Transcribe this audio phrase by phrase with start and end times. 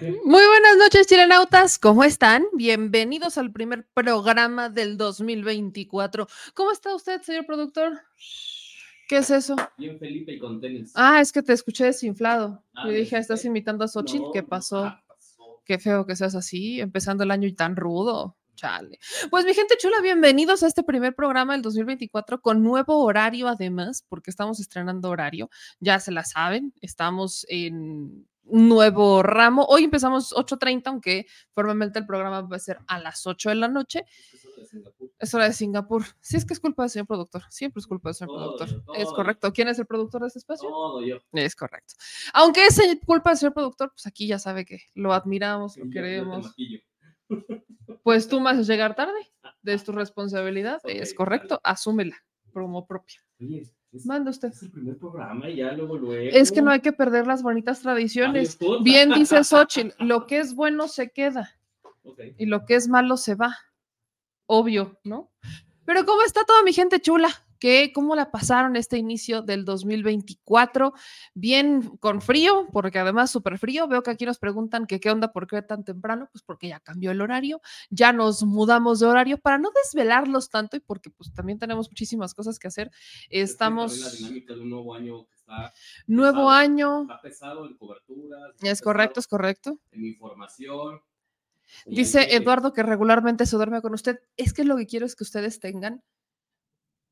[0.00, 1.78] Muy buenas noches, chilenautas.
[1.78, 2.44] ¿Cómo están?
[2.54, 6.26] Bienvenidos al primer programa del 2024.
[6.54, 8.00] ¿Cómo está usted, señor productor?
[9.08, 9.54] ¿Qué es eso?
[9.78, 10.90] Bien, Felipe, y con tenis.
[10.96, 12.64] Ah, es que te escuché desinflado.
[12.74, 13.48] Ah, Yo dije, ¿estás ¿viste?
[13.48, 14.24] imitando a Xochitl?
[14.24, 14.84] No, ¿Qué pasó?
[14.84, 15.62] ah, pasó.
[15.64, 18.36] Qué feo que seas así, empezando el año y tan rudo.
[18.56, 18.98] Chale.
[19.30, 24.04] Pues mi gente chula, bienvenidos a este primer programa del 2024 con nuevo horario además,
[24.08, 29.64] porque estamos estrenando horario, ya se la saben, estamos en un nuevo ramo.
[29.68, 33.68] Hoy empezamos 8.30, aunque formalmente el programa va a ser a las 8 de la
[33.68, 34.04] noche.
[34.08, 35.10] Es hora de Singapur.
[35.18, 36.04] Es hora de Singapur.
[36.20, 38.96] Sí, es que es culpa del señor productor, siempre es culpa del señor Todo productor.
[38.96, 39.52] Es correcto.
[39.52, 40.68] ¿Quién es el productor de este espacio?
[40.68, 41.18] Todo yo.
[41.32, 41.94] Es correcto.
[42.32, 46.54] Aunque es culpa del señor productor, pues aquí ya sabe que lo admiramos, lo queremos.
[48.02, 49.18] Pues tú haces llegar tarde,
[49.64, 52.14] es tu responsabilidad, es correcto, asúmela
[52.52, 53.18] como propia.
[53.40, 53.66] Oye,
[54.04, 54.48] Manda usted.
[54.48, 56.30] es el primer programa y ya luego luego.
[56.32, 58.58] Es que no hay que perder las bonitas tradiciones.
[58.82, 61.52] Bien dice Xochitl, lo que es bueno se queda
[62.38, 63.56] y lo que es malo se va.
[64.46, 65.30] Obvio, ¿no?
[65.84, 67.28] Pero ¿cómo está toda mi gente chula?
[67.64, 70.92] ¿Qué, ¿Cómo la pasaron este inicio del 2024?
[71.32, 73.88] Bien con frío, porque además súper frío.
[73.88, 76.28] Veo que aquí nos preguntan que qué onda, por qué tan temprano.
[76.30, 80.76] Pues porque ya cambió el horario, ya nos mudamos de horario para no desvelarlos tanto
[80.76, 82.88] y porque pues también tenemos muchísimas cosas que hacer.
[83.30, 85.72] La Estamos dinámica de un nuevo año que está,
[86.06, 86.50] nuevo pesado.
[86.50, 87.00] año.
[87.00, 88.52] está pesado en coberturas.
[88.60, 89.80] Es correcto, es correcto.
[89.90, 91.00] En información.
[91.86, 94.20] Dice Eduardo que regularmente se duerme con usted.
[94.36, 96.02] Es que lo que quiero es que ustedes tengan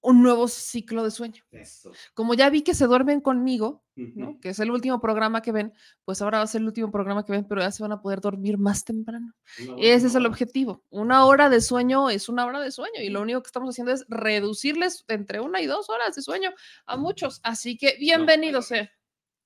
[0.02, 1.42] un nuevo ciclo de sueño.
[1.52, 1.92] Eso.
[2.12, 3.82] Como ya vi que se duermen conmigo.
[3.94, 4.40] ¿no?
[4.40, 5.74] que es el último programa que ven,
[6.06, 8.00] pues ahora va a ser el último programa que ven, pero ya se van a
[8.00, 9.34] poder dormir más temprano.
[9.78, 10.82] Ese es el objetivo.
[10.88, 13.92] Una hora de sueño es una hora de sueño y lo único que estamos haciendo
[13.92, 16.52] es reducirles entre una y dos horas de sueño
[16.86, 17.40] a muchos.
[17.42, 18.90] Así que bienvenidos sea.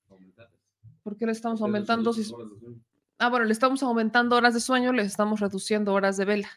[0.09, 0.61] Aumentarles.
[1.03, 2.13] ¿Por qué le estamos aumentando?
[2.13, 2.33] si-.
[3.19, 6.49] Ah, bueno, le estamos aumentando horas de sueño, les estamos reduciendo horas de vela.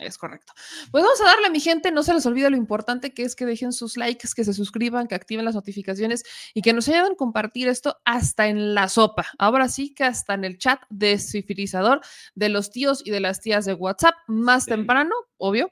[0.00, 0.52] Es correcto.
[0.90, 3.36] Pues vamos a darle a mi gente, no se les olvide lo importante que es
[3.36, 6.24] que dejen sus likes, que se suscriban, que activen las notificaciones
[6.54, 9.26] y que nos ayuden a compartir esto hasta en la sopa.
[9.38, 12.00] Ahora sí que hasta en el chat descifrizador
[12.34, 14.70] de los tíos y de las tías de WhatsApp, más Sí.
[14.70, 15.70] temprano, obvio.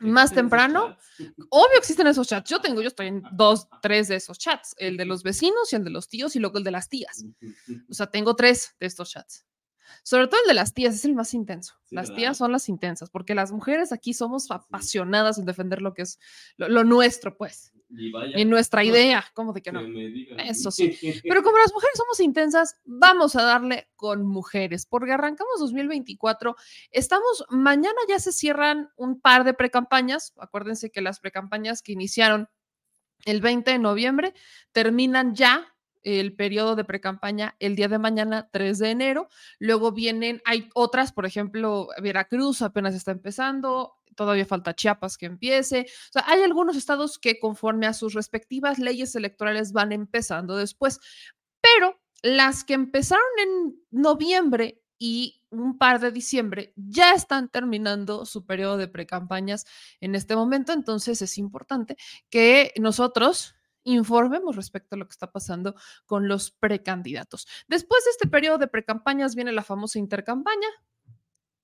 [0.00, 0.96] ¿Qué Más temprano?
[1.50, 2.48] Obvio existen esos chats.
[2.48, 5.76] Yo tengo, yo estoy en dos, tres de esos chats, el de los vecinos y
[5.76, 7.24] el de los tíos y luego el de las tías.
[7.90, 9.44] O sea, tengo tres de estos chats.
[10.02, 11.74] Sobre todo el de las tías es el más intenso.
[11.84, 12.16] Sí, las ¿verdad?
[12.16, 16.18] tías son las intensas, porque las mujeres aquí somos apasionadas en defender lo que es
[16.56, 18.38] lo, lo nuestro, pues, Y vaya.
[18.38, 19.80] y nuestra idea, como de que no.
[20.38, 20.96] Eso sí.
[21.24, 26.56] Pero como las mujeres somos intensas, vamos a darle con mujeres, porque arrancamos 2024.
[26.90, 30.32] Estamos, mañana ya se cierran un par de precampañas.
[30.38, 32.48] Acuérdense que las precampañas que iniciaron
[33.24, 34.34] el 20 de noviembre
[34.72, 39.28] terminan ya el periodo de precampaña el día de mañana, 3 de enero.
[39.58, 45.86] Luego vienen, hay otras, por ejemplo, Veracruz apenas está empezando, todavía falta Chiapas que empiece.
[46.26, 51.00] Hay algunos estados que conforme a sus respectivas leyes electorales van empezando después,
[51.60, 58.44] pero las que empezaron en noviembre y un par de diciembre ya están terminando su
[58.44, 59.64] periodo de precampañas
[60.00, 61.96] en este momento, entonces es importante
[62.28, 63.54] que nosotros
[63.84, 65.74] informemos respecto a lo que está pasando
[66.06, 67.46] con los precandidatos.
[67.68, 70.68] Después de este periodo de precampañas viene la famosa intercampaña,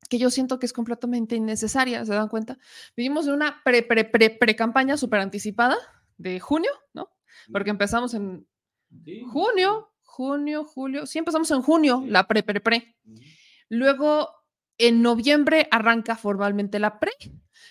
[0.08, 2.58] que yo siento que es completamente innecesaria, ¿se dan cuenta?
[2.96, 5.76] Vivimos de una pre pre pre pre campaña súper anticipada
[6.18, 7.10] de junio, ¿no?
[7.52, 8.46] Porque empezamos en
[9.04, 9.22] Sí.
[9.26, 12.10] junio, junio, julio, sí empezamos en junio, Sí.
[12.10, 12.96] la pre pre pre.
[13.68, 14.28] Luego,
[14.78, 17.12] en noviembre arranca formalmente la pre.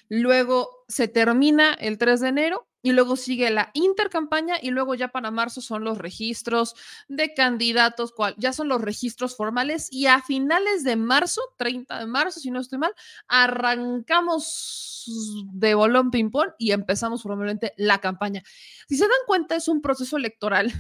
[0.10, 5.08] Luego se termina el 3 de enero y luego sigue la intercampaña y luego ya
[5.08, 6.76] para marzo son los registros
[7.08, 12.42] de candidatos, ya son los registros formales y a finales de marzo, 30 de marzo,
[12.42, 12.94] si no estoy mal,
[13.28, 15.06] arrancamos
[15.54, 18.44] de bolón ping-pong y empezamos formalmente la campaña.
[18.90, 20.72] Si se dan cuenta, es un proceso electoral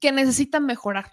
[0.00, 1.12] que necesita mejorar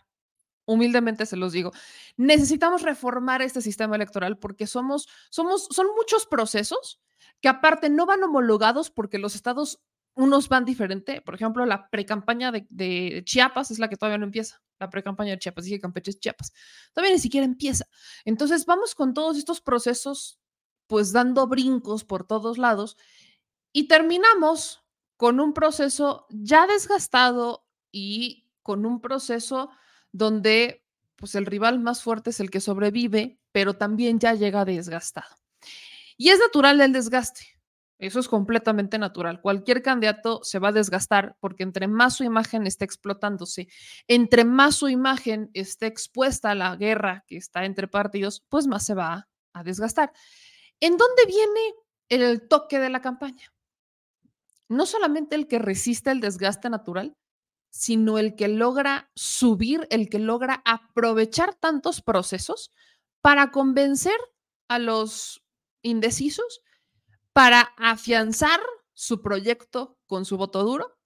[0.71, 1.71] humildemente se los digo,
[2.17, 6.99] necesitamos reformar este sistema electoral porque somos, somos, son muchos procesos
[7.41, 9.81] que aparte no van homologados porque los estados
[10.13, 11.21] unos van diferente.
[11.21, 14.61] Por ejemplo, la precampaña de, de Chiapas es la que todavía no empieza.
[14.79, 16.53] La precampaña de Chiapas, dije Campeche es Chiapas.
[16.93, 17.85] Todavía ni siquiera empieza.
[18.25, 20.39] Entonces vamos con todos estos procesos,
[20.87, 22.97] pues dando brincos por todos lados
[23.71, 24.83] y terminamos
[25.17, 29.69] con un proceso ya desgastado y con un proceso
[30.11, 30.83] donde
[31.15, 35.35] pues el rival más fuerte es el que sobrevive, pero también ya llega desgastado.
[36.17, 37.41] Y es natural el desgaste.
[38.01, 39.41] Eso es completamente natural.
[39.41, 43.67] Cualquier candidato se va a desgastar porque entre más su imagen esté explotándose,
[44.07, 48.83] entre más su imagen esté expuesta a la guerra que está entre partidos, pues más
[48.83, 50.11] se va a desgastar.
[50.79, 51.75] ¿En dónde viene
[52.09, 53.53] el toque de la campaña?
[54.67, 57.15] No solamente el que resiste el desgaste natural,
[57.71, 62.71] sino el que logra subir, el que logra aprovechar tantos procesos
[63.21, 64.17] para convencer
[64.67, 65.43] a los
[65.81, 66.61] indecisos
[67.33, 68.59] para afianzar
[68.93, 70.97] su proyecto con su voto duro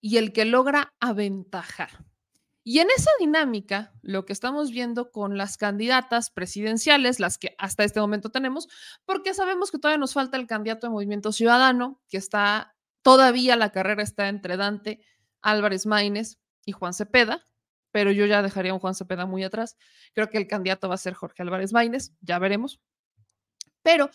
[0.00, 2.04] y el que logra aventajar.
[2.64, 7.82] Y en esa dinámica, lo que estamos viendo con las candidatas presidenciales, las que hasta
[7.82, 8.68] este momento tenemos,
[9.04, 13.72] porque sabemos que todavía nos falta el candidato de Movimiento Ciudadano, que está todavía la
[13.72, 15.04] carrera está entre Dante
[15.42, 17.46] Álvarez Maínez y Juan Cepeda,
[17.90, 19.76] pero yo ya dejaría a un Juan Cepeda muy atrás.
[20.14, 22.80] Creo que el candidato va a ser Jorge Álvarez Maínez, ya veremos.
[23.82, 24.10] Pero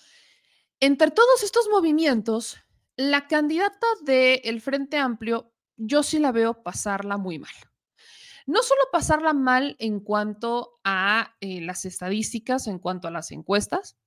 [0.80, 2.58] entre todos estos movimientos,
[2.96, 7.54] la candidata del Frente Amplio, yo sí la veo pasarla muy mal.
[8.48, 13.98] No solo pasarla mal en cuanto a eh, las estadísticas, en cuanto a las encuestas.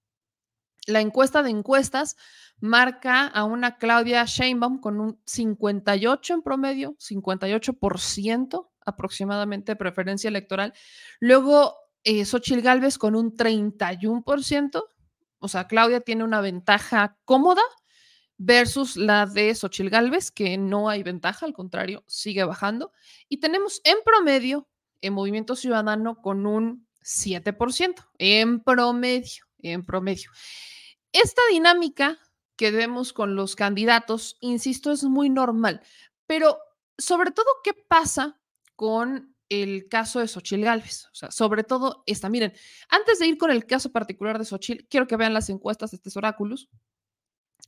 [0.87, 2.17] La encuesta de encuestas
[2.61, 10.73] marca a una Claudia Sheinbaum con un 58 en promedio, 58% aproximadamente de preferencia electoral.
[11.21, 11.75] Luego,
[12.05, 14.85] eh, Xochil Gálvez con un 31%,
[15.38, 17.62] o sea, Claudia tiene una ventaja cómoda
[18.37, 22.93] versus la de Xochil Gálvez, que no hay ventaja, al contrario, sigue bajando.
[23.29, 24.69] Y tenemos en promedio
[25.03, 30.31] en Movimiento Ciudadano con un 7%, en promedio, en promedio.
[31.12, 32.19] Esta dinámica
[32.57, 35.83] que vemos con los candidatos, insisto, es muy normal,
[36.27, 36.59] pero
[36.99, 38.41] sobre todo, ¿qué pasa
[38.77, 41.07] con el caso de Xochil Gálvez.
[41.07, 42.31] O sea, sobre todo esta.
[42.31, 42.55] Miren,
[42.89, 45.97] antes de ir con el caso particular de Xochil, quiero que vean las encuestas de
[45.97, 46.71] este Oráculos,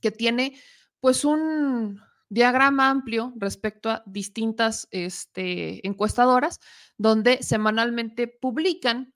[0.01, 0.59] que tiene
[0.99, 6.59] pues un diagrama amplio respecto a distintas este, encuestadoras,
[6.97, 9.12] donde semanalmente publican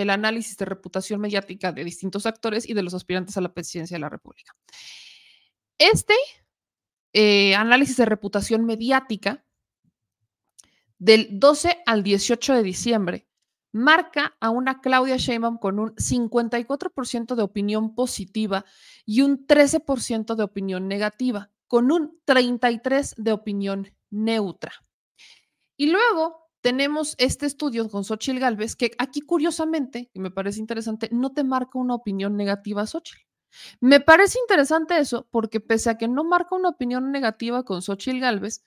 [0.00, 3.96] el análisis de reputación mediática de distintos actores y de los aspirantes a la presidencia
[3.96, 4.54] de la República.
[5.78, 6.14] Este
[7.12, 9.44] eh, análisis de reputación mediática
[10.98, 13.26] del 12 al 18 de diciembre,
[13.72, 18.64] marca a una Claudia Sheinbaum con un 54% de opinión positiva
[19.06, 24.72] y un 13% de opinión negativa, con un 33% de opinión neutra.
[25.76, 31.08] Y luego tenemos este estudio con Xochitl Galvez, que aquí curiosamente, y me parece interesante,
[31.12, 33.20] no te marca una opinión negativa a Xochitl.
[33.80, 38.20] Me parece interesante eso porque pese a que no marca una opinión negativa con Xochitl
[38.20, 38.62] Galvez,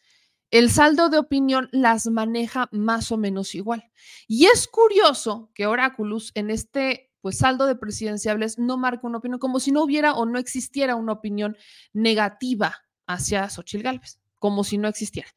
[0.52, 3.90] el saldo de opinión las maneja más o menos igual.
[4.28, 9.40] Y es curioso que Oráculos en este pues saldo de presidenciables no marca una opinión,
[9.40, 11.56] como si no hubiera o no existiera una opinión
[11.94, 12.76] negativa
[13.08, 15.30] hacia Xochitl Gálvez, como si no existiera.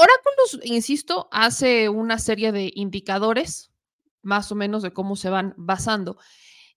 [0.00, 3.70] Oráculos, insisto, hace una serie de indicadores,
[4.22, 6.16] más o menos de cómo se van basando.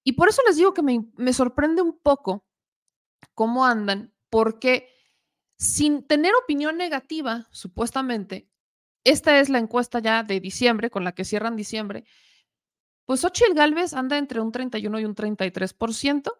[0.03, 2.45] Y por eso les digo que me, me sorprende un poco
[3.33, 4.89] cómo andan, porque
[5.57, 8.49] sin tener opinión negativa, supuestamente,
[9.05, 12.03] esta es la encuesta ya de diciembre, con la que cierran diciembre,
[13.05, 16.33] pues Ochil Galvez anda entre un 31 y un 33%,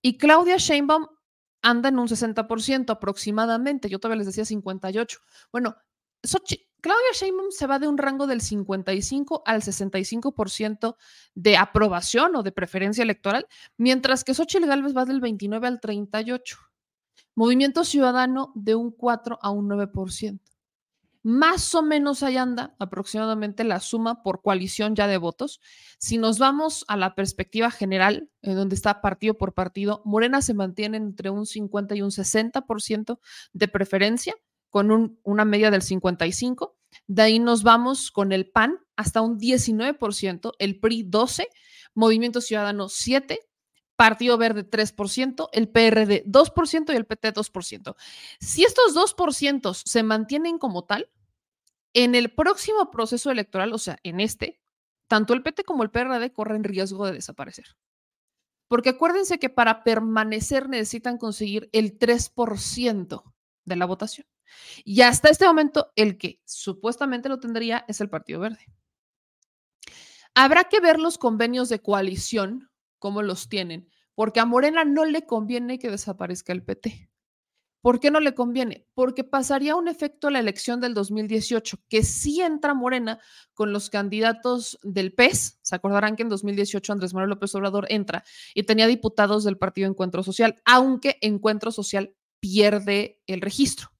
[0.00, 1.06] y Claudia Sheinbaum
[1.60, 3.90] anda en un 60% aproximadamente.
[3.90, 5.20] Yo todavía les decía 58.
[5.52, 5.76] Bueno,
[6.84, 10.96] Claudia Sheinbaum se va de un rango del 55 al 65%
[11.34, 13.46] de aprobación o de preferencia electoral,
[13.78, 16.58] mientras que Xochitl Galvez va del 29 al 38.
[17.34, 20.40] Movimiento Ciudadano de un 4 a un 9%.
[21.22, 25.62] Más o menos ahí anda aproximadamente la suma por coalición ya de votos.
[25.96, 30.52] Si nos vamos a la perspectiva general, en donde está partido por partido, Morena se
[30.52, 33.18] mantiene entre un 50 y un 60%
[33.54, 34.34] de preferencia,
[34.74, 36.76] con una media del 55.
[37.06, 41.48] De ahí nos vamos con el PAN hasta un 19%, el PRI 12,
[41.94, 43.38] Movimiento Ciudadano 7,
[43.94, 47.94] Partido Verde 3%, el PRD 2% y el PT 2%.
[48.40, 51.08] Si estos 2% se mantienen como tal,
[51.92, 54.60] en el próximo proceso electoral, o sea, en este,
[55.06, 57.76] tanto el PT como el PRD corren riesgo de desaparecer.
[58.66, 63.22] Porque acuérdense que para permanecer necesitan conseguir el 3%
[63.66, 64.26] de la votación.
[64.84, 68.66] Y hasta este momento, el que supuestamente lo tendría es el Partido Verde.
[70.34, 75.26] Habrá que ver los convenios de coalición, cómo los tienen, porque a Morena no le
[75.26, 77.10] conviene que desaparezca el PT.
[77.84, 78.86] ¿Por qué no le conviene?
[78.94, 83.20] Porque pasaría un efecto a la elección del 2018, que sí entra Morena
[83.52, 85.58] con los candidatos del PES.
[85.60, 89.86] Se acordarán que en 2018 Andrés Manuel López Obrador entra y tenía diputados del Partido
[89.86, 93.93] Encuentro Social, aunque Encuentro Social pierde el registro.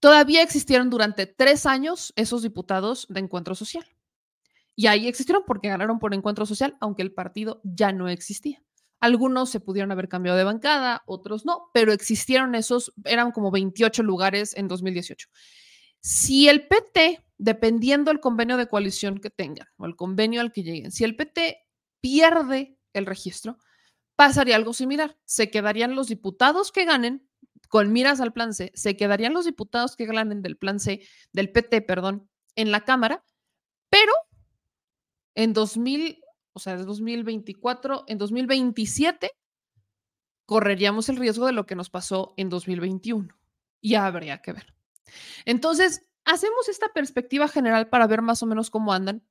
[0.00, 3.84] Todavía existieron durante tres años esos diputados de Encuentro Social.
[4.76, 8.62] Y ahí existieron porque ganaron por Encuentro Social, aunque el partido ya no existía.
[9.00, 14.02] Algunos se pudieron haber cambiado de bancada, otros no, pero existieron esos, eran como 28
[14.02, 15.28] lugares en 2018.
[16.00, 20.62] Si el PT, dependiendo del convenio de coalición que tengan o el convenio al que
[20.62, 21.58] lleguen, si el PT
[22.00, 23.58] pierde el registro,
[24.16, 25.16] pasaría algo similar.
[25.24, 27.27] Se quedarían los diputados que ganen
[27.68, 31.52] con miras al plan C, se quedarían los diputados que ganen del plan C, del
[31.52, 33.24] PT, perdón, en la Cámara,
[33.90, 34.12] pero
[35.34, 36.22] en 2000
[36.58, 39.30] o sea, es 2024, en 2027
[40.44, 43.28] correríamos el riesgo de lo que nos pasó en 2021.
[43.80, 44.74] Ya habría que ver.
[45.44, 49.22] Entonces, hacemos esta perspectiva general para ver más o menos cómo andan,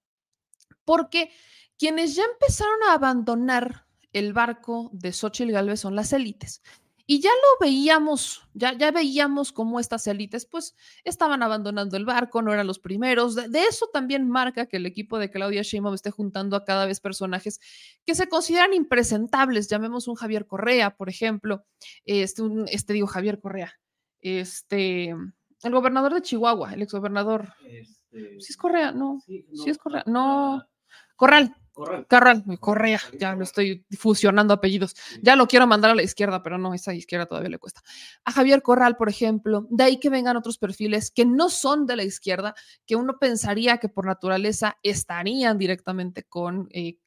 [0.85, 1.29] porque
[1.77, 6.61] quienes ya empezaron a abandonar el barco de Xochitl Galvez son las élites.
[7.09, 12.41] Y ya lo veíamos, ya, ya veíamos cómo estas élites pues estaban abandonando el barco,
[12.41, 13.35] no eran los primeros.
[13.35, 16.99] De, eso también marca que el equipo de Claudia Sheinbaum esté juntando a cada vez
[16.99, 17.61] personajes
[18.05, 19.69] que se consideran impresentables.
[19.69, 21.65] Llamemos un Javier Correa, por ejemplo,
[22.03, 23.73] este, este digo Javier Correa,
[24.19, 25.15] este,
[25.63, 27.53] el gobernador de Chihuahua, el exgobernador.
[27.65, 28.91] Este, ¿Sí es Correa?
[28.91, 30.03] No, sí, es Correa.
[30.07, 30.67] No,
[31.15, 31.55] Corral.
[31.77, 32.43] Corral.
[32.59, 34.95] Correa, ya lo estoy fusionando apellidos.
[35.21, 37.81] Ya lo quiero mandar a la izquierda, pero no, esa izquierda todavía le cuesta.
[38.25, 41.95] A Javier Corral, por ejemplo, de ahí que vengan otros perfiles que no son de
[41.95, 42.55] la izquierda,
[42.87, 46.97] que uno pensaría que por naturaleza estarían directamente con, eh,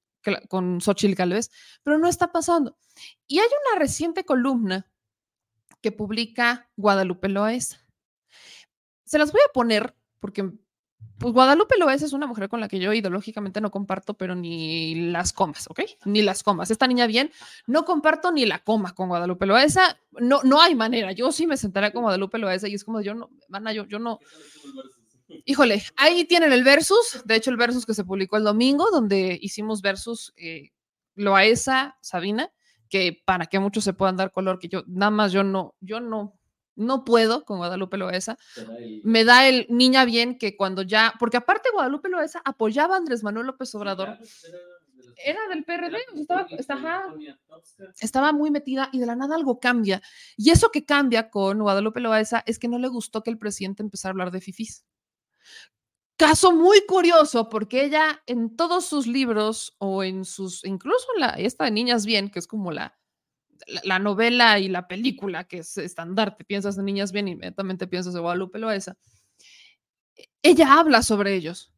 [0.48, 1.50] con Xochitl Galvez,
[1.82, 2.76] pero no está pasando.
[3.26, 4.88] Y hay una reciente columna
[5.80, 7.78] que publica Guadalupe Loaiza.
[9.04, 10.48] Se las voy a poner porque
[11.20, 15.10] pues Guadalupe Loaiza es una mujer con la que yo ideológicamente no comparto, pero ni
[15.10, 15.80] las comas, ¿ok?
[16.06, 16.70] Ni las comas.
[16.70, 17.30] Esta niña bien,
[17.66, 19.98] no comparto ni la coma con Guadalupe Loaiza.
[20.12, 21.12] No, no hay manera.
[21.12, 23.98] Yo sí me sentaré con Guadalupe Loaiza y es como yo no, mana, yo, yo
[23.98, 24.18] no.
[25.44, 27.20] Híjole, ahí tienen el versus.
[27.26, 30.70] De hecho, el versus que se publicó el domingo, donde hicimos versus eh,
[32.00, 32.50] Sabina,
[32.88, 36.00] que para que muchos se puedan dar color, que yo nada más yo no, yo
[36.00, 36.39] no,
[36.80, 38.38] no puedo con Guadalupe Loesa.
[39.04, 43.22] Me da el niña bien que cuando ya, porque aparte Guadalupe Loesa apoyaba a Andrés
[43.22, 44.18] Manuel López Obrador.
[45.22, 46.46] Era del PRD, estaba,
[48.00, 50.00] estaba, muy metida y de la nada algo cambia.
[50.36, 53.82] Y eso que cambia con Guadalupe Loesa es que no le gustó que el presidente
[53.82, 54.86] empezara a hablar de fifís.
[56.16, 61.28] Caso muy curioso, porque ella en todos sus libros o en sus, incluso en la,
[61.30, 62.99] esta de Niñas Bien, que es como la,
[63.84, 68.22] la, novela y la película, que es estandarte, piensas en Niñas Bien, inmediatamente piensas en
[68.22, 68.96] Guadalupe Loesa,
[70.16, 71.72] e, ella habla sobre ellos.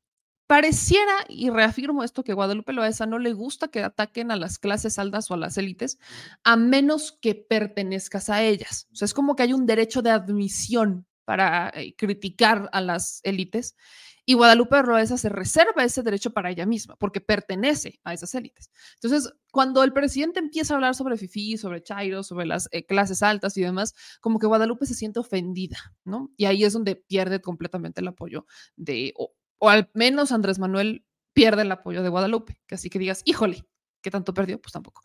[0.46, 4.98] Pareciera, y reafirmo esto, que Guadalupe Loesa no le gusta que ataquen a las clases
[4.98, 5.98] altas o a las élites,
[6.44, 8.88] a menos que pertenezcas a ellas.
[8.92, 13.20] O sea, es como que hay un derecho de admisión para eh, criticar a las
[13.22, 13.76] élites
[14.24, 18.70] y Guadalupe Roesa se reserva ese derecho para ella misma, porque pertenece a esas élites.
[18.94, 23.22] Entonces, cuando el presidente empieza a hablar sobre FIFI, sobre Chairo, sobre las eh, clases
[23.22, 26.30] altas y demás, como que Guadalupe se siente ofendida, ¿no?
[26.36, 29.34] Y ahí es donde pierde completamente el apoyo de, o,
[29.68, 33.64] al menos Andrés Manuel pierde el apoyo de Guadalupe, que así que digas, híjole,
[34.02, 34.60] ¿qué tanto perdió?
[34.60, 35.02] Pues tampoco.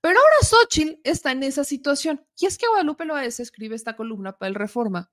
[0.00, 2.24] Pero ahora Xochitl está en esa situación.
[2.38, 5.10] Y es que Guadalupe Loaesa escribe esta columna para el Reforma,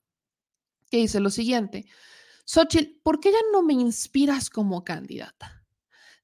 [0.90, 1.86] que dice lo siguiente.
[2.46, 5.66] Xochitl, ¿por qué ya no me inspiras como candidata?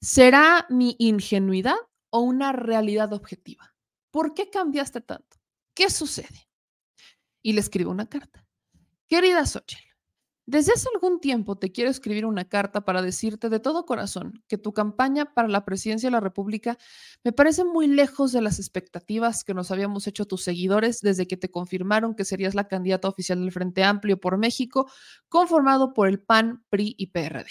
[0.01, 1.77] ¿Será mi ingenuidad
[2.09, 3.75] o una realidad objetiva?
[4.11, 5.37] ¿Por qué cambiaste tanto?
[5.73, 6.49] ¿Qué sucede?
[7.41, 8.45] Y le escribo una carta.
[9.07, 9.86] Querida Xochitl,
[10.47, 14.57] desde hace algún tiempo te quiero escribir una carta para decirte de todo corazón que
[14.57, 16.77] tu campaña para la presidencia de la República
[17.25, 21.35] me parece muy lejos de las expectativas que nos habíamos hecho tus seguidores desde que
[21.35, 24.89] te confirmaron que serías la candidata oficial del Frente Amplio por México,
[25.27, 27.49] conformado por el PAN, PRI y PRD.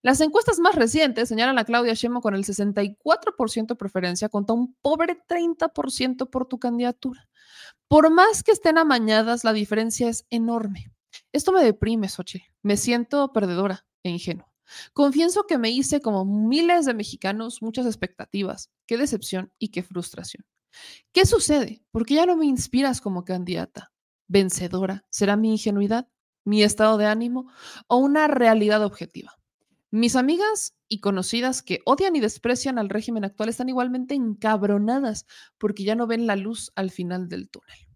[0.00, 4.74] Las encuestas más recientes señalan a Claudia Sheinbaum con el 64% de preferencia contra un
[4.80, 7.28] pobre 30% por tu candidatura.
[7.86, 10.90] Por más que estén amañadas, la diferencia es enorme.
[11.32, 12.46] Esto me deprime, Xochitl.
[12.62, 14.50] Me siento perdedora e ingenua.
[14.92, 18.70] Confieso que me hice como miles de mexicanos muchas expectativas.
[18.86, 20.44] Qué decepción y qué frustración.
[21.12, 21.82] ¿Qué sucede?
[21.90, 23.92] Porque ya no me inspiras como candidata.
[24.28, 25.04] Vencedora.
[25.10, 26.08] ¿Será mi ingenuidad,
[26.44, 27.50] mi estado de ánimo
[27.88, 29.36] o una realidad objetiva?
[29.90, 35.26] Mis amigas y conocidas que odian y desprecian al régimen actual están igualmente encabronadas
[35.58, 37.88] porque ya no ven la luz al final del túnel.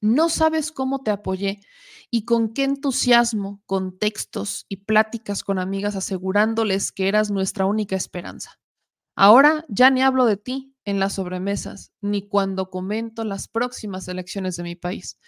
[0.00, 1.60] No sabes cómo te apoyé
[2.10, 7.96] y con qué entusiasmo, con textos y pláticas con amigas asegurándoles que eras nuestra única
[7.96, 8.58] esperanza.
[9.14, 14.56] Ahora ya ni hablo de ti en las sobremesas, ni cuando comento las próximas elecciones
[14.56, 15.18] de mi país.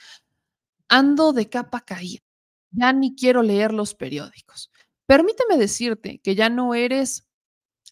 [0.89, 2.23] Ando de capa caída.
[2.71, 4.71] Ya ni quiero leer los periódicos.
[5.07, 7.27] Permíteme decirte que ya no eres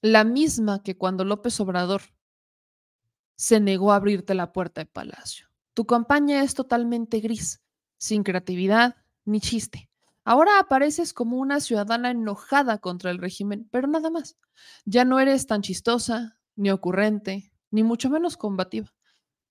[0.02, 2.02] la misma que cuando López Obrador
[3.36, 5.48] se negó a abrirte la puerta de palacio.
[5.74, 7.62] Tu campaña es totalmente gris,
[7.98, 9.88] sin creatividad ni chiste.
[10.24, 14.36] Ahora apareces como una ciudadana enojada contra el régimen, pero nada más.
[14.84, 18.92] Ya no eres tan chistosa, ni ocurrente, ni mucho menos combativa.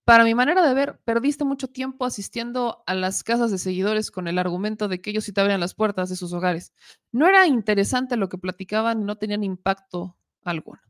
[0.04, 4.28] Para mi manera de ver, perdiste mucho tiempo asistiendo a las casas de seguidores con
[4.28, 6.74] el argumento de que ellos sí te abrían las puertas de sus hogares.
[7.12, 10.82] No era interesante lo que platicaban y no tenían impacto alguno.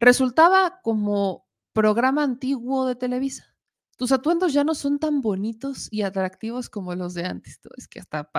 [0.00, 3.55] Resultaba como programa antiguo de Televisa.
[3.96, 7.60] Tus atuendos ya no son tan bonitos y atractivos como los de antes.
[7.76, 8.30] Es que hasta,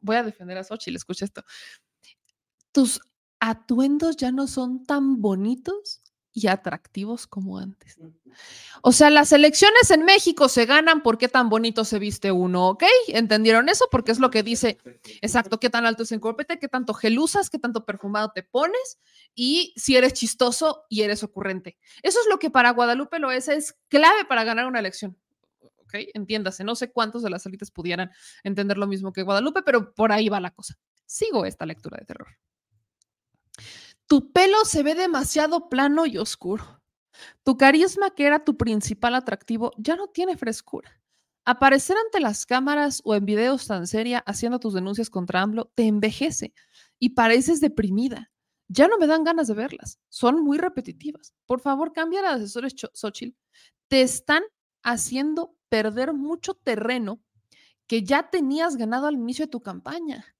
[0.00, 1.42] voy a defender a Xochitl, escucha esto.
[2.72, 3.00] Tus
[3.40, 6.03] atuendos ya no son tan bonitos
[6.34, 7.96] y atractivos como antes.
[8.82, 12.70] O sea, las elecciones en México se ganan por qué tan bonito se viste uno,
[12.70, 12.82] ¿ok?
[13.08, 13.86] ¿Entendieron eso?
[13.90, 14.78] Porque es lo que dice,
[15.22, 18.42] exacto, qué tan alto es el corpete, qué tanto gel usas, qué tanto perfumado te
[18.42, 18.98] pones
[19.34, 21.78] y si eres chistoso y eres ocurrente.
[22.02, 25.16] Eso es lo que para Guadalupe Loesa es clave para ganar una elección.
[25.60, 25.94] ¿Ok?
[26.14, 28.10] Entiéndase, no sé cuántos de las élites pudieran
[28.42, 30.76] entender lo mismo que Guadalupe, pero por ahí va la cosa.
[31.06, 32.28] Sigo esta lectura de terror.
[34.06, 36.82] Tu pelo se ve demasiado plano y oscuro.
[37.42, 41.00] Tu carisma, que era tu principal atractivo, ya no tiene frescura.
[41.46, 45.86] Aparecer ante las cámaras o en videos tan seria haciendo tus denuncias contra AMLO te
[45.86, 46.54] envejece
[46.98, 48.30] y pareces deprimida.
[48.68, 50.00] Ya no me dan ganas de verlas.
[50.08, 51.34] Son muy repetitivas.
[51.46, 53.36] Por favor, cambia de asesores, Xochitl.
[53.88, 54.42] Te están
[54.82, 57.22] haciendo perder mucho terreno
[57.86, 60.33] que ya tenías ganado al inicio de tu campaña.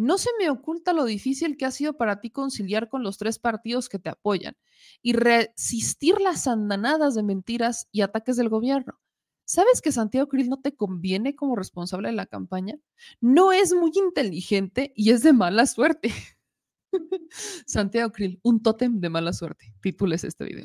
[0.00, 3.38] No se me oculta lo difícil que ha sido para ti conciliar con los tres
[3.38, 4.56] partidos que te apoyan
[5.02, 8.98] y resistir las andanadas de mentiras y ataques del gobierno.
[9.44, 12.76] ¿Sabes que Santiago Krill no te conviene como responsable de la campaña?
[13.20, 16.14] No es muy inteligente y es de mala suerte.
[17.66, 19.74] Santiago Krill, un tótem de mala suerte.
[19.82, 20.64] Titules este video.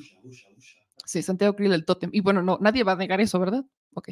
[1.05, 2.09] Sí, Santiago Krill, el tótem.
[2.13, 3.65] Y bueno, no, nadie va a negar eso, ¿verdad?
[3.95, 4.11] Ok.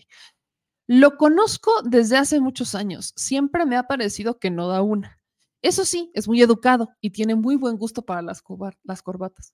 [0.88, 3.14] Lo conozco desde hace muchos años.
[3.16, 5.20] Siempre me ha parecido que no da una.
[5.62, 8.44] Eso sí, es muy educado y tiene muy buen gusto para las,
[8.84, 9.54] las corbatas.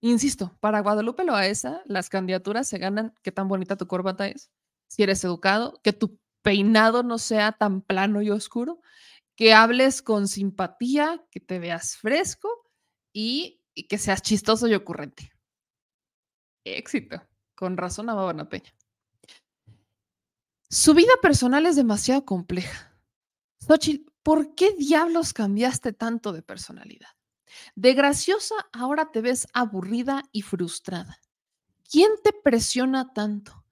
[0.00, 4.50] Insisto, para Guadalupe Loaesa, las candidaturas se ganan qué tan bonita tu corbata es,
[4.86, 8.80] si eres educado, que tu peinado no sea tan plano y oscuro,
[9.34, 12.48] que hables con simpatía, que te veas fresco
[13.12, 15.32] y, que seas chistoso y ocurrente.
[16.64, 17.22] Éxito.
[17.54, 18.72] Con razón amaban Peña.
[20.70, 22.94] Su vida personal es demasiado compleja.
[23.66, 27.08] Xochitl, ¿por qué diablos cambiaste tanto de personalidad?
[27.74, 31.18] De graciosa ahora te ves aburrida y frustrada.
[31.90, 33.64] ¿Quién te presiona tanto?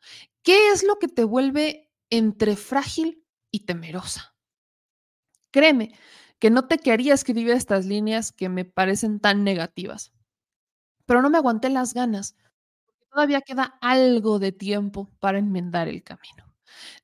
[0.43, 4.35] ¿Qué es lo que te vuelve entre frágil y temerosa?
[5.51, 5.93] Créeme
[6.39, 10.13] que no te quería escribir estas líneas que me parecen tan negativas,
[11.07, 12.37] pero no me aguanté las ganas,
[13.13, 16.46] todavía queda algo de tiempo para enmendar el camino.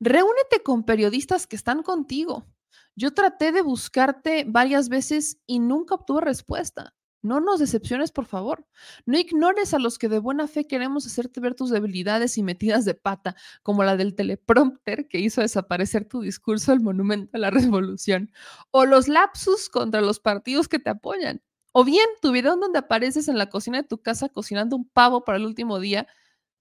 [0.00, 2.46] Reúnete con periodistas que están contigo.
[2.94, 6.94] Yo traté de buscarte varias veces y nunca obtuve respuesta.
[7.22, 8.66] No nos decepciones, por favor.
[9.06, 12.84] No ignores a los que de buena fe queremos hacerte ver tus debilidades y metidas
[12.84, 17.50] de pata, como la del teleprompter que hizo desaparecer tu discurso del Monumento a la
[17.50, 18.32] Revolución,
[18.72, 23.28] o los lapsus contra los partidos que te apoyan, o bien tu video donde apareces
[23.28, 26.08] en la cocina de tu casa cocinando un pavo para el último día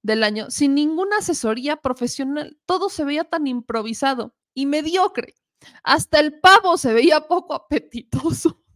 [0.03, 2.57] del año sin ninguna asesoría profesional.
[2.65, 5.35] Todo se veía tan improvisado y mediocre.
[5.83, 8.57] Hasta el pavo se veía poco apetitoso.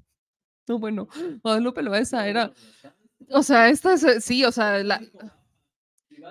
[0.68, 1.08] No, bueno,
[1.44, 2.52] Guadalupe Loesa era.
[3.30, 4.26] O sea, esta es.
[4.26, 5.00] Sí, o sea, la.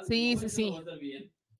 [0.08, 0.74] Sí, sí, sí.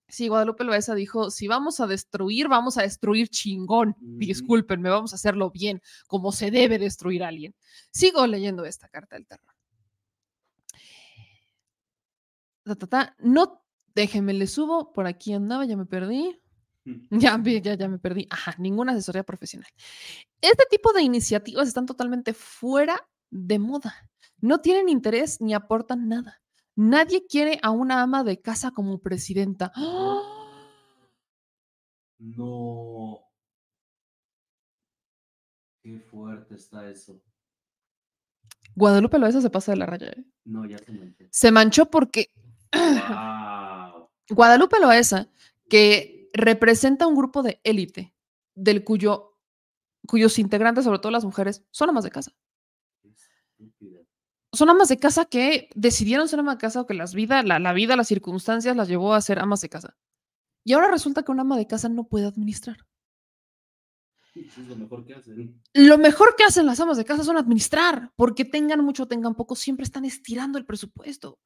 [0.09, 3.95] Sí, Guadalupe Loesa dijo: si vamos a destruir, vamos a destruir chingón.
[4.01, 7.55] Discúlpenme, vamos a hacerlo bien, como se debe destruir a alguien.
[7.93, 9.54] Sigo leyendo esta carta del terror.
[13.21, 16.41] No, déjenme, le subo, por aquí andaba, ya me perdí.
[17.11, 18.27] Ya, vi- ya, ya me perdí.
[18.29, 19.71] Ajá, ninguna asesoría profesional.
[20.43, 23.95] Este tipo de iniciativas están totalmente fuera de moda.
[24.41, 26.43] No tienen interés ni aportan nada.
[26.77, 29.73] Nadie quiere a una ama de casa como presidenta.
[29.77, 30.21] ¡Ah!
[32.19, 33.21] No.
[35.83, 37.23] Qué fuerte está eso.
[38.75, 40.09] Guadalupe Loaiza se pasa de la raya.
[40.09, 40.25] ¿eh?
[40.45, 41.25] No, ya se manchó.
[41.31, 42.27] Se manchó porque
[42.75, 44.09] Wow.
[44.31, 45.29] Guadalupe Loaiza,
[45.69, 48.15] que representa un grupo de élite,
[48.55, 49.39] del cuyo,
[50.07, 52.33] cuyos integrantes, sobre todo las mujeres, son amas de casa.
[54.53, 57.59] Son amas de casa que decidieron ser amas de casa o que las vida, la,
[57.59, 59.97] la vida, las circunstancias las llevó a ser amas de casa.
[60.65, 62.79] Y ahora resulta que una ama de casa no puede administrar.
[64.35, 65.63] Es lo mejor que hacen.
[65.75, 69.35] Lo mejor que hacen las amas de casa son administrar, porque tengan mucho o tengan
[69.35, 71.39] poco, siempre están estirando el presupuesto.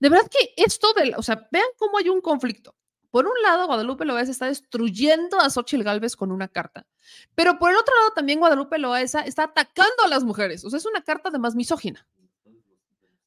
[0.00, 2.74] De verdad que esto del, o sea, vean cómo hay un conflicto.
[3.10, 6.86] Por un lado, Guadalupe Loaesa está destruyendo a Xochitl Galvez con una carta,
[7.34, 10.64] pero por el otro lado también Guadalupe Loaesa está atacando a las mujeres.
[10.64, 12.06] O sea, es una carta de más misógina.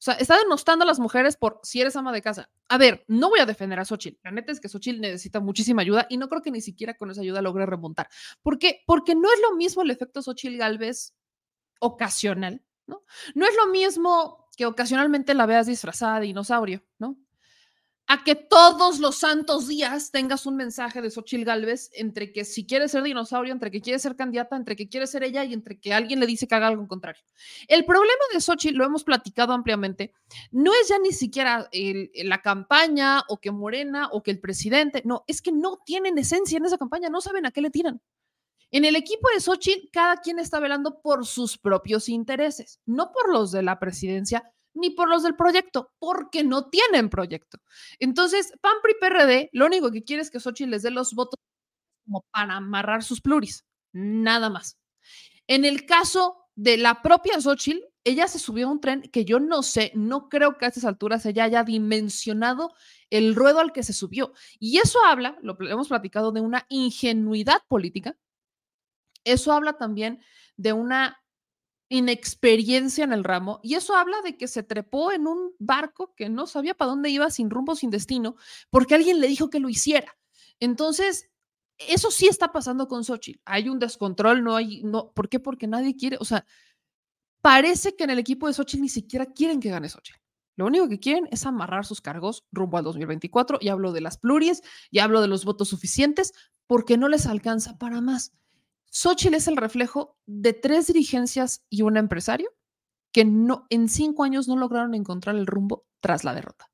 [0.02, 2.50] O sea, está denostando a las mujeres por si eres ama de casa.
[2.70, 4.18] A ver, no voy a defender a Xochitl.
[4.24, 7.12] La neta es que Xochitl necesita muchísima ayuda y no creo que ni siquiera con
[7.12, 8.10] esa ayuda logre remontar.
[8.42, 8.82] ¿Por qué?
[8.88, 11.14] Porque no es lo mismo el efecto Xochitl Galvez
[11.80, 13.04] ocasional, ¿no?
[13.36, 17.18] No es lo mismo que ocasionalmente la veas disfrazada de dinosaurio, ¿no?
[18.08, 22.66] A que todos los santos días tengas un mensaje de Xochitl Galvez entre que si
[22.66, 25.80] quiere ser dinosaurio, entre que quiere ser candidata, entre que quiere ser ella y entre
[25.80, 27.24] que alguien le dice que haga algo en contrario.
[27.70, 30.14] El problema de Xochitl, lo hemos platicado ampliamente,
[30.52, 35.24] no es ya ni siquiera la campaña o que Morena o que el presidente, no,
[35.28, 38.02] es que no tienen esencia en esa campaña, no saben a qué le tiran.
[38.72, 43.30] En el equipo de Xochitl, cada quien está velando por sus propios intereses, no por
[43.32, 47.58] los de la presidencia ni por los del proyecto, porque no tienen proyecto.
[48.00, 51.38] Entonces, PAN PRI PRD, lo único que quiere es que Xochitl les dé los votos
[52.06, 54.78] como para amarrar sus pluris, nada más.
[55.48, 59.40] En el caso de la propia Xochitl, ella se subió a un tren que yo
[59.40, 62.74] no sé, no creo que a estas alturas ella haya dimensionado
[63.10, 64.34] el ruedo al que se subió.
[64.60, 68.18] Y eso habla, lo hemos platicado, de una ingenuidad política.
[69.24, 70.22] Eso habla también
[70.58, 71.18] de una
[71.90, 76.30] inexperiencia en el ramo y eso habla de que se trepó en un barco que
[76.30, 78.38] no sabía para dónde iba sin rumbo, sin destino,
[78.70, 80.18] porque alguien le dijo que lo hiciera.
[80.62, 81.30] Entonces,
[81.78, 83.42] eso sí está pasando con Xochitl.
[83.44, 85.40] Hay un descontrol, no hay, no, ¿por qué?
[85.40, 86.46] Porque nadie quiere, o sea,
[87.42, 90.20] parece que en el equipo de Xochitl ni siquiera quieren que gane Xochitl.
[90.56, 94.18] Lo único que quieren es amarrar sus cargos rumbo al 2024 y hablo de las
[94.18, 96.34] pluries y hablo de los votos suficientes
[96.68, 98.34] porque no les alcanza para más.
[98.92, 102.52] Xochitl es el reflejo de tres dirigencias y un empresario
[103.14, 106.70] que no, en cinco años no lograron encontrar el rumbo tras la derrota.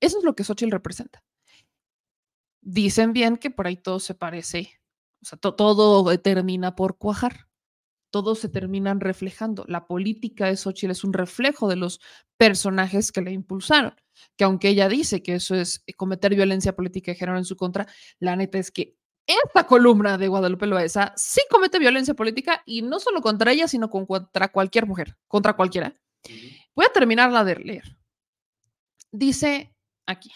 [0.00, 1.22] Eso es lo que Xochitl representa.
[2.62, 4.70] Dicen bien que por ahí todo se parece,
[5.22, 7.48] o sea, to- todo termina por cuajar,
[8.12, 9.64] todos se terminan reflejando.
[9.66, 12.00] La política de Xochitl es un reflejo de los
[12.36, 13.94] personajes que la impulsaron,
[14.36, 17.86] que aunque ella dice que eso es cometer violencia política de género en su contra,
[18.18, 18.96] la neta es que
[19.44, 23.90] esta columna de Guadalupe Loaesa sí comete violencia política y no solo contra ella, sino
[23.90, 25.94] con- contra cualquier mujer, contra cualquiera.
[26.74, 27.96] Voy a terminarla de leer.
[29.12, 29.74] Dice
[30.06, 30.30] aquí.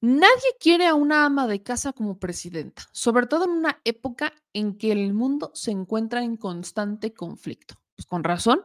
[0.00, 4.76] Nadie quiere a una ama de casa como presidenta, sobre todo en una época en
[4.76, 7.76] que el mundo se encuentra en constante conflicto.
[7.94, 8.64] Pues con razón,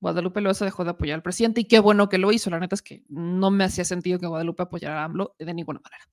[0.00, 2.50] Guadalupe Loaesa dejó de apoyar al presidente y qué bueno que lo hizo.
[2.50, 5.80] La neta es que no me hacía sentido que Guadalupe apoyara a AMLO de ninguna
[5.80, 6.04] manera.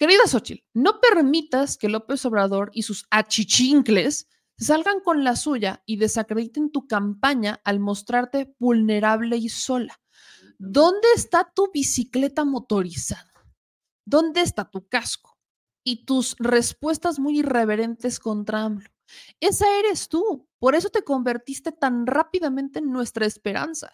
[0.00, 5.98] Querida Xochitl, no permitas que López Obrador y sus achichincles salgan con la suya y
[5.98, 10.00] desacrediten tu campaña al mostrarte vulnerable y sola.
[10.58, 13.30] ¿Dónde está tu bicicleta motorizada?
[14.06, 15.38] ¿Dónde está tu casco?
[15.84, 18.88] Y tus respuestas muy irreverentes contra AMLO.
[19.38, 20.48] Esa eres tú.
[20.58, 23.92] Por eso te convertiste tan rápidamente en nuestra esperanza.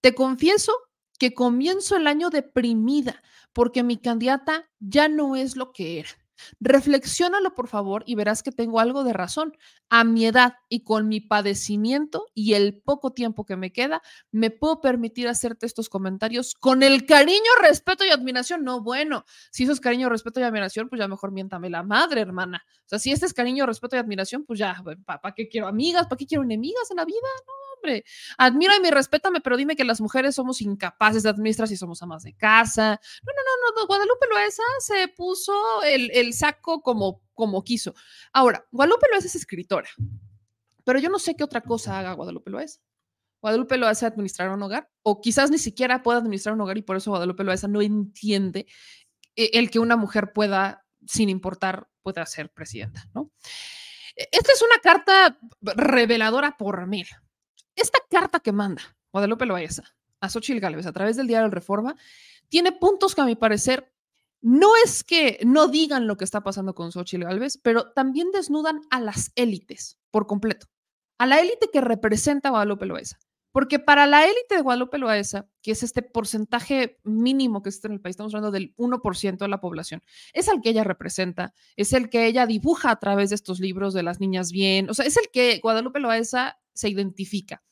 [0.00, 0.72] Te confieso
[1.18, 6.10] que comienzo el año deprimida porque mi candidata ya no es lo que era.
[6.60, 9.56] Reflexiónalo, por favor, y verás que tengo algo de razón.
[9.90, 14.50] A mi edad y con mi padecimiento y el poco tiempo que me queda, me
[14.50, 18.64] puedo permitir hacerte estos comentarios con el cariño, respeto y admiración.
[18.64, 22.20] No, bueno, si eso es cariño, respeto y admiración, pues ya mejor miéntame la madre,
[22.20, 22.64] hermana.
[22.68, 26.06] O sea, si este es cariño, respeto y admiración, pues ya, ¿para qué quiero amigas?
[26.06, 27.16] ¿Para qué quiero enemigas en la vida?
[27.46, 28.04] No, hombre.
[28.36, 32.22] Admírame y respétame, pero dime que las mujeres somos incapaces de administrar si somos amas
[32.22, 33.00] de casa.
[33.22, 33.86] No, no, no, no.
[33.86, 37.94] Guadalupe Loesa se puso el, el saco como, como quiso.
[38.32, 39.88] Ahora, Guadalupe Loesa es escritora,
[40.84, 42.80] pero yo no sé qué otra cosa haga Guadalupe Loesa.
[43.40, 46.96] Guadalupe Loesa administrar un hogar, o quizás ni siquiera pueda administrar un hogar y por
[46.96, 48.66] eso Guadalupe Loesa no entiende
[49.36, 53.30] eh, el que una mujer pueda, sin importar, pueda ser presidenta, ¿no?
[54.16, 57.06] E, esta es una carta reveladora por mil.
[57.78, 59.84] Esta carta que manda Guadalupe Loaiza
[60.20, 61.96] a Xochitl Gálvez a través del diario Reforma
[62.48, 63.92] tiene puntos que a mi parecer
[64.40, 68.80] no es que no digan lo que está pasando con Xochitl Gálvez, pero también desnudan
[68.90, 70.66] a las élites por completo,
[71.18, 73.18] a la élite que representa a Guadalupe Loaiza.
[73.52, 77.94] Porque para la élite de Guadalupe Loaesa, que es este porcentaje mínimo que existe en
[77.94, 81.92] el país, estamos hablando del 1% de la población, es el que ella representa, es
[81.92, 85.06] el que ella dibuja a través de estos libros de las niñas bien, o sea,
[85.06, 87.62] es el que Guadalupe Loaesa se identifica.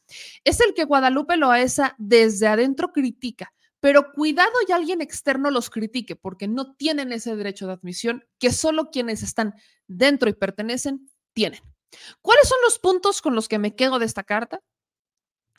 [0.44, 6.16] Es el que Guadalupe Loaesa desde adentro critica, pero cuidado y alguien externo los critique,
[6.16, 9.54] porque no tienen ese derecho de admisión que solo quienes están
[9.86, 11.60] dentro y pertenecen tienen.
[12.20, 14.60] ¿Cuáles son los puntos con los que me quedo de esta carta?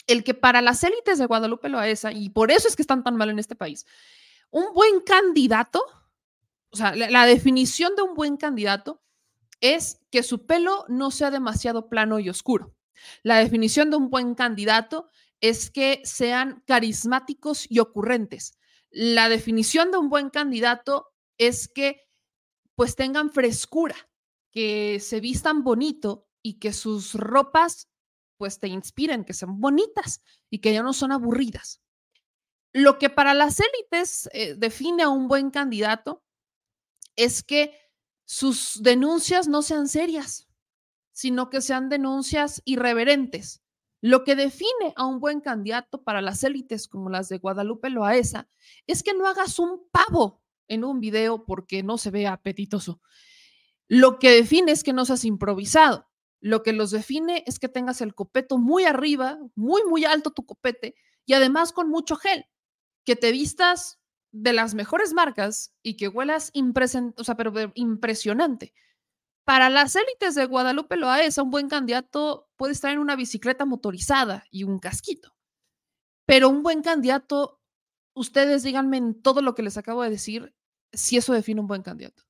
[0.08, 3.16] El que para las élites de Guadalupe Loaesa, y por eso es que están tan
[3.16, 3.86] mal en este país,
[4.50, 5.84] un buen candidato,
[6.70, 9.02] o sea, la, la definición de un buen candidato
[9.62, 12.74] es que su pelo no sea demasiado plano y oscuro.
[13.24, 15.08] La definición de un buen candidato
[15.42, 18.58] es que sean carismáticos y ocurrentes.
[18.90, 22.08] La definición de un buen candidato es que
[22.76, 23.96] pues tengan frescura,
[24.52, 27.90] que se vistan bonito y que sus ropas
[28.38, 31.82] pues te inspiren, que sean bonitas y que ya no son aburridas.
[32.74, 36.24] Lo que para las élites eh, define a un buen candidato
[37.16, 37.78] es que
[38.26, 40.48] sus denuncias no sean serias,
[41.12, 43.64] sino que sean denuncias irreverentes.
[44.02, 48.48] Lo que define a un buen candidato para las élites como las de Guadalupe Loaesa
[48.86, 53.02] es que no hagas un pavo en un video porque no se vea apetitoso.
[53.88, 56.08] Lo que define es que no seas improvisado.
[56.48, 60.46] Lo que los define es que tengas el copeto muy arriba, muy, muy alto tu
[60.46, 62.46] copete y además con mucho gel,
[63.06, 64.00] que te vistas
[64.32, 66.54] de las mejores marcas y que huelas
[67.18, 68.74] o sea, pero impresionante.
[69.44, 74.46] Para las élites de Guadalupe Loaesa, un buen candidato puede estar en una bicicleta motorizada
[74.50, 75.36] y un casquito.
[76.26, 77.60] Pero un buen candidato,
[78.14, 80.56] ustedes díganme en todo lo que les acabo de decir,
[80.94, 82.24] si eso define un buen candidato.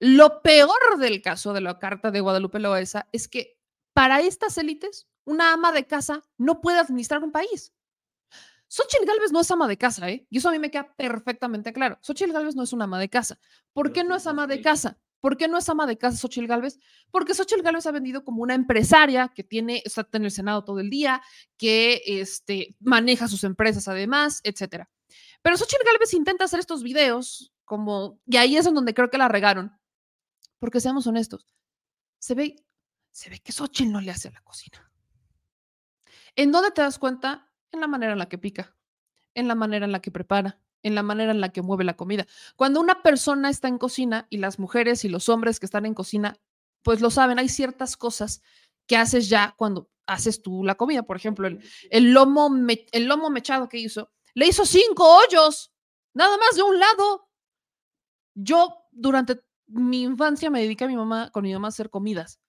[0.00, 3.58] Lo peor del caso de la carta de Guadalupe Loaesa es que
[3.92, 7.74] para estas élites, una ama de casa no puede administrar un país.
[8.66, 10.26] Xochitl Galvez no es ama de casa, ¿eh?
[10.30, 11.98] Y eso a mí me queda perfectamente claro.
[12.00, 13.38] Xochitl Galvez no es una ama de casa.
[13.72, 14.96] ¿Por qué no es ama de casa?
[15.20, 16.78] ¿Por qué no es ama de casa Xochitl Galvez?
[17.10, 20.80] Porque Xochitl Galvez ha vendido como una empresaria que tiene, está en el Senado todo
[20.80, 21.20] el día,
[21.58, 24.88] que este, maneja sus empresas además, etcétera.
[25.42, 29.18] Pero Xochitl Galvez intenta hacer estos videos como, y ahí es en donde creo que
[29.18, 29.78] la regaron,
[30.60, 31.48] porque seamos honestos,
[32.18, 32.64] se ve,
[33.10, 34.92] se ve que Xochitl no le hace a la cocina.
[36.36, 37.50] ¿En dónde te das cuenta?
[37.72, 38.76] En la manera en la que pica,
[39.34, 41.96] en la manera en la que prepara, en la manera en la que mueve la
[41.96, 42.26] comida.
[42.56, 45.94] Cuando una persona está en cocina y las mujeres y los hombres que están en
[45.94, 46.36] cocina,
[46.82, 48.42] pues lo saben, hay ciertas cosas
[48.86, 51.02] que haces ya cuando haces tú la comida.
[51.02, 52.50] Por ejemplo, el, el lomo,
[52.92, 55.72] el lomo mechado que hizo, le hizo cinco hoyos,
[56.14, 57.28] nada más de un lado.
[58.34, 62.40] Yo durante mi infancia me dediqué a mi mamá, con mi mamá a hacer comidas.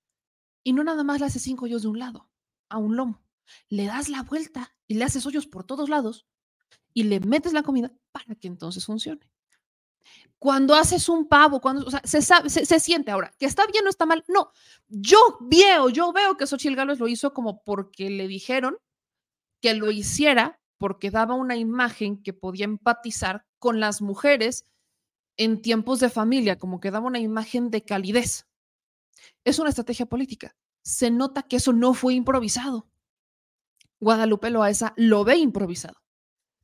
[0.63, 2.29] Y no nada más le haces cinco hoyos de un lado,
[2.69, 3.23] a un lomo.
[3.69, 6.27] Le das la vuelta y le haces hoyos por todos lados
[6.93, 9.29] y le metes la comida para que entonces funcione.
[10.39, 14.07] Cuando haces un pavo, cuando, se, sabe, se, siente ahora, que está bien o está
[14.07, 14.23] mal.
[14.27, 14.51] No,
[14.87, 18.77] yo veo, yo veo que Xochitl Gálvez lo hizo como porque le dijeron
[19.61, 24.65] que lo hiciera porque daba una imagen que podía empatizar con las mujeres
[25.37, 28.47] en tiempos de familia, como que daba una imagen de calidez.
[29.43, 30.55] Es una estrategia política.
[30.83, 32.89] Se nota que eso no fue improvisado.
[33.99, 35.95] Guadalupe Loaesa lo ve improvisado.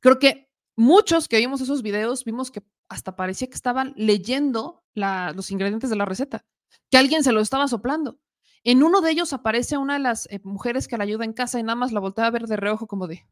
[0.00, 5.50] Creo que muchos que vimos esos videos vimos que hasta parecía que estaban leyendo los
[5.50, 6.44] ingredientes de la receta,
[6.90, 8.18] que alguien se lo estaba soplando.
[8.64, 11.60] En uno de ellos aparece una de las eh, mujeres que la ayuda en casa
[11.60, 13.24] y nada más la voltea a ver de reojo como de,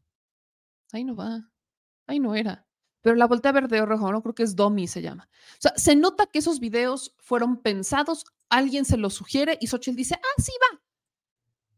[0.93, 1.51] ahí no va,
[2.05, 2.66] ahí no era
[3.07, 5.29] pero la voltea verde o rojo, no creo que es Domi se llama.
[5.31, 9.95] O sea, se nota que esos videos fueron pensados, alguien se los sugiere y Xochitl
[9.95, 10.81] dice, ah, sí va.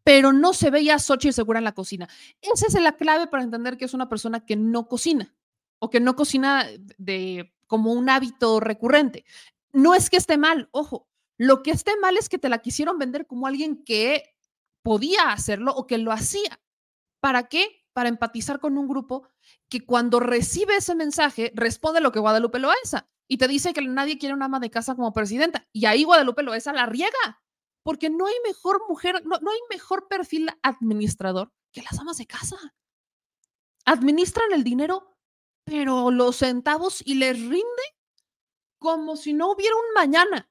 [0.04, 2.10] Pero no se veía a Xochitl segura en la cocina.
[2.42, 5.36] Esa es la clave para entender que es una persona que no cocina
[5.78, 6.66] o que no cocina
[6.98, 9.24] de como un hábito recurrente.
[9.72, 11.08] No es que esté mal, ojo.
[11.38, 14.36] Lo que esté mal es que te la quisieron vender como alguien que
[14.82, 16.60] podía hacerlo o que lo hacía.
[17.20, 17.86] ¿Para qué?
[17.94, 19.28] Para empatizar con un grupo
[19.68, 24.18] que cuando recibe ese mensaje responde lo que Guadalupe Loesa y te dice que nadie
[24.18, 25.68] quiere una ama de casa como presidenta.
[25.72, 27.44] Y ahí Guadalupe Loesa la riega,
[27.84, 32.26] porque no hay mejor mujer, no, no hay mejor perfil administrador que las amas de
[32.26, 32.58] casa.
[33.86, 35.16] Administran el dinero,
[35.64, 37.84] pero los centavos y les rinde
[38.80, 40.50] como si no hubiera un mañana.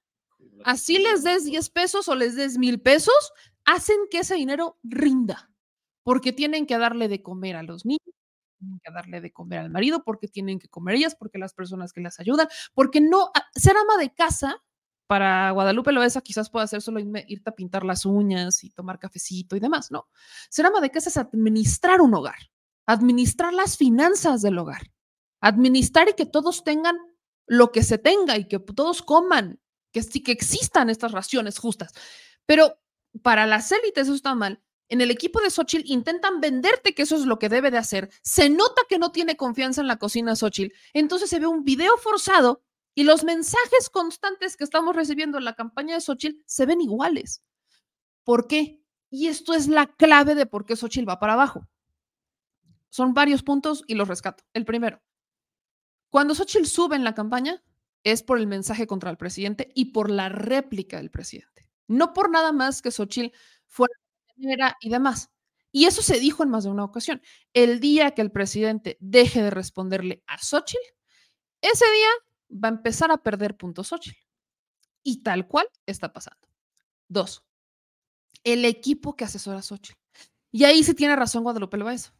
[0.64, 3.32] Así les des 10 pesos o les des mil pesos,
[3.64, 5.47] hacen que ese dinero rinda,
[6.08, 8.00] porque tienen que darle de comer a los niños,
[8.58, 11.92] tienen que darle de comer al marido, porque tienen que comer ellas, porque las personas
[11.92, 14.56] que las ayudan, porque no, ah, ser ama de casa
[15.06, 19.54] para Guadalupe Loesa quizás pueda ser solo irte a pintar las uñas y tomar cafecito
[19.54, 20.08] y demás, no.
[20.48, 22.38] Ser ama de casa es administrar un hogar,
[22.86, 24.90] administrar las finanzas del hogar,
[25.42, 26.96] administrar y que todos tengan
[27.46, 29.60] lo que se tenga y que todos coman,
[29.92, 31.92] que sí que existan estas raciones justas.
[32.46, 32.80] Pero
[33.22, 34.62] para las élites eso está mal.
[34.88, 38.10] En el equipo de Xochitl intentan venderte que eso es lo que debe de hacer.
[38.22, 40.74] Se nota que no tiene confianza en la cocina Xochitl.
[40.94, 42.62] Entonces se ve un video forzado
[42.94, 47.42] y los mensajes constantes que estamos recibiendo en la campaña de Xochitl se ven iguales.
[48.24, 48.82] ¿Por qué?
[49.10, 51.68] Y esto es la clave de por qué Xochitl va para abajo.
[52.88, 54.44] Son varios puntos y los rescato.
[54.54, 55.02] El primero,
[56.10, 57.62] cuando Xochitl sube en la campaña,
[58.04, 61.68] es por el mensaje contra el presidente y por la réplica del presidente.
[61.86, 63.34] No por nada más que Xochitl
[63.66, 63.94] fuera
[64.38, 65.30] y demás.
[65.70, 67.20] Y eso se dijo en más de una ocasión.
[67.52, 70.82] El día que el presidente deje de responderle a Xochitl,
[71.60, 72.08] ese día
[72.64, 74.18] va a empezar a perder puntos Xochitl.
[75.02, 76.48] Y tal cual está pasando.
[77.08, 77.44] Dos,
[78.44, 79.98] el equipo que asesora a Xochitl.
[80.50, 82.14] Y ahí sí tiene razón Guadalupe Loaesa.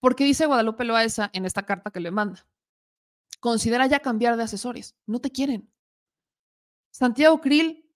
[0.00, 2.46] Porque dice Guadalupe Loaesa en esta carta que le manda
[3.44, 4.96] considera ya cambiar de asesores.
[5.04, 5.70] No te quieren.
[6.90, 7.86] Santiago Krill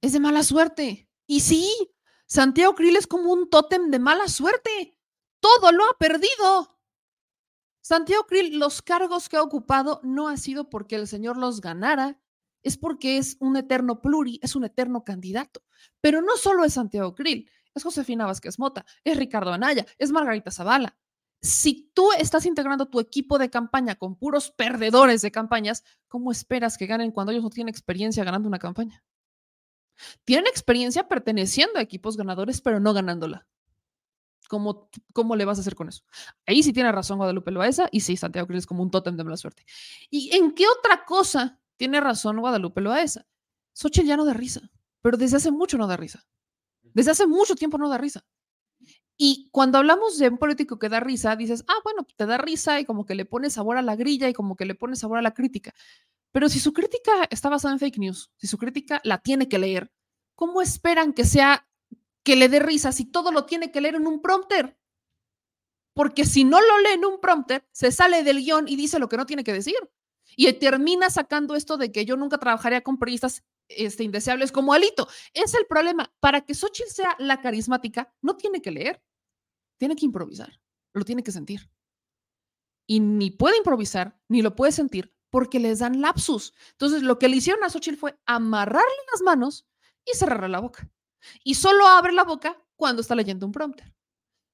[0.00, 1.08] es de mala suerte.
[1.26, 1.68] Y sí,
[2.26, 4.98] Santiago Krill es como un tótem de mala suerte.
[5.40, 6.78] Todo lo ha perdido.
[7.80, 12.20] Santiago Krill, los cargos que ha ocupado no ha sido porque el señor los ganara,
[12.62, 15.62] es porque es un eterno pluri, es un eterno candidato.
[16.00, 20.50] Pero no solo es Santiago Krill, es Josefina Vázquez Mota, es Ricardo Anaya, es Margarita
[20.50, 20.96] Zavala
[21.42, 26.76] si tú estás integrando tu equipo de campaña con puros perdedores de campañas, ¿cómo esperas
[26.76, 29.04] que ganen cuando ellos no tienen experiencia ganando una campaña?
[30.24, 33.46] Tienen experiencia perteneciendo a equipos ganadores, pero no ganándola.
[34.48, 36.04] ¿Cómo, ¿Cómo le vas a hacer con eso?
[36.46, 39.24] Ahí sí tiene razón Guadalupe Loaesa y sí, Santiago Cruz es como un tótem de
[39.24, 39.64] mala suerte.
[40.10, 43.26] ¿Y en qué otra cosa tiene razón Guadalupe Loaesa?
[43.72, 44.70] Xochitl ya no da risa,
[45.02, 46.24] pero desde hace mucho no da risa.
[46.82, 48.24] Desde hace mucho tiempo no da risa.
[49.18, 52.80] Y cuando hablamos de un político que da risa, dices, ah, bueno, te da risa
[52.80, 55.18] y como que le pone sabor a la grilla y como que le pone sabor
[55.18, 55.74] a la crítica.
[56.36, 59.58] Pero si su crítica está basada en fake news, si su crítica la tiene que
[59.58, 59.90] leer,
[60.34, 61.66] ¿cómo esperan que sea
[62.22, 64.78] que le dé risa si todo lo tiene que leer en un prompter?
[65.94, 69.08] Porque si no lo lee en un prompter, se sale del guion y dice lo
[69.08, 69.78] que no tiene que decir.
[70.36, 75.08] Y termina sacando esto de que yo nunca trabajaría con periodistas este, indeseables como Alito.
[75.32, 76.14] Es el problema.
[76.20, 79.02] Para que Xochitl sea la carismática, no tiene que leer,
[79.78, 80.60] tiene que improvisar,
[80.92, 81.70] lo tiene que sentir.
[82.86, 86.54] Y ni puede improvisar, ni lo puede sentir, porque les dan lapsus.
[86.70, 89.66] Entonces, lo que le hicieron a Xochitl fue amarrarle las manos
[90.02, 90.90] y cerrarle la boca.
[91.44, 93.94] Y solo abre la boca cuando está leyendo un prompter.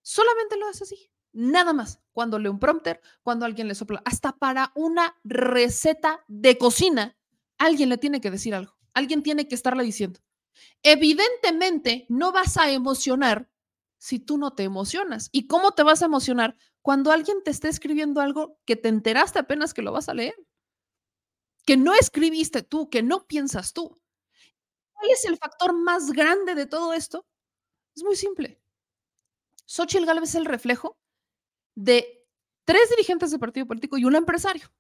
[0.03, 1.09] Solamente lo hace así.
[1.33, 2.01] Nada más.
[2.11, 7.17] Cuando lee un prompter, cuando alguien le sopla, hasta para una receta de cocina,
[7.59, 8.77] alguien le tiene que decir algo.
[8.93, 10.19] Alguien tiene que estarle diciendo.
[10.83, 13.49] Evidentemente, no vas a emocionar
[13.99, 15.29] si tú no te emocionas.
[15.31, 19.39] ¿Y cómo te vas a emocionar cuando alguien te esté escribiendo algo que te enteraste
[19.39, 20.35] apenas que lo vas a leer?
[21.65, 24.01] Que no escribiste tú, que no piensas tú.
[24.93, 27.27] ¿Cuál es el factor más grande de todo esto?
[27.95, 28.61] Es muy simple.
[29.67, 30.99] Xochitl Gálvez es el reflejo
[31.75, 32.27] de
[32.65, 34.73] tres dirigentes de partido político y un empresario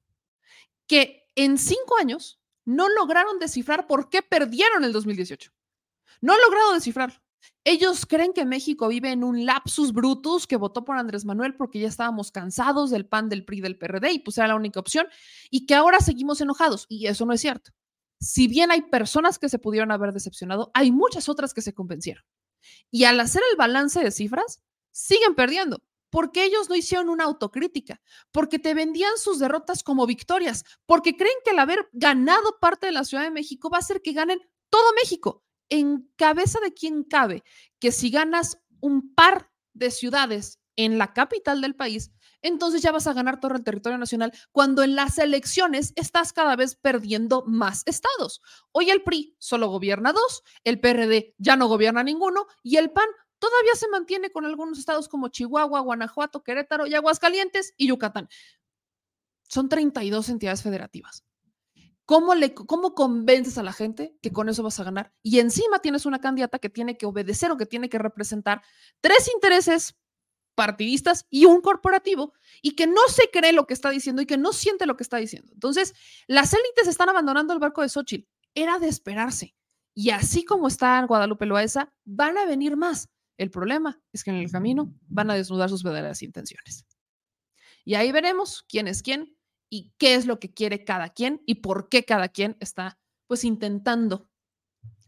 [0.86, 5.52] que en cinco años no lograron descifrar por qué perdieron el 2018.
[6.20, 7.21] No han logrado descifrarlo.
[7.64, 11.78] Ellos creen que México vive en un lapsus brutus que votó por Andrés Manuel porque
[11.78, 15.06] ya estábamos cansados del PAN, del PRI, del PRD y pues era la única opción
[15.50, 17.70] y que ahora seguimos enojados y eso no es cierto.
[18.20, 22.24] Si bien hay personas que se pudieron haber decepcionado, hay muchas otras que se convencieron.
[22.90, 28.02] Y al hacer el balance de cifras, siguen perdiendo porque ellos no hicieron una autocrítica,
[28.32, 32.92] porque te vendían sus derrotas como victorias, porque creen que el haber ganado parte de
[32.92, 35.42] la Ciudad de México va a hacer que ganen todo México,
[35.72, 37.44] en cabeza de quien cabe,
[37.78, 42.12] que si ganas un par de ciudades en la capital del país,
[42.42, 46.56] entonces ya vas a ganar todo el territorio nacional, cuando en las elecciones estás cada
[46.56, 48.42] vez perdiendo más estados.
[48.72, 53.08] Hoy el PRI solo gobierna dos, el PRD ya no gobierna ninguno y el PAN
[53.38, 58.28] todavía se mantiene con algunos estados como Chihuahua, Guanajuato, Querétaro y Aguascalientes y Yucatán.
[59.48, 61.24] Son 32 entidades federativas.
[62.04, 65.12] ¿Cómo, le, ¿Cómo convences a la gente que con eso vas a ganar?
[65.22, 68.62] Y encima tienes una candidata que tiene que obedecer o que tiene que representar
[69.00, 69.96] tres intereses
[70.54, 74.36] partidistas y un corporativo y que no se cree lo que está diciendo y que
[74.36, 75.52] no siente lo que está diciendo.
[75.52, 75.94] Entonces,
[76.26, 78.28] las élites están abandonando el barco de Xochitl.
[78.54, 79.54] Era de esperarse.
[79.94, 83.08] Y así como está Guadalupe Loaesa, van a venir más.
[83.38, 86.84] El problema es que en el camino van a desnudar sus verdaderas intenciones.
[87.84, 89.36] Y ahí veremos quién es quién
[89.72, 93.42] y qué es lo que quiere cada quien y por qué cada quien está pues
[93.42, 94.28] intentando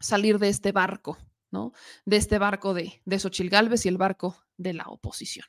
[0.00, 1.18] salir de este barco,
[1.50, 1.74] ¿no?
[2.06, 5.46] De este barco de, de Xochil y el barco de la oposición.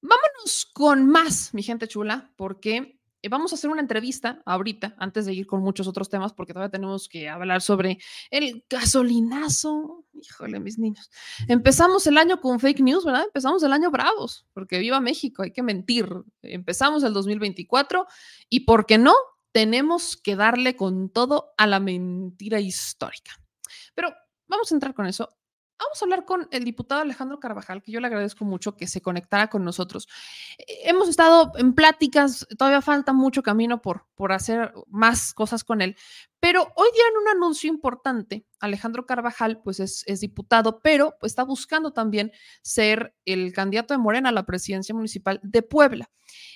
[0.00, 2.95] Vámonos con más, mi gente chula, porque
[3.26, 6.52] eh, vamos a hacer una entrevista ahorita, antes de ir con muchos otros temas, porque
[6.52, 7.98] todavía tenemos que hablar sobre
[8.30, 10.04] el gasolinazo.
[10.12, 11.10] Híjole, mis niños.
[11.48, 13.24] Empezamos el año con fake news, ¿verdad?
[13.24, 16.08] Empezamos el año bravos, porque viva México, hay que mentir.
[16.42, 18.06] Empezamos el 2024
[18.48, 19.14] y, ¿por qué no?
[19.50, 23.32] Tenemos que darle con todo a la mentira histórica.
[23.94, 24.14] Pero
[24.46, 25.36] vamos a entrar con eso.
[25.78, 29.02] Vamos a hablar con el diputado Alejandro Carvajal, que yo le agradezco mucho que se
[29.02, 30.08] conectara con nosotros.
[30.58, 35.82] Eh, hemos estado en pláticas, todavía falta mucho camino por, por hacer más cosas con
[35.82, 35.96] él,
[36.40, 41.44] pero hoy día un anuncio importante, Alejandro Carvajal, pues es, es diputado, pero pues, está
[41.44, 46.10] buscando también ser el candidato de Morena a la presidencia municipal de Puebla.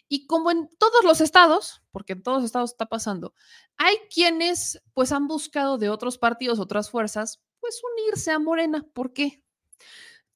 [0.09, 3.35] Y como en todos los estados, porque en todos los estados está pasando,
[3.77, 8.87] hay quienes pues han buscado de otros partidos, otras fuerzas, pues unirse a Morena.
[8.93, 9.43] ¿Por qué?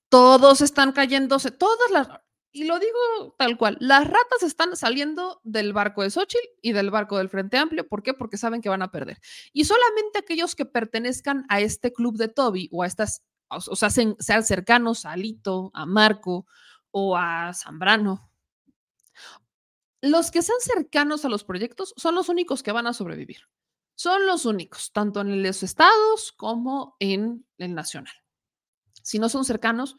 [0.09, 2.09] Todos están cayéndose, todas las,
[2.53, 6.91] y lo digo tal cual, las ratas están saliendo del barco de Xochitl y del
[6.91, 7.89] barco del Frente Amplio.
[7.89, 8.15] ¿Por qué?
[8.15, 9.19] Porque saben que van a perder.
[9.53, 13.91] Y solamente aquellos que pertenezcan a este club de Toby o a estas, o sea,
[13.91, 16.47] sean cercanos a Alito, a Marco
[16.93, 18.31] o a Zambrano,
[20.01, 23.49] los que sean cercanos a los proyectos son los únicos que van a sobrevivir.
[23.95, 28.15] Son los únicos, tanto en los estados como en el nacional.
[29.03, 29.97] Si no son cercanos,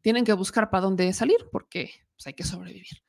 [0.00, 3.02] tienen que buscar para dónde salir porque pues, hay que sobrevivir.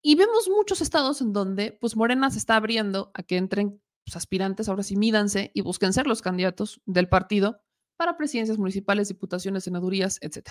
[0.00, 4.16] Y vemos muchos estados en donde pues Morena se está abriendo a que entren pues,
[4.16, 7.60] aspirantes, ahora sí mídanse y busquen ser los candidatos del partido
[7.96, 10.50] para presidencias municipales, diputaciones, senadurías, etc.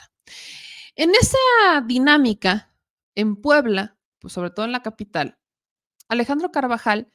[0.95, 2.73] En esa dinámica,
[3.15, 5.39] en Puebla, pues sobre todo en la capital,
[6.09, 7.11] Alejandro Carvajal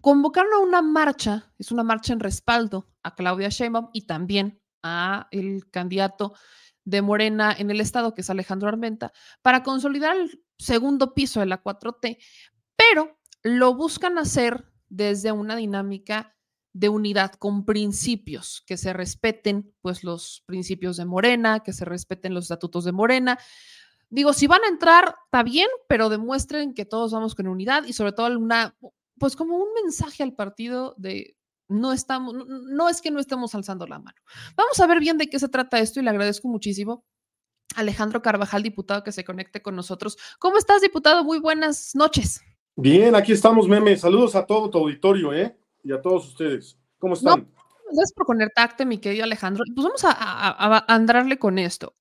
[0.00, 5.28] convocaron a una marcha, es una marcha en respaldo a Claudia Sheinbaum y también a
[5.30, 6.34] el candidato
[6.84, 11.46] de Morena en el estado, que es Alejandro Armenta, para consolidar el segundo piso de
[11.46, 12.18] la 4T,
[12.76, 16.36] pero lo buscan hacer desde una dinámica
[16.74, 22.34] de unidad con principios, que se respeten pues los principios de Morena, que se respeten
[22.34, 23.38] los estatutos de Morena.
[24.08, 27.92] Digo, si van a entrar, está bien, pero demuestren que todos vamos con unidad y
[27.92, 28.74] sobre todo una,
[29.18, 31.36] pues como un mensaje al partido de
[31.68, 34.16] no estamos, no es que no estemos alzando la mano.
[34.56, 37.04] Vamos a ver bien de qué se trata esto y le agradezco muchísimo.
[37.76, 40.18] Alejandro Carvajal, diputado, que se conecte con nosotros.
[40.38, 41.24] ¿Cómo estás, diputado?
[41.24, 42.42] Muy buenas noches.
[42.76, 43.96] Bien, aquí estamos, Meme.
[43.96, 45.56] Saludos a todo tu auditorio, ¿eh?
[45.82, 46.78] Y a todos ustedes.
[46.98, 47.48] ¿Cómo están?
[47.84, 49.64] gracias por conectarte, mi querido Alejandro.
[49.74, 51.94] Pues vamos a, a andarle con esto.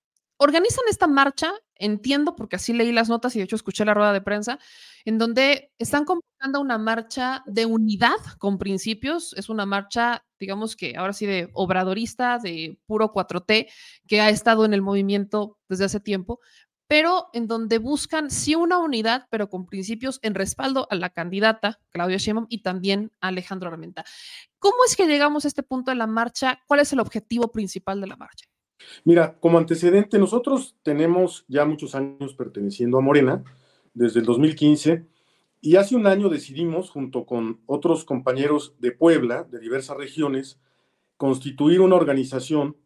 [0.44, 4.12] Organizan esta marcha, entiendo, porque así leí las notas y de hecho escuché la rueda
[4.12, 4.58] de prensa,
[5.06, 9.36] en donde están convocando una marcha de unidad con principios.
[9.38, 13.70] Es una marcha, digamos que ahora sí, de obradorista, de puro 4T,
[14.08, 16.40] que ha estado en el movimiento desde hace tiempo,
[16.88, 21.80] pero en donde buscan sí una unidad, pero con principios en respaldo a la candidata
[21.92, 24.06] Claudia Sheinbaum y también a Alejandro Armenta.
[24.58, 26.60] ¿Cómo es que llegamos a este punto de la marcha?
[26.66, 28.51] ¿Cuál es el objetivo principal de la marcha?
[29.04, 33.44] Mira, como antecedente, nosotros tenemos ya muchos años perteneciendo a Morena,
[33.94, 35.06] desde el 2015,
[35.62, 40.60] y hace un año decidimos, junto con otros compañeros de Puebla, de diversas regiones,
[41.18, 42.78] constituir una organización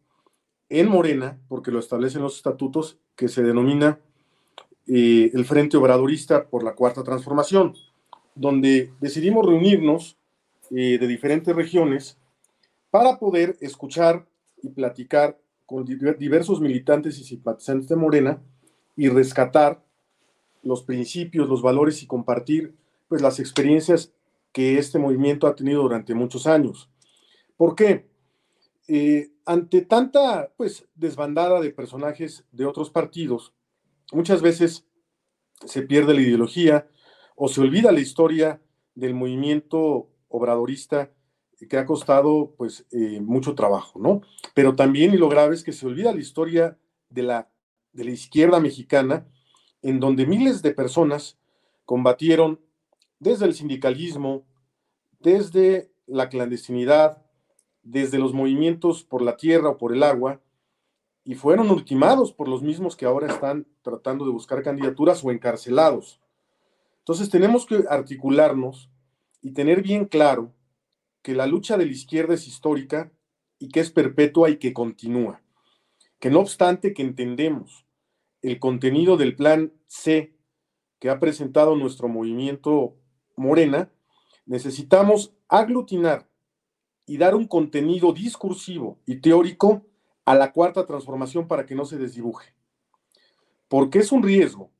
[0.68, 4.00] en Morena, porque lo establecen los estatutos, que se denomina
[4.86, 7.74] eh, el Frente Obradorista por la Cuarta Transformación,
[8.34, 10.18] donde decidimos reunirnos
[10.70, 12.18] eh, de diferentes regiones
[12.90, 14.26] para poder escuchar
[14.62, 18.40] y platicar con diversos militantes y simpatizantes de Morena
[18.96, 19.84] y rescatar
[20.62, 22.74] los principios, los valores y compartir
[23.08, 24.12] pues las experiencias
[24.52, 26.90] que este movimiento ha tenido durante muchos años.
[27.56, 28.08] ¿Por qué?
[28.88, 33.52] Eh, ante tanta pues desbandada de personajes de otros partidos,
[34.12, 34.86] muchas veces
[35.64, 36.88] se pierde la ideología
[37.34, 38.60] o se olvida la historia
[38.94, 41.10] del movimiento obradorista
[41.64, 44.20] que ha costado pues eh, mucho trabajo, ¿no?
[44.54, 46.78] Pero también, y lo grave es que se olvida la historia
[47.08, 47.48] de la,
[47.92, 49.26] de la izquierda mexicana,
[49.80, 51.38] en donde miles de personas
[51.86, 52.60] combatieron
[53.18, 54.44] desde el sindicalismo,
[55.20, 57.24] desde la clandestinidad,
[57.82, 60.42] desde los movimientos por la tierra o por el agua,
[61.24, 66.20] y fueron ultimados por los mismos que ahora están tratando de buscar candidaturas o encarcelados.
[66.98, 68.90] Entonces tenemos que articularnos
[69.40, 70.52] y tener bien claro
[71.26, 73.10] que la lucha de la izquierda es histórica
[73.58, 75.42] y que es perpetua y que continúa.
[76.20, 77.84] Que no obstante que entendemos
[78.42, 80.36] el contenido del plan C
[81.00, 82.94] que ha presentado nuestro movimiento
[83.34, 83.90] Morena,
[84.44, 86.30] necesitamos aglutinar
[87.06, 89.84] y dar un contenido discursivo y teórico
[90.26, 92.54] a la cuarta transformación para que no se desdibuje.
[93.66, 94.70] Porque es un riesgo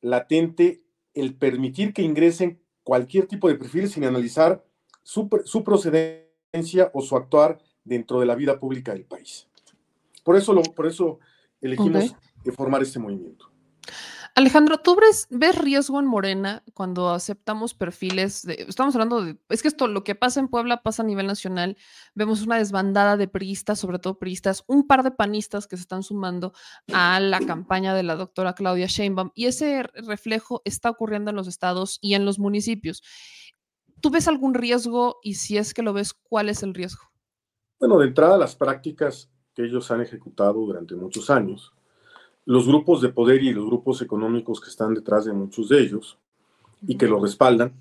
[0.00, 0.82] latente
[1.14, 4.66] el permitir que ingresen cualquier tipo de perfil sin analizar
[5.06, 9.46] su, su, procedencia o su actuar dentro de la vida pública del país.
[10.24, 11.20] Por eso, lo, por eso
[11.60, 12.52] elegimos okay.
[12.52, 13.48] formar este movimiento.
[14.34, 19.62] Alejandro, ¿tú ves, ves, riesgo en Morena cuando aceptamos perfiles de, estamos hablando de, es
[19.62, 21.78] que esto, lo que pasa en Puebla pasa a nivel nacional,
[22.14, 26.02] vemos una desbandada de priistas, sobre todo priistas, un par de panistas que se están
[26.02, 26.52] sumando
[26.92, 31.46] a la campaña de la doctora Claudia Sheinbaum y ese reflejo está ocurriendo en los
[31.46, 33.02] estados y en los municipios.
[34.00, 37.02] ¿Tú ves algún riesgo y si es que lo ves, cuál es el riesgo?
[37.78, 41.72] Bueno, de entrada las prácticas que ellos han ejecutado durante muchos años,
[42.44, 46.18] los grupos de poder y los grupos económicos que están detrás de muchos de ellos
[46.86, 47.74] y que lo respaldan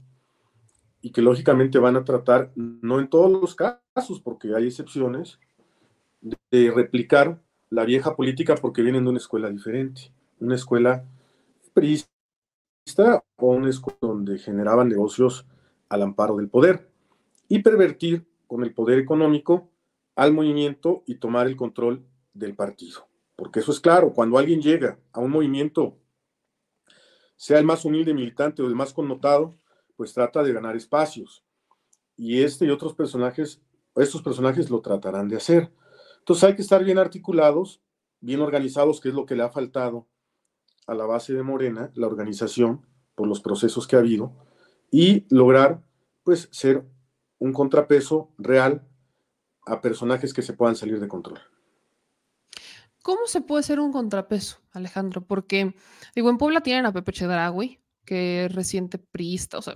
[1.01, 5.39] y que lógicamente van a tratar, no en todos los casos, porque hay excepciones,
[6.49, 7.39] de replicar
[7.69, 11.05] la vieja política porque vienen de una escuela diferente, una escuela
[11.73, 12.09] priista
[13.37, 15.45] o una escuela donde generaban negocios
[15.89, 16.89] al amparo del poder
[17.47, 19.69] y pervertir con el poder económico
[20.15, 23.07] al movimiento y tomar el control del partido.
[23.35, 25.97] Porque eso es claro, cuando alguien llega a un movimiento,
[27.35, 29.57] sea el más humilde militante o el más connotado,
[29.97, 31.43] pues trata de ganar espacios.
[32.15, 33.61] Y este y otros personajes,
[33.95, 35.71] estos personajes lo tratarán de hacer.
[36.19, 37.81] Entonces hay que estar bien articulados,
[38.21, 40.07] bien organizados, que es lo que le ha faltado
[40.87, 44.33] a la base de Morena, la organización, por los procesos que ha habido,
[44.97, 45.83] y lograr,
[46.23, 46.85] pues, ser
[47.37, 48.87] un contrapeso real
[49.65, 51.41] a personajes que se puedan salir de control.
[53.03, 55.19] ¿Cómo se puede ser un contrapeso, Alejandro?
[55.27, 55.75] Porque,
[56.15, 59.73] digo, en Puebla tienen a Pepe Chedragui, que es reciente priista, o sea,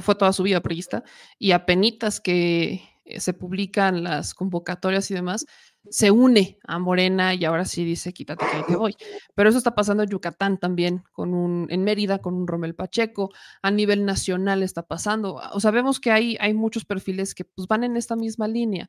[0.00, 1.02] fue toda su vida priista,
[1.36, 2.80] y a penitas que eh,
[3.18, 5.46] se publican las convocatorias y demás,
[5.88, 8.94] se une a Morena y ahora sí dice, quítate que ahí te voy.
[9.34, 13.30] Pero eso está pasando en Yucatán también, con un, en Mérida con un Romel Pacheco,
[13.62, 15.40] a nivel nacional está pasando.
[15.52, 18.88] O sea, vemos que hay, hay muchos perfiles que pues, van en esta misma línea.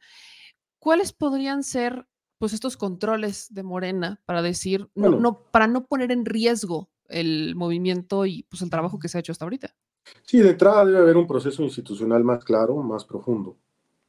[0.79, 2.05] ¿Cuáles podrían ser
[2.37, 6.89] pues estos controles de Morena para decir, bueno, no, no, para no poner en riesgo
[7.11, 9.75] el movimiento y pues el trabajo que se ha hecho hasta ahorita.
[10.23, 13.57] Sí, de entrada debe haber un proceso institucional más claro, más profundo,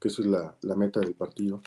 [0.03, 1.63] que esa es la, meta del partido.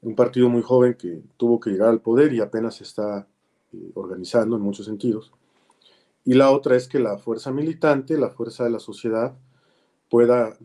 [0.00, 3.26] Un partido muy joven que tuvo que llegar al poder y apenas está
[3.72, 5.32] eh, organizando en muchos sentidos.
[6.24, 9.36] Y la otra es que la fuerza militante, la fuerza de la sociedad,
[10.08, 10.56] pueda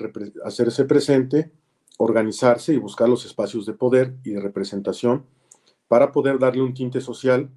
[0.45, 1.51] hacerse presente
[2.01, 5.25] organizarse y buscar los espacios de poder y de representación
[5.89, 7.49] para poder darle un tinte social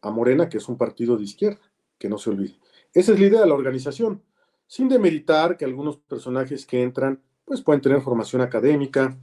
[0.00, 1.60] a Morena, que es un partido de izquierda,
[1.98, 2.58] que no se olvide.
[2.94, 4.22] Esa es la idea de la organización,
[4.66, 9.16] sin demeritar que algunos personajes que entran, pues pueden tener formación académica,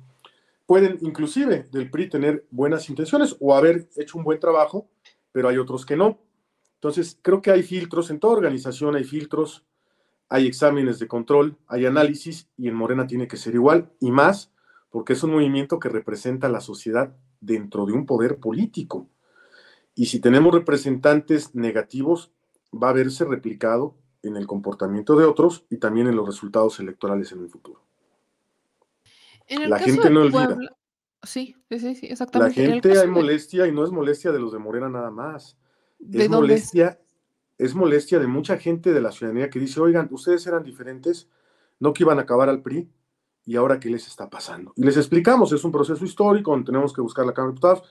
[0.65, 4.87] pueden inclusive del PRI tener buenas intenciones o haber hecho un buen trabajo,
[5.31, 6.19] pero hay otros que no.
[6.75, 9.65] Entonces, creo que hay filtros, en toda organización hay filtros,
[10.29, 14.51] hay exámenes de control, hay análisis y en Morena tiene que ser igual y más
[14.89, 19.09] porque es un movimiento que representa a la sociedad dentro de un poder político.
[19.95, 22.31] Y si tenemos representantes negativos,
[22.71, 27.31] va a verse replicado en el comportamiento de otros y también en los resultados electorales
[27.31, 27.81] en el futuro.
[29.51, 30.47] En el la gente no olvida.
[30.47, 30.77] Puebla...
[31.23, 32.65] Sí, sí, sí, exactamente.
[32.65, 35.57] La gente hay molestia y no es molestia de los de Morena nada más.
[35.99, 36.47] ¿De es dónde?
[36.47, 36.99] molestia,
[37.57, 41.29] es molestia de mucha gente de la ciudadanía que dice, oigan, ustedes eran diferentes,
[41.79, 42.89] no que iban a acabar al PRI,
[43.45, 44.73] y ahora qué les está pasando.
[44.75, 47.83] Y les explicamos, es un proceso histórico, tenemos que buscar la Cámara de Diputados,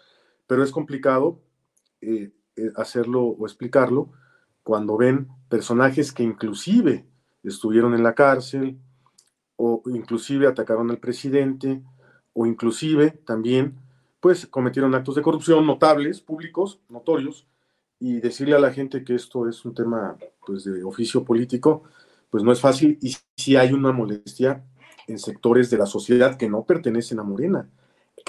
[0.46, 1.40] pero es complicado
[2.00, 4.11] eh, eh, hacerlo o explicarlo
[4.62, 7.06] cuando ven personajes que inclusive
[7.42, 8.78] estuvieron en la cárcel
[9.62, 11.82] o inclusive atacaron al presidente
[12.32, 13.76] o inclusive también
[14.18, 17.46] pues cometieron actos de corrupción notables, públicos, notorios,
[17.98, 21.82] y decirle a la gente que esto es un tema pues de oficio político,
[22.30, 24.64] pues no es fácil y si hay una molestia
[25.06, 27.68] en sectores de la sociedad que no pertenecen a Morena,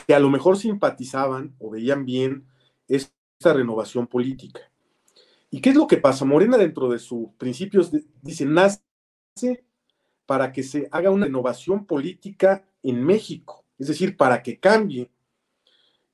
[0.05, 2.45] que a lo mejor simpatizaban o veían bien
[2.89, 4.59] esta renovación política.
[5.49, 6.25] ¿Y qué es lo que pasa?
[6.25, 8.81] Morena dentro de sus principios dice, nace
[10.25, 15.09] para que se haga una renovación política en México, es decir, para que cambie.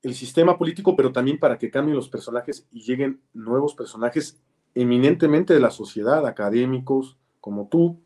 [0.04, 4.40] el sistema político, pero también para que cambien los personajes y lleguen nuevos personajes
[4.74, 8.00] eminentemente de la sociedad, académicos como tú,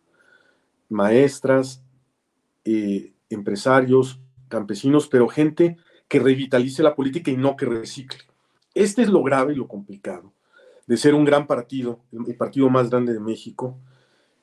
[0.89, 1.84] maestras,
[2.64, 5.78] eh, empresarios, campesinos, pero gente
[6.08, 8.20] que revitalice la política y no que recicle.
[8.74, 10.34] Este es lo grave y lo complicado
[10.91, 13.80] de ser un gran partido, el partido más grande de México,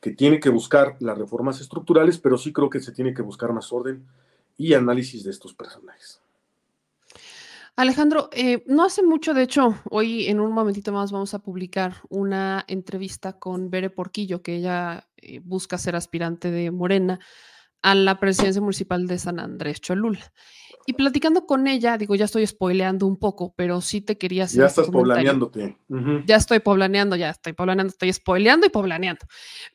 [0.01, 3.53] que tiene que buscar las reformas estructurales, pero sí creo que se tiene que buscar
[3.53, 4.07] más orden
[4.57, 6.21] y análisis de estos personajes.
[7.77, 11.95] Alejandro, eh, no hace mucho, de hecho, hoy en un momentito más vamos a publicar
[12.09, 17.21] una entrevista con Bere Porquillo, que ella eh, busca ser aspirante de Morena
[17.83, 20.33] a la presidencia municipal de San Andrés Cholula.
[20.89, 24.61] Y platicando con ella, digo, ya estoy spoileando un poco, pero sí te quería hacer.
[24.61, 25.76] Ya este estás poblaneándote.
[26.24, 29.26] Ya estoy poblaneando, ya estoy poblaneando, estoy spoileando y poblaneando.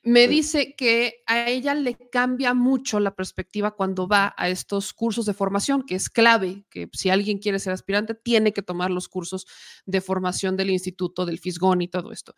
[0.02, 5.28] Me dice que a ella le cambia mucho la perspectiva cuando va a estos cursos
[5.28, 9.08] de formación, que es clave, que si alguien quiere ser aspirante, tiene que tomar los
[9.08, 9.46] cursos
[9.86, 12.34] de formación del instituto, del Fisgón y todo esto.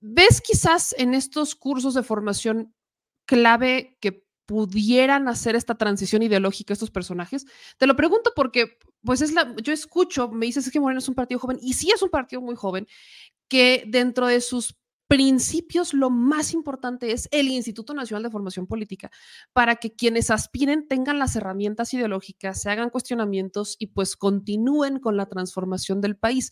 [0.00, 2.72] ¿Ves quizás en estos cursos de formación
[3.26, 7.46] clave que pudieran hacer esta transición ideológica estos personajes?
[7.78, 11.14] Te lo pregunto porque, pues es la, yo escucho, me dices que Moreno es un
[11.14, 12.86] partido joven, y sí es un partido muy joven,
[13.48, 14.76] que dentro de sus
[15.06, 19.10] principios lo más importante es el Instituto Nacional de Formación Política,
[19.52, 25.16] para que quienes aspiren tengan las herramientas ideológicas, se hagan cuestionamientos y pues continúen con
[25.16, 26.50] la transformación del país.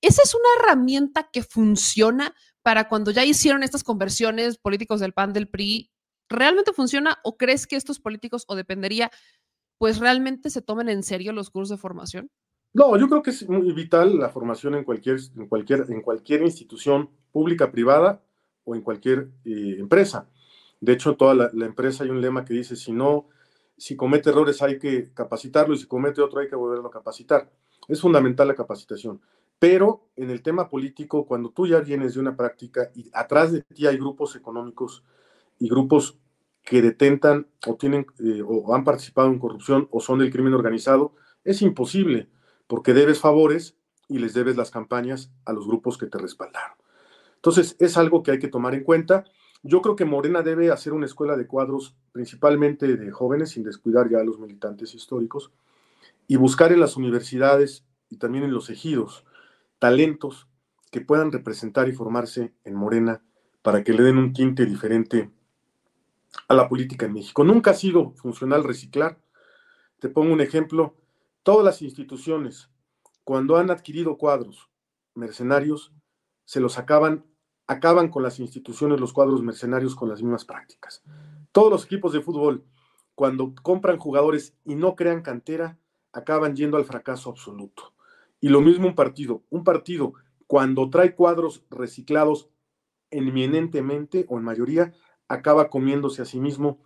[0.00, 5.32] Esa es una herramienta que funciona para cuando ya hicieron estas conversiones políticos del PAN,
[5.32, 5.90] del PRI
[6.34, 9.10] ¿realmente funciona o crees que estos políticos, o dependería,
[9.78, 12.30] pues realmente se tomen en serio los cursos de formación?
[12.72, 16.42] No, yo creo que es muy vital la formación en cualquier, en cualquier, en cualquier
[16.42, 18.22] institución pública, privada
[18.64, 20.28] o en cualquier eh, empresa.
[20.80, 23.28] De hecho, toda la, la, empresa hay un lema que dice, si no,
[23.76, 27.50] si comete errores hay que capacitarlo y si comete otro hay que volverlo a capacitar.
[27.86, 29.20] Es fundamental la capacitación.
[29.58, 33.62] Pero en el tema político, cuando tú ya vienes de una práctica y atrás de
[33.62, 35.04] ti hay grupos económicos
[35.58, 36.18] y grupos
[36.64, 41.14] que detentan o tienen eh, o han participado en corrupción o son del crimen organizado,
[41.44, 42.28] es imposible
[42.66, 43.76] porque debes favores
[44.08, 46.76] y les debes las campañas a los grupos que te respaldaron.
[47.36, 49.24] Entonces, es algo que hay que tomar en cuenta.
[49.62, 54.10] Yo creo que Morena debe hacer una escuela de cuadros principalmente de jóvenes, sin descuidar
[54.10, 55.52] ya a los militantes históricos,
[56.26, 59.24] y buscar en las universidades y también en los ejidos
[59.78, 60.48] talentos
[60.90, 63.22] que puedan representar y formarse en Morena
[63.60, 65.30] para que le den un tinte diferente
[66.48, 67.44] a la política en México.
[67.44, 69.20] Nunca ha sido funcional reciclar.
[70.00, 70.96] Te pongo un ejemplo.
[71.42, 72.70] Todas las instituciones,
[73.22, 74.70] cuando han adquirido cuadros
[75.14, 75.92] mercenarios,
[76.44, 77.24] se los acaban,
[77.66, 81.02] acaban con las instituciones los cuadros mercenarios con las mismas prácticas.
[81.52, 82.64] Todos los equipos de fútbol,
[83.14, 85.78] cuando compran jugadores y no crean cantera,
[86.12, 87.94] acaban yendo al fracaso absoluto.
[88.40, 89.42] Y lo mismo un partido.
[89.50, 90.14] Un partido,
[90.46, 92.48] cuando trae cuadros reciclados
[93.10, 94.92] eminentemente o en mayoría,
[95.28, 96.78] acaba comiéndose a sí mismo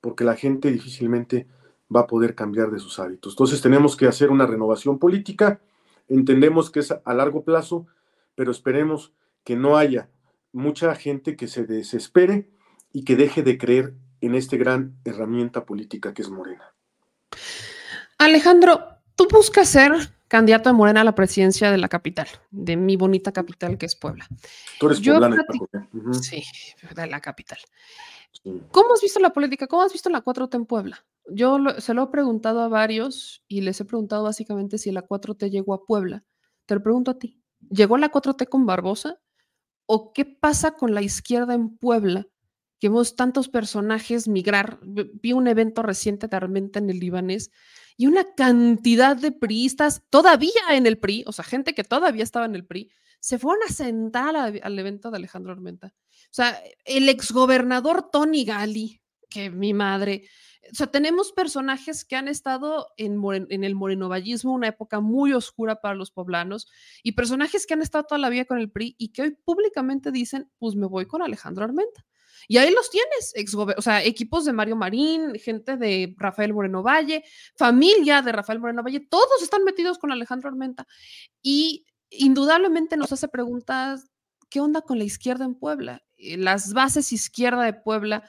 [0.00, 1.46] porque la gente difícilmente
[1.94, 3.32] va a poder cambiar de sus hábitos.
[3.34, 5.60] Entonces tenemos que hacer una renovación política,
[6.08, 7.86] entendemos que es a largo plazo,
[8.34, 9.12] pero esperemos
[9.44, 10.08] que no haya
[10.52, 12.50] mucha gente que se desespere
[12.92, 16.74] y que deje de creer en esta gran herramienta política que es Morena.
[18.18, 18.85] Alejandro,
[19.16, 19.92] tú buscas ser
[20.28, 23.96] candidato de Morena a la presidencia de la capital, de mi bonita capital que es
[23.96, 24.26] Puebla.
[24.78, 25.44] Tú eres poblana,
[26.20, 26.42] Sí,
[26.94, 27.58] de la capital.
[28.70, 29.66] ¿Cómo has visto la política?
[29.66, 31.04] ¿Cómo has visto la 4T en Puebla?
[31.28, 35.50] Yo se lo he preguntado a varios y les he preguntado básicamente si la 4T
[35.50, 36.24] llegó a Puebla.
[36.66, 37.40] Te lo pregunto a ti.
[37.70, 39.20] ¿Llegó la 4T con Barbosa?
[39.86, 42.26] ¿O qué pasa con la izquierda en Puebla?
[42.78, 44.78] Que vemos tantos personajes migrar.
[44.82, 47.50] Vi un evento reciente de Armenta en el libanés
[47.96, 52.46] y una cantidad de priistas todavía en el PRI, o sea, gente que todavía estaba
[52.46, 52.90] en el PRI,
[53.20, 55.94] se fueron a sentar al, evento de Alejandro Armenta.
[55.96, 60.28] O sea, el exgobernador Tony Gali, que mi madre,
[60.70, 65.80] o sea, tenemos personajes que han estado en, en, el morenovallismo, una época muy oscura
[65.80, 66.68] para los poblanos,
[67.02, 70.12] y personajes que han estado toda la vida con el PRI y que hoy públicamente
[70.12, 72.04] dicen, pues me voy con Alejandro Armenta.
[72.48, 76.82] Y ahí los tienes, ex o sea, equipos de Mario Marín, gente de Rafael Moreno
[76.82, 77.24] Valle,
[77.56, 80.86] familia de Rafael Moreno Valle, todos están metidos con Alejandro Armenta.
[81.42, 84.10] Y indudablemente nos hace preguntas,
[84.48, 86.04] ¿qué onda con la izquierda en Puebla?
[86.16, 88.28] Eh, las bases izquierda de Puebla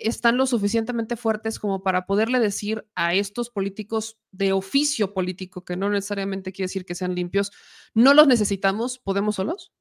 [0.00, 5.76] están lo suficientemente fuertes como para poderle decir a estos políticos de oficio político, que
[5.76, 7.52] no necesariamente quiere decir que sean limpios,
[7.94, 9.72] no los necesitamos, ¿podemos solos?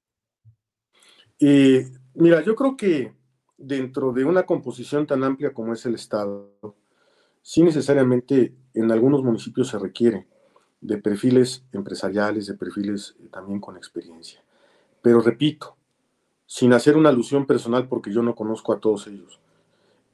[1.40, 3.14] Eh, mira, yo creo que
[3.60, 6.50] dentro de una composición tan amplia como es el Estado,
[7.42, 10.28] sí necesariamente en algunos municipios se requiere
[10.82, 14.42] de perfiles empresariales, de perfiles eh, también con experiencia.
[15.02, 15.76] Pero repito,
[16.46, 19.40] sin hacer una alusión personal porque yo no conozco a todos ellos,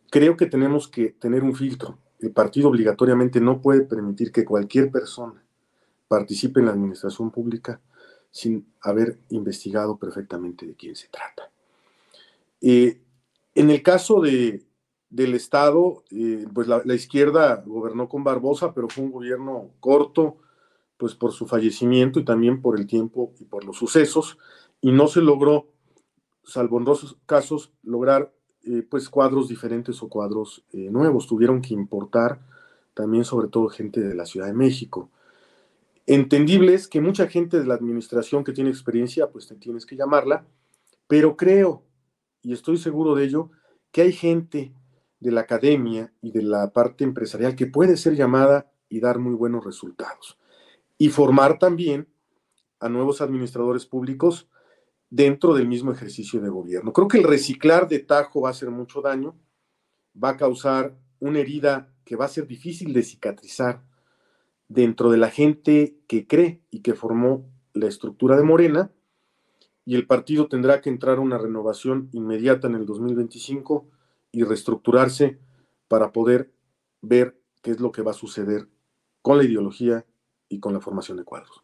[0.09, 1.97] creo que tenemos que tener un filtro.
[2.19, 5.43] El partido obligatoriamente no puede permitir que cualquier persona
[6.07, 7.79] participe en la administración pública
[8.31, 11.49] sin haber investigado perfectamente de quién se trata.
[12.61, 12.99] Eh,
[13.55, 14.65] en el caso de,
[15.09, 20.37] del Estado, eh, pues la, izquierda gobernó con Barbosa, pero fue un gobierno corto,
[20.97, 24.37] pues por su fallecimiento y también por el tiempo y por los sucesos,
[24.81, 25.69] y no se logró,
[26.43, 28.33] salvo en dos casos, lograr
[28.63, 31.27] eh, pues cuadros diferentes o cuadros eh, nuevos.
[31.27, 32.41] Tuvieron que importar
[32.93, 35.09] también sobre todo gente de la Ciudad de México.
[36.07, 39.95] Entendible es que mucha gente de la administración que tiene experiencia, pues te tienes que
[39.95, 40.45] llamarla,
[41.07, 41.83] pero creo,
[42.45, 43.49] y estoy seguro de ello,
[43.91, 44.71] que hay gente
[45.19, 49.33] de la academia y de la parte empresarial que puede ser llamada y dar muy
[49.33, 50.37] buenos resultados.
[50.99, 52.07] Y formar también
[52.79, 54.47] a nuevos administradores públicos
[55.09, 56.93] dentro del mismo ejercicio de gobierno.
[56.93, 59.35] Creo que el reciclar de tajo va a hacer mucho daño,
[60.23, 63.83] va a causar una herida que va a ser difícil de cicatrizar
[64.67, 68.91] dentro de la gente que cree y que formó la estructura de Morena,
[69.85, 73.87] y el partido tendrá que entrar a una renovación inmediata en el 2025
[74.31, 75.39] y reestructurarse
[75.87, 76.51] para poder
[77.01, 78.67] ver qué es lo que va a suceder
[79.21, 80.05] con la ideología
[80.49, 81.63] y con la formación de cuadros.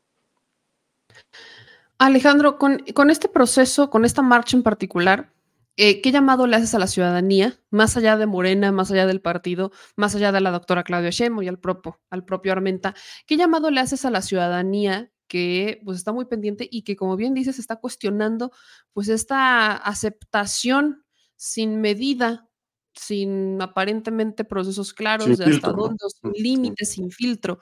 [1.98, 5.32] Alejandro, con, este proceso, con esta marcha en particular,
[5.78, 9.22] eh, ¿qué llamado le haces a la ciudadanía, más allá de Morena, más allá del
[9.22, 12.96] partido, más allá de la doctora Claudia Sheinbaum y al propio, al propio Armenta?
[13.28, 17.16] ¿Qué llamado le haces a la ciudadanía que pues está muy pendiente y que como
[17.16, 18.52] bien dices está cuestionando
[18.92, 21.06] pues esta aceptación
[21.38, 22.50] sin medida
[22.94, 27.60] sin aparentemente procesos claros de hasta dónde, sin límites, sin filtro,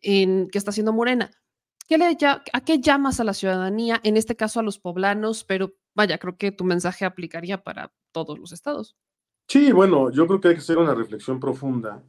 [0.00, 1.30] en, que está haciendo Morena.
[1.86, 2.18] ¿Qué le,
[2.52, 5.44] ¿A qué llamas a la ciudadanía, en este caso a los poblanos?
[5.44, 8.96] Pero vaya, creo que tu mensaje aplicaría para todos los estados.
[9.46, 12.02] Sí, bueno, yo creo que hay que hacer una reflexión profunda.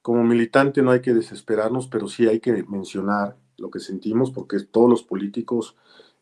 [0.00, 4.58] Como militante no hay que desesperarnos, pero sí hay que mencionar lo que sentimos, porque
[4.60, 5.76] todos los políticos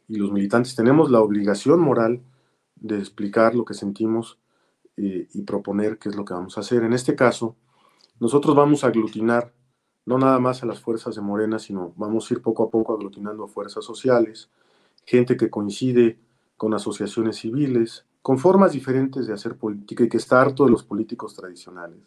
[0.06, 2.20] y los militantes tenemos la obligación moral
[2.76, 4.38] de explicar lo que sentimos
[4.96, 6.82] y proponer qué es lo que vamos a hacer.
[6.82, 7.56] En este caso,
[8.18, 9.54] nosotros vamos a aglutinar
[10.04, 12.92] no nada más a las fuerzas de Morena, sino vamos a ir poco a poco
[12.92, 14.50] aglutinando a fuerzas sociales,
[15.06, 16.18] gente que coincide
[16.58, 20.84] con asociaciones civiles, con formas diferentes de hacer política y que está harto de los
[20.84, 22.02] políticos tradicionales.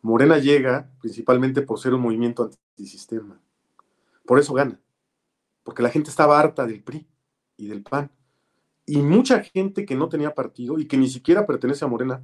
[0.00, 3.40] Morena llega principalmente por ser un movimiento antisistema.
[4.24, 4.80] Por eso gana.
[5.62, 7.06] Porque la gente estaba harta del PRI
[7.56, 8.10] y del PAN
[8.86, 12.22] y mucha gente que no tenía partido y que ni siquiera pertenece a Morena,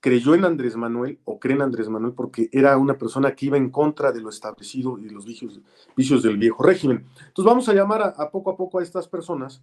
[0.00, 3.56] creyó en Andrés Manuel o cree en Andrés Manuel porque era una persona que iba
[3.56, 5.60] en contra de lo establecido y de los vicios,
[5.96, 7.06] vicios del viejo régimen.
[7.26, 9.62] Entonces vamos a llamar a, poco a poco a estas personas,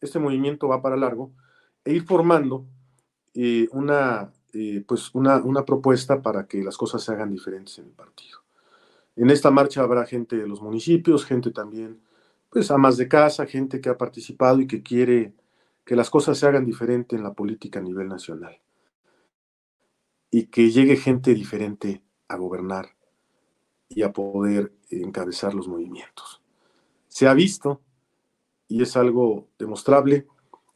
[0.00, 1.32] este movimiento va para largo,
[1.84, 2.66] e ir formando
[3.34, 7.86] eh, una, eh, pues una, una propuesta para que las cosas se hagan diferentes en
[7.86, 8.43] el partido.
[9.16, 12.00] En esta marcha habrá gente de los municipios, gente también,
[12.50, 15.34] pues amas de casa, gente que ha participado y que quiere
[15.84, 18.60] que las cosas se hagan diferente en la política a nivel nacional
[20.30, 22.96] y que llegue gente diferente a gobernar
[23.88, 26.42] y a poder encabezar los movimientos.
[27.06, 27.80] Se ha visto,
[28.66, 30.26] y es algo demostrable,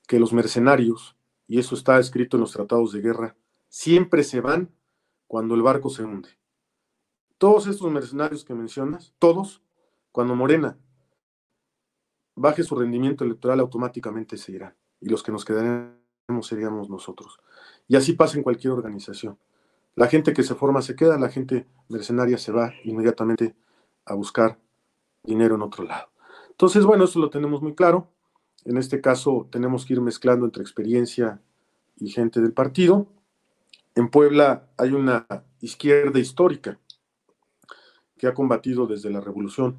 [0.07, 1.17] que los mercenarios,
[1.49, 3.37] y eso está escrito en los tratados de guerra,
[3.69, 4.71] siempre se van
[5.27, 6.38] cuando el barco se hunde.
[7.39, 9.63] Todos estos mercenarios que mencionas, todos,
[10.11, 10.77] cuando Morena
[12.35, 15.97] baje su rendimiento electoral, automáticamente se irán y los que nos quedaremos
[16.43, 17.39] seríamos nosotros.
[17.87, 19.39] Y así pasa en cualquier organización.
[19.95, 23.55] La gente que se forma se queda, la gente mercenaria se va inmediatamente
[24.05, 24.59] a buscar
[25.23, 26.09] dinero en otro lado.
[26.51, 28.09] Entonces, bueno, eso lo tenemos muy claro.
[28.65, 31.41] En este caso tenemos que ir mezclando entre experiencia
[31.97, 33.07] y gente del partido.
[33.95, 35.27] En Puebla hay una
[35.61, 36.79] izquierda histórica
[38.19, 39.79] que ha combatido desde la Revolución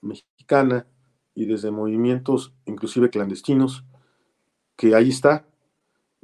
[0.00, 0.86] Mexicana
[1.34, 3.84] y desde movimientos inclusive clandestinos
[4.76, 5.46] que ahí está,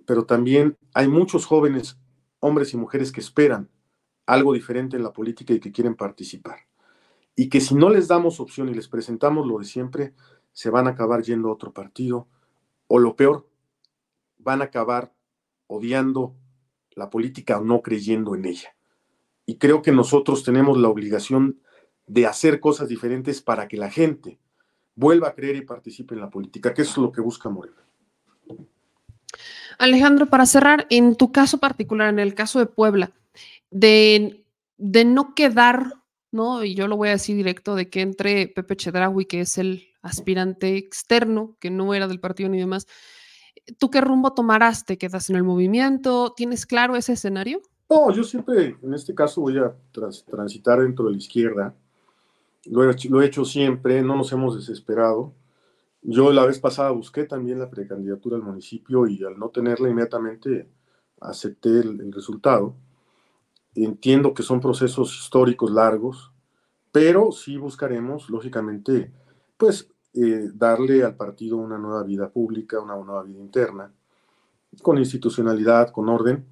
[0.07, 1.99] pero también hay muchos jóvenes,
[2.40, 3.70] hombres y mujeres que esperan
[4.26, 6.61] algo diferente en la política y que quieren participar.
[7.34, 10.14] Y que si no les damos opción y les presentamos lo de siempre,
[10.53, 12.28] se van a acabar yendo a otro partido,
[12.88, 13.49] o lo peor,
[14.38, 15.14] van a acabar
[15.66, 16.34] odiando
[16.95, 18.76] la política o no creyendo en ella.
[19.47, 21.61] Y creo que nosotros tenemos la obligación
[22.07, 24.38] de hacer cosas diferentes para que la gente
[24.95, 27.76] vuelva a creer y participe en la política, que es lo que busca Morena.
[29.78, 33.12] Alejandro, para cerrar, en tu caso particular, en el caso de Puebla,
[33.70, 34.45] de,
[34.76, 36.64] de no quedar ¿no?
[36.64, 39.86] Y yo lo voy a decir directo de que entre Pepe Chedraui, que es el
[40.01, 42.88] aspirante externo, que no era del partido ni demás,
[43.78, 44.84] ¿tú qué rumbo tomarás?
[44.84, 46.32] ¿Te quedas en el movimiento?
[46.34, 47.61] ¿Tienes claro ese escenario?
[47.93, 51.74] No, yo siempre, en este caso, voy a trans- transitar dentro de la izquierda.
[52.64, 52.82] Lo
[53.22, 55.34] he, hecho- siempre, no nos hemos desesperado.
[56.03, 60.68] Yo la vez pasada busqué también la precandidatura al municipio y al no tenerla inmediatamente
[61.20, 62.74] acepté el, el resultado.
[63.74, 66.32] Entiendo que son procesos históricos largos,
[66.93, 69.12] pero sí buscaremos, lógicamente,
[69.59, 73.93] pues eh, darle al partido una nueva vida pública, una nueva vida interna,
[74.82, 76.47] con institucionalidad, con orden,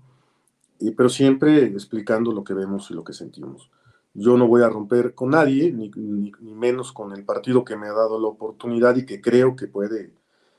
[0.97, 3.71] pero siempre explicando lo que vemos y lo que sentimos.
[4.15, 7.87] Yo no voy a romper con nadie, ni, ni- menos con el partido que me
[7.87, 10.13] ha dado la oportunidad y que creo que puede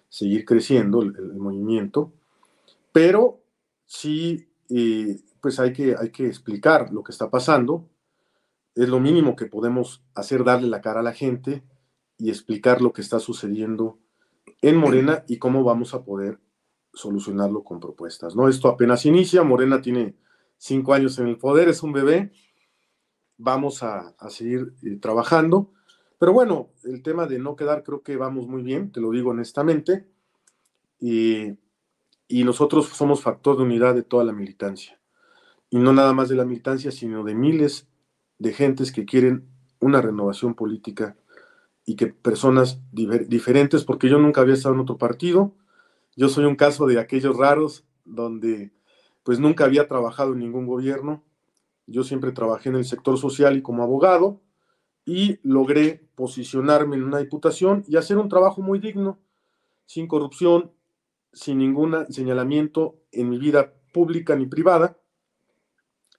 [0.10, 2.12] seguir creciendo el, el movimiento,
[2.92, 3.40] pero
[3.86, 7.88] sí, eh, pues hay que, hay que explicar lo que está pasando.
[8.76, 11.64] Es lo mínimo que podemos hacer, darle la cara a la gente
[12.18, 13.98] y explicar lo que está sucediendo
[14.62, 16.40] en Morena y cómo vamos a poder
[16.94, 18.36] solucionarlo con propuestas.
[18.36, 18.48] ¿no?
[18.48, 20.16] Esto apenas inicia, Morena tiene
[20.58, 22.32] cinco años en el poder, es un bebé,
[23.38, 25.72] vamos a, a seguir eh, trabajando,
[26.20, 29.32] pero bueno, el tema de no quedar creo que vamos muy bien, te lo digo
[29.32, 30.08] honestamente,
[31.00, 31.58] y,
[32.28, 35.00] y nosotros somos factor de unidad de toda la militancia,
[35.72, 37.88] y no nada más de la militancia, sino de miles
[38.38, 39.48] de gentes que quieren
[39.80, 41.18] una renovación política
[41.86, 45.56] y que personas diferentes, porque yo nunca había estado en otro partido,
[46.16, 48.72] yo soy un caso de aquellos raros donde
[49.24, 51.24] pues nunca había trabajado en ningún gobierno.
[51.88, 54.42] Yo siempre trabajé en el sector social y como abogado
[55.06, 59.20] y logré posicionarme en una diputación y hacer un trabajo muy digno,
[59.86, 60.72] sin corrupción,
[61.34, 64.98] sin ningún señalamiento en mi vida pública ni privada.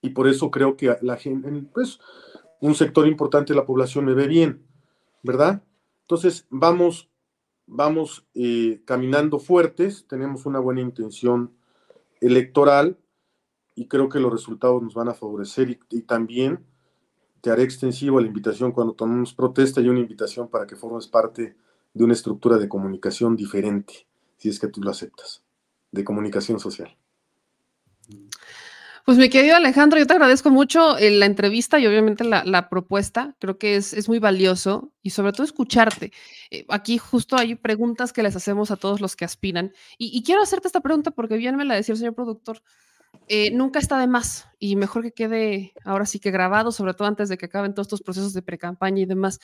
[0.01, 2.01] Y por eso creo que la gente, pues
[2.61, 4.67] un sector importante de la población me ve bien,
[5.23, 5.63] ¿verdad?
[6.03, 7.09] Entonces vamos
[7.67, 11.53] vamos eh, caminando fuertes, tenemos una buena intención
[12.21, 12.99] electoral
[13.75, 16.65] y creo que los resultados nos van a favorecer y, también
[17.41, 21.57] te haré extensivo la invitación cuando tomemos protesta y una invitación para que formes parte
[21.93, 24.07] de una estructura de comunicación diferente,
[24.37, 25.43] si es que tú lo aceptas,
[25.91, 26.97] de comunicación social.
[29.05, 33.35] Pues mi querido Alejandro, yo te agradezco mucho eh, la entrevista y obviamente la, propuesta.
[33.41, 36.13] Creo que es, es, muy valioso y sobre todo escucharte.
[36.53, 39.73] Eh, aquí justo hay preguntas que les hacemos a todos los que aspiran.
[39.99, 42.63] Y, quiero hacerte esta pregunta porque bien me la decía el señor productor.
[43.27, 47.09] Eh, nunca está de más y mejor que quede ahora sí que grabado, sobre todo
[47.09, 49.41] antes de que acaben todos estos procesos de pre-campaña y demás.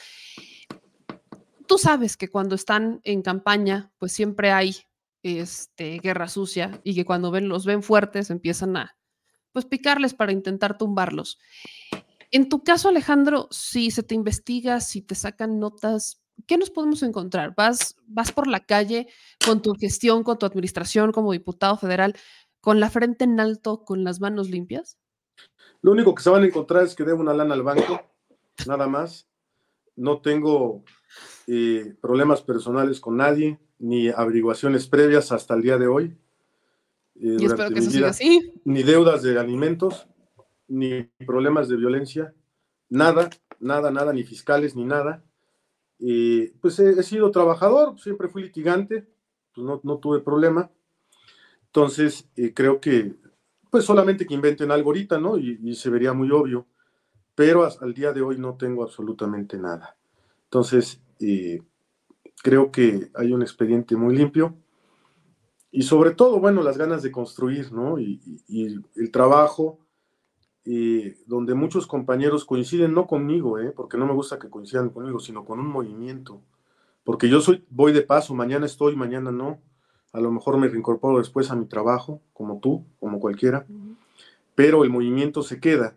[1.67, 4.77] Tú sabes que cuando están en campaña, pues siempre hay
[5.25, 8.97] este, guerra sucia y que cuando ven, los ven fuertes empiezan a,
[9.53, 11.39] pues picarles para intentar tumbarlos.
[12.31, 17.03] En tu caso, Alejandro, si se te investiga, si te sacan notas, ¿qué nos podemos
[17.03, 17.55] encontrar?
[17.57, 19.09] ¿Vas, vas por la calle
[19.45, 22.15] con tu gestión, con tu administración como diputado federal,
[22.61, 24.99] con la frente en alto, con las manos limpias?
[25.81, 28.01] Lo único que se van a encontrar es que debo una lana al banco,
[28.67, 29.29] nada más.
[29.97, 30.85] No tengo
[31.47, 36.19] eh, problemas personales con nadie, ni averiguaciones previas hasta el día de hoy.
[37.21, 38.53] Eh, y espero que eso siga así.
[38.65, 40.07] Ni deudas de alimentos,
[40.69, 42.35] ni problemas de violencia,
[42.89, 45.25] nada, nada, nada, ni fiscales, ni nada.
[46.01, 49.09] Eh, pues he, he, sido trabajador, siempre fui litigante,
[49.55, 50.71] pues no, no tuve problema.
[51.67, 53.17] Entonces, eh, creo que,
[53.71, 55.37] pues solamente que inventen algo ahorita, ¿no?
[55.39, 56.67] Y, y se vería muy obvio.
[57.35, 59.97] Pero hasta al día de hoy no tengo absolutamente nada.
[60.45, 61.61] Entonces, eh,
[62.43, 64.57] creo que hay un expediente muy limpio
[65.71, 67.99] y sobre todo, bueno, las ganas de construir, ¿no?
[67.99, 69.79] Y, y, y el trabajo,
[70.65, 73.73] eh, donde muchos compañeros coinciden, no conmigo, ¿eh?
[73.75, 76.43] Porque no me gusta que coincidan conmigo, sino con un movimiento.
[77.05, 79.61] Porque yo soy, voy de paso, mañana estoy, mañana no.
[80.13, 83.65] A lo mejor me reincorporo después a mi trabajo, como tú, como cualquiera.
[83.69, 83.97] Uh -huh.
[84.55, 85.97] Pero el movimiento se queda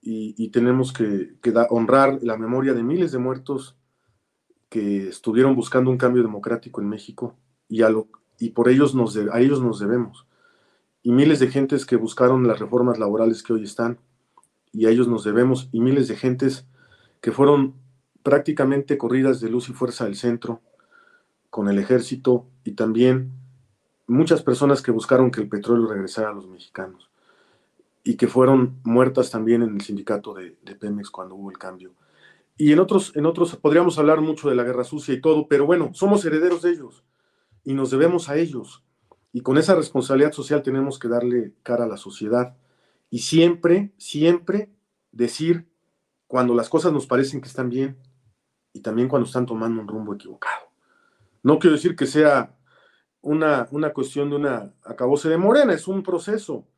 [0.00, 3.76] y, y tenemos que, que da, honrar la memoria de miles de muertos
[4.68, 7.36] que estuvieron buscando un cambio democrático en México
[7.68, 8.08] y a lo,
[8.38, 10.26] y por ellos nos a ellos nos debemos.
[11.02, 13.98] Y miles de gentes que buscaron las reformas laborales que hoy están,
[14.72, 16.66] y a ellos nos debemos, y miles de gentes
[17.20, 17.74] que fueron
[18.22, 20.60] prácticamente corridas de luz y fuerza del centro
[21.48, 23.32] con el ejército, y también
[24.06, 27.08] muchas personas que buscaron que el petróleo regresara a los mexicanos,
[28.04, 31.92] y que fueron muertas también en el sindicato de, de Pemex cuando hubo el cambio.
[32.58, 35.66] Y en otros, en otros podríamos hablar mucho de la guerra sucia y todo, pero
[35.66, 37.04] bueno, somos herederos de ellos
[37.66, 38.84] y nos debemos a ellos.
[39.32, 42.56] Y con esa responsabilidad social tenemos que darle cara a la sociedad
[43.10, 44.70] y siempre, siempre
[45.10, 45.68] decir
[46.28, 47.98] cuando las cosas nos parecen que están bien
[48.72, 50.70] y también cuando están tomando un rumbo equivocado.
[51.42, 52.56] No quiero decir que sea
[53.20, 56.68] una, una cuestión de una acabose de morena, es un proceso,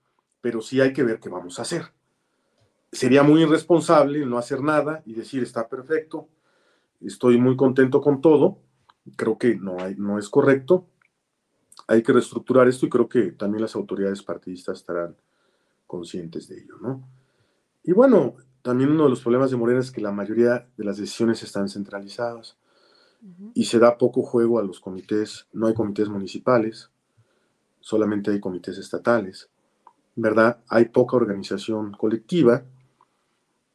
[0.40, 1.92] pero sí hay que ver qué vamos a hacer.
[2.90, 6.28] Sería muy irresponsable no hacer nada y decir está perfecto,
[7.02, 8.62] estoy muy contento con todo.
[9.16, 10.86] Creo que no, hay, no es correcto.
[11.86, 15.16] Hay que reestructurar esto y creo que también las autoridades partidistas estarán
[15.86, 17.08] conscientes de ello, ¿no?
[17.82, 20.98] Y bueno, también uno de los problemas de Morena es que la mayoría de las
[20.98, 22.58] decisiones están centralizadas
[23.54, 26.90] y se da poco juego a los comités, no hay comités municipales,
[27.80, 29.48] solamente hay comités estatales,
[30.14, 30.60] ¿verdad?
[30.68, 32.64] Hay poca organización colectiva,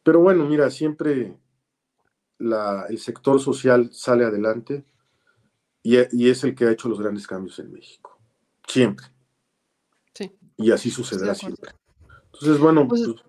[0.04, 1.38] pero bueno, mira, siempre
[2.40, 4.86] el sector social sale adelante
[5.84, 8.18] y, es el que ha hecho los grandes cambios en México.
[8.66, 9.06] Siempre.
[10.14, 10.32] Sí.
[10.58, 11.72] Y así sucederá siempre.
[12.26, 13.22] Entonces, bueno, pues, pues,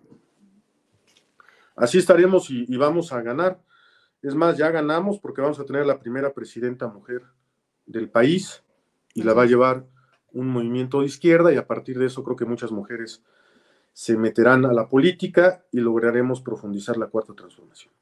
[1.74, 3.60] así estaremos y, vamos a ganar.
[4.22, 7.22] Es más, ya ganamos porque vamos a tener la primera presidenta mujer
[7.84, 8.62] del país
[9.12, 9.84] y la va a llevar
[10.32, 13.22] un movimiento de izquierda y a partir de eso creo que muchas mujeres
[13.92, 17.92] se meterán a la política y lograremos profundizar la cuarta transformación.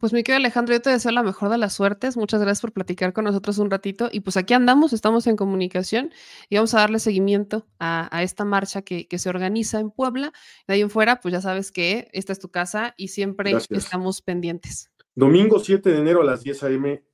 [0.00, 2.16] Pues mi querido Alejandro, yo te deseo la mejor de las suertes.
[2.16, 4.08] Muchas gracias por platicar con nosotros un ratito.
[4.10, 6.10] Y pues aquí andamos, estamos en comunicación
[6.48, 10.32] y vamos a darle seguimiento a, esta marcha que, se organiza en Puebla.
[10.66, 14.22] De ahí en fuera, pues ya sabes que esta es tu casa y siempre estamos
[14.22, 14.90] pendientes.
[15.14, 17.04] Domingo 7 de enero a las 10 a.m.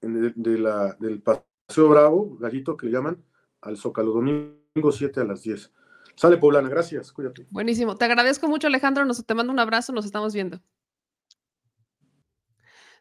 [0.00, 3.24] De, la, del Paseo Bravo, Gallito, que le llaman,
[3.60, 4.12] al Zócalo.
[4.12, 5.72] Domingo 7 a las 10.
[6.14, 7.48] Sale Poblana, gracias, cuídate.
[7.50, 7.96] Buenísimo.
[7.96, 9.04] Te agradezco mucho, Alejandro.
[9.04, 10.60] Nos, te mando un abrazo, nos estamos viendo.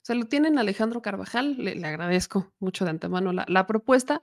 [0.01, 4.21] Se lo tienen Alejandro Carvajal, le, agradezco mucho de antemano la, propuesta,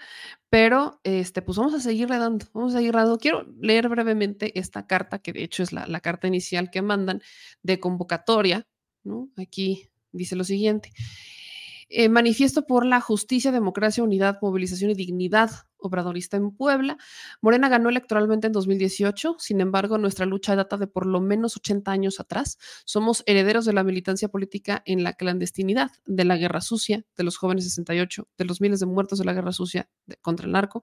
[0.51, 3.18] pero este, pues vamos a seguirle dando, vamos a seguir dando.
[3.18, 7.22] Quiero leer brevemente esta carta, que de hecho es la, la carta inicial que mandan
[7.62, 8.66] de convocatoria.
[9.37, 10.93] Aquí dice lo siguiente.
[11.89, 16.97] Eh, manifiesto por la justicia, democracia, unidad, movilización y dignidad obradorista en Puebla.
[17.41, 21.91] Morena ganó electoralmente en 2018, sin embargo, nuestra lucha data de por lo menos 80
[21.91, 22.59] años atrás.
[22.85, 27.37] Somos herederos de la militancia política en la clandestinidad, de la guerra sucia, de los
[27.37, 29.89] jóvenes 68, de los miles de muertos de la guerra sucia
[30.22, 30.83] contra el narco,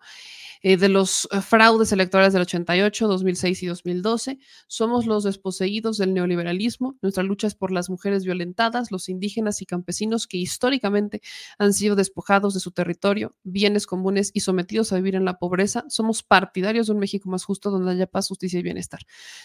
[0.61, 4.39] eh, de los eh, fraudes electorales del 88, 2006 y 2012.
[4.67, 6.97] Somos los desposeídos del neoliberalismo.
[7.01, 11.21] Nuestra lucha es por las mujeres violentadas, los indígenas y campesinos que históricamente
[11.57, 15.85] han sido despojados de su territorio, bienes comunes y sometidos a vivir en la pobreza,
[15.87, 19.01] somos partidarios de un México más justo donde haya paz, justicia y bienestar.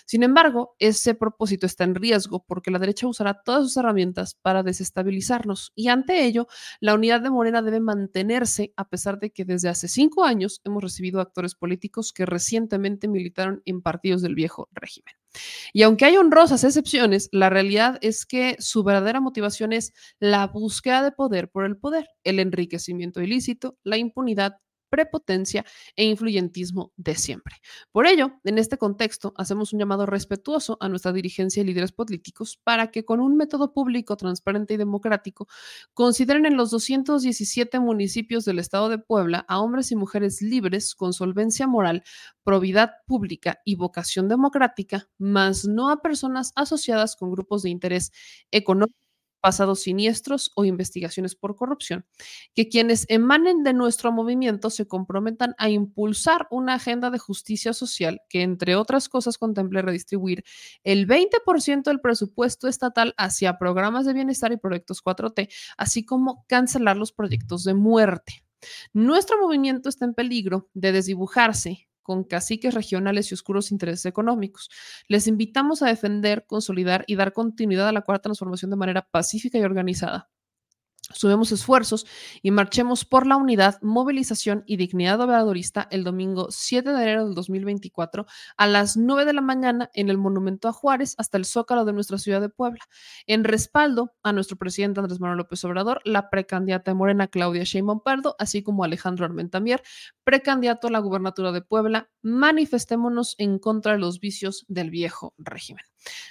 [0.06, 4.62] Sin embargo, ese propósito está en riesgo porque la derecha usará todas sus herramientas para
[4.62, 6.48] desestabilizarnos y ante ello,
[6.80, 10.82] la unidad de Morena debe mantenerse a pesar de que desde hace cinco años hemos
[10.82, 15.14] recibido actores políticos que recientemente militaron en partidos del viejo régimen.
[15.72, 21.02] Y aunque hay honrosas excepciones, la realidad es que su verdadera motivación es la búsqueda
[21.02, 24.56] de poder por el poder, el enriquecimiento ilícito, la impunidad
[24.88, 25.64] prepotencia
[25.96, 27.56] e influyentismo de siempre.
[27.92, 32.58] Por ello, en este contexto, hacemos un llamado respetuoso a nuestra dirigencia y líderes políticos
[32.62, 35.48] para que con un método público, transparente y democrático
[35.94, 41.12] consideren en los 217 municipios del estado de Puebla a hombres y mujeres libres con
[41.12, 42.02] solvencia moral,
[42.44, 48.12] probidad pública y vocación democrática, más no a personas asociadas con grupos de interés
[48.50, 49.07] económico
[49.40, 52.04] pasados siniestros o investigaciones por corrupción,
[52.54, 58.20] que quienes emanen de nuestro movimiento se comprometan a impulsar una agenda de justicia social
[58.28, 60.44] que, entre otras cosas, contemple redistribuir
[60.84, 66.96] el 20% del presupuesto estatal hacia programas de bienestar y proyectos 4T, así como cancelar
[66.96, 68.44] los proyectos de muerte.
[68.92, 74.70] Nuestro movimiento está en peligro de desdibujarse con caciques regionales y oscuros intereses económicos.
[75.08, 79.58] Les invitamos a defender, consolidar y dar continuidad a la cuarta transformación de manera pacífica
[79.58, 80.30] y organizada.
[81.10, 82.06] Sumemos esfuerzos
[82.42, 87.34] y marchemos por la unidad, movilización y dignidad obradorista el domingo 7 de enero del
[87.34, 88.26] 2024
[88.58, 91.94] a las 9 de la mañana en el Monumento a Juárez hasta el Zócalo de
[91.94, 92.84] nuestra ciudad de Puebla.
[93.26, 98.00] En respaldo a nuestro presidente Andrés Manuel López Obrador, la precandidata de Morena Claudia Sheinbaum
[98.00, 99.82] Pardo, así como Alejandro Armentamier,
[100.24, 105.84] precandidato a la gubernatura de Puebla, manifestémonos en contra de los vicios del viejo régimen.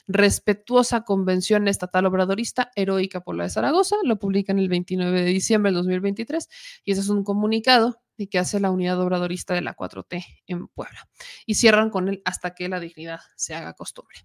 [0.07, 5.29] Respetuosa Convención Estatal Obradorista Heroica por la de Zaragoza, lo publica en el 29 de
[5.29, 6.49] diciembre del 2023
[6.83, 10.67] y ese es un comunicado de que hace la unidad obradorista de la 4T en
[10.67, 11.07] Puebla.
[11.45, 14.17] Y cierran con él hasta que la dignidad se haga costumbre.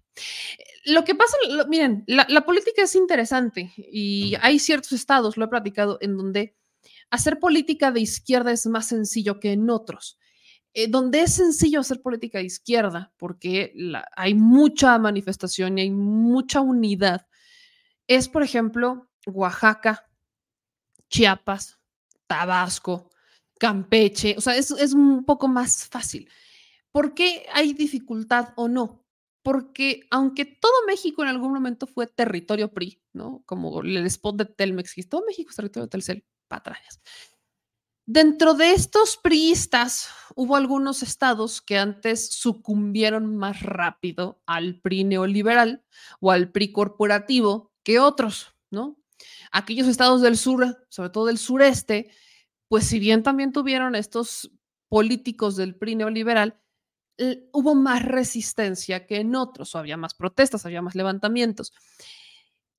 [0.85, 1.37] Lo que pasa,
[1.69, 6.55] miren, la, la política es interesante y hay ciertos estados, lo he platicado, en donde
[7.11, 10.17] hacer política de izquierda es más sencillo que en otros.
[10.73, 13.73] Eh, donde es sencillo hacer política de izquierda, porque
[14.15, 17.27] hay mucha manifestación y hay mucha unidad,
[18.07, 20.09] es, por ejemplo, Oaxaca,
[21.09, 21.79] Chiapas,
[22.25, 23.11] Tabasco,
[23.59, 26.29] Campeche, o sea, es, un poco más fácil.
[26.91, 29.05] ¿Por qué hay dificultad o no?
[29.41, 33.43] Porque aunque todo México en algún momento fue territorio PRI, ¿no?
[33.45, 36.99] Como el spot de Telmex, todo México es territorio de Telcel, patrañas.
[38.05, 45.85] Dentro de estos priistas hubo algunos estados que antes sucumbieron más rápido al PRI neoliberal
[46.19, 48.99] o al PRI corporativo que otros, ¿no?
[49.51, 52.11] Aquellos estados del sur, sobre todo del sureste,
[52.67, 54.51] pues si bien también tuvieron estos
[54.89, 56.59] políticos del PRI neoliberal,
[57.53, 61.71] hubo más resistencia que en otros, o había más protestas, había más levantamientos.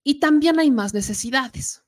[0.02, 1.83] Y también hay más necesidades.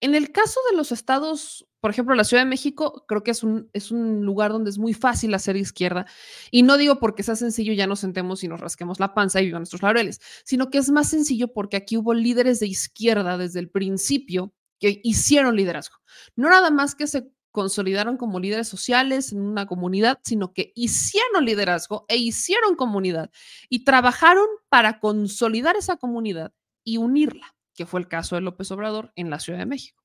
[0.00, 3.42] En el caso de los estados, por ejemplo, la Ciudad de México, creo que es
[3.42, 6.06] un, es un lugar donde es muy fácil hacer izquierda.
[6.50, 9.46] Y no digo porque sea sencillo, ya nos sentemos y nos rasquemos la panza y
[9.46, 13.60] vivan nuestros laureles, sino que es más sencillo porque aquí hubo líderes de izquierda desde
[13.60, 15.96] el principio que hicieron liderazgo.
[16.34, 21.44] No nada más que se consolidaron como líderes sociales en una comunidad, sino que hicieron
[21.44, 23.30] liderazgo e hicieron comunidad
[23.68, 26.52] y trabajaron para consolidar esa comunidad
[26.84, 30.04] y unirla, que fue el caso de López Obrador en la Ciudad de México.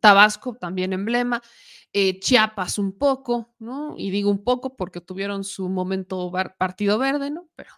[0.00, 1.42] Tabasco también emblema,
[1.92, 3.94] eh, Chiapas un poco, ¿no?
[3.98, 7.50] Y digo un poco porque tuvieron su momento partido verde, ¿no?
[7.56, 7.74] Pero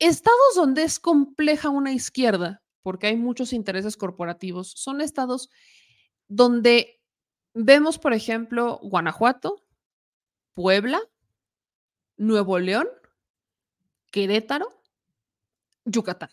[0.00, 5.48] estados donde es compleja una izquierda, porque hay muchos intereses corporativos, son estados
[6.26, 7.00] donde
[7.54, 9.64] vemos, por ejemplo, Guanajuato,
[10.54, 11.00] Puebla,
[12.16, 12.88] Nuevo León,
[14.10, 14.72] Querétaro,
[15.84, 16.30] Yucatán.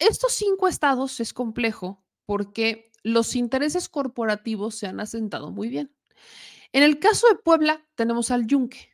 [0.00, 5.94] Estos cinco estados es complejo porque los intereses corporativos se han asentado muy bien.
[6.72, 8.90] En el caso de Puebla tenemos al Yunque,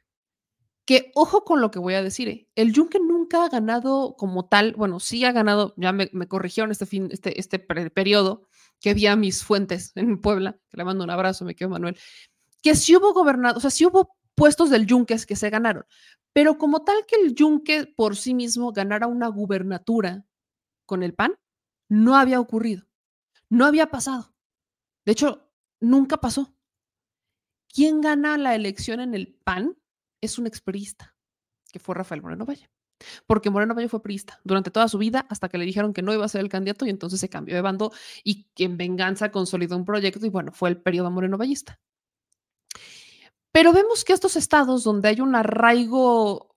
[0.84, 2.48] que ojo con lo que voy a decir, ¿eh?
[2.54, 6.70] el Yunque nunca ha ganado como tal, bueno, sí ha ganado, ya me, me corrigieron
[6.70, 8.48] este fin, este, este periodo
[8.80, 11.96] que vi a mis fuentes en Puebla, que le mando un abrazo, me quedo Manuel,
[12.62, 15.86] que sí hubo gobernado, o sea, sí hubo puestos del Yunque que se ganaron,
[16.32, 20.25] pero como tal que el Yunque por sí mismo ganara una gubernatura
[20.86, 21.38] con el PAN,
[21.88, 22.86] no había ocurrido,
[23.48, 24.34] no había pasado.
[25.04, 26.54] De hecho, nunca pasó.
[27.68, 29.76] ¿Quién gana la elección en el PAN?
[30.20, 31.14] Es un experista,
[31.70, 32.70] que fue Rafael Moreno Valle.
[33.26, 36.14] Porque Moreno Valle fue priista durante toda su vida hasta que le dijeron que no
[36.14, 37.92] iba a ser el candidato y entonces se cambió de bando
[38.24, 41.78] y en venganza consolidó un proyecto y bueno, fue el periodo Moreno Vallista.
[43.52, 46.56] Pero vemos que estos estados donde hay un arraigo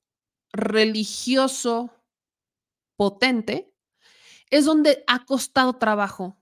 [0.51, 1.91] religioso
[2.97, 3.68] potente
[4.49, 6.41] es donde ha costado trabajo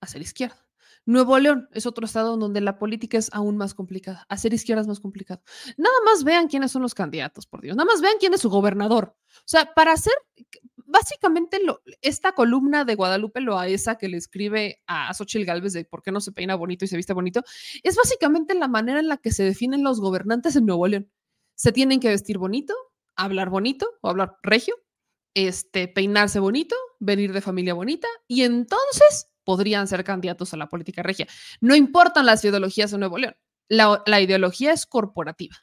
[0.00, 0.68] hacer izquierda.
[1.08, 4.26] Nuevo León es otro estado donde la política es aún más complicada.
[4.28, 5.42] Hacer izquierda es más complicado.
[5.78, 7.78] Nada más vean quiénes son los candidatos, por Dios.
[7.78, 9.16] Nada más vean quién es su gobernador.
[9.38, 10.12] O sea, para hacer,
[10.76, 11.62] básicamente,
[12.02, 16.20] esta columna de Guadalupe Loaesa que le escribe a Xochitl Galvez de por qué no
[16.20, 17.42] se peina bonito y se viste bonito,
[17.82, 21.10] es básicamente la manera en la que se definen los gobernantes en Nuevo León.
[21.54, 22.74] Se tienen que vestir bonito,
[23.16, 24.74] hablar bonito o hablar regio,
[25.34, 31.02] este, peinarse bonito, venir de familia bonita y entonces podrían ser candidatos a la política
[31.02, 31.26] regia.
[31.60, 33.34] No importan las ideologías de Nuevo León,
[33.68, 35.56] la, ideología es corporativa.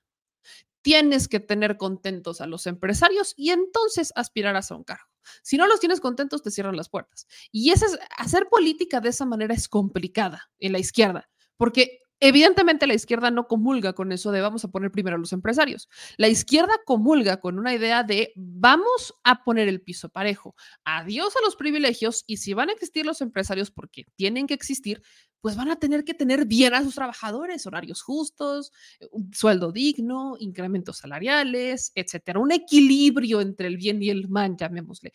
[0.82, 5.06] Tienes que tener contentos a los empresarios y entonces aspirarás a un cargo.
[5.42, 7.28] Si no los tienes contentos, te cierran las puertas.
[7.52, 12.88] Y ese es, hacer política de esa manera es complicada en la izquierda, porque Evidentemente
[12.88, 15.90] la izquierda no comulga con eso de vamos a poner primero a los empresarios.
[16.18, 20.56] La izquierda comulga con una idea de vamos a poner el piso parejo.
[20.86, 25.02] Adiós a los privilegios y si van a existir los empresarios porque tienen que existir,
[25.42, 28.72] pues van a tener que tener bien a sus trabajadores, horarios justos,
[29.12, 32.40] un sueldo digno, incrementos salariales, etcétera.
[32.40, 35.12] Un equilibrio entre el bien y el mal, llamémosle.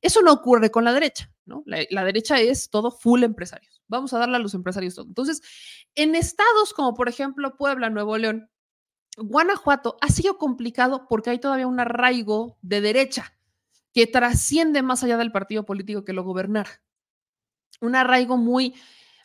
[0.00, 1.62] Eso no ocurre con la derecha, ¿no?
[1.66, 3.77] La, la, derecha es todo full empresarios.
[3.88, 5.06] Vamos a darle a los empresarios todo.
[5.06, 5.42] Entonces,
[5.94, 8.50] en estados como por ejemplo Puebla, Nuevo León,
[9.16, 13.34] Guanajuato, ha sido complicado porque hay todavía un arraigo de derecha
[13.92, 16.82] que trasciende más allá del partido político que lo gobernara.
[17.80, 18.74] Un arraigo muy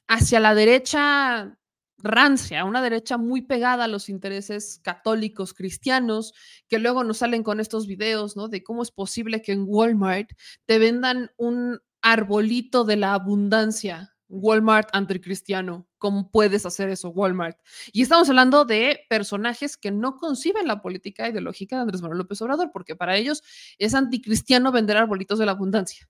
[0.07, 1.57] hacia la derecha
[1.97, 6.33] rancia, una derecha muy pegada a los intereses católicos cristianos,
[6.67, 8.49] que luego nos salen con estos videos, ¿no?
[8.49, 10.31] De cómo es posible que en Walmart
[10.65, 15.87] te vendan un arbolito de la abundancia, Walmart anticristiano.
[15.97, 17.57] ¿Cómo puedes hacer eso, Walmart?
[17.91, 22.41] Y estamos hablando de personajes que no conciben la política ideológica de Andrés Manuel López
[22.41, 23.43] Obrador, porque para ellos
[23.77, 26.09] es anticristiano vender arbolitos de la abundancia.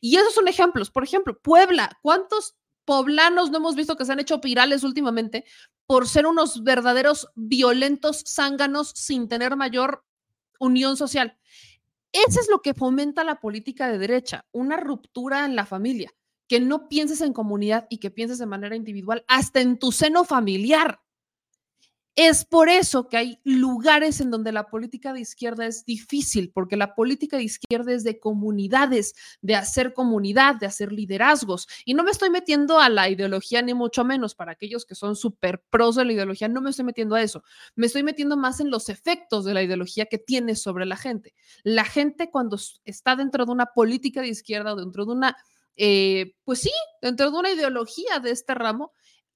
[0.00, 0.90] Y esos son ejemplos.
[0.90, 5.44] Por ejemplo, Puebla, ¿cuántos poblanos no hemos visto que se han hecho virales últimamente
[5.86, 10.04] por ser unos verdaderos violentos zánganos sin tener mayor
[10.58, 11.36] unión social.
[12.12, 16.12] Eso es lo que fomenta la política de derecha, una ruptura en la familia,
[16.48, 20.24] que no pienses en comunidad y que pienses de manera individual, hasta en tu seno
[20.24, 21.00] familiar.
[22.16, 26.76] Es por eso que hay lugares en donde la política de izquierda es difícil, porque
[26.76, 31.66] la política de izquierda es de comunidades, de hacer comunidad, de hacer liderazgos.
[31.84, 35.16] Y no me estoy metiendo a la ideología, ni mucho menos para aquellos que son
[35.16, 37.42] súper pros de la ideología, no me estoy metiendo a eso.
[37.74, 41.34] Me estoy metiendo más en los efectos de la ideología que tiene sobre la gente.
[41.64, 45.36] La gente cuando está dentro de una política de izquierda o dentro de una,
[45.76, 46.72] eh, pues sí,
[47.02, 48.92] dentro de una ideología de este ramo,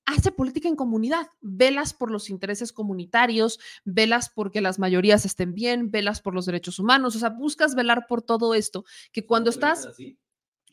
[0.07, 5.91] hace política en comunidad, velas por los intereses comunitarios, velas porque las mayorías estén bien,
[5.91, 9.89] velas por los derechos humanos, o sea, buscas velar por todo esto, que cuando estás,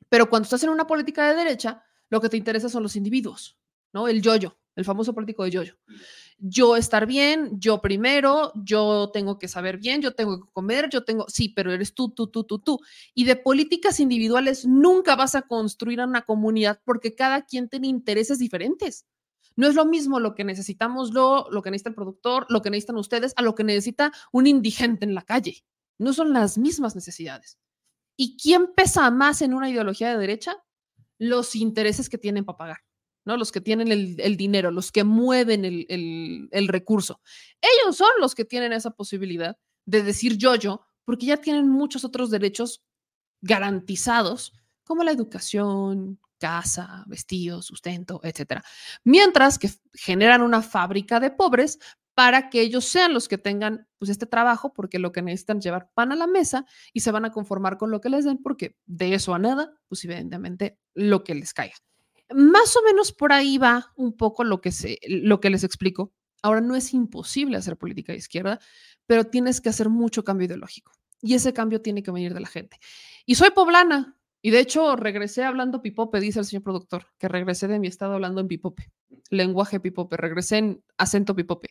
[0.08, 3.58] pero cuando estás en una política de derecha, lo que te interesa son los individuos,
[3.92, 4.08] ¿no?
[4.08, 5.76] El yoyo, el famoso político de yoyo.
[6.38, 11.04] Yo estar bien, yo primero, yo tengo que saber bien, yo tengo que comer, yo
[11.04, 12.80] tengo, sí, pero eres tú, tú, tú, tú, tú.
[13.14, 18.38] Y de políticas individuales nunca vas a construir una comunidad porque cada quien tiene intereses
[18.38, 19.06] diferentes.
[19.56, 22.70] No es lo mismo lo que necesitamos lo, lo que necesita el productor, lo que
[22.70, 25.64] necesitan ustedes, a lo que necesita un indigente en la calle.
[25.98, 27.58] No son las mismas necesidades.
[28.18, 30.58] ¿Y quién pesa más en una ideología de derecha?
[31.18, 32.78] Los intereses que tienen para pagar,
[33.26, 37.22] Los que tienen el, dinero, los que mueven el, recurso.
[37.60, 42.06] Ellos son los que tienen esa posibilidad de decir yo, yo, porque ya tienen muchos
[42.06, 42.84] otros derechos
[43.42, 44.54] garantizados,
[44.84, 48.64] como la educación, casa, vestido, sustento, etcétera.
[49.04, 51.80] Mientras que generan una fábrica de pobres
[52.14, 55.66] para que ellos sean los que tengan pues este trabajo porque lo que necesitan es
[55.66, 58.42] llevar pan a la mesa y se van a conformar con lo que les den
[58.42, 61.76] porque de eso a nada, pues evidentemente lo que les caiga.
[62.34, 66.14] Más o menos por ahí va un poco lo que, se, lo que les explico.
[66.42, 68.60] Ahora no es imposible hacer política de izquierda,
[69.06, 70.92] pero tienes que hacer mucho cambio ideológico
[71.22, 72.78] y ese cambio tiene que venir de la gente.
[73.26, 74.16] Y soy poblana,
[74.46, 78.14] y de hecho, regresé hablando pipope, dice el señor productor, que regresé de mi estado
[78.14, 78.92] hablando en pipope,
[79.32, 81.70] lenguaje pipope, regresé en acento pipope.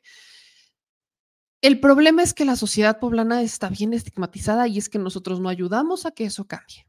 [1.62, 5.48] El problema es que la sociedad poblana está bien estigmatizada y es que nosotros no
[5.48, 6.88] ayudamos a que eso cambie.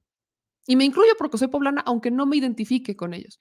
[0.67, 3.39] Y me incluyo porque soy poblana, aunque no me identifique con ellos.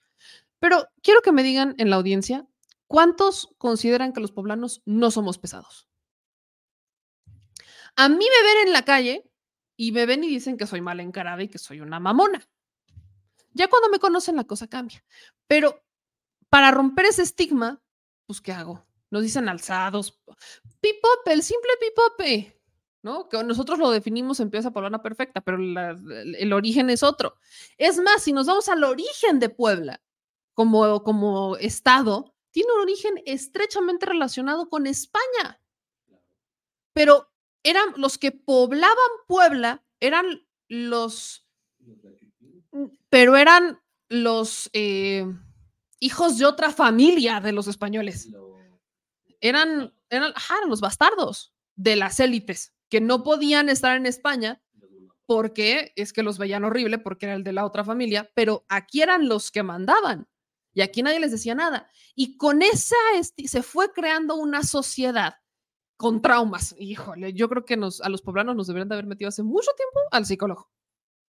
[0.58, 2.46] Pero quiero que me digan en la audiencia,
[2.86, 5.88] ¿cuántos consideran que los poblanos no somos pesados?
[7.96, 9.30] A mí me ven en la calle
[9.76, 12.46] y me ven y dicen que soy mal encarada y que soy una mamona.
[13.52, 15.04] Ya cuando me conocen la cosa cambia.
[15.46, 15.84] Pero
[16.48, 17.82] para romper ese estigma,
[18.26, 18.84] pues ¿qué hago?
[19.10, 20.20] Nos dicen alzados.
[20.80, 22.60] Pipope, el simple pipope,
[23.04, 23.28] ¿no?
[23.28, 27.36] Que nosotros lo definimos en pieza poblana perfecta, pero el origen es otro.
[27.76, 30.02] Es más, si nos vamos al origen de Puebla
[30.54, 35.60] como, como estado, tiene un origen estrechamente relacionado con España.
[36.94, 37.30] Pero
[37.62, 41.46] eran los que poblaban Puebla, eran los,
[43.10, 45.26] pero eran los eh,
[46.00, 48.30] hijos de otra familia de los españoles.
[49.42, 54.62] Eran, eran, eran los bastardos de las élites que no podían estar en España
[55.26, 59.02] porque es que los veían horrible porque era el de la otra familia, pero aquí
[59.02, 60.28] eran los que mandaban
[60.72, 61.90] y aquí nadie les decía nada.
[62.14, 65.34] Y con esa se fue creando una sociedad
[65.96, 66.76] con traumas.
[66.78, 69.72] Híjole, yo creo que nos, a los poblanos nos deberían de haber metido hace mucho
[69.76, 70.70] tiempo al psicólogo,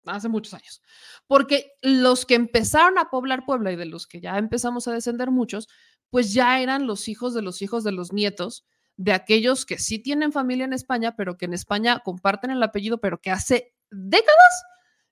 [0.05, 0.83] hace muchos años,
[1.25, 5.31] porque los que empezaron a poblar Puebla y de los que ya empezamos a descender
[5.31, 5.67] muchos,
[6.11, 8.67] pues ya eran los hijos de los hijos de los nietos
[8.97, 12.99] de aquellos que sí tienen familia en España, pero que en España comparten el apellido,
[12.99, 14.63] pero que hace décadas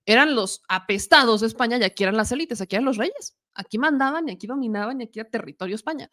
[0.06, 3.78] eran los apestados de España y aquí eran las élites, aquí eran los reyes, aquí
[3.78, 6.10] mandaban y aquí dominaban y aquí era territorio España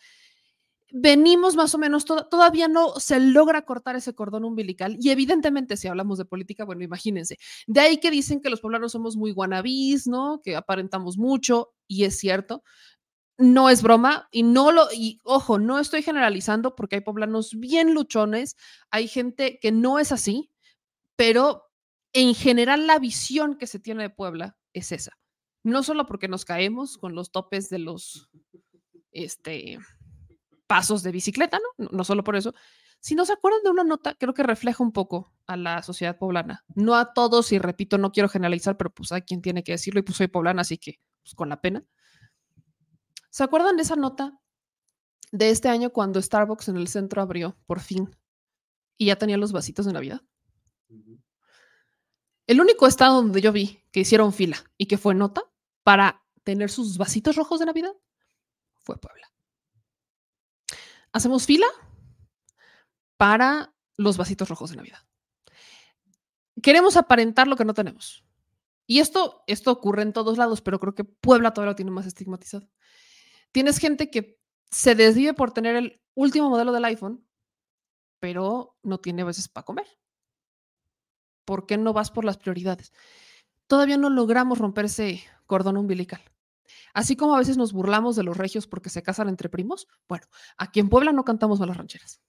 [0.93, 5.89] venimos más o menos, todavía no se logra cortar ese cordón umbilical y evidentemente si
[5.89, 10.07] hablamos de política, bueno, imagínense, de ahí que dicen que los poblanos somos muy guanabís,
[10.07, 10.41] ¿no?
[10.43, 12.63] Que aparentamos mucho y es cierto.
[13.41, 17.95] No es broma y no lo, y ojo, no estoy generalizando porque hay poblanos bien
[17.95, 18.57] luchones,
[18.91, 20.51] hay gente que no es así,
[21.17, 21.71] pero
[22.13, 25.19] en general la visión que se tiene de Puebla es esa.
[25.63, 28.29] No solo porque nos caemos con los topes de los,
[29.13, 29.79] este,
[30.67, 31.89] pasos de bicicleta, ¿no?
[31.91, 32.05] ¿no?
[32.05, 32.55] solo por eso.
[33.01, 36.19] Si no se acuerdan de una nota, creo que refleja un poco a la sociedad
[36.19, 36.65] poblana.
[36.75, 40.01] No a todos, y repito, no quiero generalizar, pero pues hay quien tiene que decirlo,
[40.01, 41.85] y pues soy poblana, así que pues con la pena.
[43.31, 44.39] ¿Se acuerdan de esa nota
[45.33, 48.15] de este año cuando Starbucks en el centro abrió, por fin,
[48.97, 50.21] y ya tenía los vasitos de Navidad?
[52.47, 55.43] El único estado donde yo vi que hicieron fila y que fue nota
[55.85, 57.93] para tener sus vasitos rojos de Navidad
[58.81, 59.33] fue Puebla.
[61.13, 61.67] Hacemos fila
[63.17, 65.07] para los vasitos rojos de Navidad.
[66.61, 68.25] Queremos aparentar lo que no tenemos.
[68.87, 72.07] Y esto, esto ocurre en todos lados, pero creo que Puebla todavía lo tiene más
[72.07, 72.69] estigmatizado.
[73.53, 74.39] Tienes gente que
[74.71, 77.27] se desvive por tener el último modelo del iPhone,
[78.21, 79.87] pero no tiene veces para comer.
[81.45, 82.93] ¿Por qué no vas por las prioridades?
[83.67, 86.23] Todavía no logramos romper ese cordón umbilical.
[86.95, 90.27] Así como a veces nos burlamos de los regios porque se casan entre primos, bueno,
[90.57, 92.21] aquí en Puebla no cantamos malas rancheras.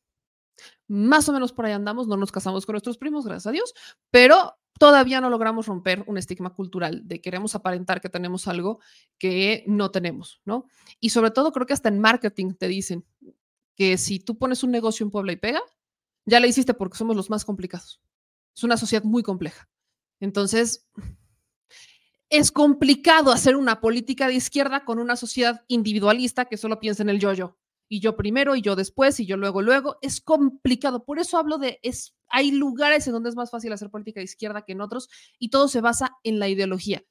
[0.87, 3.73] Más o menos por ahí andamos, no nos casamos con nuestros primos, gracias a Dios,
[4.09, 8.79] pero todavía no logramos romper un estigma cultural de queremos aparentar que tenemos algo
[9.17, 10.65] que no tenemos, ¿no?
[10.99, 13.05] Y sobre todo creo que hasta en marketing te dicen
[13.75, 15.61] que si tú pones un negocio en Puebla y pega,
[16.25, 18.01] ya la hiciste porque somos los más complicados.
[18.55, 19.69] Es una sociedad muy compleja.
[20.19, 20.87] Entonces,
[22.29, 27.09] es complicado hacer una política de izquierda con una sociedad individualista que solo piensa en
[27.09, 27.57] el yo-yo
[27.91, 29.97] y yo primero y yo después y yo luego luego.
[30.01, 31.03] Es complicado.
[31.03, 34.23] Por eso hablo de, es, hay lugares en donde es más fácil hacer política de
[34.23, 37.03] izquierda que en otros y todo se basa en la ideología,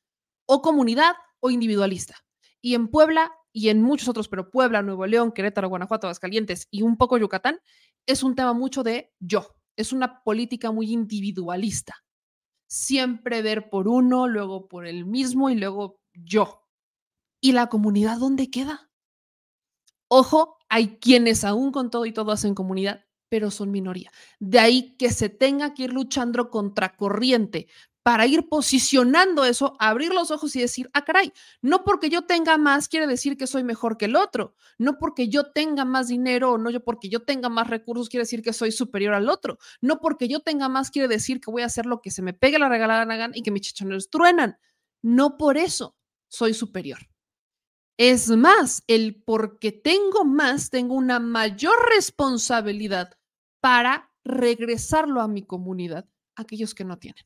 [0.47, 2.25] o comunidad o individualista.
[2.63, 6.81] Y en Puebla y en muchos otros, pero Puebla, Nuevo León, Querétaro, Guanajuato, Aguascalientes y
[6.81, 7.61] un poco Yucatán,
[8.07, 9.55] es un tema mucho de yo.
[9.77, 11.95] Es una política muy individualista.
[12.69, 16.63] Siempre ver por uno, luego por el mismo y luego yo.
[17.39, 18.91] ¿Y la comunidad dónde queda?
[20.09, 24.11] Ojo, hay quienes aún con todo y todo hacen comunidad, pero son minoría.
[24.39, 27.67] De ahí que se tenga que ir luchando contra corriente
[28.03, 32.57] para ir posicionando eso, abrir los ojos y decir, ah, caray, no porque yo tenga
[32.57, 36.53] más quiere decir que soy mejor que el otro, no porque yo tenga más dinero
[36.53, 39.59] o no yo porque yo tenga más recursos quiere decir que soy superior al otro,
[39.83, 42.33] no porque yo tenga más quiere decir que voy a hacer lo que se me
[42.33, 44.57] pegue la regalada gana y que mis chichones truenan,
[45.03, 45.97] no por eso
[46.29, 47.01] soy superior.
[48.03, 53.13] Es más, el porque tengo más, tengo una mayor responsabilidad
[53.61, 57.23] para regresarlo a mi comunidad, aquellos que no tienen.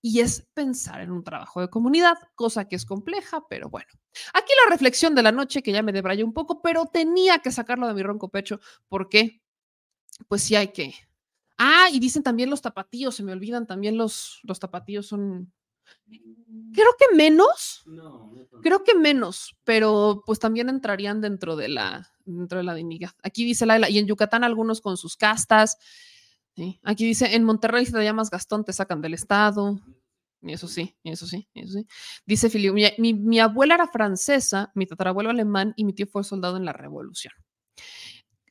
[0.00, 3.88] Y es pensar en un trabajo de comunidad, cosa que es compleja, pero bueno.
[4.32, 7.50] Aquí la reflexión de la noche, que ya me debrayé un poco, pero tenía que
[7.50, 8.60] sacarlo de mi ronco pecho.
[8.86, 9.42] ¿Por qué?
[10.28, 10.94] Pues sí hay que.
[11.58, 15.52] Ah, y dicen también los tapatíos, se me olvidan también los, los tapatíos son
[16.72, 17.84] Creo que menos.
[18.62, 23.10] Creo que menos, pero pues también entrarían dentro de la, dentro de la dignidad.
[23.22, 25.78] Aquí dice Laila, y en Yucatán algunos con sus castas.
[26.82, 29.80] Aquí dice, en Monterrey si te llamas Gastón te sacan del estado.
[30.42, 31.86] Y eso sí, eso sí, eso sí.
[32.26, 36.56] Dice Filio, mi, mi, abuela era francesa, mi tatarabuelo alemán y mi tío fue soldado
[36.56, 37.32] en la revolución.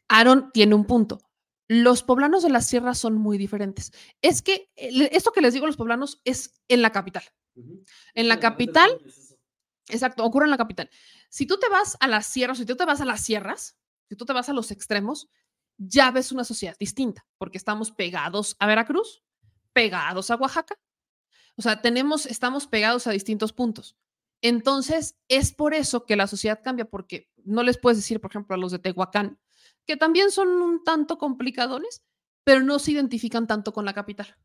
[0.08, 1.20] Aaron tiene un punto.
[1.74, 3.94] Los poblanos de la sierra son muy diferentes.
[4.22, 7.24] Es que esto que les digo a los poblanos es en la capital.
[8.14, 9.02] En la capital,
[9.88, 10.90] exacto, ocurre en la capital.
[11.30, 13.78] Si tú te vas a las sierras, si tú te vas a las sierras,
[14.10, 15.30] si tú te vas a los extremos,
[15.78, 19.24] ya ves una sociedad distinta, porque estamos pegados a Veracruz,
[19.72, 20.78] pegados a Oaxaca.
[21.56, 23.96] O sea, tenemos, estamos pegados a distintos puntos.
[24.42, 28.56] Entonces, es por eso que la sociedad cambia, porque no les puedes decir, por ejemplo,
[28.56, 29.40] a los de Tehuacán,
[29.86, 32.04] que también son un tanto complicadones,
[32.44, 34.38] pero no se identifican tanto con la capital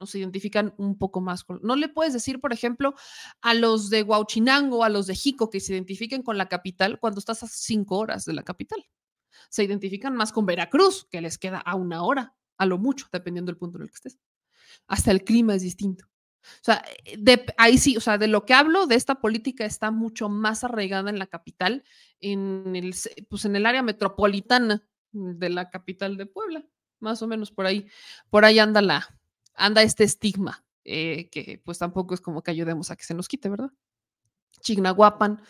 [0.00, 1.60] nos identifican un poco más con...
[1.62, 2.94] No le puedes decir, por ejemplo,
[3.40, 7.18] a los de Huauchinango, a los de Jico, que se identifiquen con la capital cuando
[7.18, 8.84] estás a cinco horas de la capital.
[9.50, 13.50] Se identifican más con Veracruz, que les queda a una hora, a lo mucho, dependiendo
[13.50, 14.18] del punto en el que estés.
[14.86, 16.06] Hasta el clima es distinto.
[16.42, 16.84] O sea,
[17.18, 20.64] de, ahí sí, o sea, de lo que hablo de esta política está mucho más
[20.64, 21.84] arraigada en la capital,
[22.20, 22.94] en el,
[23.28, 26.64] pues en el área metropolitana de la capital de Puebla,
[27.00, 27.86] más o menos por ahí,
[28.30, 29.18] por ahí anda la,
[29.54, 33.28] anda este estigma, eh, que pues tampoco es como que ayudemos a que se nos
[33.28, 33.70] quite, ¿verdad?
[34.60, 35.42] Chignahuapan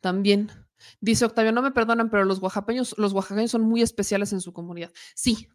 [0.00, 0.50] también.
[1.00, 4.52] Dice Octavio, no me perdonan, pero los oaxaqueños, los oaxaqueños son muy especiales en su
[4.52, 4.92] comunidad.
[5.14, 5.48] Sí,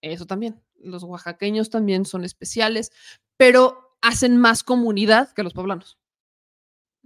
[0.00, 0.62] eso también.
[0.76, 2.92] Los oaxaqueños también son especiales,
[3.36, 5.98] pero hacen más comunidad que los poblanos.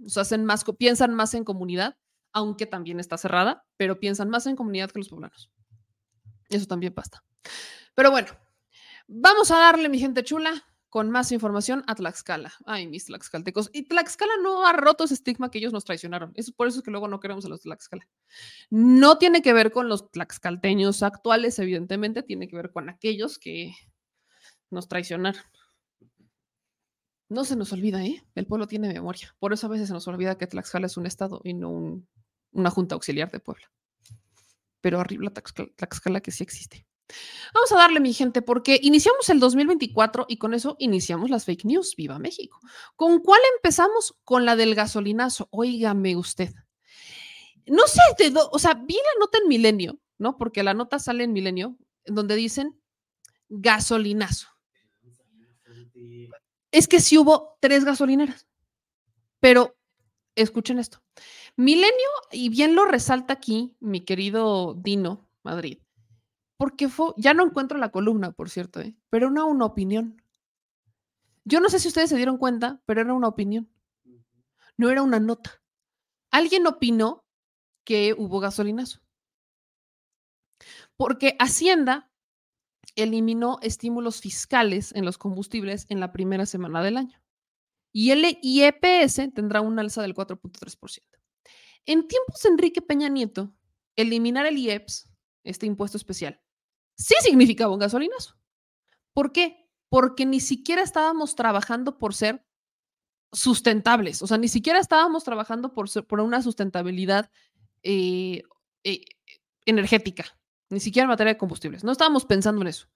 [0.05, 1.97] O sea, hacen más, piensan más en comunidad,
[2.33, 5.51] aunque también está cerrada, pero piensan más en comunidad que los poblanos.
[6.49, 7.23] Eso también basta.
[7.93, 8.29] Pero bueno,
[9.13, 12.53] Vamos a darle, mi gente chula, con más información a Tlaxcala.
[12.65, 13.69] Ay, mis tlaxcaltecos.
[13.73, 16.31] Y Tlaxcala no ha roto ese estigma que ellos nos traicionaron.
[16.35, 18.07] Es por eso es que luego no queremos a los Tlaxcala.
[18.69, 23.73] No tiene que ver con los tlaxcalteños actuales, evidentemente, tiene que ver con aquellos que
[24.69, 25.43] nos traicionaron.
[27.31, 28.21] No se nos olvida, ¿eh?
[28.35, 29.33] El pueblo tiene memoria.
[29.39, 32.03] Por eso a veces se nos olvida que Tlaxcala es un estado y no
[32.51, 33.71] una junta auxiliar de Puebla.
[34.81, 36.85] Pero arriba Tlaxcala que sí existe.
[37.53, 41.63] Vamos a darle, mi gente, porque iniciamos el 2024 y con eso iniciamos las fake
[41.63, 41.95] news.
[41.95, 42.59] ¡Viva México!
[42.97, 44.13] ¿Con cuál empezamos?
[44.25, 45.47] Con la del gasolinazo.
[45.51, 46.53] Óigame usted.
[47.65, 50.35] No sé, de o sea, vi la nota en Milenio, ¿no?
[50.35, 52.77] Porque la nota sale en Milenio, en donde dicen
[53.47, 54.49] gasolinazo.
[56.71, 58.47] Es que sí hubo tres gasolineras,
[59.39, 59.77] pero
[60.35, 61.03] escuchen esto.
[61.57, 65.79] Milenio, y bien lo resalta aquí mi querido Dino Madrid,
[66.57, 68.95] porque fue, ya no encuentro la columna, por cierto, ¿eh?
[69.09, 70.21] pero era una opinión.
[71.43, 73.69] Yo no sé si ustedes se dieron cuenta, pero era una opinión,
[74.77, 75.61] no era una nota.
[76.29, 77.25] Alguien opinó
[77.83, 79.01] que hubo gasolinazo.
[80.95, 82.10] Porque Hacienda
[82.95, 87.21] eliminó estímulos fiscales en los combustibles en la primera semana del año.
[87.93, 91.01] Y el IEPS tendrá un alza del 4.3%.
[91.85, 93.53] En tiempos de Enrique Peña Nieto,
[93.95, 95.09] eliminar el IEPS,
[95.43, 96.39] este impuesto especial,
[96.95, 98.37] sí significaba un gasolinazo.
[99.13, 99.67] ¿Por qué?
[99.89, 102.45] Porque ni siquiera estábamos trabajando por ser
[103.33, 107.31] sustentables, o sea, ni siquiera estábamos trabajando por, ser- por una sustentabilidad
[107.83, 108.43] eh,
[108.83, 109.05] eh,
[109.65, 110.37] energética,
[110.71, 111.83] ni siquiera en materia de combustibles.
[111.83, 112.87] No estábamos pensando en eso.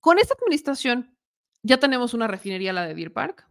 [0.00, 1.16] Con esta administración
[1.62, 3.48] ya tenemos una refinería, la de Deer Park.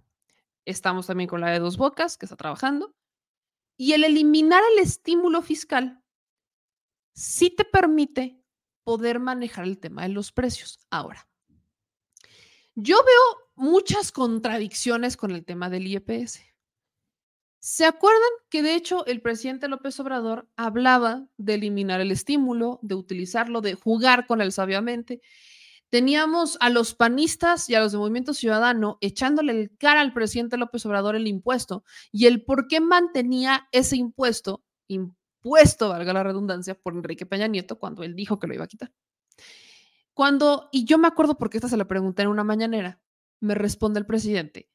[0.65, 2.95] Estamos también con la de Dos Bocas, que está trabajando.
[3.75, 6.03] Y el eliminar el estímulo fiscal
[7.13, 8.39] sí te permite
[8.83, 10.79] poder manejar el tema de los precios.
[10.89, 11.27] Ahora,
[12.75, 16.41] yo veo muchas contradicciones con el tema del IEPS.
[17.65, 22.95] ¿Se acuerdan que de hecho el presidente López Obrador hablaba de eliminar el estímulo, de
[22.95, 25.21] utilizarlo, de jugar con él sabiamente?
[25.87, 30.57] Teníamos a los panistas y a los de Movimiento Ciudadano echándole el cara al presidente
[30.57, 36.75] López Obrador el impuesto y el por qué mantenía ese impuesto, impuesto, valga la redundancia,
[36.75, 38.91] por Enrique Peña Nieto cuando él dijo que lo iba a quitar.
[40.13, 42.99] Cuando, y yo me acuerdo porque esta se la pregunté en una mañanera,
[43.39, 44.72] me responde el presidente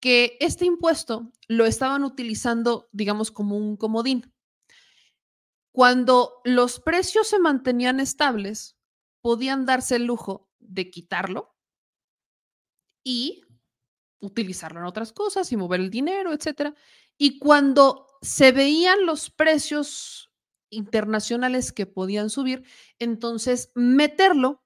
[0.00, 4.32] que este impuesto lo estaban utilizando, digamos, como un comodín.
[5.72, 8.76] Cuando los precios se mantenían estables,
[9.20, 11.56] podían darse el lujo de quitarlo
[13.04, 13.42] y
[14.20, 16.74] utilizarlo en otras cosas y mover el dinero, etcétera.
[17.16, 20.32] Y cuando se veían los precios
[20.70, 22.64] internacionales que podían subir,
[22.98, 24.62] entonces meterlo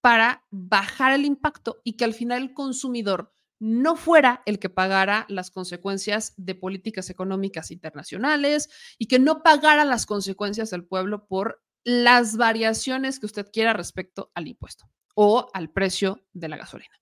[0.00, 3.34] para bajar el impacto y que al final el consumidor
[3.64, 8.68] no fuera el que pagara las consecuencias de políticas económicas internacionales
[8.98, 14.32] y que no pagara las consecuencias del pueblo por las variaciones que usted quiera respecto
[14.34, 17.00] al impuesto o al precio de la gasolina.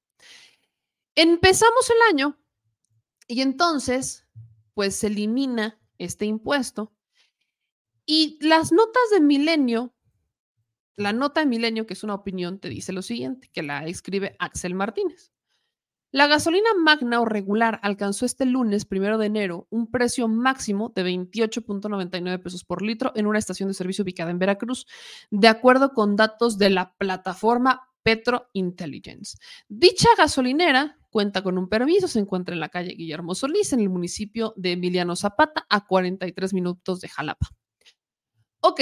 [1.15, 2.39] Empezamos el año
[3.27, 4.27] y entonces,
[4.75, 6.93] pues se elimina este impuesto
[8.05, 9.95] y las notas de milenio
[10.97, 14.37] la nota de Milenio, que es una opinión, te dice lo siguiente, que la escribe
[14.39, 15.33] Axel Martínez.
[16.13, 21.05] La gasolina magna o regular alcanzó este lunes, primero de enero, un precio máximo de
[21.05, 24.87] 28.99 pesos por litro en una estación de servicio ubicada en Veracruz,
[25.31, 29.39] de acuerdo con datos de la plataforma Petro Intelligence.
[29.69, 33.91] Dicha gasolinera cuenta con un permiso, se encuentra en la calle Guillermo Solís, en el
[33.91, 37.51] municipio de Emiliano Zapata, a 43 minutos de Jalapa.
[38.63, 38.81] Ok,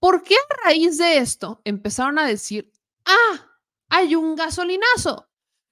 [0.00, 2.72] ¿Por qué a raíz de esto empezaron a decir,
[3.04, 3.50] ah,
[3.88, 5.27] hay un gasolinazo?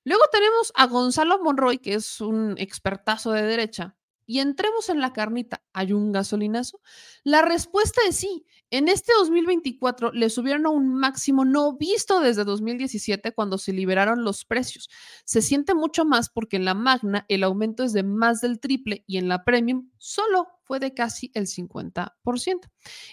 [0.07, 5.13] Luego tenemos a Gonzalo Monroy, que es un expertazo de derecha, y entremos en la
[5.13, 6.81] carnita, ¿hay un gasolinazo?
[7.25, 8.47] La respuesta es sí.
[8.71, 14.23] En este 2024 le subieron a un máximo no visto desde 2017 cuando se liberaron
[14.23, 14.89] los precios.
[15.25, 19.03] Se siente mucho más porque en la Magna el aumento es de más del triple
[19.09, 22.13] y en la Premium solo fue de casi el 50%.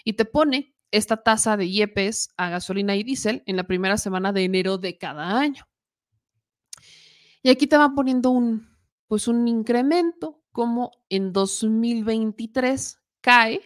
[0.04, 4.32] Y te pone esta tasa de IEPS a gasolina y diésel en la primera semana
[4.32, 5.66] de enero de cada año.
[7.44, 8.66] Y aquí te van poniendo un,
[9.06, 13.60] pues un incremento como en 2023 cae,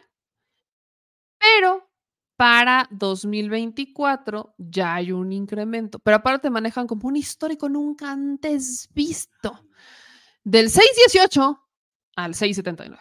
[1.39, 1.89] pero
[2.37, 6.01] para 2024 ya hay un incremento.
[6.01, 9.69] Pero aparte manejan como un histórico nunca antes visto
[10.43, 11.61] del 618
[12.17, 13.01] al 679.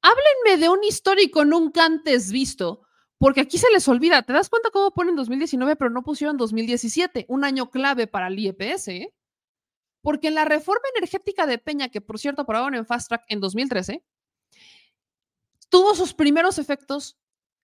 [0.00, 2.80] Háblenme de un histórico nunca antes visto
[3.18, 7.26] porque aquí se les olvida, ¿te das cuenta cómo ponen 2019, pero no pusieron 2017,
[7.28, 8.88] un año clave para el IEPS?
[8.88, 9.14] ¿eh?
[10.06, 13.40] Porque en la reforma energética de Peña, que por cierto aprobaron en Fast Track en
[13.40, 14.04] 2013,
[15.68, 17.18] tuvo sus primeros efectos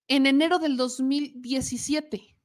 [0.09, 2.37] en enero del 2017,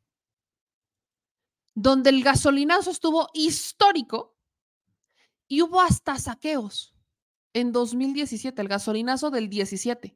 [1.73, 4.37] donde el gasolinazo estuvo histórico
[5.47, 6.93] y hubo hasta saqueos
[7.53, 10.15] en 2017, el gasolinazo del 17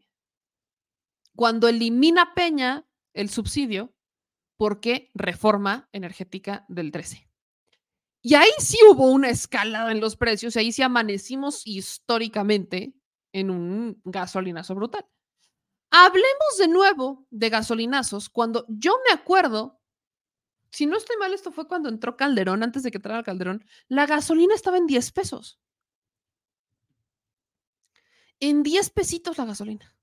[1.36, 3.96] cuando elimina Peña el subsidio
[4.58, 7.31] porque reforma energética del 13.
[8.22, 12.94] Y ahí sí hubo una escalada en los precios, ahí sí amanecimos históricamente
[13.34, 15.06] en un gasolinazo brutal.
[15.90, 19.82] Hablemos de nuevo de gasolinazos cuando yo me acuerdo,
[20.72, 24.06] si no estoy mal, esto fue cuando entró Calderón, antes de que entrara Calderón, la
[24.06, 25.60] gasolina estaba en 10 pesos.
[28.40, 29.96] En 10 pesitos la gasolina.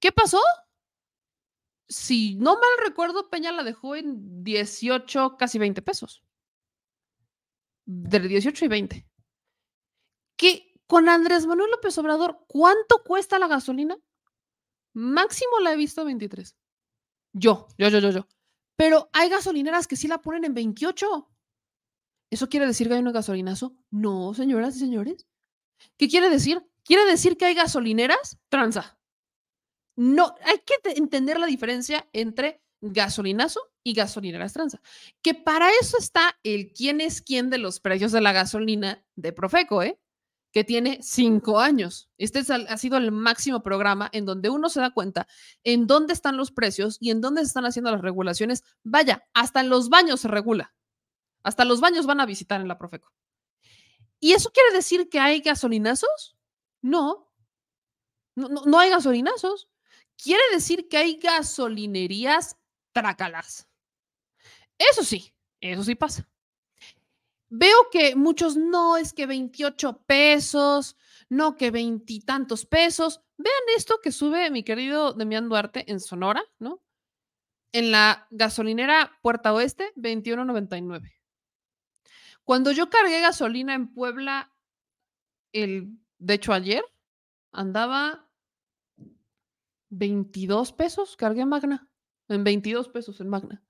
[0.00, 0.40] ¿Qué pasó?
[1.88, 6.25] Si no mal recuerdo, Peña la dejó en 18, casi 20 pesos.
[7.86, 9.06] De 18 y 20.
[10.36, 13.96] ¿Qué, con Andrés Manuel López Obrador, ¿cuánto cuesta la gasolina?
[14.92, 16.56] Máximo la he visto 23.
[17.32, 18.28] Yo, yo, yo, yo, yo.
[18.76, 21.30] Pero hay gasolineras que sí la ponen en 28.
[22.30, 23.76] ¿Eso quiere decir que hay un gasolinazo?
[23.90, 25.26] No, señoras y señores.
[25.96, 26.66] ¿Qué quiere decir?
[26.84, 28.98] Quiere decir que hay gasolineras tranza.
[29.96, 34.80] No, hay que entender la diferencia entre gasolinazo y gasolineras tranza.
[35.22, 39.32] Que para eso está el quién es quién de los precios de la gasolina de
[39.32, 39.98] Profeco, ¿eh?
[40.56, 42.08] que tiene cinco años.
[42.16, 45.28] Este ha sido el máximo programa en donde uno se da cuenta
[45.64, 48.64] en dónde están los precios y en dónde se están haciendo las regulaciones.
[48.82, 50.74] Vaya, hasta en los baños se regula.
[51.42, 53.12] Hasta los baños van a visitar en la Profeco.
[54.18, 56.38] ¿Y eso quiere decir que hay gasolinazos?
[56.80, 57.30] No.
[58.34, 59.68] No, no, hay gasolinazos.
[60.16, 62.56] Quiere decir que hay gasolinerías
[62.96, 63.68] trácalas.
[64.78, 66.26] Eso sí, eso sí pasa.
[67.50, 70.96] Veo que muchos no es que 28 pesos,
[71.28, 73.20] no que veintitantos pesos.
[73.36, 76.82] Vean esto que sube mi querido Demián Duarte en Sonora, ¿no?
[77.72, 81.12] En la gasolinera Puerta Oeste, 21.99.
[82.44, 84.50] Cuando yo cargué gasolina en Puebla,
[85.52, 86.82] el, de hecho ayer,
[87.52, 88.26] andaba
[89.90, 91.88] 22 pesos, cargué Magna,
[92.28, 93.62] en 22 pesos en Magna,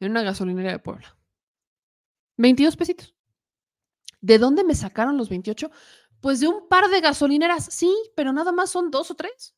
[0.00, 1.16] en una gasolinera de Puebla.
[2.36, 3.14] 22 pesitos.
[4.20, 5.70] ¿De dónde me sacaron los 28?
[6.20, 9.54] Pues de un par de gasolineras, sí, pero nada más son dos o tres.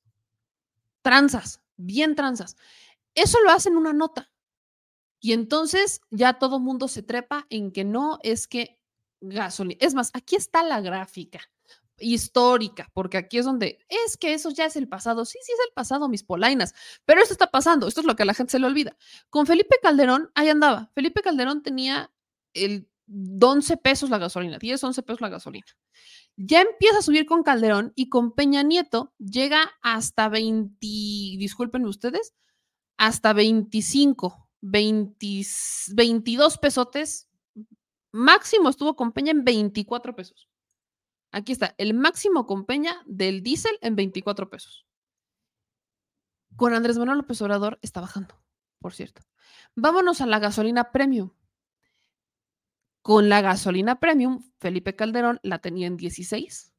[1.02, 2.56] Tranzas, bien tranzas.
[3.14, 4.30] Eso lo hacen una nota.
[5.20, 8.78] Y entonces ya todo mundo se trepa en que no es que
[9.20, 9.78] gasolina.
[9.80, 11.40] Es más, aquí está la gráfica
[11.98, 15.24] histórica, porque aquí es donde es que eso ya es el pasado.
[15.24, 16.74] Sí, sí es el pasado, mis polainas,
[17.04, 17.88] pero esto está pasando.
[17.88, 18.96] Esto es lo que a la gente se le olvida.
[19.30, 20.90] Con Felipe Calderón, ahí andaba.
[20.94, 22.12] Felipe Calderón tenía
[22.54, 22.88] el
[23.40, 25.66] 11 pesos la gasolina, 10, 11 pesos la gasolina.
[26.36, 32.34] Ya empieza a subir con Calderón y con Peña Nieto llega hasta 20, disculpen ustedes,
[32.96, 37.28] hasta 25, 22 pesotes.
[38.12, 40.48] Máximo estuvo con Peña en 24 pesos.
[41.36, 44.86] Aquí está, el máximo con Peña del diésel en 24 pesos.
[46.56, 48.42] Con Andrés Manuel López Obrador está bajando,
[48.78, 49.20] por cierto.
[49.74, 51.32] Vámonos a la gasolina premium.
[53.02, 56.72] Con la gasolina premium, Felipe Calderón la tenía en 16.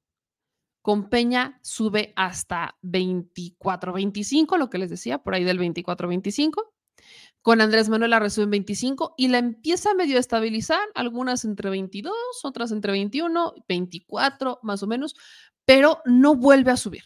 [0.82, 6.74] Con Peña sube hasta 24, 25, lo que les decía, por ahí del 24, 25.
[7.48, 11.70] Con Andrés Manuel la resube en 25 y la empieza a medio estabilizar, algunas entre
[11.70, 12.14] 22,
[12.44, 15.16] otras entre 21, 24, más o menos,
[15.64, 17.04] pero no vuelve a subir.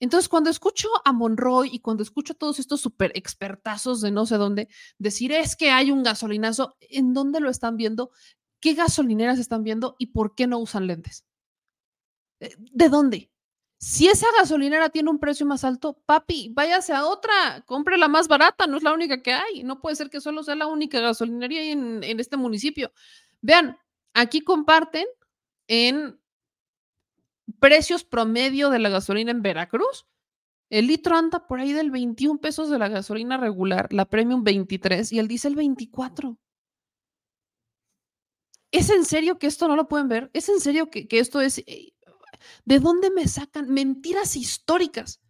[0.00, 4.24] Entonces, cuando escucho a Monroy y cuando escucho a todos estos super expertazos de no
[4.24, 8.10] sé dónde decir es que hay un gasolinazo, ¿en dónde lo están viendo?
[8.62, 11.26] ¿Qué gasolineras están viendo y por qué no usan lentes?
[12.40, 13.33] Eh, ¿De dónde?
[13.78, 18.28] Si esa gasolinera tiene un precio más alto, papi, váyase a otra, compre la más
[18.28, 19.62] barata, no es la única que hay.
[19.62, 22.92] No puede ser que solo sea la única gasolinería en, en este municipio.
[23.42, 23.76] Vean,
[24.14, 25.04] aquí comparten
[25.68, 26.18] en
[27.58, 30.06] precios promedio de la gasolina en Veracruz.
[30.70, 35.12] El litro anda por ahí del 21 pesos de la gasolina regular, la premium 23
[35.12, 36.38] y el diésel 24.
[38.72, 40.30] ¿Es en serio que esto no lo pueden ver?
[40.32, 41.62] ¿Es en serio que, esto es...
[42.64, 45.20] ¿De dónde me sacan mentiras históricas?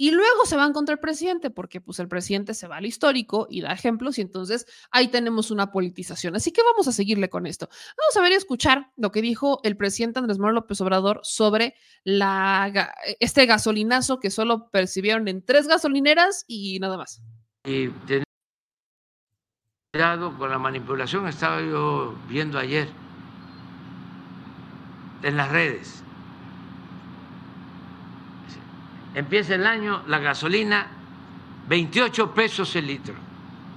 [0.00, 3.48] Y luego se van contra el presidente, porque pues el presidente se va al histórico
[3.50, 6.36] y da ejemplos y entonces ahí tenemos una politización.
[6.36, 7.68] Así que vamos a seguirle con esto.
[7.68, 11.74] Vamos a ver y escuchar lo que dijo el presidente Andrés Manuel López Obrador sobre
[13.18, 17.20] este gasolinazo que solo percibieron en tres gasolineras y nada más.
[17.64, 17.88] Y
[20.38, 22.88] con la manipulación, estaba yo viendo ayer
[25.24, 26.04] en las redes.
[29.18, 30.86] Empieza el año, la gasolina,
[31.68, 33.14] 28 pesos el litro.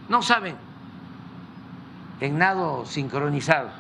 [0.07, 0.55] No saben,
[2.19, 3.71] en nado sincronizado.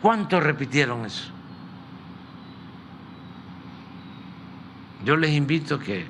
[0.00, 1.32] ¿Cuánto repitieron eso?
[5.04, 6.06] Yo les invito que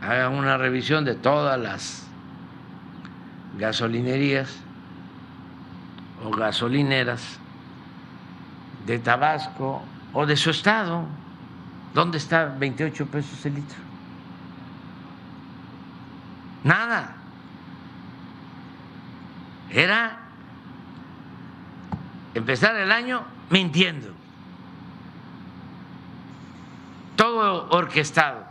[0.00, 2.06] hagan una revisión de todas las
[3.58, 4.60] gasolinerías
[6.24, 7.38] o gasolineras
[8.86, 9.82] de Tabasco
[10.12, 11.04] o de su estado.
[11.94, 13.78] ¿Dónde está 28 pesos el litro?
[16.64, 17.14] Nada.
[19.70, 20.18] Era
[22.34, 24.12] empezar el año mintiendo.
[27.16, 28.44] Todo orquestado.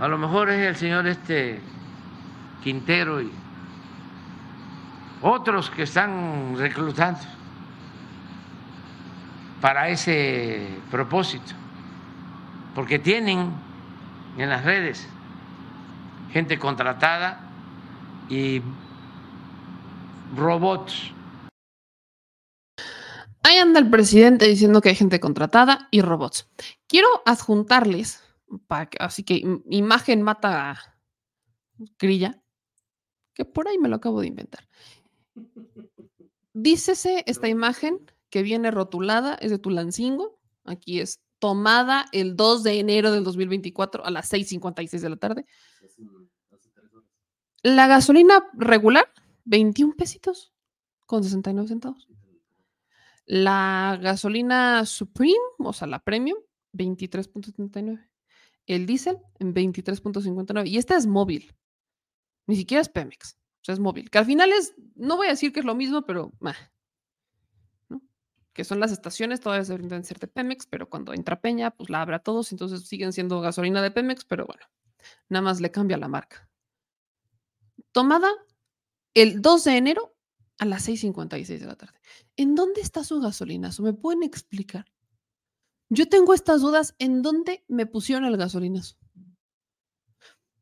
[0.00, 1.60] A lo mejor es el señor este
[2.62, 3.30] Quintero y
[5.22, 7.20] otros que están reclutando
[9.60, 11.52] para ese propósito,
[12.74, 13.52] porque tienen
[14.38, 15.06] en las redes
[16.32, 17.40] gente contratada
[18.28, 18.62] y
[20.36, 21.12] robots.
[23.42, 26.48] Ahí anda el presidente diciendo que hay gente contratada y robots.
[26.86, 28.22] Quiero adjuntarles,
[28.66, 30.96] para que- así que im- imagen mata
[31.98, 32.40] grilla,
[33.34, 34.68] que por ahí me lo acabo de inventar.
[36.52, 40.38] Dícese esta imagen que viene rotulada, es de Tulancingo.
[40.64, 45.46] Aquí es tomada el 2 de enero del 2024 a las 6:56 de la tarde.
[47.62, 49.12] La gasolina regular,
[49.44, 50.52] 21 pesitos
[51.06, 52.08] con 69 centavos.
[53.26, 56.38] La gasolina Supreme, o sea, la Premium,
[56.72, 58.08] 23.79.
[58.66, 60.66] El diésel en 23.59.
[60.68, 61.54] Y esta es móvil.
[62.46, 63.36] Ni siquiera es Pemex.
[63.60, 64.10] O sea, es móvil.
[64.10, 66.54] Que al final es, no voy a decir que es lo mismo, pero meh.
[68.52, 71.88] Que son las estaciones, todavía se brindan ser de Pemex, pero cuando entra Peña, pues
[71.90, 74.62] la abre a todos, entonces siguen siendo gasolina de Pemex, pero bueno,
[75.28, 76.48] nada más le cambia la marca.
[77.92, 78.28] Tomada
[79.14, 80.16] el 2 de enero
[80.58, 81.98] a las 6.56 de la tarde.
[82.36, 83.82] ¿En dónde está su gasolinazo?
[83.82, 84.86] ¿Me pueden explicar?
[85.88, 86.94] Yo tengo estas dudas.
[86.98, 88.96] ¿En dónde me pusieron el gasolinazo?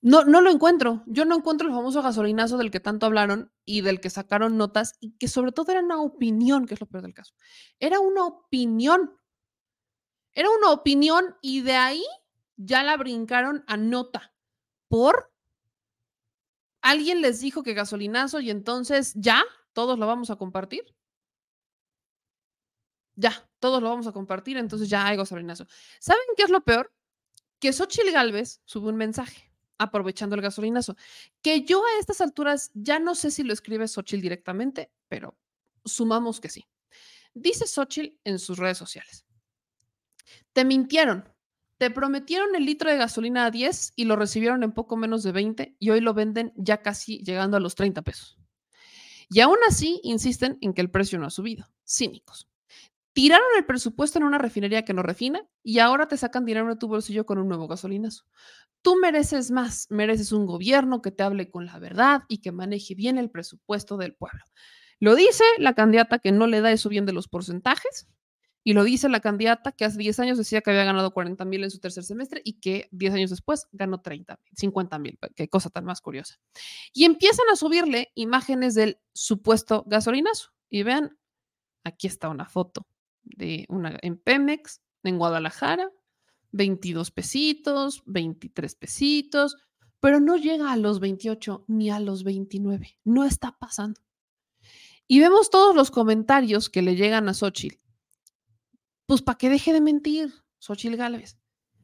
[0.00, 1.02] No, no lo encuentro.
[1.06, 4.94] Yo no encuentro el famoso gasolinazo del que tanto hablaron y del que sacaron notas
[5.00, 7.34] y que sobre todo era una opinión, que es lo peor del caso.
[7.80, 9.18] Era una opinión.
[10.32, 12.04] Era una opinión y de ahí
[12.56, 14.34] ya la brincaron a nota.
[14.88, 15.32] ¿Por?
[16.80, 19.42] ¿Alguien les dijo que gasolinazo y entonces ya
[19.72, 20.94] todos lo vamos a compartir?
[23.16, 25.66] Ya, todos lo vamos a compartir, entonces ya hay gasolinazo.
[25.98, 26.92] ¿Saben qué es lo peor?
[27.58, 29.47] Que Xochitl Galvez sube un mensaje
[29.78, 30.96] aprovechando el gasolinazo,
[31.42, 35.38] que yo a estas alturas ya no sé si lo escribe Xochitl directamente, pero
[35.84, 36.66] sumamos que sí.
[37.34, 39.24] Dice Xochitl en sus redes sociales.
[40.52, 41.24] Te mintieron.
[41.78, 45.30] Te prometieron el litro de gasolina a 10 y lo recibieron en poco menos de
[45.30, 48.36] 20 y hoy lo venden ya casi llegando a los 30 pesos.
[49.30, 51.70] Y aún así insisten en que el precio no ha subido.
[51.86, 52.47] Cínicos.
[53.18, 56.76] Tiraron el presupuesto en una refinería que no refina y ahora te sacan dinero de
[56.76, 58.22] tu bolsillo con un nuevo gasolinazo.
[58.80, 62.94] Tú mereces más, mereces un gobierno que te hable con la verdad y que maneje
[62.94, 64.44] bien el presupuesto del pueblo.
[65.00, 68.06] Lo dice la candidata que no le da eso bien de los porcentajes
[68.62, 71.64] y lo dice la candidata que hace 10 años decía que había ganado 40 mil
[71.64, 75.18] en su tercer semestre y que 10 años después ganó 30, 50 mil.
[75.34, 76.36] Qué cosa tan más curiosa.
[76.92, 80.52] Y empiezan a subirle imágenes del supuesto gasolinazo.
[80.70, 81.18] Y vean,
[81.82, 82.86] aquí está una foto
[83.36, 85.90] de una en Pemex, en Guadalajara,
[86.52, 89.56] 22 pesitos, 23 pesitos,
[90.00, 92.98] pero no llega a los 28 ni a los 29.
[93.04, 94.00] No está pasando.
[95.06, 97.78] Y vemos todos los comentarios que le llegan a Xochitl.
[99.06, 101.38] Pues para que deje de mentir, Xochitl Gálvez.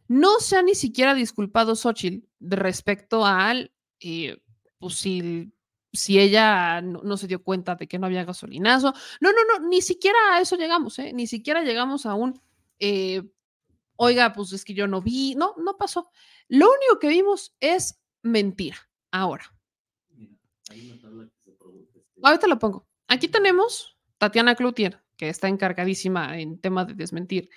[0.06, 4.42] No se ha ni siquiera disculpado Xochitl respecto al, eh,
[4.78, 5.53] pues si,
[5.94, 8.92] si ella no, no, se dio cuenta de que no había gasolinazo.
[9.20, 11.12] No, no, no, ni siquiera a eso llegamos, ¿eh?
[11.14, 12.40] Ni siquiera llegamos a un,
[12.78, 13.22] eh,
[13.96, 15.34] oiga, pues es que yo no vi.
[15.36, 16.10] No, no pasó.
[16.48, 18.76] Lo único que vimos es mentira.
[19.10, 19.54] Ahora.
[20.10, 20.34] Mira,
[20.70, 21.98] hay una tabla que se produce.
[21.98, 22.86] Este, Ahorita lo pongo.
[23.06, 27.50] Aquí tenemos Tatiana Cloutier, que está encargadísima en tema de desmentir,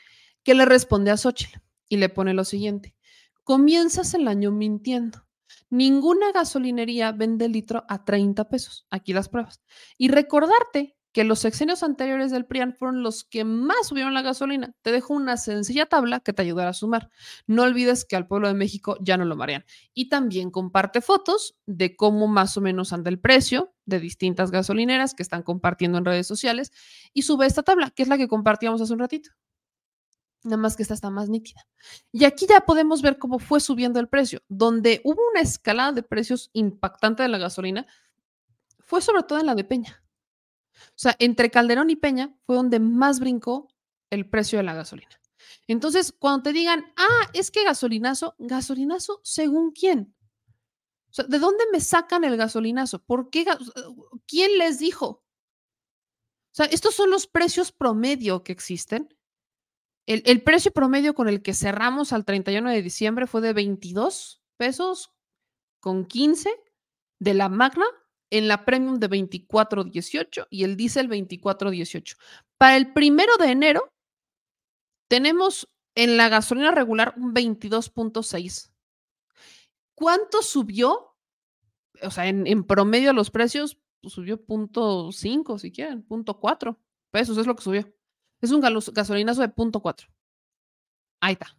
[0.44, 1.60] que le responde a Xochitl
[1.90, 2.96] y le pone lo siguiente.
[3.44, 5.27] Comienzas el año mintiendo.
[5.70, 8.86] Ninguna gasolinería vende litro a 30 pesos.
[8.90, 9.62] Aquí las pruebas.
[9.98, 14.76] Y recordarte que los sexenios anteriores del PRIAN fueron los que más subieron la gasolina.
[14.84, 17.10] Te dejo una sencilla tabla que te ayudará a sumar.
[17.48, 19.66] No olvides que al pueblo de México ya no lo marean.
[19.96, 25.16] Y también comparte fotos de cómo más o menos anda el precio de distintas gasolineras
[25.16, 26.72] que están compartiendo en redes sociales
[27.14, 29.32] y sube esta tabla, que es la que compartíamos hace un ratito.
[30.48, 31.68] Nada más que esta está más nítida.
[32.14, 36.04] Y aquí ya podemos ver cómo fue subiendo el precio, donde hubo una escalada de
[36.04, 37.86] precios impactante de la gasolina,
[38.80, 40.02] fue sobre todo en la de Peña.
[40.74, 43.68] O sea, entre Calderón y Peña fue donde más brincó
[44.10, 45.20] el precio de la gasolina.
[45.68, 50.16] Entonces, cuando te digan, ah, es que gasolinazo, gasolinazo, ¿según quién?
[51.10, 53.04] O sea, ¿de dónde me sacan el gasolinazo?
[53.04, 53.46] ¿Por qué?
[54.26, 55.08] ¿Quién les dijo?
[55.08, 59.14] O sea, estos son los precios promedio que existen.
[60.08, 65.14] El, precio promedio con el que cerramos al 31 de diciembre fue de 22 pesos
[65.82, 66.50] con 15
[67.20, 67.86] de la Magna
[68.30, 72.16] en la Premium de 24.18 y el Diesel 24.18.
[72.58, 73.94] Para el primero de enero
[75.10, 78.72] tenemos en la gasolina regular un 22.6.
[79.94, 81.18] ¿Cuánto subió?
[82.02, 86.80] O sea, en, en promedio los precios pues, subió punto 5, si quieren, punto 4
[87.12, 87.97] pesos es lo que subió.
[88.42, 90.08] Es un gasolinazo de punto 4.
[91.22, 91.58] Ahí está.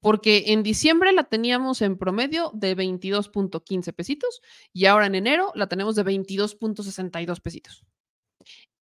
[0.00, 4.40] Porque en diciembre la teníamos en promedio de 22.15 pesitos
[4.72, 7.84] y ahora en enero la tenemos de 22.62 pesitos.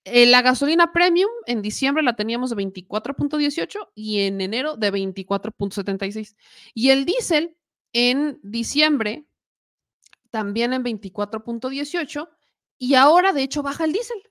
[0.06, 6.36] Eh, la gasolina premium en diciembre la teníamos de 24.18 y en enero de 24.76.
[6.74, 7.58] Y el diésel
[7.92, 9.26] en diciembre
[10.32, 12.30] también en 24.18
[12.78, 14.24] y ahora de hecho baja el diésel.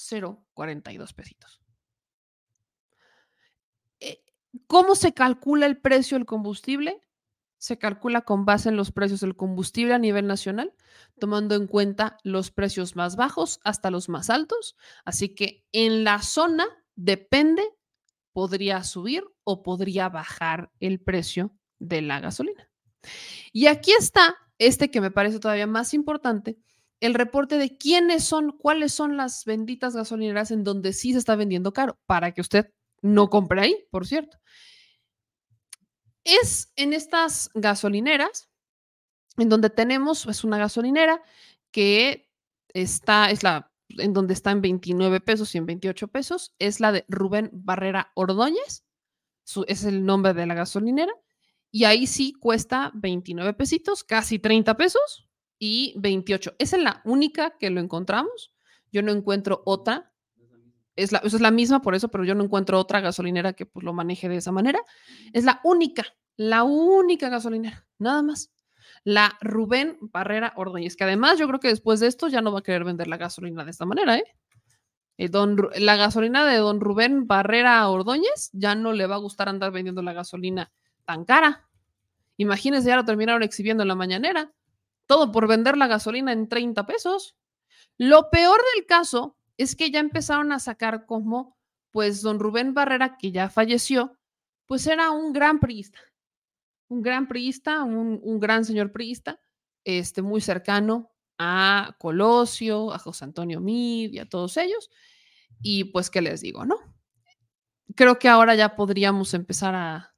[0.00, 1.60] 24.042 pesitos.
[4.00, 4.22] Eh,
[4.66, 7.00] ¿Cómo se calcula el precio del combustible?
[7.58, 10.72] Se calcula con base en los precios del combustible a nivel nacional,
[11.18, 14.76] tomando en cuenta los precios más bajos hasta los más altos.
[15.04, 16.66] Así que en la zona
[16.96, 17.62] depende,
[18.32, 22.70] podría subir o podría bajar el precio de la gasolina.
[23.52, 26.58] Y aquí está este que me parece todavía más importante,
[27.00, 31.34] el reporte de quiénes son, cuáles son las benditas gasolineras en donde sí se está
[31.34, 32.72] vendiendo caro, para que usted
[33.02, 34.38] no compre ahí, por cierto.
[36.24, 38.50] Es en estas gasolineras
[39.38, 41.22] en donde tenemos, es una gasolinera
[41.70, 42.28] que
[42.74, 46.92] está, es la, en donde está en 29 pesos y en 28 pesos, es la
[46.92, 48.84] de Rubén Barrera Ordóñez,
[49.44, 51.12] su, es el nombre de la gasolinera,
[51.70, 55.29] y ahí sí cuesta 29 pesitos, casi 30 pesos
[55.60, 56.56] y 28.
[56.58, 58.52] Esa es la única que lo encontramos.
[58.90, 60.10] Yo no encuentro otra.
[60.96, 63.66] Es la, esa es la misma por eso, pero yo no encuentro otra gasolinera que
[63.66, 64.80] pues, lo maneje de esa manera.
[65.32, 66.04] Es la única,
[66.36, 68.50] la única gasolinera, nada más.
[69.04, 72.60] La Rubén Barrera Ordóñez, que además yo creo que después de esto ya no va
[72.60, 74.24] a querer vender la gasolina de esta manera, ¿eh?
[75.16, 79.50] El don, la gasolina de don Rubén Barrera Ordóñez ya no le va a gustar
[79.50, 80.72] andar vendiendo la gasolina
[81.04, 81.68] tan cara.
[82.38, 84.50] Imagínense, ya lo terminaron exhibiendo en la mañanera.
[85.10, 87.34] Todo por vender la gasolina en 30 pesos.
[87.98, 91.58] Lo peor del caso es que ya empezaron a sacar como,
[91.90, 94.16] pues, don Rubén Barrera, que ya falleció,
[94.66, 95.98] pues era un gran priista.
[96.86, 99.40] Un gran priista, un, un gran señor priista,
[99.82, 104.90] este, muy cercano a Colosio, a José Antonio Mid y a todos ellos.
[105.60, 106.76] Y pues, ¿qué les digo, no?
[107.96, 110.14] Creo que ahora ya podríamos empezar a,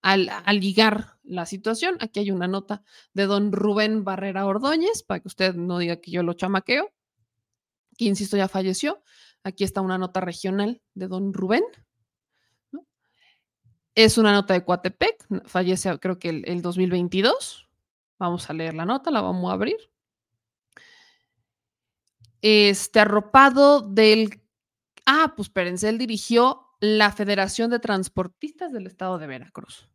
[0.00, 1.96] a, a ligar la situación.
[2.00, 2.82] Aquí hay una nota
[3.14, 6.92] de don Rubén Barrera Ordóñez, para que usted no diga que yo lo chamaqueo,
[7.96, 9.02] que insisto ya falleció.
[9.44, 11.64] Aquí está una nota regional de don Rubén.
[12.70, 12.86] ¿no?
[13.94, 17.68] Es una nota de Coatepec, fallece creo que el, el 2022.
[18.18, 19.76] Vamos a leer la nota, la vamos a abrir.
[22.40, 24.42] Este arropado del...
[25.06, 29.91] Ah, pues espérense, él dirigió la Federación de Transportistas del Estado de Veracruz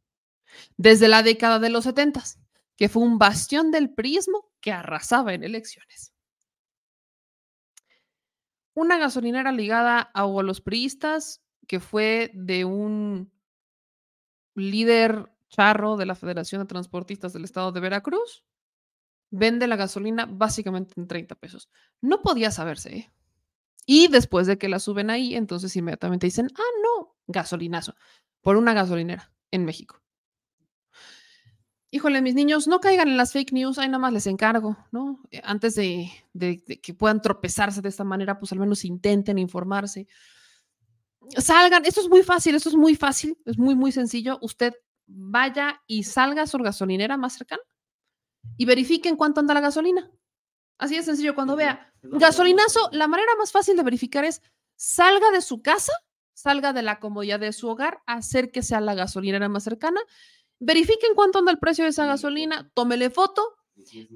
[0.77, 2.23] desde la década de los 70,
[2.75, 6.13] que fue un bastión del prismo que arrasaba en elecciones.
[8.73, 13.31] Una gasolinera ligada a los priistas, que fue de un
[14.55, 18.43] líder charro de la Federación de Transportistas del Estado de Veracruz,
[19.29, 21.69] vende la gasolina básicamente en 30 pesos.
[22.01, 23.11] No podía saberse, ¿eh?
[23.85, 27.95] Y después de que la suben ahí, entonces inmediatamente dicen, ah, no, gasolinazo,
[28.41, 30.01] por una gasolinera en México.
[31.89, 35.21] Híjole, mis niños, no caigan en las fake news, ahí nada más les encargo, ¿no?
[35.31, 39.37] Eh, Antes de, de- de que puedan tropezarse de esta manera, pues al menos intenten
[39.37, 40.05] informarse.
[41.37, 44.37] Salgan, esto es muy fácil, esto es muy fácil, es muy, muy sencillo.
[44.41, 44.73] Usted
[45.05, 47.61] vaya y salga a su gasolinera más cercana
[48.57, 50.09] y verifiquen cuánto anda la gasolina.
[50.77, 54.41] Así de sencillo, cuando vea gasolinazo, la manera más fácil de verificar es
[54.75, 55.91] salga de su casa,
[56.33, 59.99] salga de la comodidad de su hogar, acérquese a la gasolinera más cercana,
[60.59, 63.41] verifiquen cuánto anda el precio de esa gasolina, tómele foto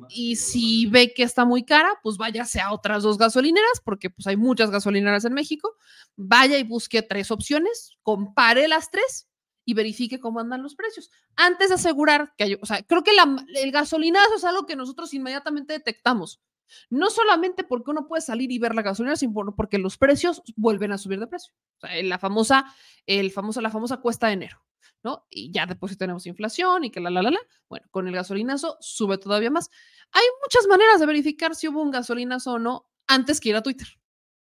[0.09, 4.25] y si ve que está muy cara, pues váyase a otras dos gasolineras, porque pues
[4.27, 5.75] hay muchas gasolineras en México,
[6.15, 9.27] vaya y busque tres opciones, compare las tres
[9.63, 11.11] y verifique cómo andan los precios.
[11.35, 14.75] Antes de asegurar que hay, o sea, creo que la- el gasolinazo es algo que
[14.75, 16.41] nosotros inmediatamente detectamos.
[16.89, 20.41] No solamente porque uno puede salir y ver la gasolina, sino por- porque los precios
[20.55, 21.53] vuelven a subir de precio.
[21.77, 22.65] O sea, la famosa,
[23.05, 24.63] el famoso, la famosa cuesta de enero,
[25.03, 25.25] ¿no?
[25.29, 27.39] Y ya después tenemos inflación y que la, la, la, la.
[27.69, 29.69] Bueno, con el gasolinazo sube todavía más.
[30.11, 33.63] Hay muchas maneras de verificar si hubo un gasolinazo o no antes que ir a
[33.63, 33.87] Twitter,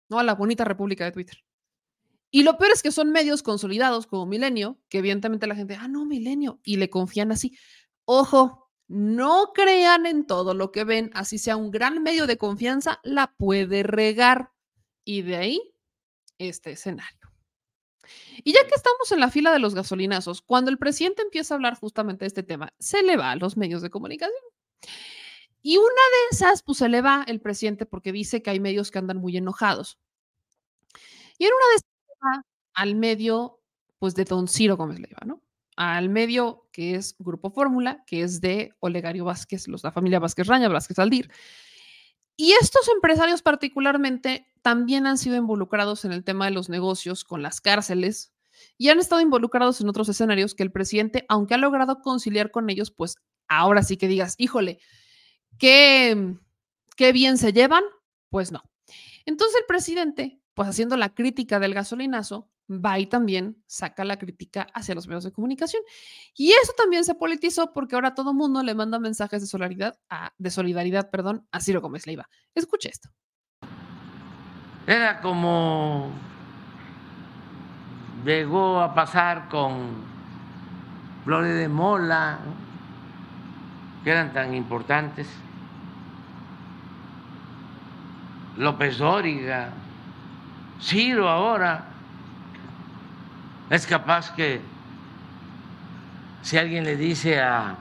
[0.09, 0.19] ¿no?
[0.19, 1.43] A la bonita república de Twitter.
[2.31, 5.89] Y lo peor es que son medios consolidados como Milenio, que evidentemente la gente, ah,
[5.89, 7.57] no, Milenio, y le confían así.
[8.05, 12.99] Ojo, no crean en todo lo que ven, así sea un gran medio de confianza,
[13.03, 14.51] la puede regar.
[15.03, 15.73] Y de ahí,
[16.37, 17.20] este escenario.
[18.43, 21.55] Y ya que estamos en la fila de los gasolinazos, cuando el presidente empieza a
[21.55, 24.43] hablar justamente de este tema, se le va a los medios de comunicación.
[25.61, 28.89] Y una de esas, pues se le va el presidente porque dice que hay medios
[28.89, 29.99] que andan muy enojados.
[31.37, 31.91] Y en una de esas
[32.73, 33.59] al medio,
[33.99, 35.41] pues de Don Ciro Gómez Leiva, ¿no?
[35.75, 40.47] Al medio que es Grupo Fórmula, que es de Olegario Vázquez, los, la familia Vázquez
[40.47, 41.31] Raña, Vázquez Aldir.
[42.37, 47.41] Y estos empresarios particularmente también han sido involucrados en el tema de los negocios con
[47.41, 48.33] las cárceles
[48.77, 52.69] y han estado involucrados en otros escenarios que el presidente, aunque ha logrado conciliar con
[52.69, 53.15] ellos, pues
[53.47, 54.79] ahora sí que digas, híjole,
[55.57, 56.35] qué,
[56.95, 57.83] qué bien se llevan,
[58.29, 58.63] pues no.
[59.25, 62.49] Entonces el presidente pues haciendo la crítica del gasolinazo,
[62.79, 65.83] va y también saca la crítica hacia los medios de comunicación.
[66.35, 71.11] Y eso también se politizó porque ahora todo mundo le manda mensajes de solidaridad, a,
[71.11, 72.29] perdón, Ciro Gómez Leiva.
[72.55, 73.09] Escuche esto.
[74.87, 76.11] Era como
[78.25, 80.03] llegó a pasar con
[81.23, 82.39] Flores de Mola,
[84.03, 85.27] que eran tan importantes,
[88.57, 89.69] López Dóriga,
[90.81, 91.90] Ciro ahora
[93.71, 94.59] es capaz que
[96.41, 97.77] si alguien le dice a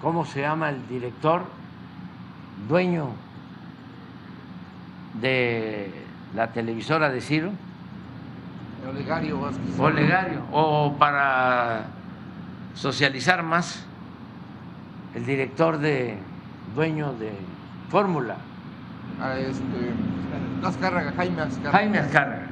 [0.00, 1.44] ¿cómo se llama el director?
[2.66, 3.10] Dueño
[5.20, 5.92] de
[6.34, 7.52] la televisora de Ciro.
[8.88, 9.78] Olegario Vázquez.
[9.78, 10.44] Olegario.
[10.50, 11.88] O para
[12.74, 13.84] socializar más,
[15.14, 16.16] el director de
[16.74, 17.32] dueño de
[17.90, 18.36] Fórmula.
[19.20, 19.92] Ah, este,
[21.70, 22.46] Jaime Azcárraga.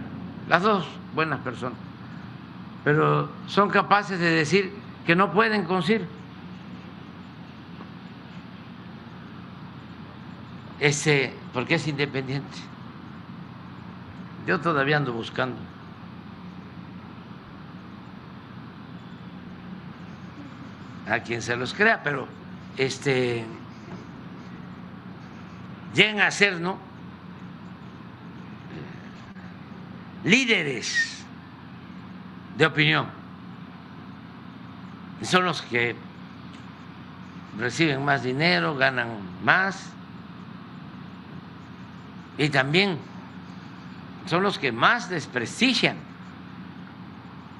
[0.48, 1.78] Las dos buenas personas.
[2.84, 4.72] Pero son capaces de decir
[5.06, 5.82] que no pueden con.
[10.80, 12.58] Ese, porque es independiente.
[14.46, 15.56] Yo todavía ando buscando.
[21.08, 22.26] A quien se los crea, pero
[22.76, 23.44] este
[25.94, 26.60] llegan a ser.
[30.24, 31.24] Líderes
[32.56, 33.06] de opinión.
[35.22, 35.96] Son los que
[37.58, 39.08] reciben más dinero, ganan
[39.44, 39.90] más
[42.36, 42.98] y también
[44.26, 45.96] son los que más desprestigian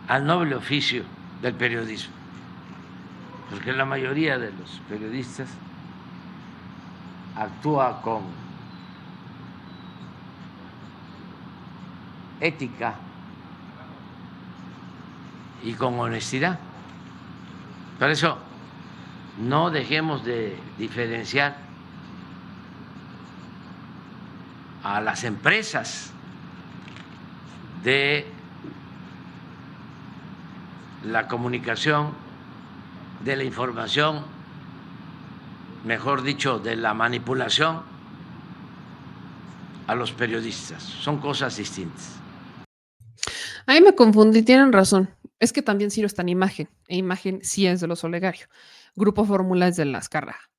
[0.09, 1.05] al noble oficio
[1.43, 2.15] del periodismo,
[3.51, 5.48] porque la mayoría de los periodistas
[7.36, 8.23] actúa con
[12.40, 12.97] ética
[15.62, 16.59] y con honestidad.
[17.98, 18.39] Por eso
[19.39, 21.59] no dejemos de diferenciar
[24.82, 26.12] a las empresas
[27.82, 28.31] de
[31.05, 32.12] la comunicación,
[33.24, 34.34] de la información
[35.85, 37.82] mejor dicho, de la manipulación
[39.86, 40.82] a los periodistas.
[40.82, 42.16] Son cosas distintas.
[43.66, 45.15] Ahí me confundí, tienen razón.
[45.39, 48.47] Es que también Ciro está en imagen, e imagen sí es de los Olegario.
[48.94, 50.51] Grupo Fórmula es de las Carraja.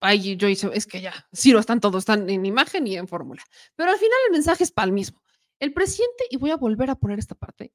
[0.00, 3.42] Ay, yo hice, es que ya, Ciro están todos, están en imagen y en fórmula.
[3.74, 5.22] Pero al final el mensaje es para el mismo.
[5.58, 7.72] El presidente, y voy a volver a poner esta parte,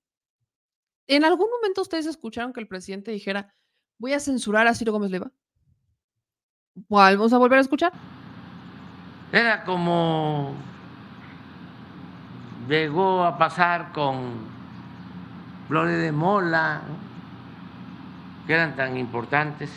[1.08, 3.54] ¿en algún momento ustedes escucharon que el presidente dijera,
[3.98, 5.32] voy a censurar a Ciro Gómez Leva?
[6.76, 7.94] Vamos a volver a escuchar.
[9.32, 10.56] Era como
[12.68, 14.34] llegó a pasar con
[15.68, 16.82] Flores de Mola,
[18.48, 19.72] que eran tan importantes,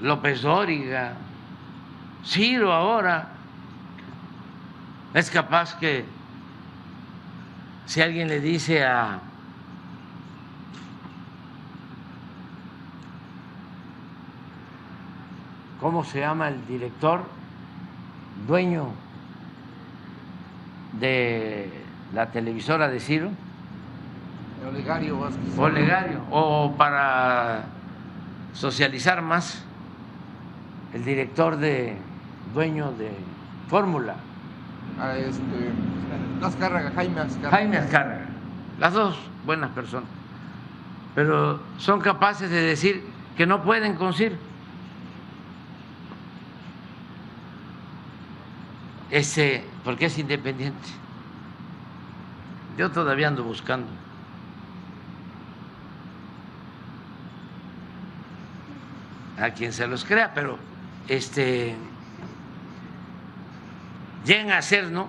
[0.00, 1.14] López Dóriga,
[2.24, 3.28] Ciro ahora,
[5.14, 6.04] es capaz que
[7.86, 9.20] si alguien le dice a
[15.84, 17.24] ¿cómo se llama el director?
[18.48, 18.86] Dueño
[20.98, 21.70] de
[22.14, 23.28] la televisora de Ciro.
[24.66, 25.58] Olegario Vázquez.
[25.58, 26.22] Olegario.
[26.30, 27.64] O para
[28.54, 29.62] socializar más,
[30.94, 31.98] el director de
[32.54, 33.10] dueño de
[33.68, 34.14] Fórmula.
[34.98, 35.42] Ah, este,
[36.42, 37.56] Azcárraga, Jaime Azcárraga.
[37.58, 38.26] Jaime Azcárraga.
[38.78, 40.08] Las dos buenas personas.
[41.14, 43.04] pero son capaces de decir
[43.36, 44.36] que no pueden con Ciro.
[49.14, 50.88] Ese, porque es independiente.
[52.76, 53.86] Yo todavía ando buscando.
[59.36, 60.58] a quien se los crea, pero
[61.08, 61.74] este
[64.24, 65.08] llegan a ser, ¿no?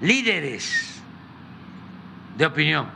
[0.00, 1.00] líderes
[2.36, 2.88] de opinión.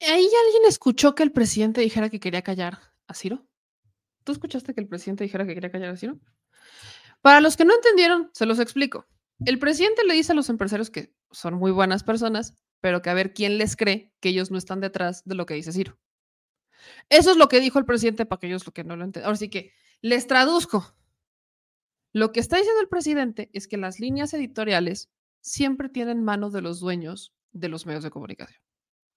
[0.00, 3.44] ¿Ahí alguien escuchó que el presidente dijera que quería callar a Ciro?
[4.24, 6.18] ¿Tú escuchaste que el presidente dijera que quería callar a Ciro?
[7.20, 9.06] Para los que no entendieron, se los explico.
[9.44, 13.14] El presidente le dice a los empresarios que son muy buenas personas, pero que a
[13.14, 15.98] ver quién les cree que ellos no están detrás de lo que dice Ciro.
[17.08, 19.26] Eso es lo que dijo el presidente para aquellos que no lo entienden.
[19.26, 20.96] Ahora sí que les traduzco.
[22.12, 25.10] Lo que está diciendo el presidente es que las líneas editoriales
[25.40, 28.60] siempre tienen mano de los dueños de los medios de comunicación.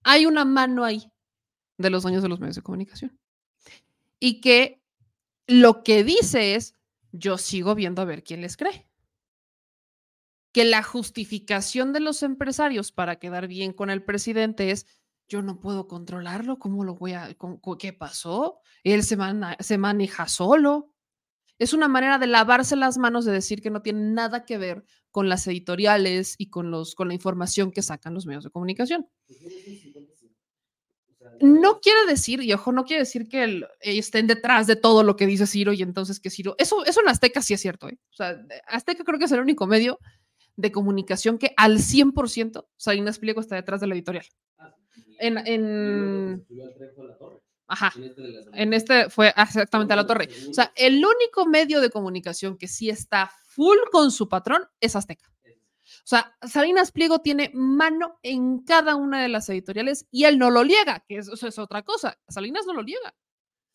[0.04, 1.12] Hay una mano ahí
[1.78, 3.20] de los dueños de los medios de comunicación.
[4.20, 4.82] Y que
[5.48, 6.76] lo que dice es,
[7.12, 8.88] yo sigo viendo a ver quién les cree.
[10.54, 14.86] Que la justificación de los empresarios para quedar bien con el presidente es,
[15.30, 17.36] yo no puedo controlarlo, ¿cómo lo voy a,
[17.80, 18.60] qué pasó?
[18.84, 19.18] Él se,
[19.60, 20.94] se maneja solo.
[21.60, 24.86] Es una manera de lavarse las manos de decir que no tiene nada que ver
[25.12, 29.08] con las editoriales y con, los, con la información que sacan los medios de comunicación.
[31.42, 35.28] No quiere decir, y ojo, no quiere decir que estén detrás de todo lo que
[35.28, 37.98] dice Ciro y entonces que Ciro, eso, eso en Azteca sí es cierto, ¿eh?
[38.12, 40.00] o sea, Azteca creo que es el único medio
[40.56, 44.26] de comunicación que al 100% Salinas Pliego está detrás de la editorial.
[44.58, 44.76] Ah,
[45.20, 46.46] en, en...
[47.68, 47.94] Ajá.
[48.54, 50.30] En este fue exactamente a la torre.
[50.50, 54.96] O sea, el único medio de comunicación que sí está full con su patrón es
[54.96, 55.30] Azteca.
[56.08, 60.50] O sea, Salinas Pliego tiene mano en cada una de las editoriales y él no
[60.50, 62.18] lo liega, que eso es otra cosa.
[62.30, 63.14] Salinas no lo liega.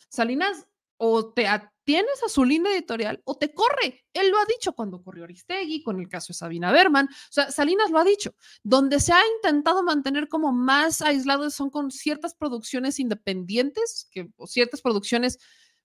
[0.09, 4.07] Salinas o te atienes a su línea editorial o te corre.
[4.15, 7.05] Él lo ha dicho cuando corrió Aristegui, con el caso de Sabina Berman.
[7.05, 8.35] O sea, Salinas lo ha dicho.
[8.63, 14.47] Donde se ha intentado mantener como más aislado son con ciertas producciones independientes, que, o
[14.47, 15.39] ciertas producciones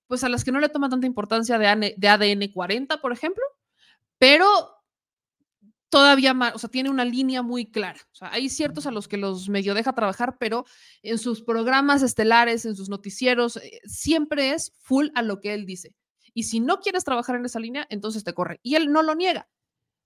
[0.07, 3.43] pues a las que no le toma tanta importancia de ADN 40, por ejemplo,
[4.17, 4.76] pero
[5.89, 7.99] todavía más, o sea, tiene una línea muy clara.
[8.11, 10.65] O sea, hay ciertos a los que los medio deja trabajar, pero
[11.01, 15.65] en sus programas estelares, en sus noticieros, eh, siempre es full a lo que él
[15.65, 15.95] dice.
[16.33, 18.59] Y si no quieres trabajar en esa línea, entonces te corre.
[18.63, 19.49] Y él no lo niega.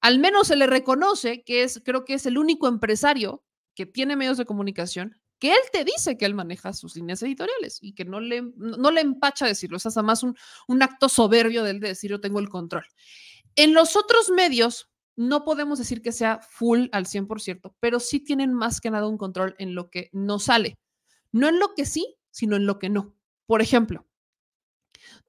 [0.02, 3.44] Al menos se le reconoce que es, creo que es el único empresario
[3.76, 7.80] que tiene medios de comunicación que él te dice que él maneja sus líneas editoriales
[7.82, 9.78] y que no le, no le empacha decirlo.
[9.78, 10.38] Es hasta más un,
[10.68, 12.86] un acto soberbio de él de decir yo tengo el control.
[13.56, 14.91] En los otros medios,
[15.28, 19.18] no podemos decir que sea full al 100%, pero sí tienen más que nada un
[19.18, 20.80] control en lo que no sale.
[21.32, 23.16] No en lo que sí, sino en lo que no.
[23.46, 24.08] Por ejemplo,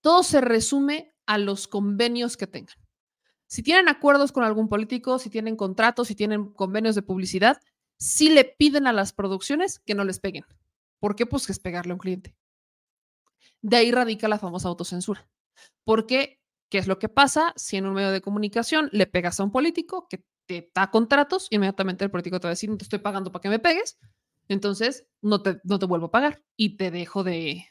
[0.01, 2.77] todo se resume a los convenios que tengan.
[3.47, 7.61] Si tienen acuerdos con algún político, si tienen contratos, si tienen convenios de publicidad,
[7.99, 10.45] sí le piden a las producciones que no les peguen.
[11.01, 11.27] ¿Por qué?
[11.27, 12.35] Pues que es pegarle a un cliente.
[13.61, 15.29] De ahí radica la famosa autocensura.
[15.85, 16.42] Porque
[16.73, 19.53] ¿Qué es lo que pasa si en un medio de comunicación le pegas a un
[19.53, 21.49] político que te da contratos?
[21.51, 23.99] Inmediatamente el político te va a decir, no te estoy pagando para que me pegues,
[24.49, 27.67] entonces no te, no te vuelvo a pagar y te dejo de,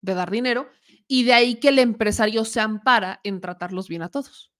[0.00, 0.70] de dar dinero.
[1.06, 4.50] Y de ahí que el empresario se ampara en tratarlos bien a todos.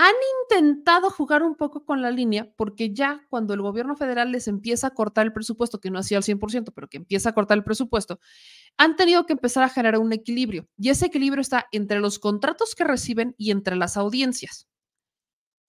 [0.00, 0.14] Han
[0.44, 4.86] intentado jugar un poco con la línea porque ya cuando el gobierno federal les empieza
[4.86, 7.64] a cortar el presupuesto, que no hacía al 100%, pero que empieza a cortar el
[7.64, 8.20] presupuesto,
[8.76, 10.68] han tenido que empezar a generar un equilibrio.
[10.76, 14.68] Y ese equilibrio está entre los contratos que reciben y entre las audiencias.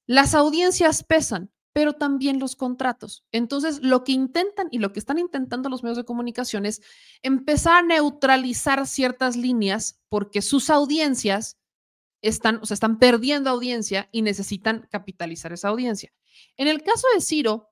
[0.06, 3.26] Las audiencias pesan, pero también los contratos.
[3.32, 6.84] Entonces, lo que intentan y lo que están intentando los medios de comunicación es
[7.24, 11.58] empezar a neutralizar ciertas líneas porque sus audiencias
[12.22, 16.14] están, o sea, están perdiendo audiencia y necesitan capitalizar esa audiencia.
[16.58, 17.70] En el caso de Ciro,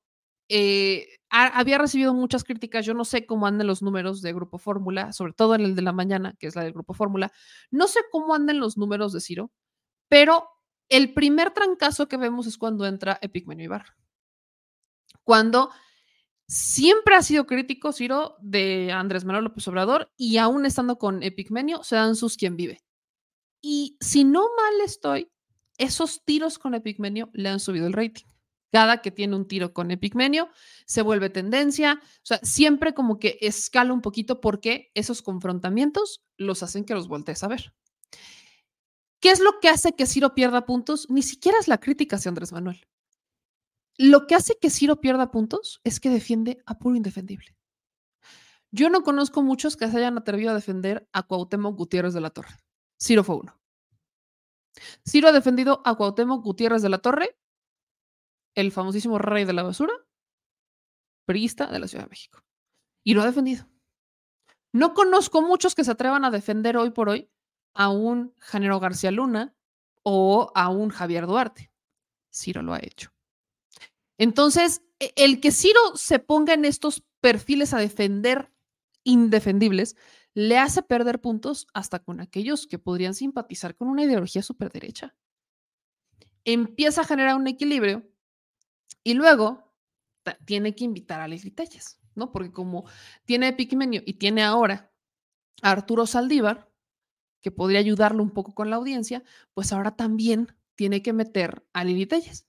[0.49, 2.85] eh, había recibido muchas críticas.
[2.85, 5.81] Yo no sé cómo andan los números de Grupo Fórmula, sobre todo en el de
[5.81, 7.31] la mañana, que es la del Grupo Fórmula.
[7.69, 9.51] No sé cómo andan los números de Ciro,
[10.07, 10.49] pero
[10.89, 13.97] el primer trancazo que vemos es cuando entra Epigmenio Ibarra.
[15.23, 15.69] Cuando
[16.47, 21.83] siempre ha sido crítico Ciro de Andrés Manuel López Obrador y aún estando con Epigmenio,
[21.83, 22.86] se dan sus quien vive.
[23.61, 25.31] Y si no mal estoy,
[25.77, 28.25] esos tiros con Epigmenio le han subido el rating.
[28.71, 30.49] Cada que tiene un tiro con Epigmenio
[30.85, 32.01] se vuelve tendencia.
[32.03, 37.07] O sea, siempre como que escala un poquito porque esos confrontamientos los hacen que los
[37.07, 37.73] voltees a ver.
[39.19, 41.09] ¿Qué es lo que hace que Ciro pierda puntos?
[41.09, 42.85] Ni siquiera es la crítica hacia Andrés Manuel.
[43.97, 47.55] lo que hace que Ciro pierda puntos es que defiende a puro indefendible.
[48.71, 52.29] Yo no conozco muchos que se hayan atrevido a defender a Cuauhtémoc Gutiérrez de la
[52.29, 52.55] Torre.
[52.99, 53.59] Ciro fue uno.
[55.05, 57.37] Ciro ha defendido a Cuauhtémoc Gutiérrez de la Torre,
[58.55, 59.93] el famosísimo rey de la basura,
[61.25, 62.43] priista de la Ciudad de México.
[63.03, 63.67] Y lo ha defendido.
[64.73, 67.29] No conozco muchos que se atrevan a defender hoy por hoy
[67.73, 69.55] a un Janero García Luna
[70.03, 71.71] o a un Javier Duarte.
[72.31, 73.11] Ciro lo ha hecho.
[74.17, 78.51] Entonces, e- el que Ciro se ponga en estos perfiles a defender
[79.03, 79.95] indefendibles
[80.37, 85.15] le hace perder puntos hasta con aquellos que podrían simpatizar con una ideología superderecha.
[86.45, 88.07] Empieza a generar un equilibrio
[89.03, 89.73] y luego
[90.45, 92.31] tiene que invitar a Leslie Telles, ¿no?
[92.31, 92.87] Porque como
[93.25, 94.93] tiene Epiquimenio y tiene ahora
[95.63, 96.71] a Arturo Saldívar,
[97.41, 99.23] que podría ayudarlo un poco con la audiencia,
[99.55, 102.46] pues ahora también tiene que meter a Lili Telles.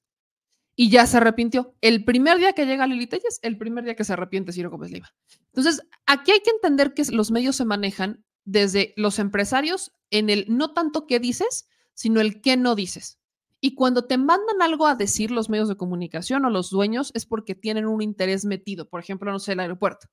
[0.81, 1.75] Y ya se arrepintió.
[1.81, 4.93] El primer día que llega Lili Telles, el primer día que se arrepiente Ciro Gómez
[4.93, 5.13] Leiva.
[5.47, 10.45] Entonces, aquí hay que entender que los medios se manejan desde los empresarios en el
[10.47, 13.19] no tanto qué dices, sino el qué no dices.
[13.61, 17.27] Y cuando te mandan algo a decir los medios de comunicación o los dueños es
[17.27, 18.89] porque tienen un interés metido.
[18.89, 20.07] Por ejemplo, no sé, el aeropuerto,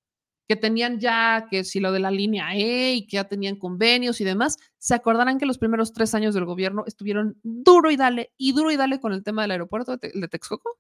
[0.47, 4.22] que tenían ya, que si lo de la línea E y que ya tenían convenios
[4.22, 8.34] y demás, se acordarán que los primeros tres años del gobierno estuvieron duro y dale
[8.38, 10.77] y duro y dale con el tema del aeropuerto de, Te- de Texcoco.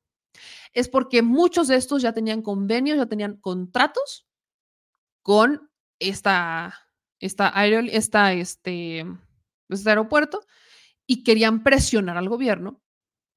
[0.73, 4.27] Es porque muchos de estos ya tenían convenios, ya tenían contratos
[5.23, 6.75] con esta,
[7.19, 9.05] esta, aerol- esta, este,
[9.69, 10.45] este aeropuerto
[11.07, 12.81] y querían presionar al gobierno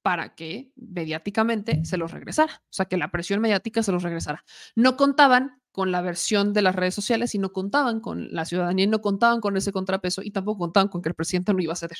[0.03, 4.45] para que mediáticamente se los regresara, o sea, que la presión mediática se los regresara.
[4.75, 8.87] No contaban con la versión de las redes sociales y no contaban con la ciudadanía
[8.87, 11.73] y no contaban con ese contrapeso y tampoco contaban con que el presidente no iba
[11.73, 11.99] a ceder.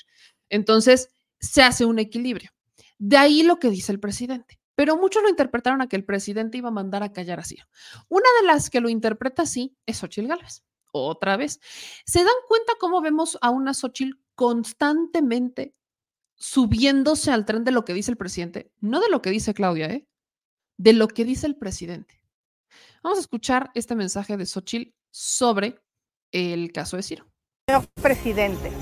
[0.49, 2.51] Entonces, se hace un equilibrio.
[2.99, 4.59] De ahí lo que dice el presidente.
[4.75, 7.67] Pero muchos lo interpretaron a que el presidente iba a mandar a callar a Ciro.
[8.09, 10.65] Una de las que lo interpreta así es Xochitl Gálvez.
[10.91, 11.61] Otra vez.
[12.05, 15.73] ¿Se dan cuenta cómo vemos a una Xochitl constantemente
[16.35, 18.73] subiéndose al tren de lo que dice el presidente?
[18.81, 20.09] No de lo que dice Claudia, ¿eh?
[20.79, 22.18] De lo que dice el presidente.
[23.03, 25.81] Vamos a escuchar este mensaje de Xochitl sobre
[26.33, 27.27] el caso de Ciro.
[27.69, 28.73] Señor presidente,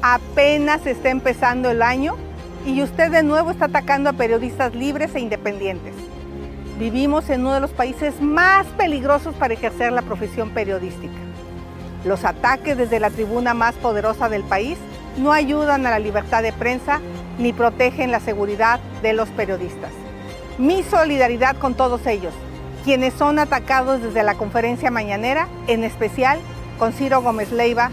[0.00, 2.16] apenas está empezando el año
[2.64, 5.94] y usted de nuevo está atacando a periodistas libres e independientes.
[6.78, 11.16] Vivimos en uno de los países más peligrosos para ejercer la profesión periodística.
[12.04, 14.78] Los ataques desde la tribuna más poderosa del país
[15.16, 17.00] no ayudan a la libertad de prensa
[17.38, 19.90] ni protegen la seguridad de los periodistas.
[20.58, 22.34] Mi solidaridad con todos ellos,
[22.88, 26.38] quienes son atacados desde la conferencia mañanera, en especial
[26.78, 27.90] con Ciro Gómez Leiva,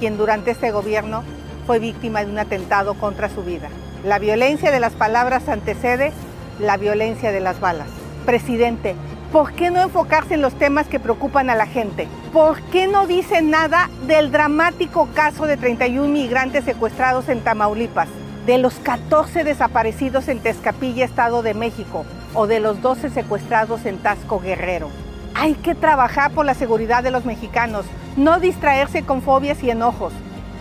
[0.00, 1.22] quien durante este gobierno
[1.66, 3.70] fue víctima de un atentado contra su vida.
[4.04, 6.12] La violencia de las palabras antecede
[6.60, 7.88] la violencia de las balas.
[8.26, 8.94] Presidente,
[9.32, 12.06] ¿por qué no enfocarse en los temas que preocupan a la gente?
[12.30, 18.08] ¿Por qué no dice nada del dramático caso de 31 migrantes secuestrados en Tamaulipas?
[18.44, 22.04] De los 14 desaparecidos en Tezcapilla, Estado de México,
[22.34, 24.90] o de los 12 secuestrados en Tasco Guerrero.
[25.34, 27.86] Hay que trabajar por la seguridad de los mexicanos,
[28.16, 30.12] no distraerse con fobias y enojos.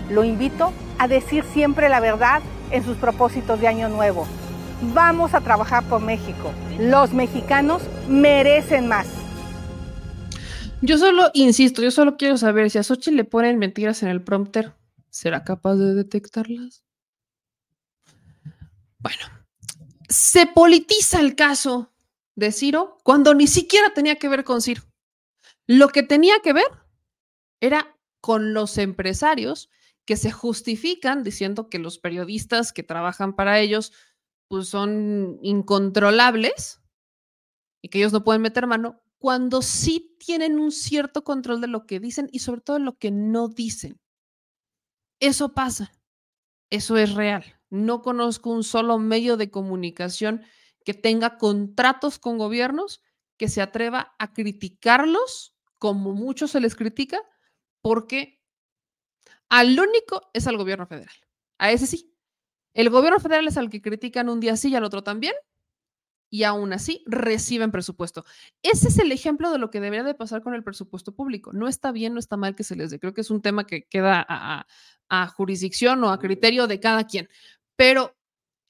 [0.10, 2.42] Lo invito a decir siempre la verdad
[2.72, 4.26] en sus propósitos de Año Nuevo.
[4.94, 6.52] Vamos a trabajar por México.
[6.80, 9.08] Los mexicanos merecen más.
[10.82, 14.22] Yo solo, insisto, yo solo quiero saber si a Xochitl le ponen mentiras en el
[14.22, 14.74] prompter,
[15.10, 16.84] ¿será capaz de detectarlas?
[19.00, 19.20] Bueno,
[20.14, 21.92] se politiza el caso
[22.36, 24.84] de Ciro cuando ni siquiera tenía que ver con Ciro.
[25.66, 26.68] Lo que tenía que ver
[27.60, 29.72] era con los empresarios
[30.06, 33.92] que se justifican diciendo que los periodistas que trabajan para ellos
[34.48, 36.80] pues son incontrolables
[37.82, 41.88] y que ellos no pueden meter mano cuando sí tienen un cierto control de lo
[41.88, 44.00] que dicen y sobre todo de lo que no dicen.
[45.20, 45.92] Eso pasa,
[46.74, 47.46] eso es real.
[47.70, 50.42] No conozco un solo medio de comunicación
[50.84, 53.04] que tenga contratos con gobiernos
[53.38, 57.22] que se atreva a criticarlos como mucho se les critica,
[57.82, 58.42] porque
[59.50, 61.14] al único es al gobierno federal.
[61.60, 62.18] A ese sí.
[62.74, 65.36] El gobierno federal es al que critican un día sí y al otro también,
[66.34, 68.26] y aún así reciben presupuesto.
[68.64, 71.54] Ese es el ejemplo de lo que debería de pasar con el presupuesto público.
[71.54, 73.00] No está bien, no está mal que se les dé.
[73.00, 74.68] Creo que es un tema que queda a, a,
[75.10, 77.30] a jurisdicción o a criterio de cada quien.
[77.76, 78.18] Pero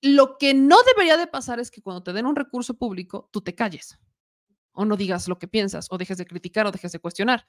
[0.01, 3.39] lo que no debería de pasar es que cuando te den un recurso público, tú
[3.39, 3.97] te calles
[4.73, 7.47] o no digas lo que piensas o dejes de criticar o dejes de cuestionar.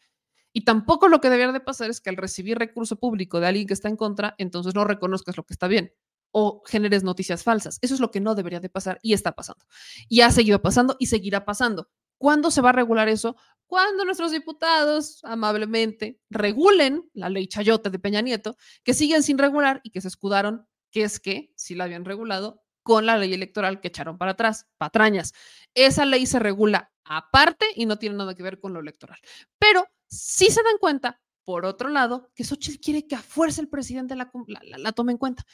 [0.53, 3.67] Y tampoco lo que debería de pasar es que al recibir recurso público de alguien
[3.67, 5.93] que está en contra, entonces no reconozcas lo que está bien.
[6.37, 7.79] O generes noticias falsas.
[7.81, 9.65] Eso es lo que no debería de pasar y está pasando.
[10.09, 11.89] Y ha seguido pasando y seguirá pasando.
[12.19, 13.37] ¿Cuándo se va a regular eso?
[13.67, 19.81] Cuando nuestros diputados amablemente regulen la ley Chayote de Peña Nieto, que siguen sin regular
[19.85, 23.81] y que se escudaron, que es que si la habían regulado con la ley electoral
[23.81, 25.35] que echaron para atrás, patrañas.
[25.73, 29.19] Esa ley se regula aparte y no tiene nada que ver con lo electoral.
[29.57, 33.69] Pero sí se dan cuenta, por otro lado, que Xochitl quiere que a fuerza el
[33.69, 35.45] presidente la, tome en cuenta.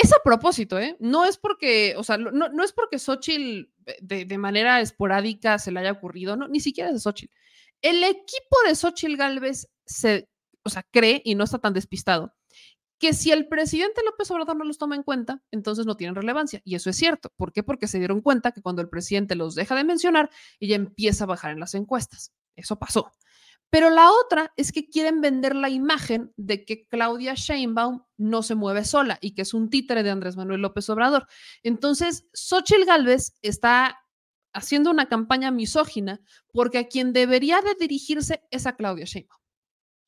[0.00, 0.96] Es a propósito, ¿eh?
[1.00, 3.68] No es porque, o sea, no, no es porque Xochitl
[4.00, 7.34] de, de, manera esporádica se le haya ocurrido, no, ni siquiera es de Xochitl.
[7.82, 10.28] El equipo de Xochitl Galvez se,
[10.62, 12.32] o sea, cree y no está tan despistado
[12.98, 16.60] que si el presidente López Obrador no los toma en cuenta, entonces no tienen relevancia.
[16.64, 17.32] Y eso es cierto.
[17.36, 17.62] ¿Por qué?
[17.62, 20.30] Porque se dieron cuenta que cuando el presidente los deja de mencionar,
[20.60, 22.32] ella empieza a bajar en las encuestas.
[22.56, 23.12] Eso pasó.
[23.70, 28.54] Pero la otra es que quieren vender la imagen de que Claudia Sheinbaum no se
[28.54, 31.26] mueve sola y que es un títere de Andrés Manuel López Obrador.
[31.62, 33.98] Entonces, Xochitl Gálvez está
[34.54, 36.20] haciendo una campaña misógina
[36.52, 39.40] porque a quien debería de dirigirse es a Claudia Sheinbaum,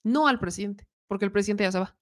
[0.04, 1.98] no al presidente, porque el presidente ya se va.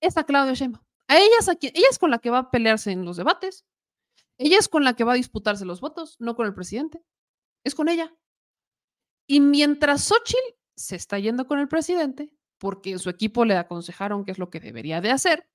[0.00, 0.84] Es a Claudia Sheinbaum.
[1.06, 3.16] A ella es, a quien, ella es con la que va a pelearse en los
[3.16, 3.64] debates.
[4.36, 7.02] Ella es con la que va a disputarse los votos, no con el presidente.
[7.64, 8.14] Es con ella.
[9.26, 14.32] Y mientras Xochitl se está yendo con el presidente porque su equipo le aconsejaron qué
[14.32, 15.48] es lo que debería de hacer.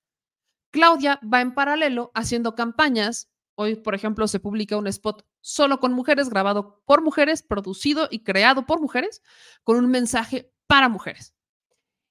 [0.71, 3.31] Claudia va en paralelo haciendo campañas.
[3.55, 8.23] Hoy, por ejemplo, se publica un spot solo con mujeres, grabado por mujeres, producido y
[8.23, 9.21] creado por mujeres,
[9.63, 11.35] con un mensaje para mujeres.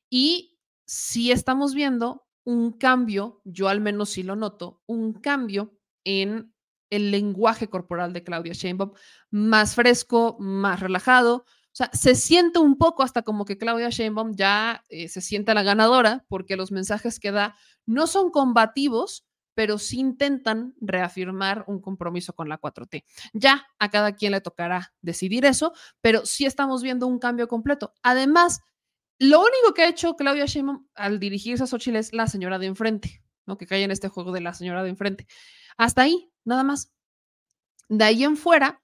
[0.08, 6.54] Y si estamos viendo un cambio, yo al menos sí lo noto, un cambio en
[6.90, 8.92] el lenguaje corporal de Claudia Sheinbaum,
[9.30, 14.34] más fresco, más relajado, o sea, se siente un poco hasta como que Claudia Sheinbaum
[14.34, 19.78] ya eh, se siente la ganadora porque los mensajes que da no son combativos, pero
[19.78, 23.04] sí intentan reafirmar un compromiso con la 4T.
[23.32, 25.72] Ya a cada quien le tocará decidir eso,
[26.02, 27.94] pero sí estamos viendo un cambio completo.
[28.02, 28.60] Además,
[29.18, 32.66] lo único que ha hecho Claudia Sheinbaum al dirigirse a Xochitl es la señora de
[32.66, 33.56] enfrente, ¿no?
[33.56, 35.26] Que cae en este juego de la señora de enfrente.
[35.78, 36.92] Hasta ahí, nada más.
[37.88, 38.82] De ahí en fuera,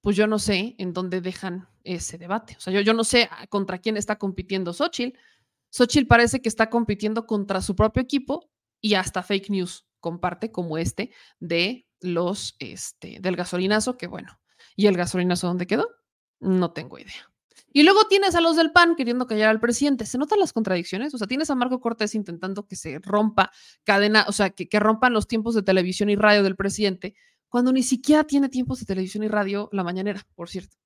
[0.00, 2.54] pues yo no sé en dónde dejan ese debate.
[2.58, 5.16] O sea, yo, yo no sé contra quién está compitiendo Xochitl.
[5.70, 8.50] Xochitl parece que está compitiendo contra su propio equipo
[8.80, 14.38] y hasta fake news comparte como este de los, este, del gasolinazo, que bueno,
[14.76, 15.88] ¿y el gasolinazo dónde quedó?
[16.40, 17.30] No tengo idea.
[17.72, 20.06] Y luego tienes a los del PAN queriendo callar al presidente.
[20.06, 21.12] ¿Se notan las contradicciones?
[21.14, 23.50] O sea, tienes a Marco Cortés intentando que se rompa
[23.84, 27.14] cadena, o sea, que, que rompan los tiempos de televisión y radio del presidente,
[27.48, 30.76] cuando ni siquiera tiene tiempos de televisión y radio la mañanera, por cierto.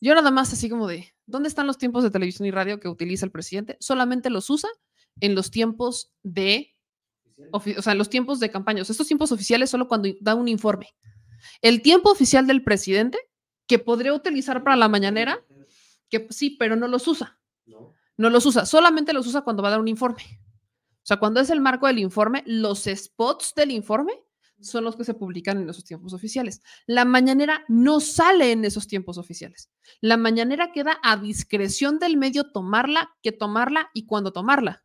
[0.00, 2.88] Yo nada más así como de, ¿dónde están los tiempos de televisión y radio que
[2.88, 3.76] utiliza el presidente?
[3.80, 4.70] Solamente los usa
[5.20, 6.74] en los tiempos de,
[7.52, 8.82] o sea, en los tiempos de campaña.
[8.82, 10.88] O sea, estos tiempos oficiales solo cuando da un informe.
[11.60, 13.18] El tiempo oficial del presidente,
[13.66, 15.44] que podría utilizar para la mañanera,
[16.08, 17.38] que sí, pero no los usa.
[17.66, 17.94] No.
[18.16, 20.22] no los usa, solamente los usa cuando va a dar un informe.
[21.02, 24.12] O sea, cuando es el marco del informe, los spots del informe
[24.60, 26.62] son los que se publican en esos tiempos oficiales.
[26.86, 29.70] La mañanera no sale en esos tiempos oficiales.
[30.00, 34.84] La mañanera queda a discreción del medio tomarla, que tomarla y cuándo tomarla.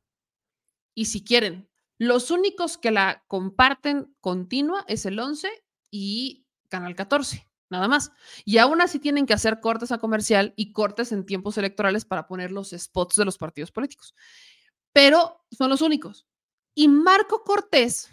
[0.93, 5.49] Y si quieren, los únicos que la comparten continua es el 11
[5.91, 8.11] y Canal 14, nada más.
[8.43, 12.27] Y aún así tienen que hacer cortes a comercial y cortes en tiempos electorales para
[12.27, 14.13] poner los spots de los partidos políticos.
[14.91, 16.27] Pero son los únicos.
[16.73, 18.09] Y Marco Cortés,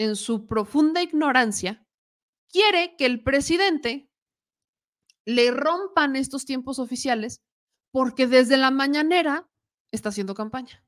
[0.00, 1.86] en su profunda ignorancia,
[2.48, 4.10] quiere que el presidente
[5.26, 7.42] le rompan estos tiempos oficiales
[7.92, 9.46] porque desde la mañanera
[9.92, 10.82] está haciendo campaña.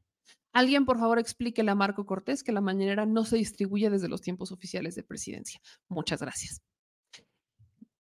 [0.55, 4.23] Alguien, por favor, explíquele a Marco Cortés que la mañanera no se distribuye desde los
[4.23, 5.61] tiempos oficiales de presidencia.
[5.89, 6.63] Muchas gracias.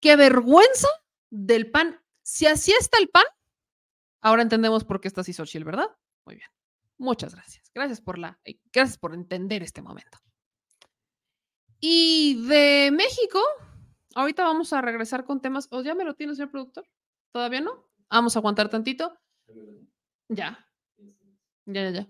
[0.01, 0.89] Qué vergüenza
[1.30, 2.02] del PAN.
[2.22, 3.26] Si así está el PAN,
[4.22, 5.89] ahora entendemos por qué está así Xochitl, ¿verdad?
[6.24, 6.48] Muy bien.
[6.97, 7.70] Muchas gracias.
[7.74, 10.18] Gracias por la, eh, gracias por entender este momento.
[11.85, 13.41] Y de México,
[14.15, 15.67] ahorita vamos a regresar con temas.
[15.73, 16.89] ¿O ya me lo tiene, señor productor?
[17.33, 17.89] ¿Todavía no?
[18.09, 19.19] Vamos a aguantar tantito.
[20.29, 20.65] Ya.
[21.67, 22.09] Ya, ya, ya.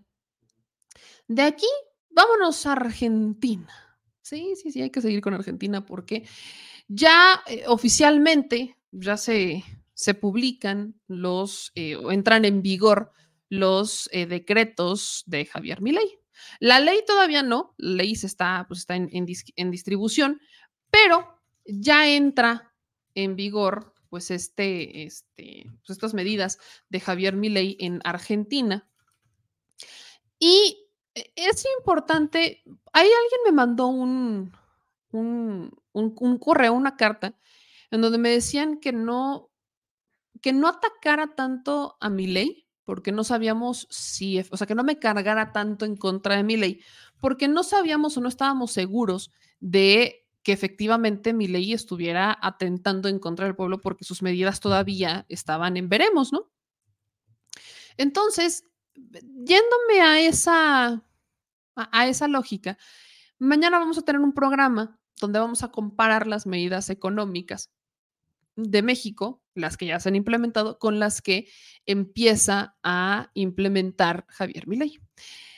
[1.27, 1.67] De aquí,
[2.11, 3.99] vámonos a Argentina.
[4.21, 6.29] Sí, sí, sí, hay que seguir con Argentina porque
[6.87, 13.11] ya eh, oficialmente ya se, se publican los, eh, o entran en vigor
[13.49, 16.22] los eh, decretos de Javier Milei.
[16.61, 20.41] La ley todavía no, la ley se está, pues está en, en, distribución,
[20.91, 22.75] pero ya entra
[23.15, 26.59] en vigor pues este, este, pues estas medidas
[26.91, 28.89] de Javier Milei en Argentina.
[30.39, 30.79] Y
[31.15, 32.63] E- Es importante.
[32.93, 34.53] Ahí alguien me mandó un,
[35.13, 37.35] un, un- un correo, una carta,
[37.91, 39.51] en donde me decían que no,
[40.41, 44.85] que no atacara tanto a mi ley, porque no sabíamos si, o sea, que no
[44.85, 46.81] me cargara tanto en contra de mi ley,
[47.21, 49.31] porque no sabíamos o no estábamos seguros
[49.61, 55.25] de que efectivamente mi ley estuviera atentando en contra del pueblo porque sus medidas todavía
[55.29, 56.51] estaban en veremos, ¿no?
[57.97, 58.65] Entonces,
[58.95, 61.05] yéndome a esa,
[61.77, 62.79] a esa lógica,
[63.39, 67.71] mañana vamos a tener un programa donde vamos a comparar las medidas económicas
[68.57, 71.49] de México, las que ya se han implementado, con las que
[71.87, 74.99] empieza a implementar Javier Milei.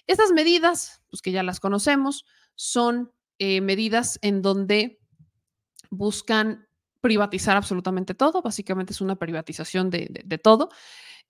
[0.07, 5.01] Estas medidas, pues que ya las conocemos, son eh, medidas en donde
[5.91, 6.67] buscan
[7.01, 10.71] privatizar absolutamente todo, básicamente es una privatización de, de- de todo.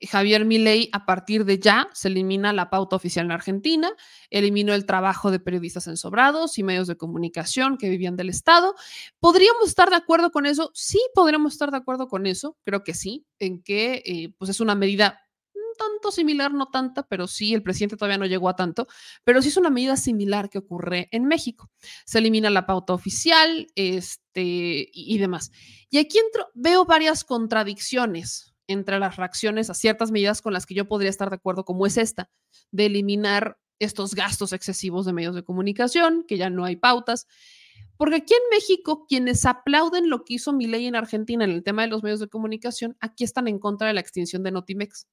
[0.00, 3.92] Javier Milei, a partir de ya, se elimina la pauta oficial en Argentina,
[4.30, 8.74] eliminó el trabajo de periodistas ensobrados y medios de comunicación que vivían del Estado.
[9.20, 10.70] ¿Podríamos estar de acuerdo con eso?
[10.74, 14.60] Sí, podríamos estar de acuerdo con eso, creo que sí, en que eh, pues es
[14.60, 15.20] una medida
[15.54, 18.86] un tanto similar, no tanta, pero sí, el presidente todavía no llegó a tanto,
[19.24, 21.70] pero sí es una medida similar que ocurre en México.
[22.04, 25.50] Se elimina la pauta oficial este, y, y demás.
[25.90, 30.74] Y aquí entro, veo varias contradicciones entre las reacciones a ciertas medidas con las que
[30.74, 32.30] yo podría estar de acuerdo, como es esta,
[32.70, 37.26] de eliminar estos gastos excesivos de medios de comunicación, que ya no hay pautas.
[37.96, 41.82] Porque aquí en México, quienes aplauden lo que hizo Milei en Argentina en el tema
[41.82, 45.06] de los medios de comunicación, aquí están en contra de la extinción de Notimex.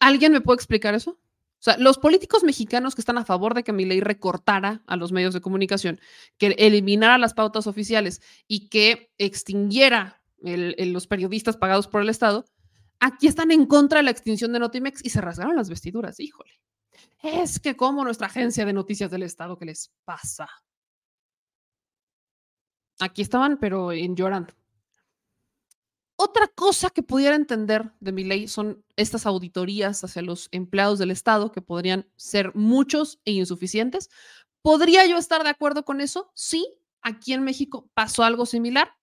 [0.00, 1.18] ¿Alguien me puede explicar eso?
[1.58, 5.10] O sea, los políticos mexicanos que están a favor de que Milei recortara a los
[5.10, 6.00] medios de comunicación,
[6.36, 12.44] que eliminara las pautas oficiales y que extinguiera los periodistas pagados por el Estado,
[13.00, 16.60] aquí están en contra de la extinción de Notimex y se rasgaron las vestiduras, híjole.
[17.22, 20.48] Es que como nuestra agencia de noticias del Estado, ¿qué les pasa?
[23.00, 24.54] Aquí estaban, pero en llorando.
[26.20, 31.12] Otra cosa que pudiera entender de mi ley son estas auditorías hacia los empleados del
[31.12, 34.10] Estado, que podrían ser muchos e insuficientes.
[34.60, 36.32] ¿Podría yo estar de acuerdo con eso?
[36.34, 36.66] Sí,
[37.02, 38.97] aquí en México pasó algo similar.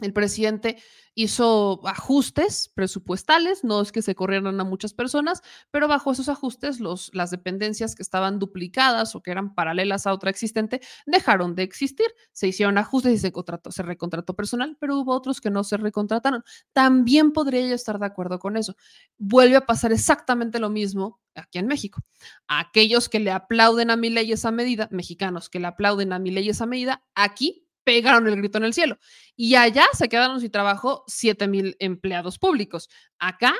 [0.00, 0.76] El presidente
[1.14, 5.40] hizo ajustes presupuestales, no es que se corrieran a muchas personas,
[5.70, 10.12] pero bajo esos ajustes los, las dependencias que estaban duplicadas o que eran paralelas a
[10.12, 12.06] otra existente dejaron de existir.
[12.32, 15.78] Se hicieron ajustes y se, contrató, se recontrató personal, pero hubo otros que no se
[15.78, 16.44] recontrataron.
[16.74, 18.76] También podría yo estar de acuerdo con eso.
[19.16, 22.02] Vuelve a pasar exactamente lo mismo aquí en México.
[22.48, 26.30] Aquellos que le aplauden a mi ley esa medida, mexicanos que le aplauden a mi
[26.30, 28.98] ley esa medida, aquí pegaron el grito en el cielo.
[29.36, 32.88] Y allá se quedaron sin trabajo 7 mil empleados públicos.
[33.20, 33.54] Acá,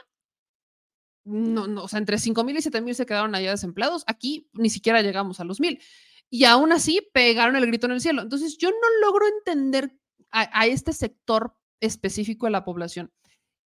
[1.24, 4.02] no, no, o sea, entre 5 mil y 7 mil se quedaron allá desempleados.
[4.08, 5.80] Aquí ni siquiera llegamos a los mil.
[6.28, 8.20] Y aún así pegaron el grito en el cielo.
[8.20, 9.96] Entonces, yo no logro entender
[10.32, 13.12] a, a este sector específico de la población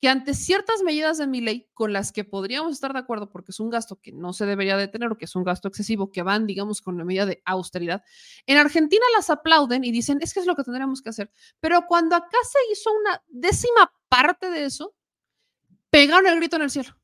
[0.00, 3.50] que ante ciertas medidas de mi ley con las que podríamos estar de acuerdo porque
[3.50, 6.12] es un gasto que no se debería de tener o que es un gasto excesivo
[6.12, 8.04] que van, digamos, con la medida de austeridad,
[8.46, 11.32] en Argentina las aplauden y dicen, es que es lo que tendríamos que hacer.
[11.58, 14.94] Pero cuando acá se hizo una décima parte de eso,
[15.90, 16.96] pegaron el grito en el cielo.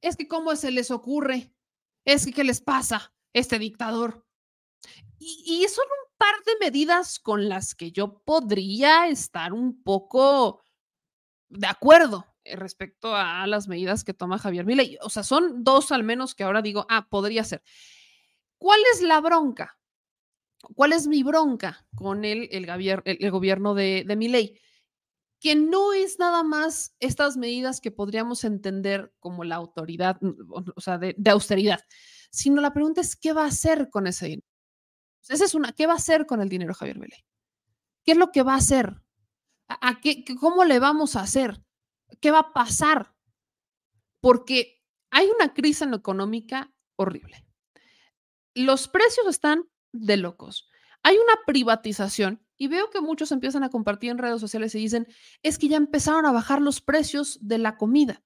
[0.00, 1.52] Es que cómo se les ocurre,
[2.04, 4.24] es que qué les pasa, este dictador.
[5.18, 10.62] Y, y son un par de medidas con las que yo podría estar un poco
[11.48, 14.98] de acuerdo eh, respecto a las medidas que toma Javier Milei.
[15.02, 17.62] O sea, son dos al menos que ahora digo, ah, podría ser.
[18.58, 19.78] ¿Cuál es la bronca?
[20.74, 24.60] ¿Cuál es mi bronca con el, el, gabier- el- gobierno de, de Milei?
[25.40, 30.18] Que no es nada más estas medidas que podríamos entender como la autoridad,
[30.74, 31.80] o sea, de, de austeridad,
[32.32, 34.48] sino la pregunta es, ¿qué va a hacer con ese dinero?
[35.28, 37.24] Esa es una, ¿qué va a hacer con el dinero Javier Milei?
[38.04, 38.96] ¿Qué es lo que va a hacer?
[39.68, 41.62] ¿A, a qué, ¿Cómo le vamos a hacer?
[42.20, 43.14] ¿Qué va a pasar?
[44.20, 44.80] Porque
[45.10, 47.44] hay una crisis económica horrible.
[48.54, 49.62] Los precios están
[49.92, 50.68] de locos.
[51.02, 55.06] Hay una privatización y veo que muchos empiezan a compartir en redes sociales y dicen,
[55.42, 58.22] es que ya empezaron a bajar los precios de la comida.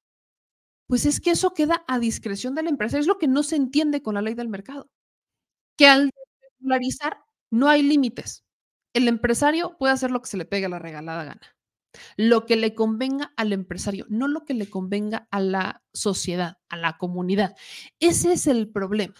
[0.88, 2.98] Pues es que eso queda a discreción de la empresa.
[2.98, 4.90] Es lo que no se entiende con la ley del mercado.
[5.76, 6.10] Que al
[6.60, 7.18] regularizar
[7.50, 8.44] no hay límites.
[8.92, 11.56] El empresario puede hacer lo que se le pegue a la regalada gana.
[12.16, 16.76] Lo que le convenga al empresario, no lo que le convenga a la sociedad, a
[16.76, 17.54] la comunidad.
[18.00, 19.14] Ese es el problema.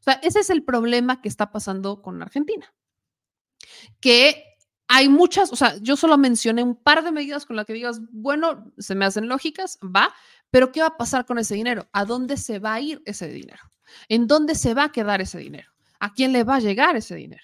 [0.00, 2.74] O sea, ese es el problema que está pasando con Argentina.
[4.00, 4.44] Que
[4.88, 8.00] hay muchas, o sea, yo solo mencioné un par de medidas con las que digas,
[8.10, 10.14] bueno, se me hacen lógicas, va,
[10.50, 11.88] Pero ¿qué va a pasar con ese dinero?
[11.92, 13.62] ¿A dónde se va a ir ese dinero?
[14.08, 15.70] ¿En dónde se va a quedar ese dinero?
[15.98, 17.42] ¿A quién le va a llegar ese dinero?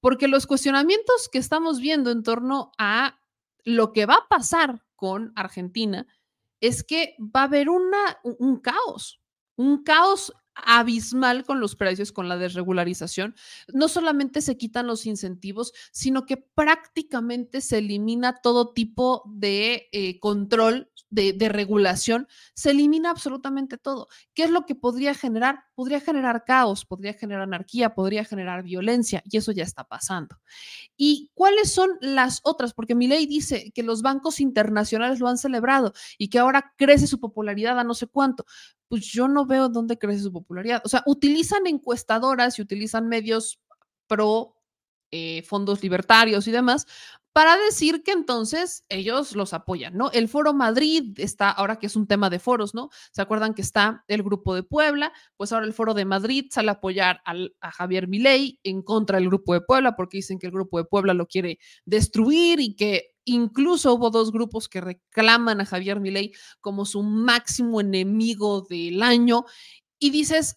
[0.00, 3.20] Porque los cuestionamientos que estamos viendo en torno a
[3.64, 6.06] lo que va a pasar con Argentina
[6.60, 9.20] es que va a haber una, un caos,
[9.56, 10.32] un caos
[10.64, 13.34] abismal con los precios, con la desregularización.
[13.72, 20.18] No solamente se quitan los incentivos, sino que prácticamente se elimina todo tipo de eh,
[20.20, 24.08] control, de, de, regulación, se elimina absolutamente todo.
[24.34, 25.60] ¿Qué es lo que podría generar?
[25.74, 30.36] Podría generar caos, podría generar anarquía, podría generar violencia, y eso ya está pasando.
[30.96, 32.74] ¿Y cuáles son las otras?
[32.74, 37.06] Porque mi ley dice que los bancos internacionales lo han celebrado y que ahora crece
[37.06, 38.44] su popularidad a no sé cuánto
[38.88, 40.82] pues yo no veo dónde crece su popularidad.
[40.84, 43.60] O sea, utilizan encuestadoras y utilizan medios
[44.06, 44.57] pro
[45.10, 46.86] eh, fondos libertarios y demás
[47.38, 50.10] para decir que entonces ellos los apoyan, ¿no?
[50.10, 52.90] El Foro Madrid está, ahora que es un tema de foros, ¿no?
[53.12, 55.12] ¿Se acuerdan que está el Grupo de Puebla?
[55.36, 59.28] Pues ahora el Foro de Madrid sale a apoyar a Javier Milei en contra del
[59.28, 63.12] Grupo de Puebla porque dicen que el Grupo de Puebla lo quiere destruir y que
[63.30, 66.32] Incluso hubo dos grupos que reclaman a Javier Milei
[66.62, 69.44] como su máximo enemigo del año
[69.98, 70.56] y dices,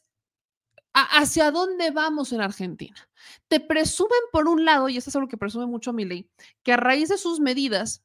[0.94, 3.10] ¿hacia dónde vamos en Argentina?
[3.48, 6.30] Te presumen por un lado, y eso es algo que presume mucho Milei,
[6.64, 8.04] que a raíz de sus medidas,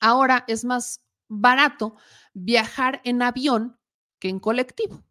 [0.00, 1.96] ahora es más barato
[2.32, 3.78] viajar en avión
[4.18, 5.04] que en colectivo.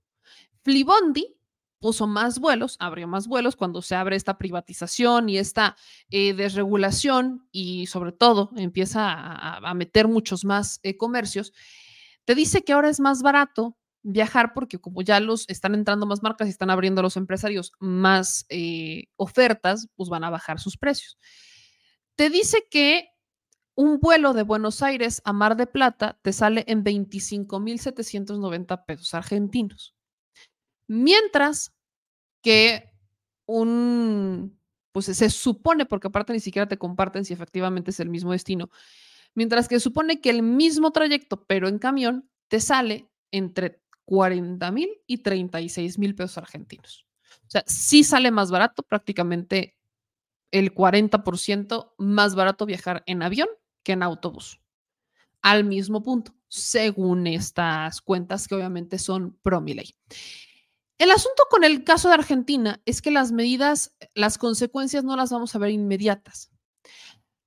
[0.64, 1.39] Flibondi
[1.80, 5.77] puso más vuelos, abrió más vuelos cuando se abre esta privatización y esta
[6.10, 11.53] eh, desregulación y sobre todo empieza a, meter muchos más eh, comercios,
[12.26, 16.23] te dice que ahora es más barato viajar porque como ya los están entrando más
[16.23, 21.17] marcas y están abriendo los empresarios más eh, ofertas, pues van a bajar sus precios.
[22.15, 23.09] Te dice que
[23.76, 29.95] un vuelo de Buenos Aires a Mar de Plata te sale en 25.790 pesos argentinos.
[30.88, 31.73] Mientras
[32.41, 32.91] que
[33.45, 34.59] un,
[34.91, 38.69] pues se supone, porque aparte ni siquiera te comparten si efectivamente es el mismo destino,
[39.34, 44.90] mientras que supone que el mismo trayecto, pero en camión, te sale entre 40 mil
[45.06, 47.06] y 36 mil pesos argentinos.
[47.45, 49.77] O sea, sí sale más barato, prácticamente
[50.49, 53.48] el 40% más barato viajar en avión
[53.84, 54.61] que en autobús.
[55.44, 59.64] Al mismo punto, según estas cuentas que obviamente son pro.
[60.98, 65.31] El asunto con el caso de Argentina es que las medidas, las consecuencias no las
[65.31, 66.49] vamos a ver inmediatas.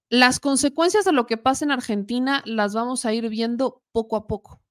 [0.09, 4.29] Las consecuencias de lo que pasa en Argentina las vamos a ir viendo poco a
[4.29, 4.62] poco.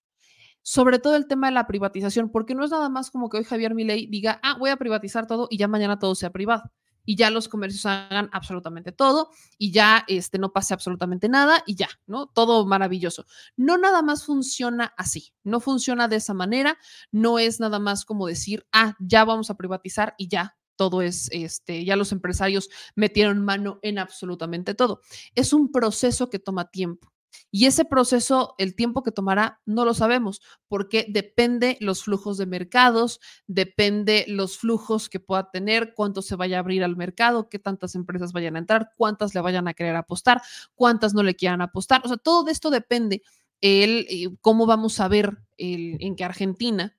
[0.63, 3.43] Sobre todo el tema de la privatización, porque no es nada más como que hoy
[3.43, 6.71] Javier Milei diga, ah, voy a privatizar todo y ya mañana todo sea privado
[7.05, 11.75] y ya los comercios hagan absolutamente todo y ya este, no pase absolutamente nada y
[11.75, 12.27] ya, ¿no?
[12.27, 13.25] Todo maravilloso.
[13.55, 16.77] No nada más funciona así, no funciona de esa manera,
[17.11, 20.55] no es nada más como decir, ah, ya vamos a privatizar y ya.
[20.77, 25.01] Todo es, este, ya los empresarios metieron mano en absolutamente todo.
[25.35, 27.10] Es un proceso que toma tiempo.
[27.51, 32.45] Y ese proceso, el tiempo que tomará, no lo sabemos, porque depende los flujos de
[32.45, 37.59] mercados, depende los flujos que pueda tener, cuánto se vaya a abrir al mercado, qué
[37.59, 40.41] tantas empresas vayan a entrar, cuántas le vayan a querer apostar,
[40.75, 42.01] cuántas no le quieran apostar.
[42.03, 43.21] O sea, todo de esto depende
[43.61, 46.97] el eh, cómo vamos a ver el, en que Argentina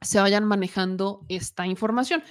[0.00, 2.22] se vayan manejando esta información.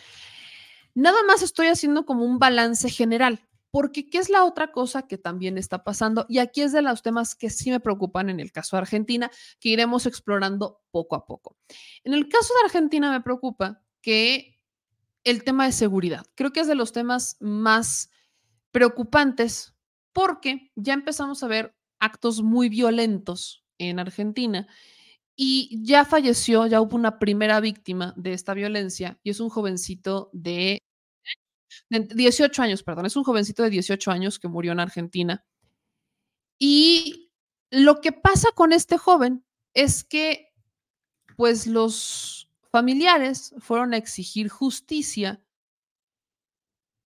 [0.93, 5.17] Nada más estoy haciendo como un balance general porque ¿qué es la otra cosa que
[5.17, 6.27] también está pasando?
[6.29, 9.31] Y aquí es de los temas que sí me preocupan en el caso de Argentina,
[9.59, 11.57] que iremos explorando poco a poco.
[12.03, 14.59] En el caso de Argentina me preocupa que
[15.23, 18.11] el tema de seguridad, creo que es de los temas más
[18.69, 19.73] preocupantes
[20.11, 24.67] porque ya empezamos a ver actos muy violentos en Argentina
[25.35, 30.29] y ya falleció, ya hubo una primera víctima de esta violencia y es un jovencito
[30.31, 30.77] de
[31.89, 35.45] 18 años, perdón, es un jovencito de 18 años que murió en Argentina.
[36.59, 37.31] Y
[37.69, 40.53] lo que pasa con este joven es que,
[41.35, 45.43] pues los familiares fueron a exigir justicia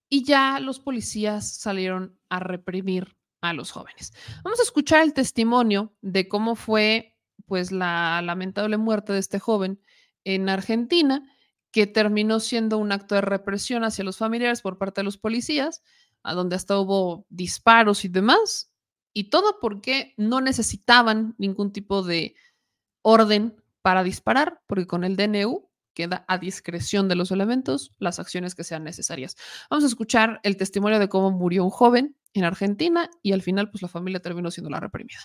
[0.10, 4.14] y ya los policías salieron a reprimir a los jóvenes.
[4.44, 9.81] Vamos a escuchar el testimonio de cómo fue pues la lamentable muerte de este joven
[10.23, 11.30] en Argentina
[11.77, 15.83] que terminó siendo un acto de represión hacia los familiares por parte de los policías,
[16.23, 18.71] a donde hasta hubo disparos y demás,
[19.13, 22.33] y todo porque no necesitaban ningún tipo de
[23.03, 28.55] orden para disparar, porque con el DNU queda a discreción de los elementos las acciones
[28.55, 29.35] que sean necesarias.
[29.69, 33.69] Vamos a escuchar el testimonio de cómo murió un joven en Argentina y al final
[33.69, 35.19] pues la familia terminó siendo la reprimida.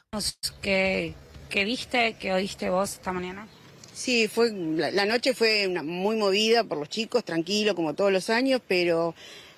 [0.60, 1.14] Que
[1.48, 3.48] que viste, que oíste vos esta mañana?
[3.94, 8.30] Sí, fue la, la noche fue muy movida por los chicos, tranquilo como todos los
[8.30, 9.14] años, pero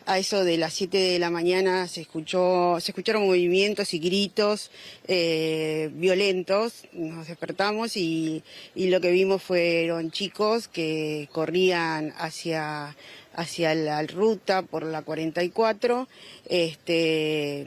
[0.07, 4.71] a eso de las 7 de la mañana se escuchó, se escucharon movimientos y gritos
[5.07, 6.85] eh, violentos.
[6.93, 8.43] Nos despertamos y,
[8.75, 12.95] y lo que vimos fueron chicos que corrían hacia
[13.37, 16.09] hacia la ruta por la 44.
[16.49, 17.67] Este,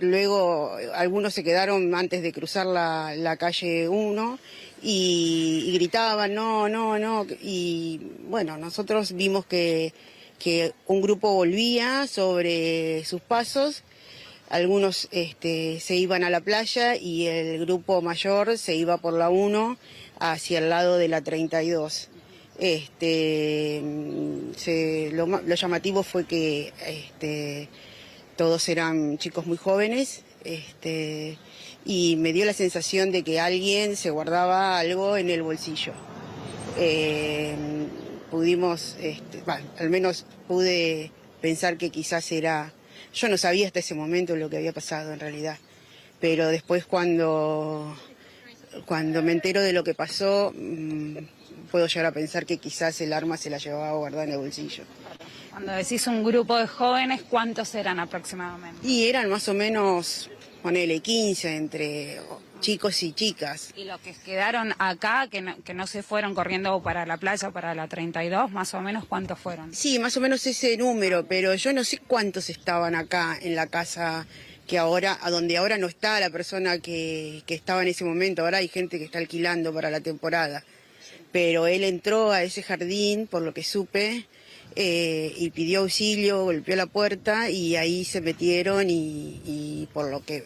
[0.00, 4.38] luego algunos se quedaron antes de cruzar la, la calle 1
[4.82, 7.26] y, gritaban no, no, no.
[7.42, 9.92] Y bueno, nosotros vimos que,
[10.38, 13.82] que un grupo volvía sobre sus pasos.
[14.48, 19.30] Algunos este, se iban a la playa y el grupo mayor se iba por la
[19.30, 19.76] 1
[20.18, 22.08] hacia el lado de la 32.
[22.58, 23.80] Este,
[24.56, 27.68] se- lo, lo llamativo fue que este,
[28.36, 31.38] todos eran chicos muy jóvenes este,
[31.84, 35.92] y me dio la sensación de que alguien se guardaba algo en el bolsillo.
[36.78, 37.54] Eh,
[38.30, 39.42] pudimos, este,
[39.78, 42.72] al menos pude pensar que quizás era,
[43.12, 45.58] yo no sabía hasta ese momento lo que había pasado en realidad,
[46.20, 47.96] pero después cuando,
[48.86, 51.16] cuando me entero de lo que pasó, mm,
[51.70, 54.84] puedo llegar a pensar que quizás el arma se la llevaba guardada en el bolsillo.
[55.50, 58.86] Cuando decís un grupo de jóvenes, ¿cuántos eran aproximadamente?
[58.86, 60.30] Y eran más o menos,
[60.62, 62.20] ponele 15 entre
[62.60, 63.72] chicos y chicas.
[63.76, 67.50] Y los que quedaron acá, que no, que no se fueron corriendo para la playa,
[67.50, 69.74] para la 32, más o menos, ¿cuántos fueron?
[69.74, 73.66] Sí, más o menos ese número, pero yo no sé cuántos estaban acá en la
[73.66, 74.26] casa
[74.66, 78.42] que ahora, a donde ahora no está la persona que, que estaba en ese momento,
[78.42, 80.62] ahora hay gente que está alquilando para la temporada.
[81.32, 84.26] Pero él entró a ese jardín, por lo que supe,
[84.76, 90.24] eh, y pidió auxilio, golpeó la puerta y ahí se metieron y, y por lo
[90.24, 90.44] que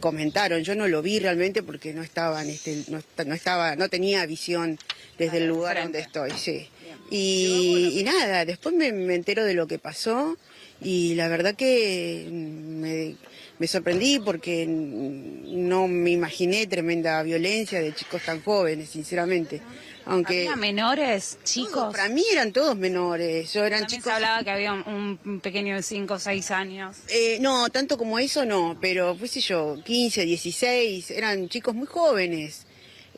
[0.00, 3.88] comentaron, yo no lo vi realmente porque no estaba en este, no, no estaba, no
[3.88, 4.78] tenía visión
[5.16, 6.68] desde el lugar donde estoy, sí.
[7.10, 10.36] Y, y nada, después me, me entero de lo que pasó
[10.82, 13.16] y la verdad que me,
[13.58, 19.60] me sorprendí porque no me imaginé tremenda violencia de chicos tan jóvenes, sinceramente.
[20.06, 21.90] Aunque ¿Había menores, chicos?
[21.90, 24.04] para mí eran todos menores, yo eran También chicos.
[24.04, 26.96] se hablaba que había un, un pequeño de 5 o 6 años.
[27.08, 31.86] Eh, no, tanto como eso no, pero qué sé yo, 15, 16, eran chicos muy
[31.86, 32.66] jóvenes,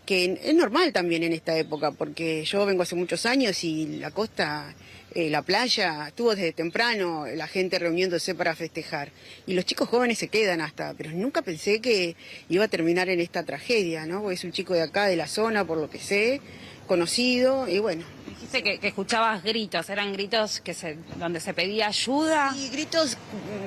[0.04, 4.12] que es normal también en esta época, porque yo vengo hace muchos años y la
[4.12, 4.72] costa,
[5.16, 9.12] eh, la playa, estuvo desde temprano la gente reuniéndose para festejar.
[9.46, 12.16] Y los chicos jóvenes se quedan hasta, pero nunca pensé que
[12.50, 14.20] iba a terminar en esta tragedia, ¿no?
[14.20, 16.42] Porque es un chico de acá, de la zona, por lo que sé,
[16.86, 21.86] conocido, y bueno, Dijiste que, que escuchabas gritos, eran gritos que se, donde se pedía
[21.86, 22.54] ayuda.
[22.54, 23.16] Y gritos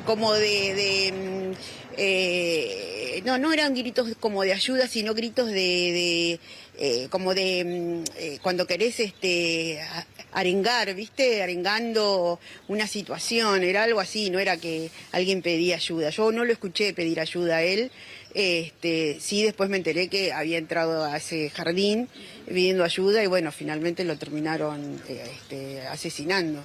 [0.05, 0.75] como de...
[0.75, 1.55] de,
[1.99, 5.53] eh, no, no eran gritos como de ayuda, sino gritos de...
[5.53, 6.39] de,
[6.81, 9.81] eh, como de mm, eh, cuando querés este
[10.31, 11.43] arengar, ¿viste?
[11.43, 12.39] Arengando
[12.69, 16.09] una situación, era algo así, no era que alguien pedía ayuda.
[16.09, 17.91] Yo no lo escuché pedir ayuda a él.
[18.33, 22.07] Este, sí, después me enteré que había entrado a ese jardín
[22.47, 26.63] pidiendo ayuda y bueno, finalmente lo terminaron eh, este, asesinando.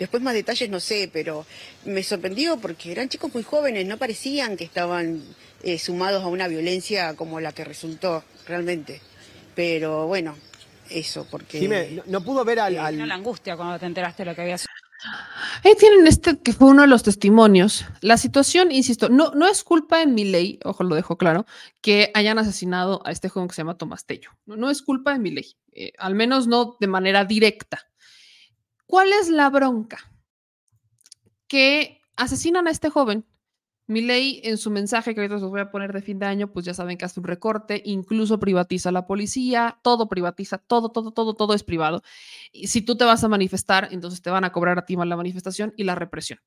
[0.00, 1.46] Después más detalles no sé, pero
[1.84, 5.22] me sorprendió porque eran chicos muy jóvenes, no parecían que estaban
[5.62, 9.00] eh, sumados a una violencia como la que resultó realmente.
[9.54, 10.34] Pero bueno,
[10.88, 11.58] eso, porque...
[11.60, 14.34] Jimé, no, no pudo ver al, al- Vino la angustia cuando te enteraste de lo
[14.34, 14.56] que había
[15.64, 17.84] Ahí tienen este que fue uno de los testimonios.
[18.00, 21.46] La situación, insisto, no, no es culpa en mi ley, ojo, lo dejo claro,
[21.80, 24.30] que hayan asesinado a este joven que se llama Tomás Tello.
[24.46, 27.89] No, no es culpa de mi ley, eh, al menos no de manera directa.
[28.90, 29.98] ¿Cuál es la bronca?
[31.46, 33.24] Que asesinan a este joven.
[33.86, 36.50] Mi ley en su mensaje que ahorita os voy a poner de fin de año,
[36.52, 41.12] pues ya saben que hace un recorte, incluso privatiza la policía, todo privatiza, todo, todo,
[41.12, 42.02] todo, todo es privado.
[42.50, 45.06] Y si tú te vas a manifestar, entonces te van a cobrar a ti más
[45.06, 46.40] la manifestación y la represión.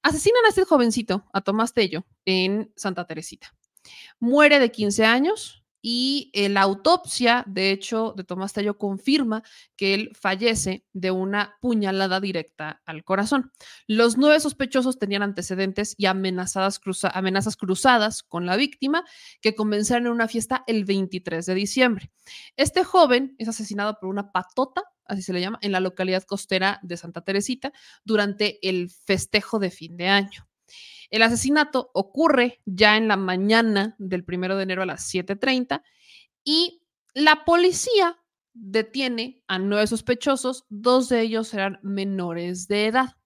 [0.00, 3.52] Asesinan a este jovencito, a Tomás Tello, en Santa Teresita.
[4.20, 9.42] Muere de 15 años y eh, la autopsia, de hecho, de Tomás Tello confirma
[9.76, 13.52] que él fallece de una puñalada directa al corazón.
[13.86, 16.80] Los nueve sospechosos tenían antecedentes y amenazadas
[17.12, 19.04] amenazas cruzadas con la víctima
[19.42, 22.10] que comenzaron en una fiesta el 23 de diciembre.
[22.56, 26.80] Este joven es asesinado por una patota, así se le llama, en la localidad costera
[26.82, 27.74] de Santa Teresita
[28.06, 30.48] durante el festejo de fin de año.
[31.10, 35.82] El asesinato ocurre ya en la mañana del primero de enero a las 7:30
[36.44, 36.82] y
[37.14, 38.18] la policía
[38.52, 43.16] detiene a nueve sospechosos, dos de ellos eran menores de edad.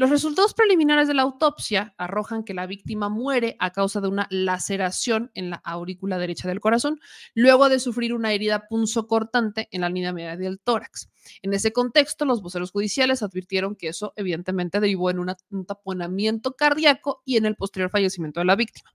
[0.00, 4.26] Los resultados preliminares de la autopsia arrojan que la víctima muere a causa de una
[4.30, 7.00] laceración en la aurícula derecha del corazón,
[7.34, 11.10] luego de sufrir una herida punzocortante en la línea media del tórax.
[11.42, 17.20] En ese contexto, los voceros judiciales advirtieron que eso evidentemente derivó en un taponamiento cardíaco
[17.26, 18.94] y en el posterior fallecimiento de la víctima.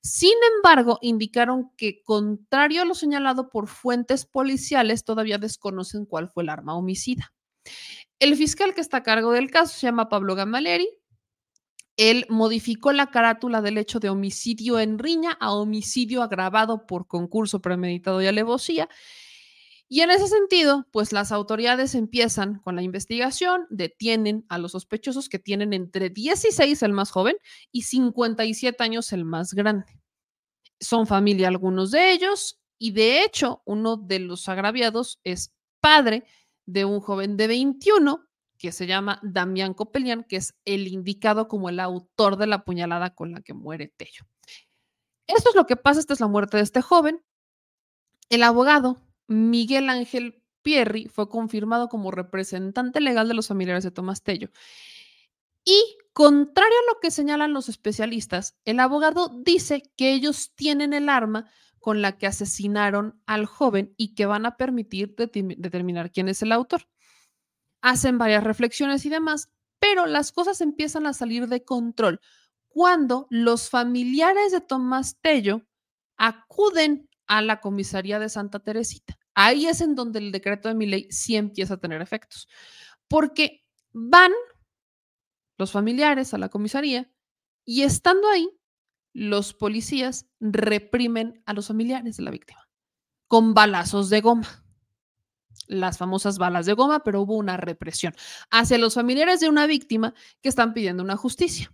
[0.00, 6.44] Sin embargo, indicaron que, contrario a lo señalado por fuentes policiales, todavía desconocen cuál fue
[6.44, 7.30] el arma homicida.
[8.18, 10.88] El fiscal que está a cargo del caso se llama Pablo Gamaleri.
[11.96, 17.60] Él modificó la carátula del hecho de homicidio en riña a homicidio agravado por concurso
[17.60, 18.88] premeditado y alevosía.
[19.92, 25.28] Y en ese sentido, pues las autoridades empiezan con la investigación, detienen a los sospechosos
[25.28, 27.36] que tienen entre 16 el más joven
[27.72, 30.00] y 57 años el más grande.
[30.78, 36.24] Son familia algunos de ellos y de hecho uno de los agraviados es padre
[36.72, 38.26] de un joven de 21
[38.58, 43.14] que se llama Damián Copelian, que es el indicado como el autor de la puñalada
[43.14, 44.26] con la que muere Tello.
[45.26, 47.22] Esto es lo que pasa, esta es la muerte de este joven.
[48.28, 54.22] El abogado Miguel Ángel Pierri fue confirmado como representante legal de los familiares de Tomás
[54.22, 54.50] Tello.
[55.64, 61.08] Y contrario a lo que señalan los especialistas, el abogado dice que ellos tienen el
[61.08, 66.28] arma con la que asesinaron al joven y que van a permitir determi- determinar quién
[66.28, 66.88] es el autor.
[67.80, 69.50] Hacen varias reflexiones y demás,
[69.80, 72.20] pero las cosas empiezan a salir de control
[72.68, 75.66] cuando los familiares de Tomás Tello
[76.16, 79.18] acuden a la comisaría de Santa Teresita.
[79.34, 82.46] Ahí es en donde el decreto de mi ley sí empieza a tener efectos,
[83.08, 84.32] porque van
[85.56, 87.10] los familiares a la comisaría
[87.64, 88.50] y estando ahí,
[89.12, 92.70] los policías reprimen a los familiares de la víctima
[93.30, 94.64] con balazos de goma.
[95.68, 98.12] Las famosas balas de goma, pero hubo una represión
[98.50, 101.72] hacia los familiares de una víctima que están pidiendo una justicia.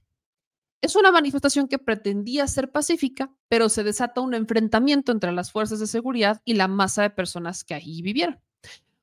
[0.83, 5.81] Es una manifestación que pretendía ser pacífica, pero se desata un enfrentamiento entre las fuerzas
[5.81, 8.39] de seguridad y la masa de personas que allí vivieron.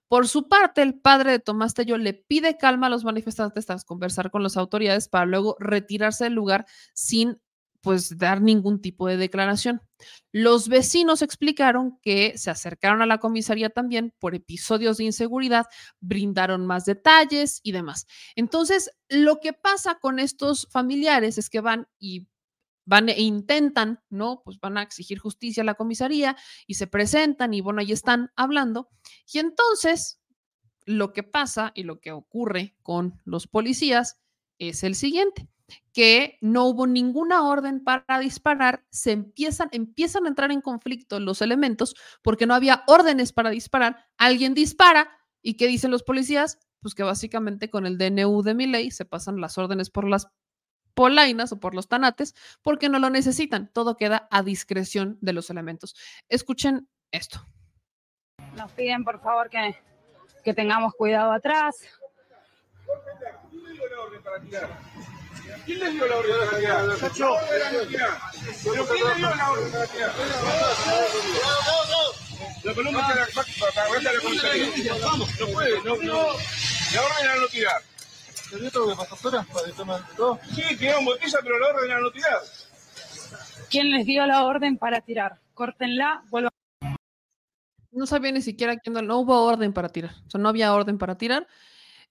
[0.07, 3.83] Por su parte, el padre de Tomás Tello le pide calma a los manifestantes tras
[3.83, 7.41] conversar con las autoridades para luego retirarse del lugar sin
[7.83, 9.81] pues dar ningún tipo de declaración.
[10.31, 15.65] Los vecinos explicaron que se acercaron a la comisaría también por episodios de inseguridad,
[15.99, 18.07] brindaron más detalles y demás.
[18.37, 22.25] Entonces, lo que pasa con estos familiares es que van y
[22.85, 24.43] van e intentan, ¿no?
[24.45, 28.31] Pues van a exigir justicia a la comisaría y se presentan y bueno, ahí están
[28.37, 28.89] hablando.
[29.31, 30.21] Y entonces,
[30.85, 34.21] lo que pasa y lo que ocurre con los policías
[34.57, 35.52] es el siguiente
[35.93, 41.41] que no hubo ninguna orden para disparar, se empiezan, empiezan a entrar en conflicto los
[41.41, 45.09] elementos porque no había órdenes para disparar, alguien dispara
[45.41, 46.59] y ¿qué dicen los policías?
[46.81, 50.27] Pues que básicamente con el DNU de mi ley se pasan las órdenes por las
[50.93, 55.49] polainas o por los tanates porque no lo necesitan, todo queda a discreción de los
[55.49, 55.95] elementos.
[56.29, 57.45] Escuchen esto.
[58.55, 59.75] Nos piden por favor que,
[60.43, 61.75] que tengamos cuidado atrás.
[65.65, 66.85] ¿Quién les dio la orden para tirar?
[68.63, 70.11] ¿Pero quién le dio la orden para tirar?
[72.63, 73.27] La columna está la
[73.75, 74.93] para la comisaría.
[75.01, 76.27] Vamos, no puede, no, no.
[76.93, 77.81] La orden era no tirar.
[78.49, 80.39] ¿Te tengo que pasar horas para tomen todo?
[80.53, 82.39] Sí, tiraron botella, pero la orden era no tirar.
[83.69, 85.39] ¿Quién les dio la orden para tirar?
[85.53, 86.51] Córtenla, vuelvan.
[87.91, 90.97] No sabía ni siquiera quién, no hubo orden para tirar, o sea, no había orden
[90.97, 91.47] para tirar.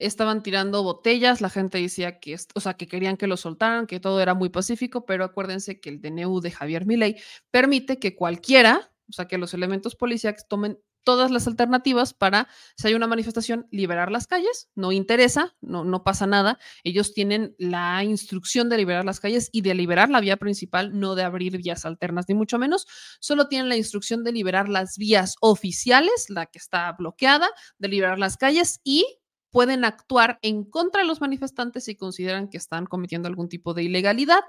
[0.06, 4.00] Estaban tirando botellas, la gente decía que, o sea, que querían que lo soltaran, que
[4.00, 7.16] todo era muy pacífico, pero acuérdense que el DNU de Javier Milei
[7.50, 12.88] permite que cualquiera, o sea, que los elementos policíacos tomen todas las alternativas para, si
[12.88, 16.58] hay una manifestación, liberar las calles, no interesa, no, no pasa nada.
[16.84, 21.14] Ellos tienen la instrucción de liberar las calles y de liberar la vía principal, no
[21.14, 22.86] de abrir vías alternas, ni mucho menos.
[23.20, 27.48] Solo tienen la instrucción de liberar las vías oficiales, la que está bloqueada,
[27.78, 29.06] de liberar las calles y
[29.52, 33.84] pueden actuar en contra de los manifestantes si consideran que están cometiendo algún tipo de
[33.84, 34.40] ilegalidad.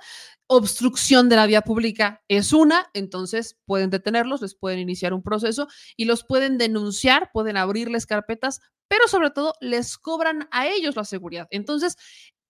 [0.47, 5.67] Obstrucción de la vía pública es una, entonces pueden detenerlos, les pueden iniciar un proceso
[5.97, 11.03] y los pueden denunciar, pueden abrirles carpetas, pero sobre todo les cobran a ellos la
[11.03, 11.47] seguridad.
[11.51, 11.97] Entonces,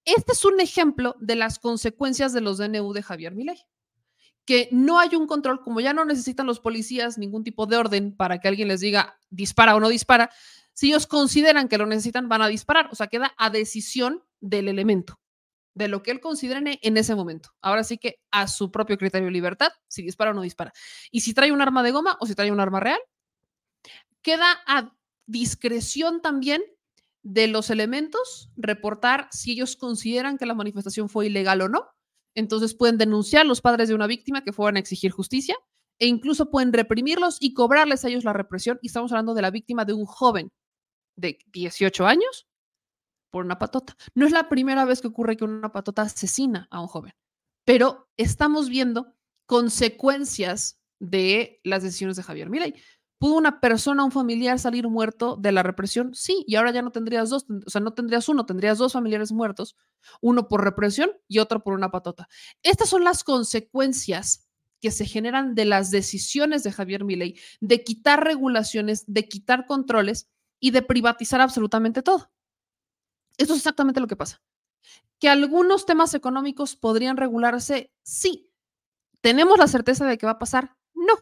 [0.05, 3.57] este es un ejemplo de las consecuencias de los DNU de Javier Milei
[4.45, 8.15] que no hay un control, como ya no necesitan los policías ningún tipo de orden
[8.15, 10.29] para que alguien les diga dispara o no dispara,
[10.73, 12.89] si ellos consideran que lo necesitan, van a disparar.
[12.91, 15.19] O sea, queda a decisión del elemento,
[15.75, 17.49] de lo que él considere en ese momento.
[17.61, 20.73] Ahora sí que a su propio criterio de libertad, si dispara o no dispara.
[21.11, 22.99] Y si trae un arma de goma o si trae un arma real,
[24.21, 24.95] queda a
[25.25, 26.61] discreción también
[27.21, 31.87] de los elementos, reportar si ellos consideran que la manifestación fue ilegal o no.
[32.35, 35.55] Entonces pueden denunciar los padres de una víctima que fueran a exigir justicia
[35.99, 38.79] e incluso pueden reprimirlos y cobrarles a ellos la represión.
[38.81, 40.51] Y estamos hablando de la víctima de un joven
[41.15, 42.47] de 18 años
[43.31, 43.95] por una patota.
[44.13, 47.13] No es la primera vez que ocurre que una patota asesina a un joven,
[47.65, 49.13] pero estamos viendo
[49.45, 52.75] consecuencias de las decisiones de Javier Milei.
[53.19, 56.13] ¿Pudo una persona, un familiar salir muerto de la represión?
[56.13, 59.31] Sí, y ahora ya no tendrías dos, o sea, no tendrías uno, tendrías dos familiares
[59.31, 59.77] muertos,
[60.21, 62.27] uno por represión y otro por una patota.
[62.63, 64.49] Estas son las consecuencias
[64.81, 70.29] que se generan de las decisiones de Javier Milei de quitar regulaciones, de quitar controles
[70.63, 72.31] y de privatizar absolutamente todo.
[73.37, 74.41] Eso es exactamente lo que pasa.
[75.19, 78.49] Que algunos temas económicos podrían regularse, sí.
[79.19, 80.77] ¿Tenemos la certeza de que va a pasar?
[80.93, 81.13] No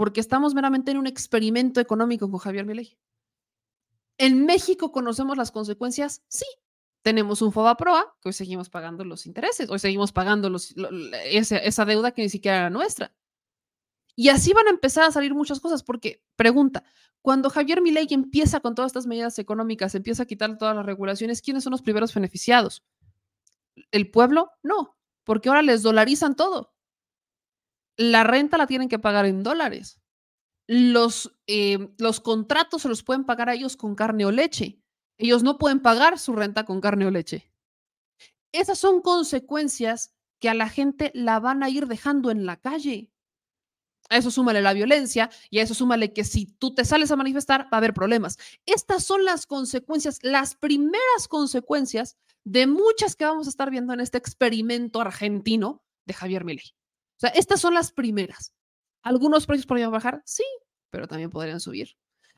[0.00, 2.96] porque estamos meramente en un experimento económico con Javier Milei.
[4.16, 6.24] ¿En México conocemos las consecuencias?
[6.26, 6.46] Sí.
[7.02, 10.74] Tenemos un FOBAPROA, que hoy seguimos pagando los intereses, hoy seguimos pagando los,
[11.24, 13.14] esa, esa deuda que ni siquiera era nuestra.
[14.20, 16.84] Y así van a empezar a salir muchas cosas, porque, pregunta,
[17.22, 21.40] cuando Javier Milei empieza con todas estas medidas económicas, empieza a quitar todas las regulaciones,
[21.40, 22.84] ¿quiénes son los primeros beneficiados?
[23.90, 24.50] ¿El pueblo?
[24.62, 26.74] No, porque ahora les dolarizan todo
[28.00, 30.00] la renta la tienen que pagar en dólares.
[30.66, 34.80] Los, eh, los contratos se los pueden pagar a ellos con carne o leche.
[35.18, 37.52] Ellos no pueden pagar su renta con carne o leche.
[38.52, 43.09] Esas son consecuencias que a la gente la van a ir dejando en la calle.
[44.10, 47.16] A eso súmale la violencia y a eso súmale que si tú te sales a
[47.16, 48.38] manifestar va a haber problemas.
[48.66, 54.00] Estas son las consecuencias, las primeras consecuencias de muchas que vamos a estar viendo en
[54.00, 56.74] este experimento argentino de Javier Milei.
[57.16, 58.52] O sea, estas son las primeras.
[59.02, 60.22] ¿Algunos precios podrían bajar?
[60.26, 60.44] Sí,
[60.90, 61.96] pero también podrían subir.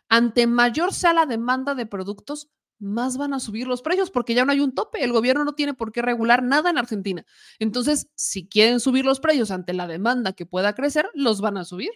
[0.08, 2.50] Ante mayor sea la demanda de productos,
[2.82, 5.02] más van a subir los precios porque ya no hay un tope.
[5.02, 7.24] El gobierno no tiene por qué regular nada en Argentina.
[7.58, 11.64] Entonces, si quieren subir los precios ante la demanda que pueda crecer, los van a
[11.64, 11.90] subir.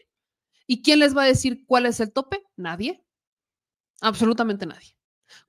[0.67, 2.43] ¿Y quién les va a decir cuál es el tope?
[2.57, 3.05] Nadie.
[4.01, 4.97] Absolutamente nadie.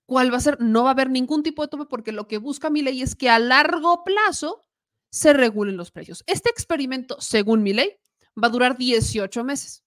[0.06, 0.59] ¿Cuál va a ser?
[0.59, 3.16] No va a haber ningún tipo de tope porque lo que busca mi ley es
[3.16, 4.61] que a largo plazo
[5.09, 6.24] se regulen los precios.
[6.27, 7.98] Este experimento, según mi ley,
[8.41, 9.83] va a durar 18 meses.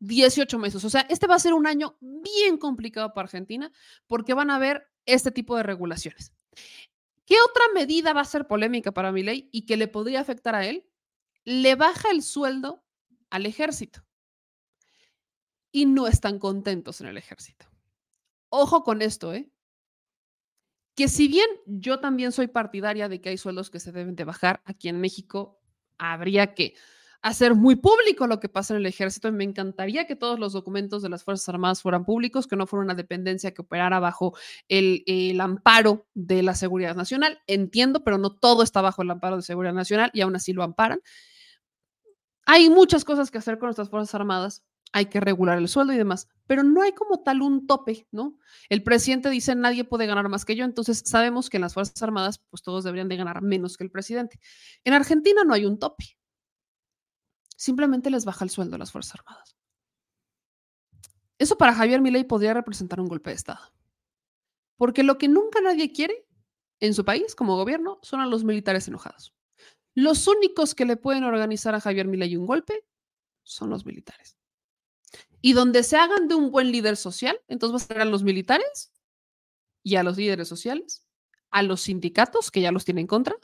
[0.00, 0.84] 18 meses.
[0.84, 3.72] O sea, este va a ser un año bien complicado para Argentina
[4.06, 6.32] porque van a haber este tipo de regulaciones.
[7.24, 10.54] ¿Qué otra medida va a ser polémica para mi ley y que le podría afectar
[10.54, 10.86] a él?
[11.44, 12.84] Le baja el sueldo
[13.30, 14.04] al ejército.
[15.70, 17.66] Y no están contentos en el ejército.
[18.50, 19.50] Ojo con esto, ¿eh?
[20.94, 24.24] que si bien yo también soy partidaria de que hay sueldos que se deben de
[24.24, 25.60] bajar, aquí en México
[25.98, 26.74] habría que
[27.22, 31.02] hacer muy público lo que pasa en el ejército me encantaría que todos los documentos
[31.02, 34.36] de las Fuerzas Armadas fueran públicos, que no fuera una dependencia que operara bajo
[34.68, 37.40] el, el, amparo de la seguridad nacional.
[37.46, 40.64] Entiendo, pero no todo está bajo el amparo de seguridad nacional y aún así lo
[40.64, 41.00] amparan.
[42.44, 45.96] Hay muchas cosas que hacer con nuestras Fuerzas Armadas hay que regular el sueldo y
[45.96, 48.36] demás, pero no hay como tal un tope, ¿no?
[48.68, 52.02] El presidente dice nadie puede ganar más que yo, entonces sabemos que en las Fuerzas
[52.02, 54.38] Armadas pues todos deberían de ganar menos que el presidente.
[54.84, 56.18] En Argentina no hay un tope.
[57.62, 59.56] Simplemente les baja el sueldo a las Fuerzas Armadas.
[61.38, 63.72] Eso para Javier Milei podría representar un golpe de Estado.
[64.76, 66.26] Porque lo que nunca nadie quiere
[66.80, 69.32] en su país como gobierno son a los militares enojados.
[69.94, 72.84] Los únicos que le pueden organizar a Javier Milei un golpe
[73.44, 74.36] son los militares
[75.40, 78.24] y donde se hagan de un buen líder social, entonces vas a tener a los
[78.24, 78.92] militares
[79.84, 81.06] y a los líderes sociales,
[81.52, 83.36] a los sindicatos, que ya los tienen en contra,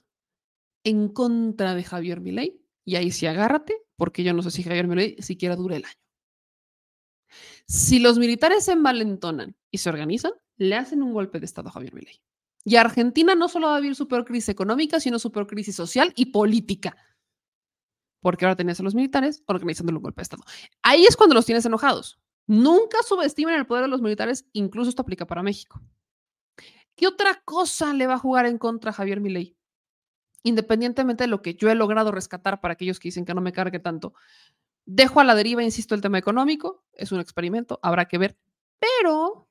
[0.82, 4.88] en contra de Javier Milei, y ahí sí agárrate, porque yo no sé si Javier
[4.88, 6.00] Milei siquiera dure el año.
[7.66, 11.72] Si los militares se envalentonan y se organizan, le hacen un golpe de Estado a
[11.72, 12.22] Javier Milei.
[12.64, 16.26] Y Argentina no solo va a vivir su peor económica, sino su peor social y
[16.26, 16.96] política
[18.20, 20.44] porque ahora tenías a los militares organizando un golpe de Estado.
[20.82, 22.18] Ahí es cuando los tienes enojados.
[22.46, 25.80] Nunca subestimen el poder de los militares, incluso esto aplica para México.
[26.96, 29.56] ¿Qué otra cosa le va a jugar en contra a Javier Milei?
[30.42, 33.52] Independientemente de lo que yo he logrado rescatar para aquellos que dicen que no me
[33.52, 34.14] cargue tanto,
[34.86, 38.38] dejo a la deriva, insisto, el tema económico, es un experimento, habrá que ver,
[38.78, 39.48] pero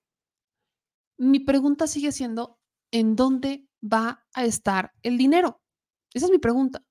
[1.17, 2.59] mi pregunta sigue siendo,
[2.91, 5.61] ¿en dónde va a estar el dinero?
[6.13, 6.83] Esa es mi pregunta.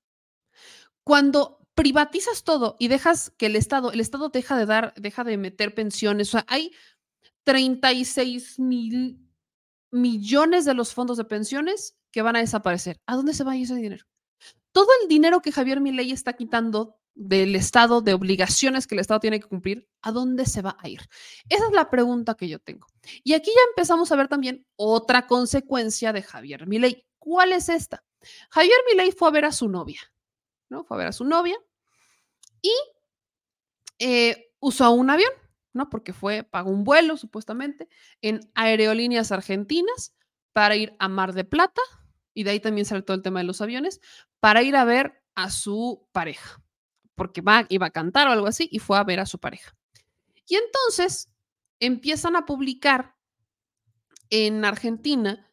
[1.03, 5.37] Cuando privatizas todo y dejas que el Estado, el Estado deja de dar, deja de
[5.37, 6.29] meter pensiones.
[6.29, 6.71] O sea, hay
[7.43, 9.19] 36 mil
[9.91, 12.99] millones de los fondos de pensiones que van a desaparecer.
[13.05, 14.03] ¿A dónde se va ese dinero?
[14.71, 19.19] todo el dinero que Javier Milei está quitando del Estado, de obligaciones que el Estado
[19.19, 21.01] tiene que cumplir, ¿a dónde se va a ir?
[21.49, 22.85] Esa es la pregunta que yo tengo.
[23.23, 27.07] Y aquí ya empezamos a ver también otra consecuencia de Javier Milei.
[27.17, 28.03] ¿Cuál es esta?
[28.51, 30.01] Javier Milei fue a ver a su novia,
[30.69, 30.83] ¿no?
[30.83, 31.57] Fue a ver a su novia
[32.61, 32.73] y
[33.97, 35.31] eh, usó un avión,
[35.73, 35.89] ¿no?
[35.89, 37.89] Porque fue, pagó un vuelo supuestamente
[38.21, 40.13] en aerolíneas argentinas
[40.53, 41.81] para ir a Mar de Plata,
[42.37, 43.99] y de ahí también sale todo el tema de los aviones,
[44.39, 46.61] para ir a ver a su pareja,
[47.15, 49.75] porque va, iba a cantar o algo así, y fue a ver a su pareja.
[50.47, 51.31] Y entonces
[51.79, 53.15] empiezan a publicar
[54.29, 55.51] en Argentina,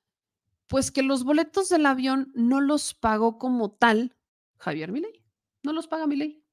[0.67, 4.15] pues que los boletos del avión no los pagó como tal
[4.59, 5.25] Javier Milei,
[5.63, 6.45] no los paga Milei,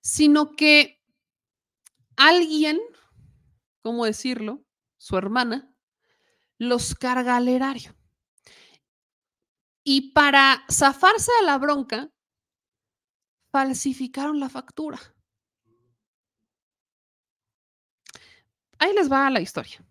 [0.00, 1.02] sino que
[2.14, 2.78] alguien,
[3.82, 4.64] ¿cómo decirlo?
[4.96, 5.74] Su hermana,
[6.56, 7.96] los carga al erario.
[9.82, 12.10] Y para zafarse de la bronca,
[13.50, 14.98] falsificaron la factura.
[18.78, 19.84] Ahí les va la historia.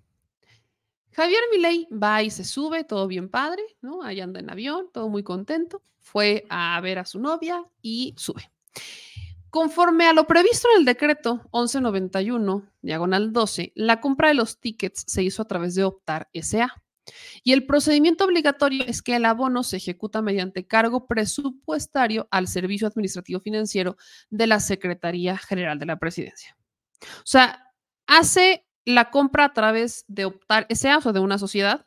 [1.11, 4.03] Javier Milei va y se sube, todo bien padre, ¿no?
[4.03, 5.81] Ahí anda en avión, todo muy contento.
[5.99, 8.49] Fue a ver a su novia y sube.
[9.49, 15.03] Conforme a lo previsto en el decreto 1191, diagonal 12, la compra de los tickets
[15.07, 16.81] se hizo a través de Optar SA.
[17.43, 22.87] Y el procedimiento obligatorio es que el abono se ejecuta mediante cargo presupuestario al Servicio
[22.87, 23.97] Administrativo Financiero
[24.29, 26.57] de la Secretaría General de la Presidencia.
[27.01, 27.73] O sea,
[28.07, 31.85] hace la compra a través de Optar SA, o de una sociedad,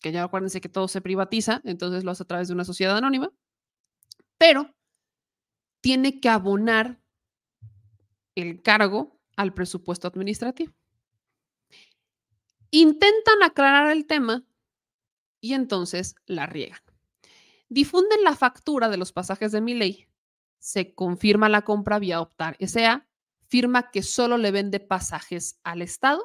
[0.00, 2.96] que ya acuérdense que todo se privatiza, entonces lo hace a través de una sociedad
[2.96, 3.32] anónima,
[4.38, 4.74] pero
[5.80, 7.00] tiene que abonar
[8.34, 10.72] el cargo al presupuesto administrativo.
[12.70, 14.44] Intentan aclarar el tema
[15.42, 16.80] y entonces la riegan.
[17.68, 20.08] Difunden la factura de los pasajes de mi ley,
[20.58, 23.06] se confirma la compra vía Optar SA,
[23.48, 26.22] firma que solo le vende pasajes al Estado.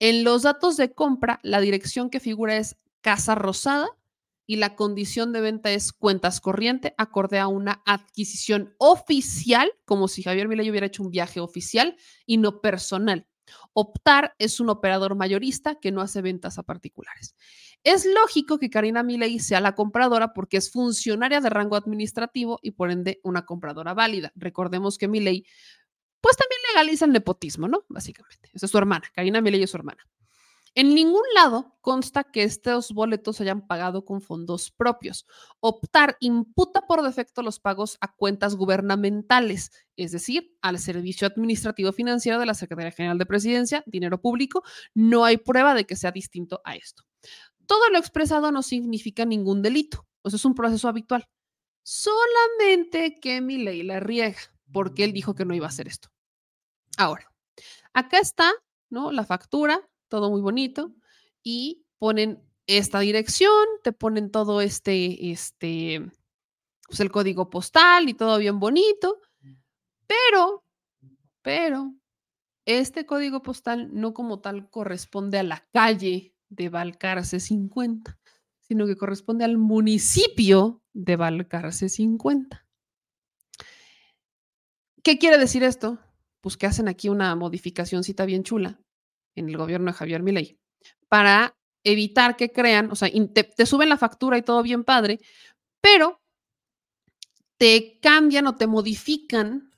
[0.00, 3.88] En los datos de compra, la dirección que figura es Casa Rosada
[4.46, 10.24] y la condición de venta es cuentas corriente, acorde a una adquisición oficial, como si
[10.24, 11.96] Javier Milei hubiera hecho un viaje oficial
[12.26, 13.26] y no personal.
[13.72, 17.36] Optar es un operador mayorista que no hace ventas a particulares.
[17.84, 22.72] Es lógico que Karina Milei sea la compradora porque es funcionaria de rango administrativo y
[22.72, 24.32] por ende una compradora válida.
[24.34, 25.46] Recordemos que Milei
[26.20, 27.84] pues también legaliza el nepotismo, ¿no?
[27.88, 28.50] Básicamente.
[28.52, 30.04] Esa es su hermana, Karina Milei es su hermana.
[30.78, 35.26] En ningún lado consta que estos boletos se hayan pagado con fondos propios.
[35.60, 42.38] Optar imputa por defecto los pagos a cuentas gubernamentales, es decir, al Servicio Administrativo Financiero
[42.38, 44.64] de la Secretaría General de Presidencia, dinero público.
[44.92, 47.04] No hay prueba de que sea distinto a esto.
[47.64, 50.06] Todo lo expresado no significa ningún delito.
[50.24, 51.26] Eso es un proceso habitual.
[51.84, 54.36] Solamente que mi ley la riega,
[54.70, 56.10] porque él dijo que no iba a hacer esto.
[56.98, 57.32] Ahora,
[57.94, 58.52] acá está,
[58.90, 59.10] ¿no?
[59.10, 60.94] La factura todo muy bonito,
[61.42, 66.10] y ponen esta dirección, te ponen todo este, este,
[66.86, 69.20] pues el código postal y todo bien bonito,
[70.06, 70.64] pero,
[71.42, 71.94] pero,
[72.64, 78.18] este código postal no como tal corresponde a la calle de Valcarce 50,
[78.60, 82.66] sino que corresponde al municipio de Valcarce 50.
[85.04, 86.00] ¿Qué quiere decir esto?
[86.40, 88.80] Pues que hacen aquí una modificacióncita bien chula
[89.36, 90.58] en el gobierno de Javier Milei
[91.08, 95.20] para evitar que crean, o sea, te, te suben la factura y todo bien padre,
[95.80, 96.20] pero
[97.58, 99.70] te cambian o te modifican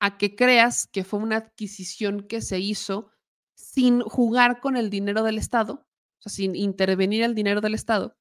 [0.00, 3.10] a que creas que fue una adquisición que se hizo
[3.54, 5.86] sin jugar con el dinero del Estado,
[6.18, 8.16] o sea, sin intervenir el dinero del Estado,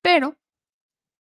[0.00, 0.38] pero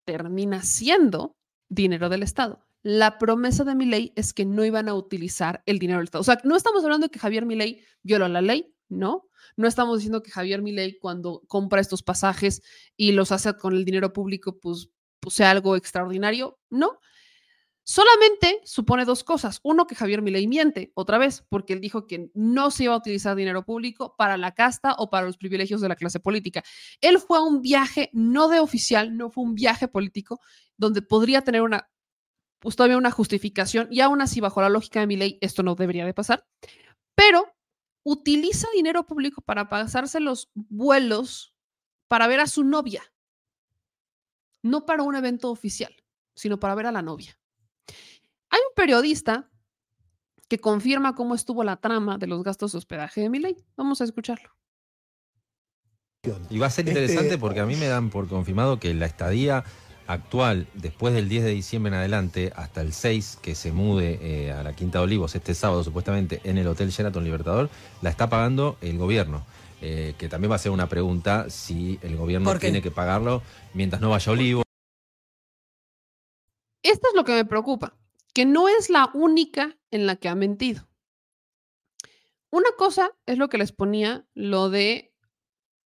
[0.05, 1.35] termina siendo
[1.69, 5.79] dinero del Estado la promesa de mi ley es que no iban a utilizar el
[5.79, 6.21] dinero del Estado.
[6.21, 9.27] O sea, no estamos hablando de que Javier Milei violó la ley, no.
[9.57, 12.61] No estamos diciendo que Javier Milei cuando compra estos pasajes
[12.95, 16.99] y los hace con el dinero público, pues, pues sea algo extraordinario, no.
[17.83, 19.61] Solamente supone dos cosas.
[19.63, 22.97] Uno, que Javier Milei miente, otra vez, porque él dijo que no se iba a
[22.97, 26.63] utilizar dinero público para la casta o para los privilegios de la clase política.
[27.01, 30.39] Él fue a un viaje no de oficial, no fue un viaje político,
[30.77, 31.89] donde podría tener una
[32.65, 35.75] pues todavía una justificación y aún así bajo la lógica de mi ley esto no
[35.75, 36.47] debería de pasar,
[37.13, 37.45] pero
[38.01, 41.53] utiliza dinero público para pasarse los vuelos
[42.07, 43.03] para ver a su novia,
[44.63, 45.95] no para un evento oficial,
[46.33, 47.39] sino para ver a la novia.
[48.49, 49.51] Hay un periodista
[50.47, 53.63] que confirma cómo estuvo la trama de los gastos de hospedaje de mi ley.
[53.77, 54.49] Vamos a escucharlo.
[56.49, 59.63] Y va a ser interesante porque a mí me dan por confirmado que la estadía
[60.07, 64.51] actual, después del 10 de diciembre en adelante, hasta el 6, que se mude eh,
[64.51, 67.69] a la Quinta de Olivos este sábado supuestamente en el Hotel Sheraton Libertador,
[68.01, 69.45] la está pagando el gobierno.
[69.81, 73.43] Eh, que también va a ser una pregunta si el gobierno tiene que pagarlo
[73.73, 74.63] mientras no vaya a Olivo.
[76.81, 77.97] Esto es lo que me preocupa,
[78.33, 80.87] que no es la única en la que ha mentido.
[82.51, 85.13] Una cosa es lo que les ponía, lo de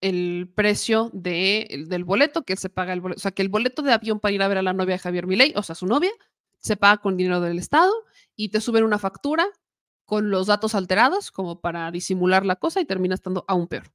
[0.01, 3.49] el precio de- el- del boleto, que se paga el boleto, o sea, que el
[3.49, 5.75] boleto de avión para ir a ver a la novia de Javier Milei, o sea,
[5.75, 6.11] su novia,
[6.59, 7.91] se paga con dinero del Estado
[8.35, 9.47] y te suben una factura
[10.05, 13.91] con los datos alterados como para disimular la cosa y termina estando aún peor.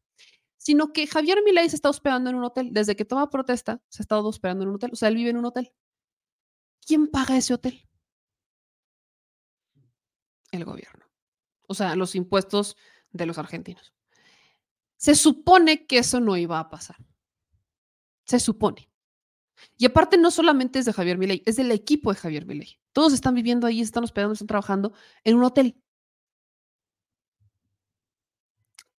[0.58, 2.68] Sino que Javier Milei se está hospedando en un hotel.
[2.72, 4.90] Desde que toma protesta, se ha estado hospedando en un hotel.
[4.92, 5.72] O sea, él vive en un hotel.
[6.86, 7.88] ¿Quién paga ese hotel?
[10.52, 11.06] El gobierno.
[11.66, 12.76] O sea, los impuestos
[13.10, 13.92] de los argentinos.
[15.02, 16.96] Se supone que eso no iba a pasar.
[18.24, 18.88] Se supone.
[19.76, 22.78] Y aparte no solamente es de Javier Milei, es del equipo de Javier Milei.
[22.92, 24.92] Todos están viviendo ahí, están hospedando, están trabajando
[25.24, 25.82] en un hotel.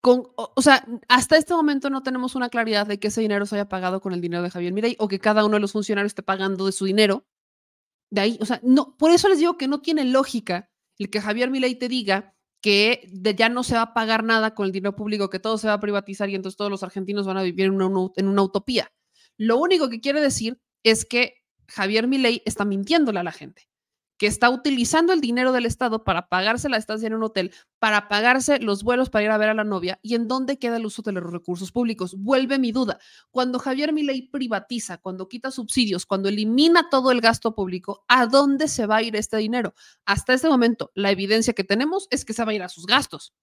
[0.00, 3.54] Con, o, sea, hasta este momento no tenemos una claridad de que ese dinero se
[3.54, 6.10] haya pagado con el dinero de Javier Milei o que cada uno de los funcionarios
[6.10, 7.28] esté pagando de su dinero.
[8.10, 11.20] De ahí, o sea, no, por eso les digo que no tiene lógica el que
[11.20, 14.72] Javier Milei te diga que de ya no se va a pagar nada con el
[14.72, 17.42] dinero público, que todo se va a privatizar y entonces todos los argentinos van a
[17.42, 18.90] vivir en una, en una utopía.
[19.36, 23.68] Lo único que quiere decir es que Javier Milei está mintiéndole a la gente,
[24.22, 28.06] que está utilizando el dinero del Estado para pagarse la estancia en un hotel, para
[28.06, 29.98] pagarse los vuelos para ir a ver a la novia.
[30.00, 32.14] ¿Y en dónde queda el uso de los recursos públicos?
[32.16, 33.00] Vuelve mi duda.
[33.32, 38.68] Cuando Javier Milei privatiza, cuando quita subsidios, cuando elimina todo el gasto público, ¿a dónde
[38.68, 39.74] se va a ir este dinero?
[40.04, 42.86] Hasta este momento, la evidencia que tenemos es que se va a ir a sus
[42.86, 43.34] gastos.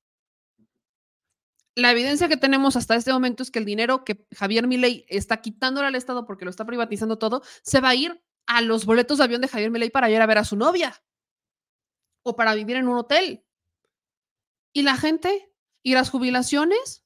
[1.75, 5.41] La evidencia que tenemos hasta este momento es que el dinero que Javier Milei está
[5.41, 9.19] quitándole al Estado porque lo está privatizando todo, se va a ir a los boletos
[9.19, 11.03] de avión de Javier Milei para ir a ver a su novia
[12.23, 13.45] o para vivir en un hotel.
[14.73, 15.53] ¿Y la gente?
[15.83, 17.05] ¿Y las jubilaciones?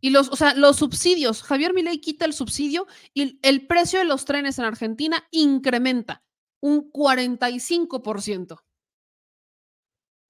[0.00, 1.42] Y los, o sea, los subsidios.
[1.42, 6.24] Javier Milei quita el subsidio y el precio de los trenes en Argentina incrementa
[6.60, 8.64] un 45%.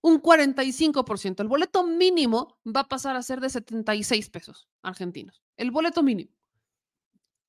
[0.03, 1.41] Un 45%.
[1.43, 5.45] El boleto mínimo va a pasar a ser de 76 pesos argentinos.
[5.57, 6.33] El boleto mínimo.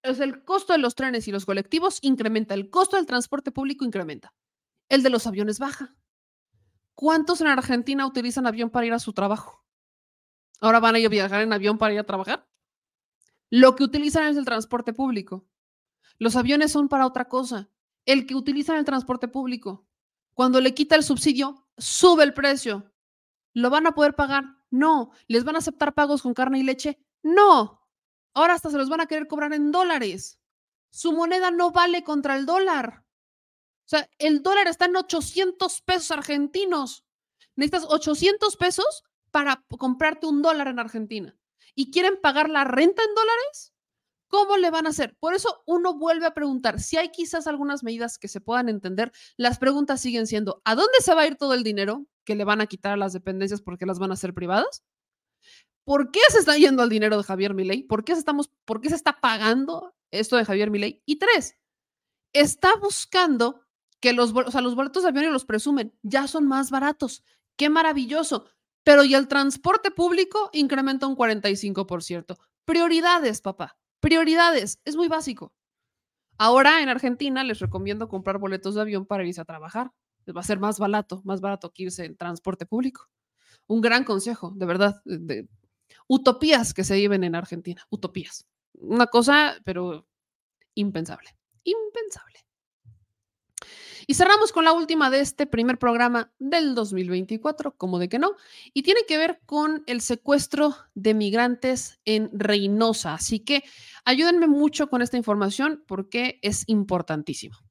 [0.05, 2.53] Es el costo de los trenes y los colectivos incrementa.
[2.53, 4.35] El costo del transporte público incrementa.
[4.87, 5.95] El de los aviones baja.
[6.93, 9.65] ¿Cuántos en Argentina utilizan avión para ir a su trabajo?
[10.61, 12.47] Ahora van a ir a viajar en avión para ir a trabajar.
[13.49, 15.47] Lo que utilizan es el transporte público.
[16.19, 17.71] Los aviones son para otra cosa.
[18.05, 19.87] El que utilizan el transporte público,
[20.35, 22.93] cuando le quita el subsidio, sube el precio.
[23.53, 24.43] ¿Lo van a poder pagar?
[24.69, 25.09] No.
[25.27, 26.99] ¿Les van a aceptar pagos con carne y leche?
[27.23, 27.84] No.
[28.35, 30.39] Ahora hasta se los van a querer cobrar en dólares.
[30.91, 33.03] Su moneda no vale contra el dólar.
[33.85, 37.05] O sea, el dólar está en 800 pesos argentinos.
[37.55, 41.37] Necesitas 800 pesos para comprarte un dólar en Argentina.
[41.75, 43.73] ¿Y quieren pagar la renta en dólares?
[44.27, 45.15] ¿Cómo le van a hacer?
[45.19, 49.11] Por eso uno vuelve a preguntar, si hay quizás algunas medidas que se puedan entender,
[49.37, 52.43] las preguntas siguen siendo, ¿a dónde se va a ir todo el dinero que le
[52.43, 54.83] van a quitar a las dependencias porque las van a hacer privadas?
[55.85, 57.83] ¿Por qué se está yendo el dinero de Javier Milei?
[57.83, 61.03] ¿Por qué estamos, ¿Por qué se está pagando esto de Javier Milei?
[61.05, 61.55] Y tres,
[62.33, 63.61] está buscando
[63.99, 67.23] que los, o sea, los boletos de avión y los presumen, ya son más baratos.
[67.55, 68.45] Qué maravilloso.
[68.83, 72.37] Pero y el transporte público incrementa un 45%.
[72.65, 73.77] Prioridades, papá.
[73.99, 74.79] Prioridades.
[74.85, 75.53] Es muy básico.
[76.37, 79.91] Ahora en Argentina les recomiendo comprar boletos de avión para irse a trabajar.
[80.35, 83.09] Va a ser más barato, más barato que irse en transporte público.
[83.67, 85.01] Un gran consejo, de verdad.
[86.07, 87.85] Utopías que se viven en Argentina.
[87.89, 88.45] Utopías.
[88.73, 90.07] Una cosa, pero
[90.73, 91.35] impensable.
[91.63, 92.45] Impensable.
[94.07, 98.33] Y cerramos con la última de este primer programa del 2024, como de que no,
[98.73, 103.15] y tiene que ver con el secuestro de migrantes en Reynosa.
[103.15, 103.63] Así que
[104.03, 107.64] ayúdenme mucho con esta información porque es importantísimo.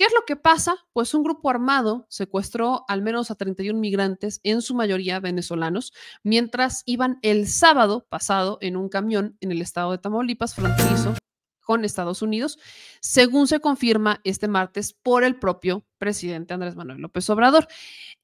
[0.00, 0.76] ¿Qué es lo que pasa?
[0.94, 6.84] Pues un grupo armado secuestró al menos a 31 migrantes, en su mayoría venezolanos, mientras
[6.86, 11.16] iban el sábado pasado en un camión en el estado de Tamaulipas, fronterizo
[11.60, 12.58] con Estados Unidos,
[13.02, 17.68] según se confirma este martes por el propio presidente Andrés Manuel López Obrador.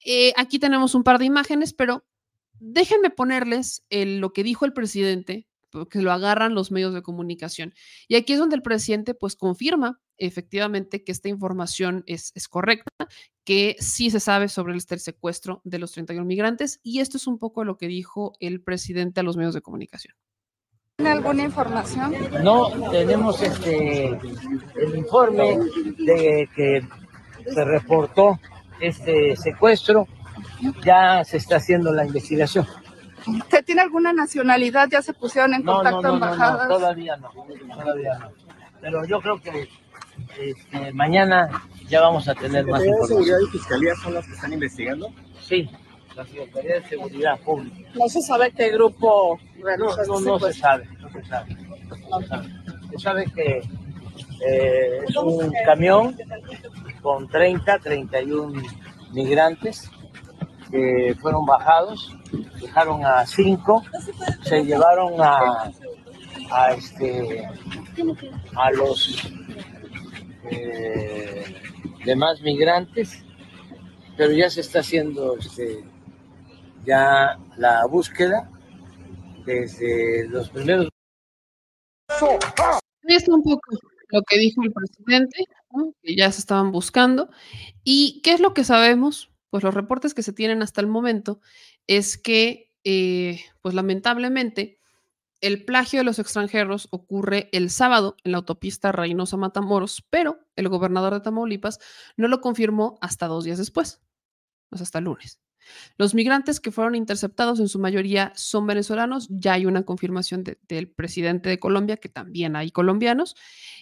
[0.03, 2.07] Eh, aquí tenemos un par de imágenes, pero
[2.59, 7.75] déjenme ponerles el- lo que dijo el presidente, porque lo agarran los medios de comunicación.
[8.09, 12.91] Y aquí es donde el presidente pues confirma efectivamente que esta información es, es correcta,
[13.45, 17.39] que sí se sabe sobre este secuestro de los 31 migrantes, y esto es un
[17.39, 20.15] poco lo que dijo el presidente a los medios de comunicación.
[20.97, 22.15] ¿Tiene alguna información?
[22.43, 25.59] No tenemos este el informe
[25.99, 26.89] de que
[27.53, 28.41] se reportó
[28.81, 30.09] este secuestro.
[30.83, 32.67] Ya se está haciendo la investigación.
[33.27, 34.89] ¿Usted tiene alguna nacionalidad?
[34.91, 36.69] ¿Ya se pusieron en No, no, contacto no, no, no, embajadas?
[36.69, 38.31] todavía no, todavía no.
[38.81, 39.69] Pero yo creo que
[40.39, 41.49] este, mañana
[41.89, 43.41] ya vamos a tener más ¿Secretaría de Seguridad información.
[43.43, 45.13] y Fiscalía son las que están investigando?
[45.41, 45.71] Sí,
[46.15, 47.91] la Secretaría de Seguridad Pública.
[47.95, 51.55] No se sabe qué grupo No, realizó no, este no se sabe, no se sabe.
[52.11, 52.49] no se sabe.
[52.91, 53.63] Se sabe que
[54.49, 56.17] eh, es un camión
[57.03, 58.63] con 30, 31
[59.13, 59.91] migrantes
[60.71, 62.15] que fueron bajados,
[62.61, 63.83] dejaron a cinco,
[64.43, 65.71] se llevaron a,
[66.51, 67.49] a, este,
[68.57, 69.31] a los
[70.51, 71.45] eh,
[72.05, 73.25] demás migrantes,
[74.17, 75.85] pero ya se está haciendo este,
[76.85, 78.51] ya la búsqueda
[79.45, 80.89] desde los primeros
[83.15, 83.77] está un poco
[84.11, 85.45] lo que dijo el presidente,
[86.03, 87.29] que ya se estaban buscando.
[87.85, 89.31] ¿Y qué es lo que sabemos?
[89.51, 91.41] Pues los reportes que se tienen hasta el momento
[91.87, 94.79] es que, eh, pues lamentablemente,
[95.41, 100.69] el plagio de los extranjeros ocurre el sábado en la autopista Reynosa Matamoros, pero el
[100.69, 101.79] gobernador de Tamaulipas
[102.17, 104.01] no lo confirmó hasta dos días después,
[104.71, 105.41] o sea, hasta lunes.
[105.99, 110.59] Los migrantes que fueron interceptados en su mayoría son venezolanos, ya hay una confirmación de-
[110.69, 113.37] del presidente de Colombia, que también hay colombianos,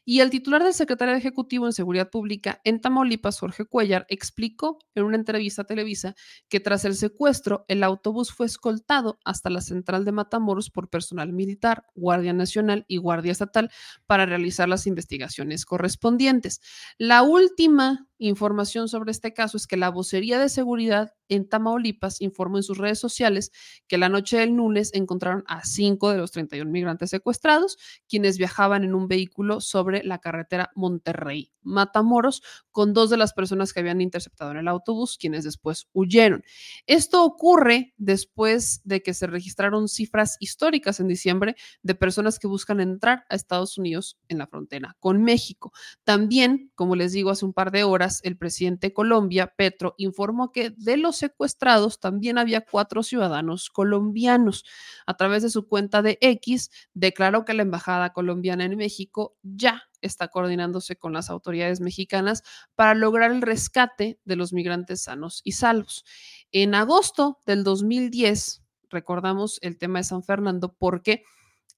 [0.04, 5.04] y el titular del secretario ejecutivo en Seguridad Pública en Tamaulipas, Jorge Cuellar, explicó en
[5.04, 6.14] una entrevista a Televisa
[6.48, 11.32] que tras el secuestro, el autobús fue escoltado hasta la central de Matamoros por personal
[11.32, 13.70] militar, Guardia Nacional y Guardia Estatal
[14.06, 16.60] para realizar las investigaciones correspondientes.
[16.98, 21.73] La última información sobre este caso es que la vocería de seguridad en Tamaulipas
[22.20, 23.52] informó en sus redes sociales
[23.86, 27.76] que la noche del lunes encontraron a cinco de los 31 migrantes secuestrados,
[28.08, 33.72] quienes viajaban en un vehículo sobre la carretera Monterrey Matamoros con dos de las personas
[33.72, 36.44] que habían interceptado en el autobús, quienes después huyeron.
[36.86, 42.80] Esto ocurre después de que se registraron cifras históricas en diciembre de personas que buscan
[42.80, 45.72] entrar a Estados Unidos en la frontera con México.
[46.04, 50.52] También, como les digo hace un par de horas, el presidente de Colombia, Petro, informó
[50.52, 51.63] que de los secuestrados
[52.00, 54.64] también había cuatro ciudadanos colombianos.
[55.06, 59.84] A través de su cuenta de X, declaró que la embajada colombiana en México ya
[60.02, 62.42] está coordinándose con las autoridades mexicanas
[62.74, 66.04] para lograr el rescate de los migrantes sanos y salvos.
[66.52, 71.24] En agosto del 2010, recordamos el tema de San Fernando porque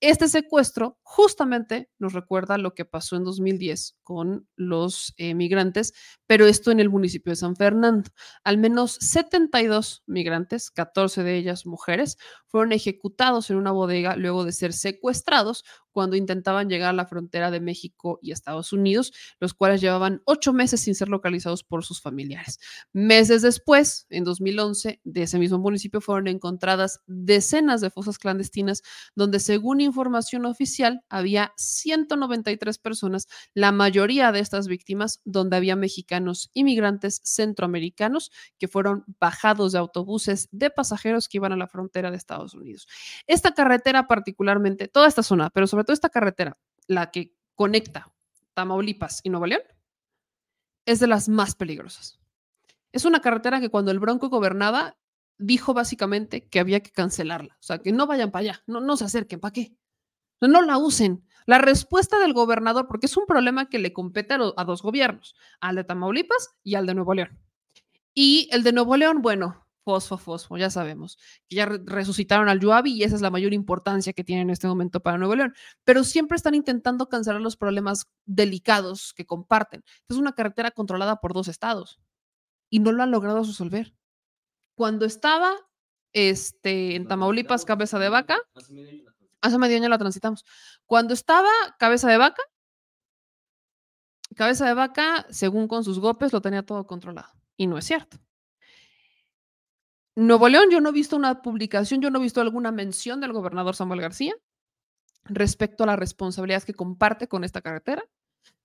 [0.00, 5.94] este secuestro justamente nos recuerda lo que pasó en 2010 con los eh, migrantes,
[6.26, 8.10] pero esto en el municipio de San Fernando.
[8.44, 14.52] Al menos 72 migrantes, 14 de ellas mujeres, fueron ejecutados en una bodega luego de
[14.52, 15.64] ser secuestrados
[15.96, 20.52] cuando intentaban llegar a la frontera de México y Estados Unidos, los cuales llevaban ocho
[20.52, 22.58] meses sin ser localizados por sus familiares.
[22.92, 28.82] Meses después, en 2011, de ese mismo municipio fueron encontradas decenas de fosas clandestinas
[29.14, 36.50] donde, según información oficial, había 193 personas, la mayoría de estas víctimas donde había mexicanos
[36.52, 42.16] inmigrantes centroamericanos que fueron bajados de autobuses de pasajeros que iban a la frontera de
[42.16, 42.86] Estados Unidos.
[43.26, 48.12] Esta carretera particularmente, toda esta zona, pero sobre todo esta carretera, la que conecta
[48.54, 49.62] Tamaulipas y Nuevo León,
[50.84, 52.18] es de las más peligrosas.
[52.92, 54.96] Es una carretera que cuando el Bronco gobernaba,
[55.38, 57.54] dijo básicamente que había que cancelarla.
[57.54, 59.76] O sea, que no vayan para allá, no, no se acerquen, ¿para qué?
[60.40, 61.24] No, la usen.
[61.46, 64.82] La respuesta del gobernador, porque es un problema que le compete a, lo- a dos
[64.82, 67.38] gobiernos, al de Tamaulipas y al de Nuevo León.
[68.14, 71.16] Y el de Nuevo León, bueno, fosfo, fosfo, ya sabemos,
[71.48, 74.50] que ya re- resucitaron al Yuavi y esa es la mayor importancia que tiene en
[74.50, 75.54] este momento para Nuevo León.
[75.84, 79.84] Pero siempre están intentando cancelar los problemas delicados que comparten.
[80.08, 82.00] Es una carretera controlada por dos estados
[82.68, 83.94] y no lo han logrado resolver.
[84.76, 85.56] Cuando estaba
[86.12, 88.38] este, en Tamaulipas, cabeza de vaca,
[89.40, 90.44] hace medio año la transitamos.
[90.84, 92.42] Cuando estaba cabeza de vaca,
[94.36, 97.32] cabeza de vaca, según con sus golpes, lo tenía todo controlado.
[97.56, 98.18] Y no es cierto.
[100.14, 103.32] Nuevo León, yo no he visto una publicación, yo no he visto alguna mención del
[103.32, 104.34] gobernador Samuel García
[105.24, 108.04] respecto a la responsabilidad que comparte con esta carretera.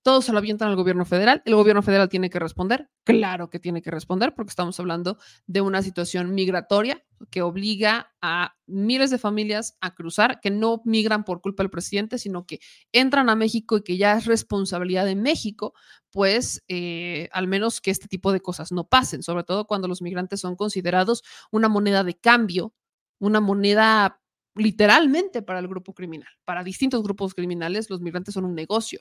[0.02, 1.42] Todos se lo avientan al gobierno federal.
[1.44, 2.90] El gobierno federal tiene que responder.
[3.04, 8.56] Claro que tiene que responder porque estamos hablando de una situación migratoria que obliga a
[8.66, 12.58] miles de familias a cruzar, que no migran por culpa del presidente, sino que
[12.90, 15.72] entran a México y que ya es responsabilidad de México,
[16.10, 20.02] pues eh, al menos que este tipo de cosas no pasen, sobre todo cuando los
[20.02, 22.74] migrantes son considerados una moneda de cambio,
[23.20, 24.20] una moneda
[24.54, 26.28] literalmente para el grupo criminal.
[26.44, 29.00] Para distintos grupos criminales, los migrantes son un negocio.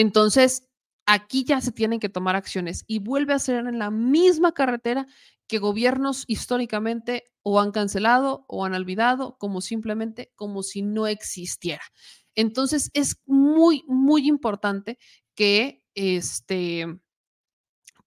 [0.00, 0.62] Entonces,
[1.06, 5.08] aquí ya se tienen que tomar acciones y vuelve a ser en la misma carretera
[5.48, 11.82] que gobiernos históricamente o han cancelado o han olvidado como simplemente como si no existiera.
[12.36, 14.98] Entonces es muy, muy importante
[15.34, 16.86] que este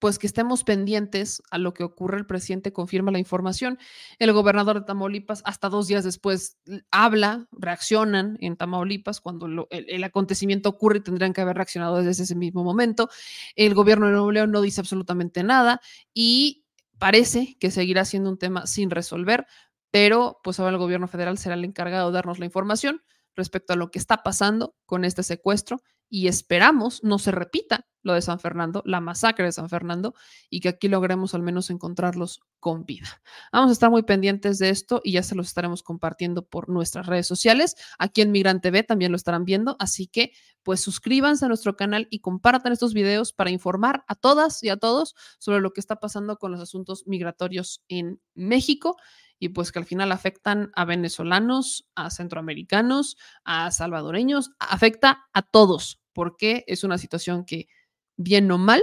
[0.02, 2.18] pues que estemos pendientes a lo que ocurre.
[2.18, 3.78] El presidente confirma la información.
[4.18, 6.58] El gobernador de Tamaulipas, hasta dos días después,
[6.90, 12.34] habla, reaccionan en Tamaulipas cuando el, acontecimiento ocurre y tendrían que haber reaccionado desde ese
[12.34, 13.10] mismo momento.
[13.54, 15.80] El gobierno de Nuevo León no dice absolutamente nada
[16.12, 16.64] y
[16.98, 19.46] parece que seguirá siendo un tema sin resolver,
[19.92, 23.04] pero pues ahora el gobierno federal será el encargado de darnos la información
[23.36, 25.80] respecto a lo que está pasando con este secuestro
[26.12, 30.14] y esperamos no se repita lo de San Fernando, la masacre de San Fernando,
[30.50, 33.22] y que aquí logremos al menos encontrarlos con vida.
[33.50, 37.06] Vamos a estar muy pendientes de esto y ya se los estaremos compartiendo por nuestras
[37.06, 37.76] redes sociales.
[37.98, 40.32] Aquí en Migrante TV también lo estarán viendo, así que
[40.62, 44.76] pues suscríbanse a nuestro canal y compartan estos videos para informar a todas y a
[44.76, 48.96] todos sobre lo que está pasando con los asuntos migratorios en México
[49.38, 56.01] y pues que al final afectan a venezolanos, a centroamericanos, a salvadoreños, afecta a todos,
[56.12, 57.68] porque es una situación que,
[58.16, 58.82] bien o mal,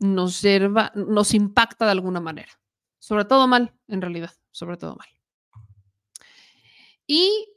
[0.00, 2.52] nos, serva, nos impacta de alguna manera.
[2.98, 5.08] Sobre todo mal, en realidad, sobre todo mal.
[7.06, 7.48] Y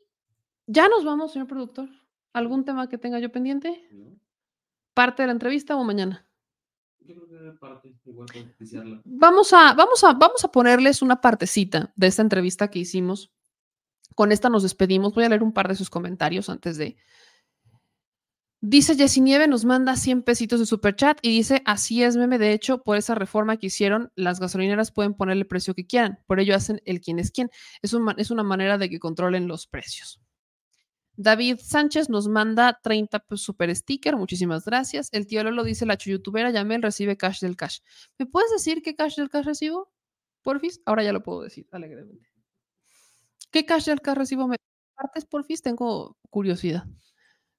[0.67, 1.89] ya nos vamos, señor productor.
[2.33, 3.89] ¿Algún tema que tenga yo pendiente?
[4.93, 6.25] ¿Parte de la entrevista o mañana?
[6.99, 9.01] Yo creo que parte, igual para oficiarla.
[9.03, 13.33] Vamos a, vamos, a, vamos a ponerles una partecita de esta entrevista que hicimos.
[14.15, 15.13] Con esta nos despedimos.
[15.13, 16.95] Voy a leer un par de sus comentarios antes de,
[18.63, 22.37] Dice Jessy Nieve, nos manda 100 pesitos de super chat y dice, así es, meme,
[22.37, 26.19] de hecho, por esa reforma que hicieron, las gasolineras pueden poner el precio que quieran,
[26.27, 27.49] por ello hacen el quién es quién.
[27.81, 30.21] Es, un, es una manera de que controlen los precios.
[31.15, 35.09] David Sánchez nos manda 30 super sticker, muchísimas gracias.
[35.11, 37.79] El tío Lolo dice, la youtubera Yamel recibe cash del cash.
[38.19, 39.91] ¿Me puedes decir qué cash del cash recibo?
[40.43, 42.29] Porfis, ahora ya lo puedo decir alegremente.
[43.49, 44.47] ¿Qué cash del cash recibo?
[44.47, 44.57] ¿Me
[44.95, 45.63] partes, porfis?
[45.63, 46.85] Tengo curiosidad.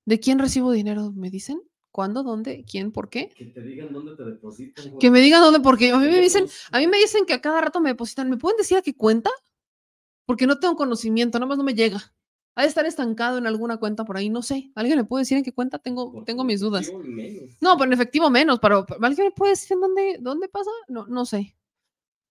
[0.05, 1.13] ¿De quién recibo dinero?
[1.13, 1.63] ¿Me dicen?
[1.93, 2.23] ¿Cuándo?
[2.23, 2.65] ¿Dónde?
[2.69, 2.91] ¿Quién?
[2.91, 3.29] ¿Por qué?
[3.29, 4.99] Que te digan dónde te depositan.
[4.99, 7.41] Que me digan dónde, porque a mí me dicen, a mí me dicen que a
[7.41, 8.31] cada rato me depositan.
[8.31, 9.31] ¿Me pueden decir a qué cuenta?
[10.27, 12.15] Porque no tengo conocimiento, nada más no me llega.
[12.55, 14.71] Ha de estar estancado en alguna cuenta por ahí, no sé.
[14.75, 15.79] ¿Alguien me puede decir en qué cuenta?
[15.79, 16.91] Tengo, tengo mis dudas.
[17.61, 20.71] No, pero en efectivo menos, pero ¿alguien me puede decir en dónde, dónde pasa?
[20.89, 21.57] No, no sé.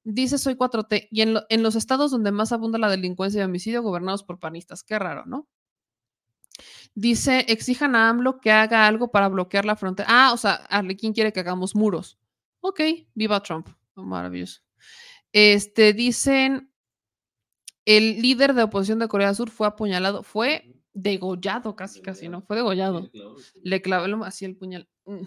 [0.04, 1.08] Dice soy 4T.
[1.12, 4.40] Y en, lo, en los estados donde más abunda la delincuencia y homicidio, gobernados por
[4.40, 4.84] panistas.
[4.84, 5.48] Qué raro, ¿no?
[6.94, 10.08] Dice, exijan a AMLO que haga algo para bloquear la frontera.
[10.12, 12.20] Ah, o sea, Arlequín quiere que hagamos muros.
[12.60, 12.82] Ok,
[13.14, 13.70] viva Trump.
[13.96, 14.62] Oh, maravilloso.
[15.32, 16.72] Este, dicen,
[17.86, 22.42] el líder de oposición de Corea del Sur fue apuñalado, fue degollado casi, casi, ¿no?
[22.42, 23.10] Fue degollado.
[23.64, 24.90] Le clavó así el puñal.
[25.06, 25.24] Mm.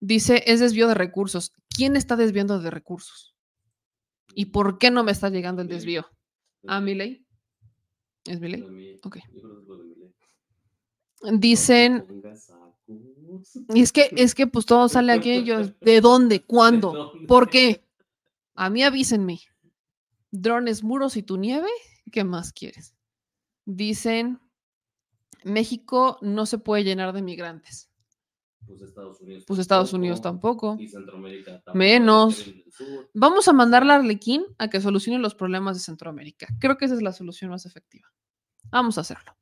[0.00, 1.52] Dice, es desvío de recursos.
[1.74, 3.34] ¿Quién está desviando de recursos?
[4.34, 6.06] ¿Y por qué no me está llegando el desvío?
[6.66, 7.26] ¿A mi ley?
[8.26, 8.98] ¿Es mi ley?
[9.02, 9.18] Ok.
[11.32, 12.22] Dicen.
[13.74, 15.44] Y es que, es que pues todo sale aquí.
[15.44, 16.42] Yo, ¿De dónde?
[16.42, 17.12] ¿Cuándo?
[17.26, 17.84] ¿Por qué?
[18.54, 19.40] A mí avísenme.
[20.30, 21.68] Drones, muros y tu nieve.
[22.10, 22.94] ¿Qué más quieres?
[23.64, 24.40] Dicen,
[25.42, 27.90] México no se puede llenar de migrantes.
[28.66, 29.44] Pues Estados Unidos.
[29.46, 30.76] Pues Estados Unidos tampoco.
[30.78, 31.78] Y Centroamérica tampoco.
[31.78, 32.50] Menos.
[33.12, 36.48] Vamos a mandarle a Arlequín a que solucione los problemas de Centroamérica.
[36.60, 38.08] Creo que esa es la solución más efectiva.
[38.70, 39.36] Vamos a hacerlo.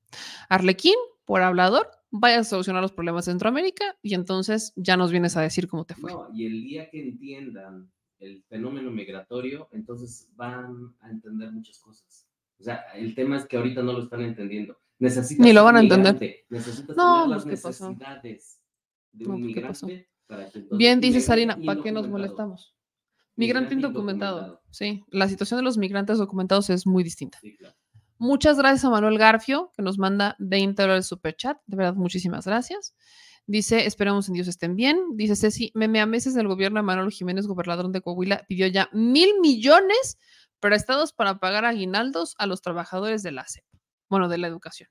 [0.49, 5.37] Arlequín, por hablador, vaya a solucionar los problemas de Centroamérica y entonces ya nos vienes
[5.37, 6.13] a decir cómo te fue.
[6.13, 12.27] No, y el día que entiendan el fenómeno migratorio, entonces van a entender muchas cosas.
[12.59, 14.79] O sea, el tema es que ahorita no lo están entendiendo.
[14.99, 16.45] Necesitas Ni lo van a entender.
[16.49, 17.89] Necesitas no, tener las pues, ¿qué pasó?
[17.91, 18.61] necesidades
[19.13, 19.87] de No, un pues, ¿qué pasó?
[19.87, 22.77] migrante para que Bien, dice Sarina, ¿para qué nos molestamos?
[23.35, 24.37] Migrante Migrante indocumentado.
[24.39, 24.63] indocumentado.
[24.71, 27.39] Sí, la situación de los migrantes documentados es muy distinta.
[27.41, 27.75] Sí, claro.
[28.23, 31.59] Muchas gracias a Manuel Garfio, que nos manda 20 dólares super chat.
[31.67, 32.95] De verdad, muchísimas gracias.
[33.49, 35.17] Dice, esperemos en Dios estén bien.
[35.17, 38.89] Dice Ceci, meme a meses del gobierno de Manuel Jiménez, gobernador de Coahuila, pidió ya
[38.93, 40.21] mil millones
[40.61, 43.65] prestados para pagar aguinaldos a los trabajadores de la SEP.
[44.09, 44.89] Bueno, de la educación.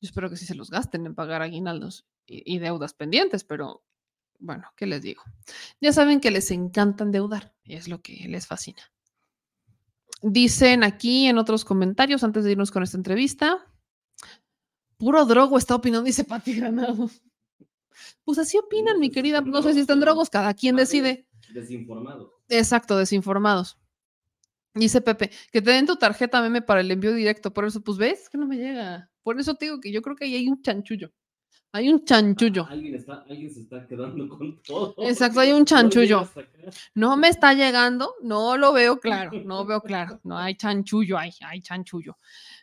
[0.00, 3.82] Yo espero que sí se los gasten en pagar aguinaldos y, deudas pendientes, pero
[4.38, 5.24] bueno, ¿qué les digo?
[5.80, 8.92] Ya saben que les encanta endeudar es lo que les fascina.
[10.22, 13.66] Dicen aquí en otros comentarios, antes de irnos con esta entrevista,
[14.96, 17.10] puro drogo está opinando, dice Pati Granado.
[18.24, 19.40] Pues así opinan, mi querida.
[19.40, 21.28] No sé si están drogos, cada quien decide.
[21.52, 22.32] Desinformado.
[22.48, 23.78] Exacto, desinformados.
[24.74, 27.52] Dice Pepe, que te den tu tarjeta meme para el envío directo.
[27.52, 29.10] Por eso, pues ves que no me llega.
[29.22, 31.12] Por eso te digo que yo creo que ahí hay un chanchullo.
[31.74, 32.68] Hay un chanchullo.
[32.70, 34.94] Alguien, está, alguien se está quedando con todo.
[34.98, 36.30] Exacto, hay un chanchullo.
[36.94, 40.20] No me está llegando, no lo veo claro, no veo claro.
[40.22, 42.16] No hay chanchullo, hay, hay chanchullo.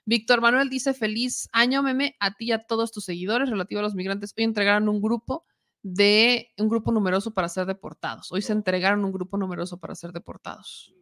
[0.06, 3.84] Víctor Manuel dice: Feliz año, meme, a ti y a todos tus seguidores relativo a
[3.84, 4.34] los migrantes.
[4.38, 5.46] Hoy entregaron un grupo
[5.84, 8.32] de un grupo numeroso para ser deportados.
[8.32, 10.96] Hoy se entregaron un grupo numeroso para ser deportados.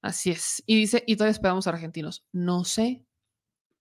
[0.00, 0.62] Así es.
[0.64, 2.24] Y dice, y todavía esperamos a argentinos.
[2.32, 3.04] No sé.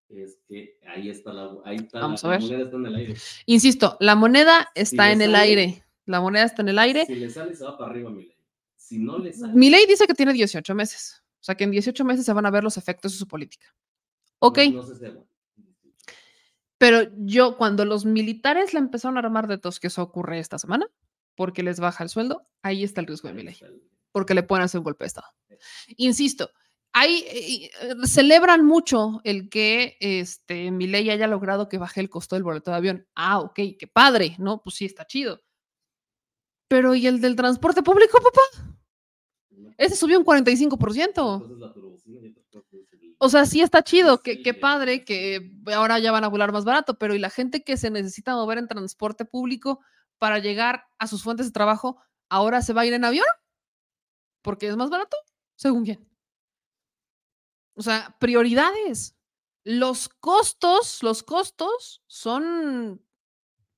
[0.09, 2.41] Es que ahí está la, ahí está Vamos la, a ver.
[2.41, 3.15] moneda está en el aire.
[3.45, 5.83] Insisto, la moneda está en el sale- aire.
[6.05, 7.05] La moneda está en el aire.
[7.05, 8.37] Si le sale, se va para arriba, Milei.
[8.75, 11.21] Si no le sale, Mi ley dice que tiene 18 meses.
[11.41, 13.67] O sea que en 18 meses se van a ver los efectos de su política.
[14.39, 14.59] Ok.
[14.71, 15.27] no, no.
[16.77, 20.59] Pero yo, cuando los militares la empezaron a armar de tos, que eso ocurre esta
[20.59, 20.87] semana,
[21.35, 23.57] porque les baja el sueldo, ahí está el riesgo de mi ley.
[24.11, 25.27] Porque le pueden hacer un golpe de Estado.
[25.97, 26.51] Insisto,
[27.05, 32.35] eh, eh, celebran mucho el que este, mi ley haya logrado que baje el costo
[32.35, 33.07] del boleto de avión.
[33.15, 34.61] Ah, ok, qué padre, ¿no?
[34.63, 35.41] Pues sí, está chido.
[36.69, 38.41] Pero ¿y el del transporte público, papá?
[39.77, 41.35] Ese subió un 45%.
[41.35, 45.03] Entonces la turbocina y otras cosas, el- O sea, sí está chido, qué, qué padre
[45.05, 48.35] que ahora ya van a volar más barato, pero ¿y la gente que se necesita
[48.35, 49.79] mover en transporte público
[50.19, 51.97] para llegar a sus fuentes de trabajo,
[52.29, 53.25] ahora se va a ir en avión?
[54.41, 55.17] Porque es más barato,
[55.55, 55.99] según quién.
[57.77, 59.15] O sea, prioridades.
[59.63, 63.05] Los costos, los costos son,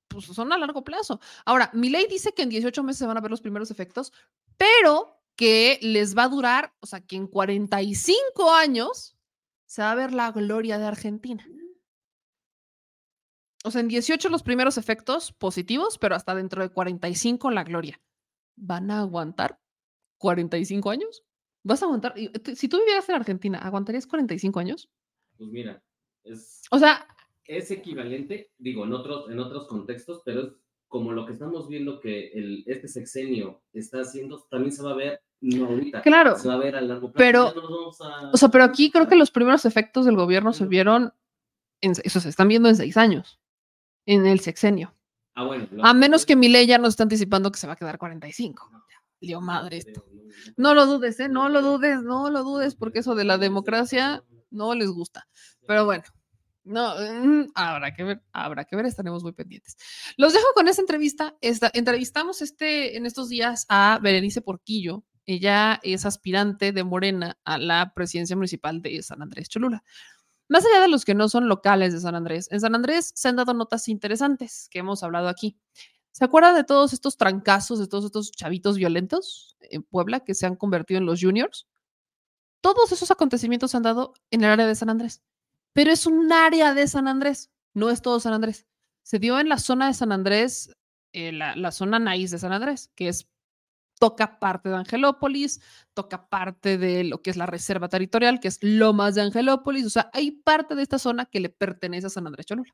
[0.07, 1.19] pues, son a largo plazo.
[1.45, 4.13] Ahora, mi ley dice que en 18 meses se van a ver los primeros efectos,
[4.57, 9.17] pero que les va a durar, o sea, que en 45 años
[9.65, 11.45] se va a ver la gloria de Argentina.
[13.65, 18.01] O sea, en 18 los primeros efectos positivos, pero hasta dentro de 45 la gloria.
[18.55, 19.59] ¿Van a aguantar
[20.17, 21.23] 45 años?
[21.63, 22.13] ¿Vas a aguantar?
[22.43, 24.89] tú- Si tú vivieras en Argentina, ¿aguantarías 45 años?
[25.37, 25.81] Pues mira,
[26.23, 27.05] es, O sea,
[27.45, 30.49] es equivalente, digo, en otros, en otros contextos, pero es
[30.87, 34.95] como lo que estamos viendo que el, este sexenio está haciendo, también se va a
[34.95, 37.17] ver, no ahorita, Claro, se va a ver a largo plazo.
[37.53, 40.51] pero- no vamos a- o sea, pero aquí creo que los primeros efectos del gobierno
[40.53, 41.13] se vieron,
[41.81, 43.39] en, se- o sea, se están viendo en seis años,
[44.05, 44.93] en el sexenio.
[45.35, 47.77] Ah, bueno, A menos que mi ley ya nos está anticipando que se va a
[47.77, 48.69] quedar 45.
[49.19, 50.05] Lío madre esto.
[50.57, 51.29] No lo dudes, ¿eh?
[51.29, 55.27] No lo dudes, no lo dudes, porque eso de la democracia no les gusta.
[55.67, 56.03] Pero bueno,
[56.63, 59.75] no, mm, habrá que ver, habrá que ver, estaremos muy pendientes.
[60.17, 61.35] Los dejo con esta entrevista.
[61.41, 65.03] Esta, entrevistamos este, en estos días a Berenice Porquillo.
[65.25, 69.83] Ella es aspirante de Morena a la presidencia municipal de San Andrés Cholula.
[70.47, 73.27] Más allá de los que no son locales de San Andrés, en San Andrés se
[73.27, 75.57] han dado notas interesantes que hemos hablado aquí.
[76.11, 80.45] ¿Se acuerdan de todos estos trancazos, de todos estos chavitos violentos en Puebla que se
[80.45, 81.67] han convertido en los juniors?
[82.61, 85.21] Todos esos acontecimientos se han dado en el área de San Andrés,
[85.73, 88.65] pero es un área de San Andrés, no es todo San Andrés.
[89.03, 90.75] Se dio en la zona de San Andrés,
[91.13, 93.29] eh, la, zona naíz de San Andrés, que es
[93.99, 95.61] toca parte de Angelópolis,
[95.93, 99.89] toca parte de lo que es la reserva territorial, que es Lomas de Angelópolis, o
[99.89, 102.73] sea, hay parte de esta zona que le pertenece a San Andrés Cholula.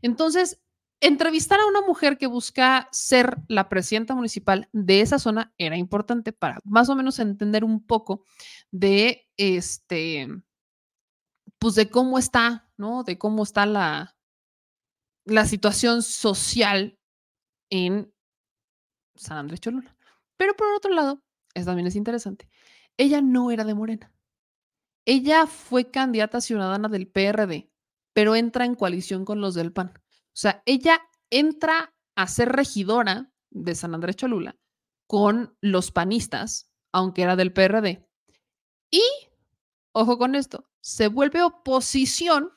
[0.00, 0.60] Entonces,
[1.06, 6.32] entrevistar a una mujer que busca ser la presidenta municipal de esa zona era importante
[6.32, 8.24] para más o menos entender un poco
[8.70, 10.28] de este,
[11.58, 13.04] pues de cómo está, ¿no?
[13.04, 14.16] De cómo está la,
[15.24, 16.98] la situación social
[17.70, 18.12] en
[19.14, 19.96] San Andrés Cholula.
[20.36, 21.22] Pero por otro lado,
[21.54, 22.48] eso también es interesante,
[22.96, 24.12] ella no era de Morena.
[25.06, 27.70] Ella fue candidata ciudadana del PRD,
[28.14, 29.92] pero entra en coalición con los del PAN.
[30.34, 34.56] O sea, ella entra a ser regidora de San Andrés Cholula
[35.06, 38.08] con los panistas, aunque era del PRD.
[38.90, 39.02] Y,
[39.92, 42.50] ojo con esto, se vuelve oposición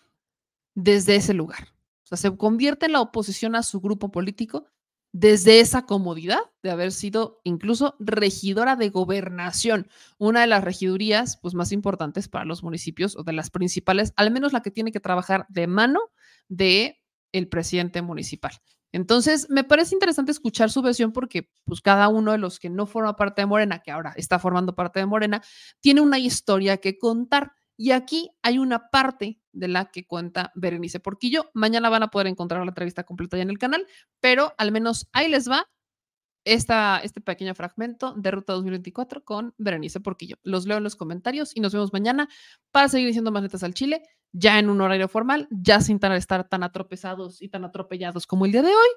[0.74, 1.76] desde ese lugar.
[2.04, 4.66] O sea, se convierte en la oposición a su grupo político
[5.12, 11.54] desde esa comodidad de haber sido incluso regidora de gobernación, una de las regidurías pues,
[11.54, 15.00] más importantes para los municipios o de las principales, al menos la que tiene que
[15.00, 16.00] trabajar de mano
[16.50, 17.00] de
[17.32, 18.52] el presidente municipal.
[18.92, 22.86] Entonces, me parece interesante escuchar su versión porque pues cada uno de los que no
[22.86, 25.42] forma parte de Morena, que ahora está formando parte de Morena,
[25.82, 27.52] tiene una historia que contar.
[27.80, 31.52] Y aquí hay una parte de la que cuenta Berenice Porquillo.
[31.54, 33.86] Mañana van a poder encontrar la entrevista completa ya en el canal,
[34.20, 35.68] pero al menos ahí les va
[36.48, 40.38] esta, este pequeño fragmento de Ruta 2024 con Berenice Porquillo.
[40.44, 42.30] Los leo en los comentarios y nos vemos mañana
[42.72, 46.12] para seguir diciendo más netas al Chile, ya en un horario formal, ya sin tan-
[46.14, 48.90] estar tan atropezados y tan atropellados como el día de hoy,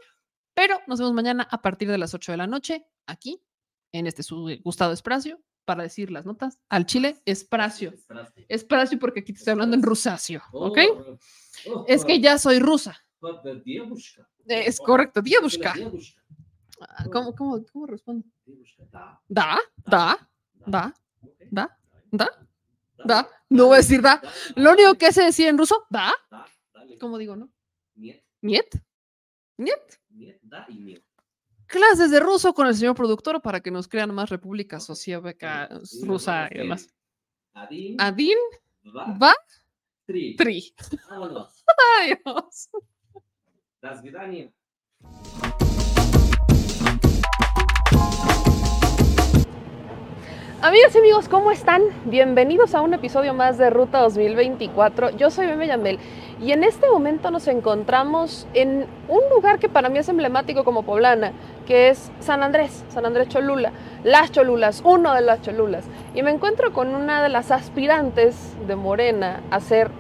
[0.55, 3.43] pero nos vemos mañana a partir de las 8 de la noche aquí,
[3.93, 7.93] en este su gustado espacio, para decir las notas al chile, Espracio.
[8.49, 10.79] Espracio porque aquí te estoy hablando en rusacio, ¿ok?
[11.87, 12.97] Es que ya soy rusa.
[14.49, 15.75] Eh, Es correcto, Diebushka.
[16.81, 18.27] Ah, ¿Cómo, cómo, cómo respondo?
[19.29, 20.17] Da, da,
[20.67, 20.95] da,
[21.51, 21.79] da,
[22.11, 22.27] da,
[23.05, 23.29] da.
[23.49, 24.21] No voy a decir da.
[24.57, 26.13] Lo único que se decía en ruso, da.
[27.01, 27.51] ¿Cómo digo, no?
[27.95, 28.67] Niet, Niet.
[29.57, 29.99] Niet.
[31.67, 35.69] Clases de ruso con el señor productor para que nos crean más República Socialista
[36.03, 36.89] Rusa y demás.
[37.55, 37.97] Adin,
[39.21, 39.35] va,
[40.05, 40.37] tri.
[40.37, 40.75] tri.
[41.09, 41.65] Vámonos.
[50.63, 51.81] Amigas y amigos, ¿cómo están?
[52.05, 55.09] Bienvenidos a un episodio más de Ruta 2024.
[55.17, 55.99] Yo soy Meme Yandel
[56.39, 60.83] y en este momento nos encontramos en un lugar que para mí es emblemático como
[60.83, 61.33] poblana,
[61.67, 63.73] que es San Andrés, San Andrés Cholula,
[64.05, 65.87] las Cholulas, uno de las Cholulas.
[66.15, 69.91] Y me encuentro con una de las aspirantes de Morena a ser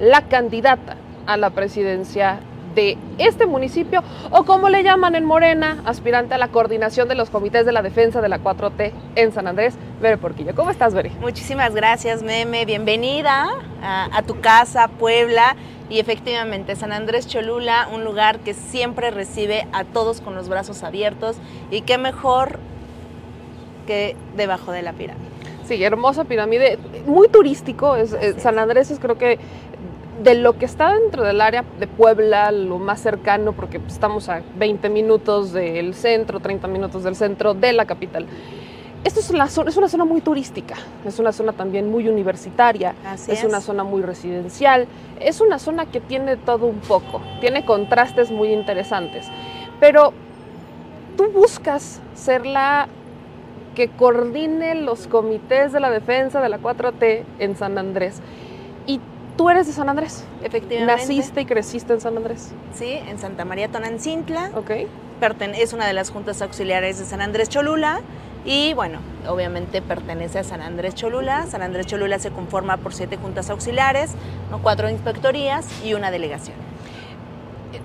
[0.00, 2.40] la candidata a la presidencia
[2.74, 7.30] de este municipio o como le llaman en Morena, aspirante a la coordinación de los
[7.30, 10.54] comités de la defensa de la 4T en San Andrés, Bere Porquillo.
[10.54, 11.10] ¿Cómo estás, Bere?
[11.20, 12.64] Muchísimas gracias, Meme.
[12.64, 13.48] Bienvenida
[13.82, 15.56] a, a tu casa, Puebla.
[15.88, 20.84] Y efectivamente, San Andrés Cholula, un lugar que siempre recibe a todos con los brazos
[20.84, 21.36] abiertos.
[21.72, 22.60] Y qué mejor
[23.88, 25.30] que debajo de la pirámide.
[25.64, 27.96] Sí, hermosa pirámide, muy turístico.
[27.96, 29.38] Es, San Andrés es creo que
[30.22, 34.28] de lo que está dentro del área de Puebla, lo más cercano, porque pues, estamos
[34.28, 38.26] a 20 minutos del centro, 30 minutos del centro de la capital.
[39.02, 40.74] Esto es, la zona, es una zona muy turística,
[41.06, 43.44] es una zona también muy universitaria, Así es, es.
[43.44, 44.86] una zona muy residencial,
[45.20, 49.26] es una zona que tiene todo un poco, tiene contrastes muy interesantes.
[49.80, 50.12] Pero
[51.16, 52.88] tú buscas ser la
[53.74, 58.20] que coordine los comités de la defensa de la 4T en San Andrés.
[58.86, 59.00] Y
[59.40, 60.24] tú eres de San Andrés.
[60.44, 61.02] Efectivamente.
[61.02, 62.52] Naciste y creciste en San Andrés.
[62.74, 64.50] Sí, en Santa María Tonancintla.
[64.54, 64.70] Ok.
[65.54, 68.00] Es una de las juntas auxiliares de San Andrés Cholula.
[68.44, 71.46] Y bueno, obviamente pertenece a San Andrés Cholula.
[71.46, 74.12] San Andrés Cholula se conforma por siete juntas auxiliares,
[74.62, 76.56] cuatro inspectorías y una delegación.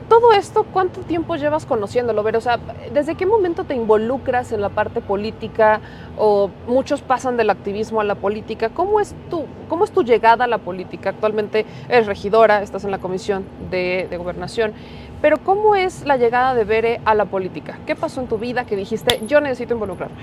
[0.10, 2.24] Todo esto, ¿cuánto tiempo llevas conociéndolo?
[2.24, 2.60] Ver, o sea,
[2.94, 5.80] ¿desde qué momento te involucras en la parte política
[6.18, 8.70] o muchos pasan del activismo a la política?
[8.70, 11.10] ¿Cómo es tu, cómo es tu llegada a la política?
[11.10, 14.74] Actualmente eres regidora, estás en la comisión de, de gobernación,
[15.22, 17.78] pero ¿cómo es la llegada de Bere a la política?
[17.86, 20.16] ¿Qué pasó en tu vida que dijiste, yo necesito involucrarme?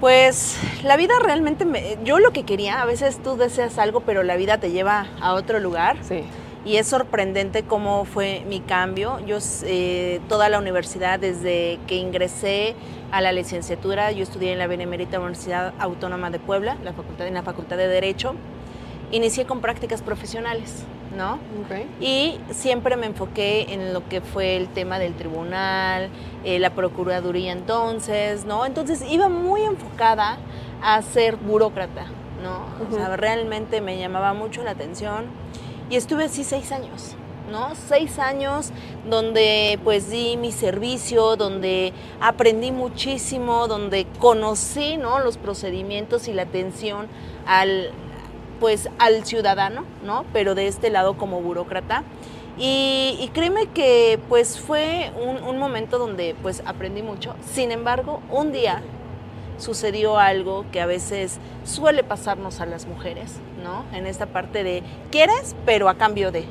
[0.00, 4.22] Pues la vida realmente, me- yo lo que quería, a veces tú deseas algo, pero
[4.22, 5.96] la vida te lleva a otro lugar.
[6.02, 6.24] Sí.
[6.64, 9.20] Y es sorprendente cómo fue mi cambio.
[9.26, 12.74] Yo eh, toda la universidad, desde que ingresé
[13.12, 17.34] a la licenciatura, yo estudié en la Benemérita Universidad Autónoma de Puebla, la facultad, en
[17.34, 18.34] la Facultad de Derecho.
[19.12, 20.84] Inicié con prácticas profesionales,
[21.14, 21.38] ¿no?
[22.00, 26.08] Y siempre me enfoqué en lo que fue el tema del tribunal,
[26.44, 28.64] eh, la procuraduría entonces, ¿no?
[28.64, 30.38] Entonces iba muy enfocada
[30.82, 32.06] a ser burócrata,
[32.42, 32.64] ¿no?
[32.88, 35.26] O sea, realmente me llamaba mucho la atención
[35.90, 37.16] y estuve así seis años.
[37.50, 37.74] ¿no?
[37.88, 38.70] Seis años
[39.08, 45.20] donde pues di mi servicio, donde aprendí muchísimo, donde conocí, ¿no?
[45.20, 47.06] Los procedimientos y la atención
[47.46, 47.90] al,
[48.60, 50.24] pues al ciudadano, ¿no?
[50.32, 52.02] Pero de este lado como burócrata.
[52.56, 57.34] Y, créeme que pues fue un momento donde pues aprendí mucho.
[57.52, 58.80] Sin embargo, un día
[59.58, 63.84] sucedió algo que a veces suele pasarnos a las mujeres, ¿no?
[63.96, 66.44] En esta parte de quieres, pero a cambio de.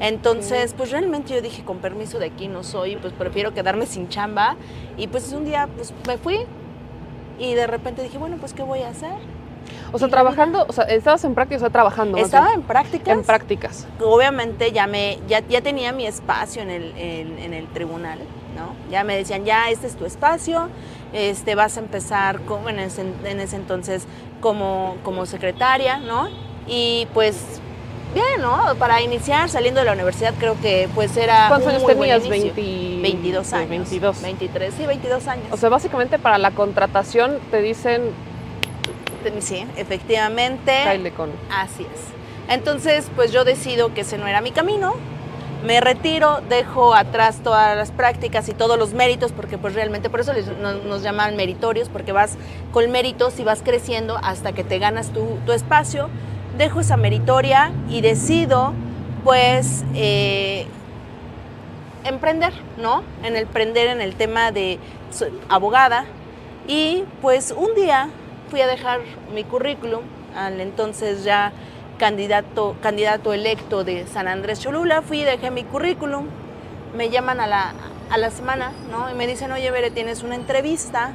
[0.00, 4.08] Entonces, pues realmente yo dije, con permiso de aquí no soy, pues prefiero quedarme sin
[4.08, 4.56] chamba.
[4.96, 6.40] Y pues un día pues me fui
[7.38, 9.37] y de repente dije, bueno, pues ¿qué voy a hacer?
[9.92, 12.18] O sea, trabajando, o sea, estabas en prácticas, o sea, trabajando.
[12.18, 13.16] Estaba en prácticas.
[13.16, 13.86] En prácticas.
[14.00, 18.18] Obviamente ya me, ya, ya tenía mi espacio en el, en, en el tribunal,
[18.56, 18.74] ¿no?
[18.90, 20.68] Ya me decían, ya este es tu espacio,
[21.12, 24.06] este vas a empezar como en ese, en ese entonces
[24.40, 26.28] como, como secretaria, ¿no?
[26.66, 27.60] Y pues
[28.14, 28.74] bien, ¿no?
[28.78, 32.24] Para iniciar saliendo de la universidad creo que pues era ¿Cuántos años tenías?
[32.24, 32.54] inicio.
[32.54, 33.70] 20 22 años.
[33.70, 34.22] 22.
[34.22, 35.46] 23, sí, 22 años.
[35.50, 38.02] O sea, básicamente para la contratación te dicen,
[39.40, 40.84] Sí, efectivamente.
[41.16, 41.30] Con.
[41.50, 42.52] Así es.
[42.52, 44.94] Entonces, pues yo decido que ese no era mi camino.
[45.64, 50.20] Me retiro, dejo atrás todas las prácticas y todos los méritos, porque pues realmente por
[50.20, 52.36] eso nos, nos llaman meritorios, porque vas
[52.72, 56.08] con méritos y vas creciendo hasta que te ganas tu, tu espacio.
[56.56, 58.72] Dejo esa meritoria y decido,
[59.24, 60.66] pues, eh,
[62.04, 63.02] emprender, ¿no?
[63.22, 64.78] En el emprender en el tema de
[65.48, 66.04] abogada.
[66.66, 68.10] Y pues un día
[68.48, 69.00] fui a dejar
[69.34, 70.02] mi currículum
[70.36, 71.52] al entonces ya
[71.98, 76.26] candidato, candidato electo de San Andrés Cholula, fui y dejé mi currículum,
[76.96, 77.74] me llaman a la,
[78.10, 79.10] a la semana, ¿no?
[79.10, 81.12] Y me dicen, oye, Bere, tienes una entrevista,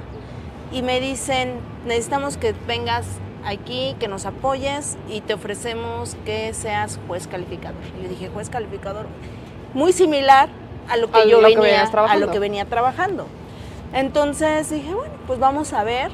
[0.73, 3.05] y me dicen, necesitamos que vengas
[3.45, 7.81] aquí, que nos apoyes y te ofrecemos que seas juez calificador.
[7.99, 9.05] Y yo dije, juez calificador,
[9.75, 10.49] muy similar
[10.89, 13.27] a lo que A yo lo venía, a lo que venía trabajando.
[13.93, 16.11] Entonces dije, bueno, pues vamos a ver.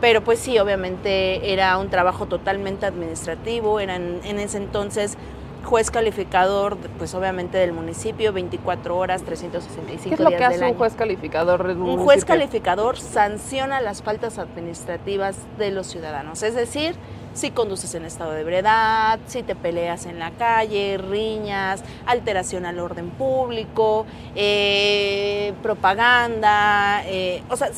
[0.00, 5.16] Pero pues sí, obviamente era un trabajo totalmente administrativo, era en, en ese entonces
[5.64, 10.62] juez calificador, pues obviamente del municipio, 24 horas, 365 ¿Qué es lo días que del
[10.62, 11.70] hace un juez calificador?
[11.70, 16.94] en Un juez calificador sanciona las faltas administrativas de los ciudadanos, es decir,
[17.32, 22.78] si conduces en estado de ebriedad, si te peleas en la calle, riñas, alteración al
[22.78, 24.06] orden público,
[24.36, 27.70] eh, propaganda, eh, o sea,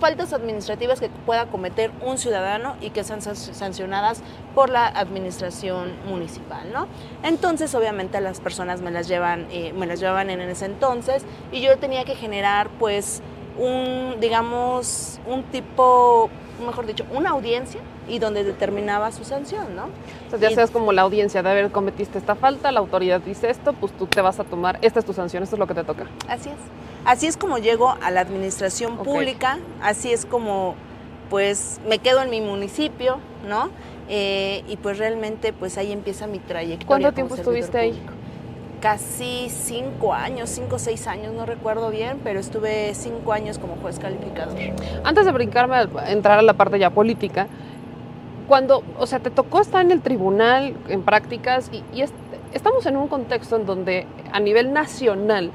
[0.00, 4.22] faltas administrativas que pueda cometer un ciudadano y que sean san- sancionadas
[4.54, 6.86] por la administración municipal, ¿no?
[7.22, 11.60] Entonces, obviamente, las personas me las llevan, eh, me las llevaban en ese entonces y
[11.60, 13.22] yo tenía que generar, pues,
[13.58, 16.28] un, digamos, un tipo,
[16.64, 19.86] mejor dicho, una audiencia y donde determinaba su sanción, ¿no?
[20.30, 23.72] Sea, ya seas como la audiencia de haber cometiste esta falta, la autoridad dice esto,
[23.72, 25.84] pues tú te vas a tomar, esta es tu sanción, esto es lo que te
[25.84, 26.04] toca.
[26.28, 26.56] Así es.
[27.06, 30.74] Así es como llego a la administración pública, así es como
[31.30, 33.18] pues me quedo en mi municipio,
[33.48, 33.70] ¿no?
[34.08, 36.86] Eh, y pues realmente pues ahí empieza mi trayectoria.
[36.86, 38.02] ¿Cuánto tiempo estuviste ahí?
[38.80, 43.76] Casi cinco años, cinco o seis años, no recuerdo bien, pero estuve cinco años como
[43.76, 44.54] juez calificador.
[45.02, 47.46] Antes de brincarme a entrar a la parte ya política,
[48.46, 52.12] cuando, o sea, te tocó estar en el tribunal en prácticas y, y es-
[52.52, 55.50] estamos en un contexto en donde a nivel nacional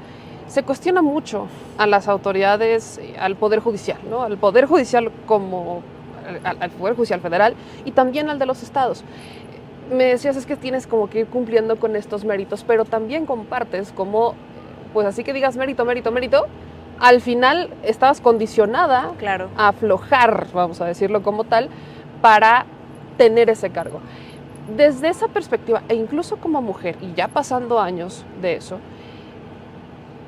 [0.52, 1.46] se cuestiona mucho
[1.78, 4.20] a las autoridades, eh, al Poder Judicial, ¿no?
[4.20, 5.80] Al Poder Judicial como
[6.44, 7.54] al, al Poder Judicial Federal
[7.86, 9.02] y también al de los estados.
[9.90, 13.92] Me decías es que tienes como que ir cumpliendo con estos méritos, pero también compartes
[13.92, 14.34] como,
[14.92, 16.46] pues así que digas mérito, mérito, mérito,
[17.00, 19.48] al final estabas condicionada Claro.
[19.56, 21.70] a aflojar, vamos a decirlo como tal,
[22.20, 22.66] para
[23.16, 24.00] tener ese cargo.
[24.76, 28.78] Desde esa perspectiva, e incluso como mujer, y ya pasando años de eso,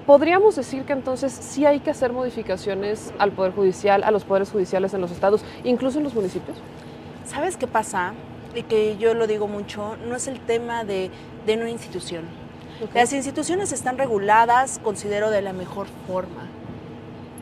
[0.07, 4.51] podríamos decir que entonces sí hay que hacer modificaciones al Poder Judicial, a los poderes
[4.51, 6.57] judiciales en los estados, incluso en los municipios.
[7.25, 8.15] ¿Sabes qué pasa?
[8.55, 11.11] Y que yo lo digo mucho, no es el tema de,
[11.47, 12.25] de una institución.
[12.93, 16.49] Las instituciones están reguladas, considero, de la mejor forma.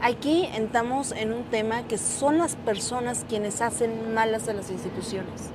[0.00, 5.50] Aquí entramos en un tema que son las personas quienes hacen malas a las instituciones.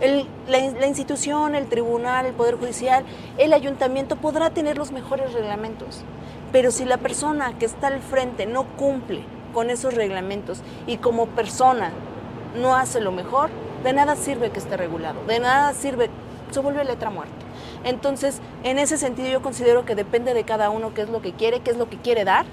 [0.00, 3.04] La, la institución, el tribunal, el poder judicial,
[3.38, 6.02] el ayuntamiento podrá tener los mejores reglamentos,
[6.52, 9.22] pero si la persona que está al frente no cumple
[9.54, 11.92] con esos reglamentos y como persona
[12.60, 13.50] no hace lo mejor,
[13.84, 16.10] de nada sirve que esté regulado, de nada sirve,
[16.50, 17.34] se vuelve letra muerta.
[17.84, 21.32] Entonces, en ese sentido yo considero que depende de cada uno qué es lo que
[21.32, 22.44] quiere, qué es lo que quiere dar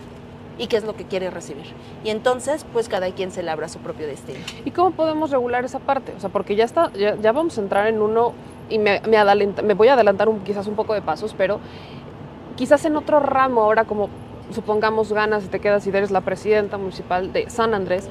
[0.57, 1.65] y qué es lo que quiere recibir.
[2.03, 4.39] Y entonces, pues cada quien se labra su propio destino.
[4.65, 6.13] ¿Y cómo podemos regular esa parte?
[6.15, 8.33] O sea, porque ya está, ya, vamos a entrar en uno
[8.69, 11.59] y me, me voy a adelantar un, quizás un poco de pasos, pero
[12.55, 14.09] quizás en otro ramo ahora como
[14.51, 18.09] supongamos ganas y te quedas y eres la presidenta municipal de San Andrés,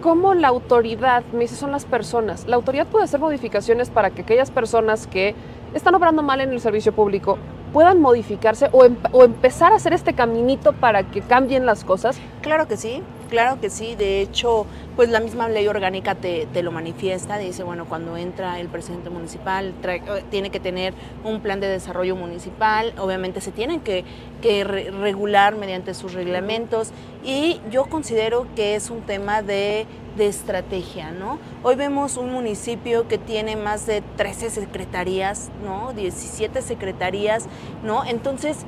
[0.00, 4.22] ¿cómo la autoridad, me dice, son las personas, la autoridad puede hacer modificaciones para que
[4.22, 5.34] aquellas personas que
[5.74, 7.38] están obrando mal en el servicio público
[7.72, 12.18] puedan modificarse o, em- o empezar a hacer este caminito para que cambien las cosas?
[12.42, 13.02] Claro que sí,
[13.32, 13.94] claro que sí.
[13.96, 17.38] De hecho, pues la misma ley orgánica te, te lo manifiesta.
[17.38, 20.92] Dice, bueno, cuando entra el presidente municipal, trae- eh, tiene que tener
[21.24, 22.92] un plan de desarrollo municipal.
[22.98, 24.04] Obviamente se tienen que,
[24.42, 26.90] que re- regular mediante sus reglamentos.
[27.24, 29.86] Y yo considero que es un tema de,
[30.18, 31.38] de estrategia, ¿no?
[31.62, 35.94] Hoy vemos un municipio que tiene más de 13 secretarías, ¿no?
[35.94, 37.46] 17 secretarías,
[37.82, 38.04] ¿no?
[38.04, 38.58] Entonces,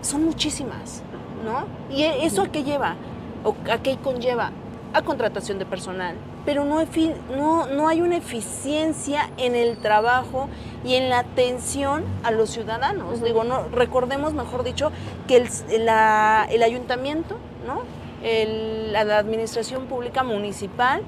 [0.00, 1.02] son muchísimas,
[1.44, 1.66] ¿no?
[1.96, 2.96] ¿Y e- eso a qué lleva?
[3.44, 4.50] ¿O a qué conlleva?
[4.94, 6.16] A contratación de personal.
[6.44, 10.48] Pero no, efi- no, no hay una eficiencia en el trabajo
[10.84, 13.22] y en la atención a los ciudadanos.
[13.22, 14.90] Digo, no, recordemos, mejor dicho,
[15.28, 17.82] que el, s- la- el ayuntamiento, ¿no?
[18.22, 21.02] El- la, la administración pública municipal,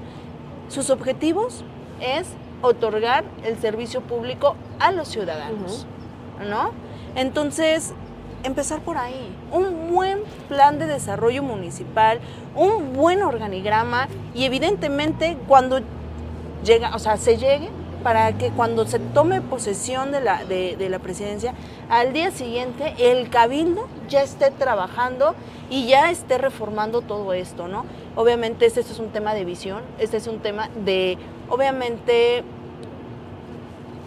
[0.69, 1.63] sus objetivos
[2.01, 2.27] es
[2.61, 5.85] otorgar el servicio público a los ciudadanos,
[6.49, 6.71] ¿no?
[7.15, 7.93] Entonces,
[8.45, 9.35] empezar por ahí.
[9.51, 12.19] Un buen plan de desarrollo municipal,
[12.55, 15.79] un buen organigrama y evidentemente cuando
[16.63, 17.69] llega, o sea, se llegue,
[18.05, 21.55] para que cuando se tome posesión de la, de, la presidencia,
[21.89, 25.33] al día siguiente el cabildo ya esté trabajando
[25.71, 27.83] y ya esté reformando todo esto, ¿no?
[28.15, 31.17] Obviamente este es un tema de visión, este es un tema de,
[31.49, 32.43] obviamente,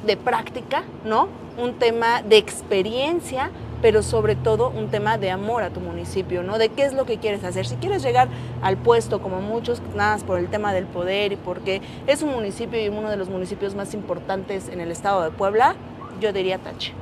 [0.06, 1.26] de práctica, ¿no?
[1.60, 3.50] Un tema de experiencia,
[3.80, 6.58] pero sobre todo un tema de amor a tu municipio, ¿no?
[6.58, 7.66] De qué es lo que quieres hacer.
[7.66, 8.28] Si quieres llegar
[8.62, 12.30] al puesto, como muchos, nada más por el tema del poder y porque es un
[12.30, 15.76] municipio y uno de los municipios más importantes en el estado de Puebla,
[16.20, 16.92] yo diría tache.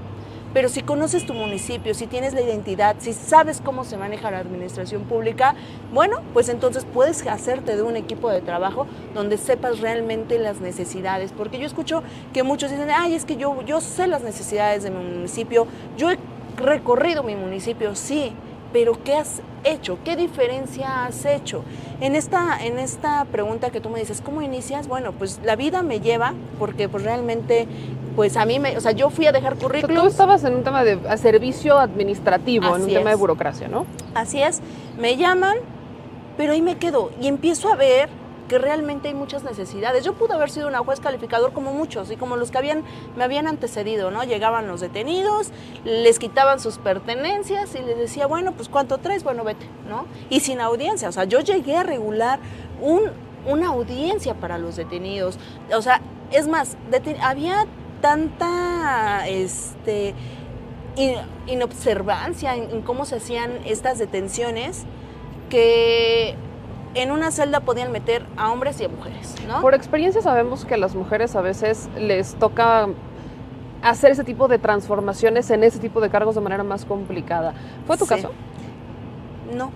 [0.56, 4.38] Pero si conoces tu municipio, si tienes la identidad, si sabes cómo se maneja la
[4.38, 5.54] administración pública,
[5.92, 11.32] bueno, pues entonces puedes hacerte de un equipo de trabajo donde sepas realmente las necesidades.
[11.36, 14.90] Porque yo escucho que muchos dicen, ay, es que yo, yo sé las necesidades de
[14.90, 15.66] mi municipio,
[15.98, 16.16] yo he
[16.56, 18.32] recorrido mi municipio, sí,
[18.72, 19.98] pero ¿qué has hecho?
[20.04, 21.62] ¿Qué diferencia has hecho?
[22.00, 24.88] En esta, en esta pregunta que tú me dices, ¿cómo inicias?
[24.88, 27.66] Bueno, pues la vida me lleva, porque pues realmente,
[28.14, 30.02] pues a mí me, o sea, yo fui a dejar currículum.
[30.02, 33.86] tú estabas en un tema de servicio administrativo, en un tema de burocracia, ¿no?
[34.14, 34.60] Así es,
[34.98, 35.56] me llaman,
[36.36, 38.08] pero ahí me quedo y empiezo a ver
[38.48, 40.04] que realmente hay muchas necesidades.
[40.04, 42.84] Yo pude haber sido una juez calificador como muchos y como los que habían
[43.16, 44.24] me habían antecedido, ¿no?
[44.24, 45.50] Llegaban los detenidos,
[45.84, 49.24] les quitaban sus pertenencias y les decía, bueno, pues ¿cuánto traes?
[49.24, 50.06] Bueno, vete, ¿no?
[50.30, 52.38] Y sin audiencia, o sea, yo llegué a regular
[52.80, 53.02] un,
[53.46, 55.38] una audiencia para los detenidos.
[55.74, 56.00] O sea,
[56.32, 56.76] es más,
[57.22, 57.66] había
[58.00, 60.14] tanta este
[60.96, 61.16] in-
[61.46, 64.84] inobservancia en cómo se hacían estas detenciones
[65.50, 66.34] que
[66.96, 69.60] en una celda podían meter a hombres y a mujeres, ¿no?
[69.60, 72.88] Por experiencia sabemos que a las mujeres a veces les toca
[73.82, 77.54] hacer ese tipo de transformaciones en ese tipo de cargos de manera más complicada.
[77.86, 78.14] ¿Fue tu Sí.
[78.14, 78.30] caso?
[79.54, 79.70] No.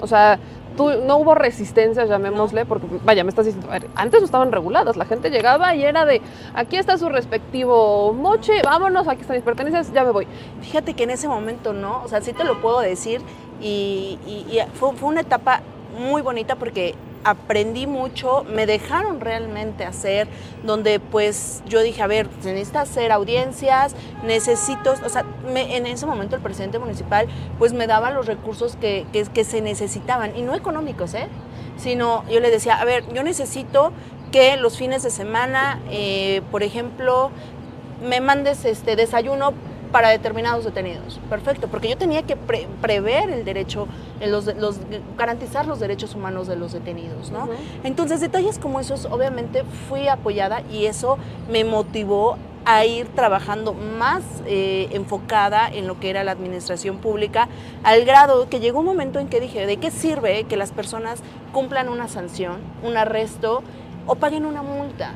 [0.00, 0.38] O sea,
[0.76, 4.96] tú, no hubo resistencia, llamémosle, porque vaya, me estás diciendo, ver, antes no estaban reguladas,
[4.96, 6.20] la gente llegaba y era de,
[6.54, 10.26] aquí está su respectivo moche, vámonos, aquí están mis pertenencias, ya me voy.
[10.60, 13.22] Fíjate que en ese momento no, o sea, sí te lo puedo decir
[13.62, 15.60] y, y- y fue, fue una etapa
[15.94, 20.28] muy bonita porque aprendí mucho, me dejaron realmente hacer,
[20.62, 25.86] donde pues yo dije, a ver, se necesita hacer audiencias, necesito, o sea, me- en
[25.86, 27.26] ese momento el presidente municipal
[27.58, 31.28] pues me daba los recursos que, que, que se necesitaban, y no económicos, ¿eh?
[31.78, 33.92] Sino yo le decía, a ver, yo necesito
[34.30, 37.30] que los fines de semana, eh, por ejemplo,
[38.06, 39.54] me mandes este desayuno
[39.94, 41.20] para determinados detenidos.
[41.30, 43.86] Perfecto, porque yo tenía que pre- prever el derecho,
[44.20, 44.80] eh, los, los-
[45.16, 47.46] garantizar los derechos humanos de los detenidos, ¿no?
[47.84, 51.16] Entonces, detalles como esos, obviamente fui apoyada y eso
[51.48, 57.46] me motivó a ir trabajando más eh, enfocada en lo que era la administración pública,
[57.84, 61.20] al grado que llegó un momento en que dije, ¿de qué sirve que las personas
[61.52, 63.62] cumplan una sanción, un arresto
[64.08, 65.12] o paguen una multa?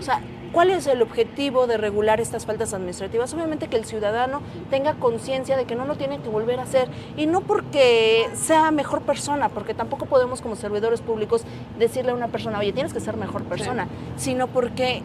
[0.00, 0.20] O sea,
[0.52, 3.32] ¿cuál es el objetivo de regular estas faltas administrativas?
[3.34, 4.40] Obviamente que el ciudadano
[4.70, 8.70] tenga conciencia de que no lo tiene que volver a hacer y no porque sea
[8.70, 11.42] mejor persona, porque tampoco podemos como servidores públicos
[11.78, 15.02] decirle a una persona, oye, tienes que ser mejor persona, sino porque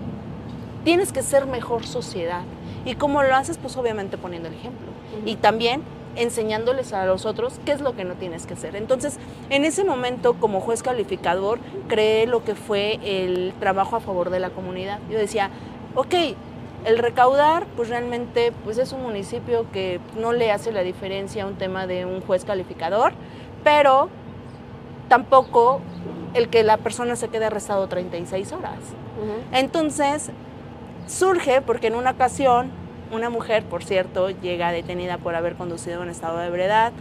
[0.84, 2.42] tienes que ser mejor sociedad.
[2.86, 3.58] ¿Y cómo lo haces?
[3.58, 4.88] Pues obviamente poniendo el ejemplo.
[5.26, 5.82] Y también
[6.18, 8.76] enseñándoles a los otros qué es lo que no tienes que hacer.
[8.76, 9.18] Entonces,
[9.50, 14.40] en ese momento, como juez calificador, creé lo que fue el trabajo a favor de
[14.40, 15.00] la comunidad.
[15.10, 15.50] Yo decía,
[15.96, 16.14] ok,
[16.86, 21.48] el recaudar, pues realmente pues es un municipio que no le hace la diferencia a
[21.48, 23.14] un tema de un juez calificador,
[23.64, 24.10] pero
[25.10, 25.82] tampoco
[26.34, 28.80] el que la persona se quede arrestado 36 horas.
[29.52, 30.30] Entonces,
[31.08, 32.72] surge porque en una ocasión
[33.12, 36.92] una mujer, por cierto, llega detenida por haber conducido en estado de ebriedad,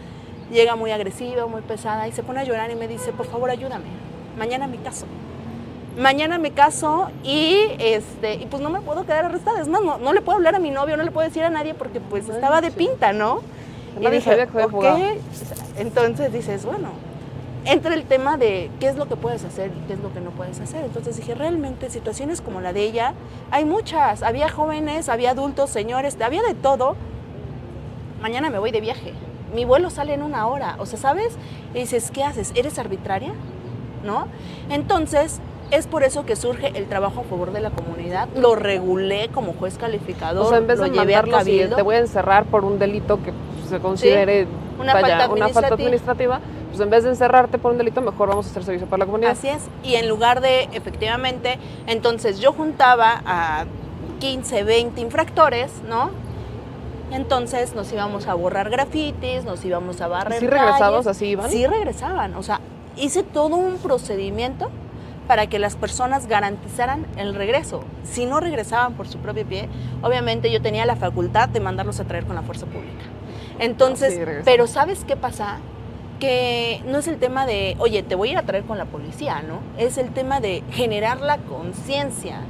[0.52, 3.50] llega muy agresiva, muy pesada y se pone a llorar y me dice, por favor
[3.50, 3.84] ayúdame,
[4.38, 5.06] mañana mi caso.
[5.98, 9.62] Mañana me caso y este y pues no me puedo quedar arrestada.
[9.62, 11.48] Es más, no, no le puedo hablar a mi novio, no le puedo decir a
[11.48, 13.40] nadie porque pues estaba de pinta, ¿no?
[13.98, 14.20] Que había
[14.66, 14.72] "Ok".
[14.72, 14.98] jugado.
[15.78, 16.90] Entonces dices, bueno,
[17.66, 20.20] entra el tema de qué es lo que puedes hacer y qué es lo que
[20.20, 20.84] no puedes hacer.
[20.84, 23.14] Entonces dije, realmente situaciones como la de ella,
[23.50, 24.22] hay muchas.
[24.22, 26.96] Había jóvenes, había adultos, señores, había de todo.
[28.22, 29.12] Mañana me voy de viaje.
[29.54, 30.76] Mi vuelo sale en una hora.
[30.78, 31.36] O sea, ¿sabes?
[31.74, 32.52] Y dices, ¿qué haces?
[32.54, 33.32] ¿Eres arbitraria?
[34.04, 34.28] ¿No?
[34.70, 38.28] Entonces, es por eso que surge el trabajo a favor de la comunidad.
[38.36, 40.46] Lo regulé como juez calificador.
[40.46, 41.76] O sea, en vez de y cabildo.
[41.76, 43.32] te voy a encerrar por un delito que
[43.68, 44.46] se considere
[44.78, 46.40] una vaya, falta una falta administrativa.
[46.76, 49.06] Pues en vez de encerrarte por un delito, mejor vamos a hacer servicio para la
[49.06, 49.30] comunidad.
[49.32, 49.62] Así es.
[49.82, 53.64] Y en lugar de, efectivamente, entonces yo juntaba a
[54.20, 56.10] 15, 20 infractores, ¿no?
[57.12, 61.16] Entonces nos íbamos a borrar grafitis, nos íbamos a barrer ¿Sí regresados calles.
[61.16, 61.50] así iban?
[61.50, 62.34] Sí regresaban.
[62.34, 62.60] O sea,
[62.96, 64.68] hice todo un procedimiento
[65.26, 67.80] para que las personas garantizaran el regreso.
[68.05, 69.68] Si no regresaban por su propio pie,
[70.02, 73.05] obviamente yo tenía la facultad de mandarlos a traer con la fuerza pública.
[73.60, 74.44] Entonces, Sí, regresan.
[74.44, 75.58] pero ¿sabes qué pasa?
[76.20, 78.86] Que no es el tema de, oye, te voy a ir a traer con la
[78.86, 79.60] policía, ¿no?
[79.76, 82.40] Es el tema de generar la conciencia.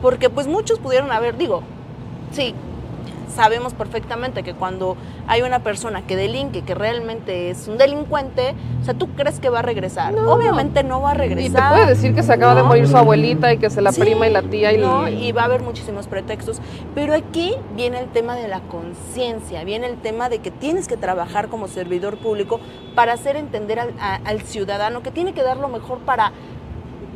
[0.00, 1.62] Porque pues muchos pudieron haber, digo,
[2.32, 2.54] sí,
[3.34, 4.96] sabemos perfectamente que cuando
[5.26, 9.48] hay una persona que delinque, que realmente es un delincuente, o sea, ¿tú crees que
[9.48, 10.14] va a regresar?
[10.16, 11.50] Obviamente no va a regresar.
[11.50, 12.68] Y te puede decir que se acaba de No.
[12.68, 15.32] morir su abuelita y que se la Sí, prima y la tía y no, y
[15.32, 16.60] va a haber muchísimos pretextos.
[16.94, 20.96] Pero aquí viene el tema de la conciencia, viene el tema de que tienes que
[20.96, 22.60] trabajar como servidor público
[22.94, 26.32] para hacer entender al, a- al ciudadano que tiene que dar lo mejor para,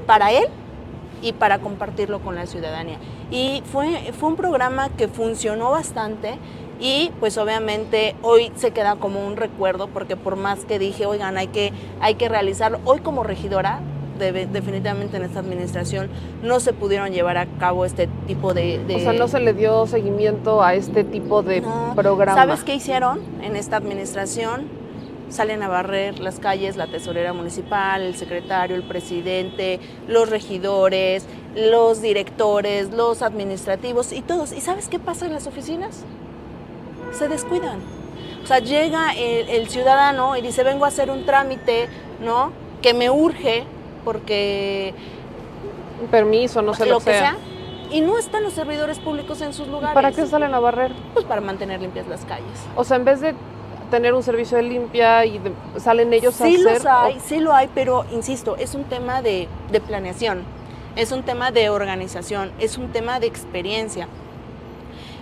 [0.06, 0.44] para él
[1.22, 2.98] y para compartirlo con la ciudadanía.
[3.30, 6.34] Y fue, fue un programa que funcionó bastante
[6.78, 11.36] y pues obviamente hoy se queda como un recuerdo porque por más que dije, oigan,
[11.36, 13.80] hay que, hay que realizarlo, hoy como regidora,
[14.20, 16.08] debe- definitivamente en esta administración
[16.42, 18.78] no se pudieron llevar a cabo este tipo de...
[18.86, 21.62] de- O sea, no se le dio seguimiento a este tipo de
[21.96, 22.40] programa.
[22.40, 24.66] ¿Sabes qué hicieron en esta administración?
[25.28, 32.00] Salen a barrer las calles la tesorera municipal, el secretario, el presidente, los regidores, los
[32.00, 34.52] directores, los administrativos y todos.
[34.52, 36.04] ¿Y sabes qué pasa en las oficinas?
[37.12, 37.80] Se descuidan.
[38.44, 41.88] O sea, llega el, el ciudadano y dice, vengo a hacer un trámite,
[42.24, 42.52] ¿no?
[42.80, 43.64] Que me urge
[44.04, 44.94] porque
[46.00, 47.36] Un permiso, no sé lo lo, que sea.
[47.90, 49.94] Y no están los servidores públicos en sus lugares.
[49.94, 50.92] ¿Para qué salen a barrer?
[51.12, 52.58] Pues para mantener limpias las calles.
[52.76, 53.34] O sea, en vez de
[53.90, 56.62] tener un servicio de limpia y de- salen ellos sí a hacer...
[56.64, 60.42] los hay, o- sí lo hay, pero insisto, es un tema de, de planeación,
[60.96, 64.08] es un tema de organización, es un tema de experiencia,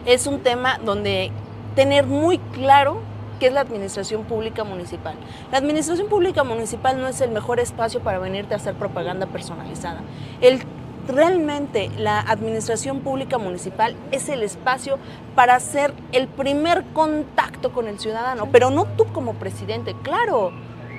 [0.06, 1.30] es un tema donde
[1.74, 2.98] tener muy claro
[3.40, 5.14] qué es la administración pública municipal.
[5.50, 10.00] La administración pública municipal no es el mejor espacio para venirte a hacer propaganda personalizada.
[10.40, 10.62] El
[11.08, 14.98] realmente la administración pública municipal es el espacio
[15.34, 20.52] para hacer el primer contacto con el ciudadano, pero no tú como presidente, claro.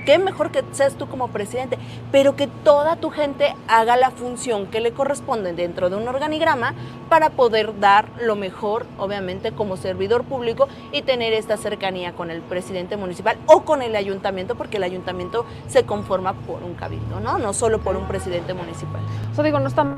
[0.05, 1.79] Qué mejor que seas tú como presidente,
[2.11, 6.75] pero que toda tu gente haga la función que le corresponde dentro de un organigrama
[7.09, 12.41] para poder dar lo mejor, obviamente, como servidor público y tener esta cercanía con el
[12.41, 17.39] presidente municipal o con el ayuntamiento, porque el ayuntamiento se conforma por un cabildo, ¿no?
[17.39, 19.01] No solo por un presidente municipal.
[19.35, 19.97] O digo, no está...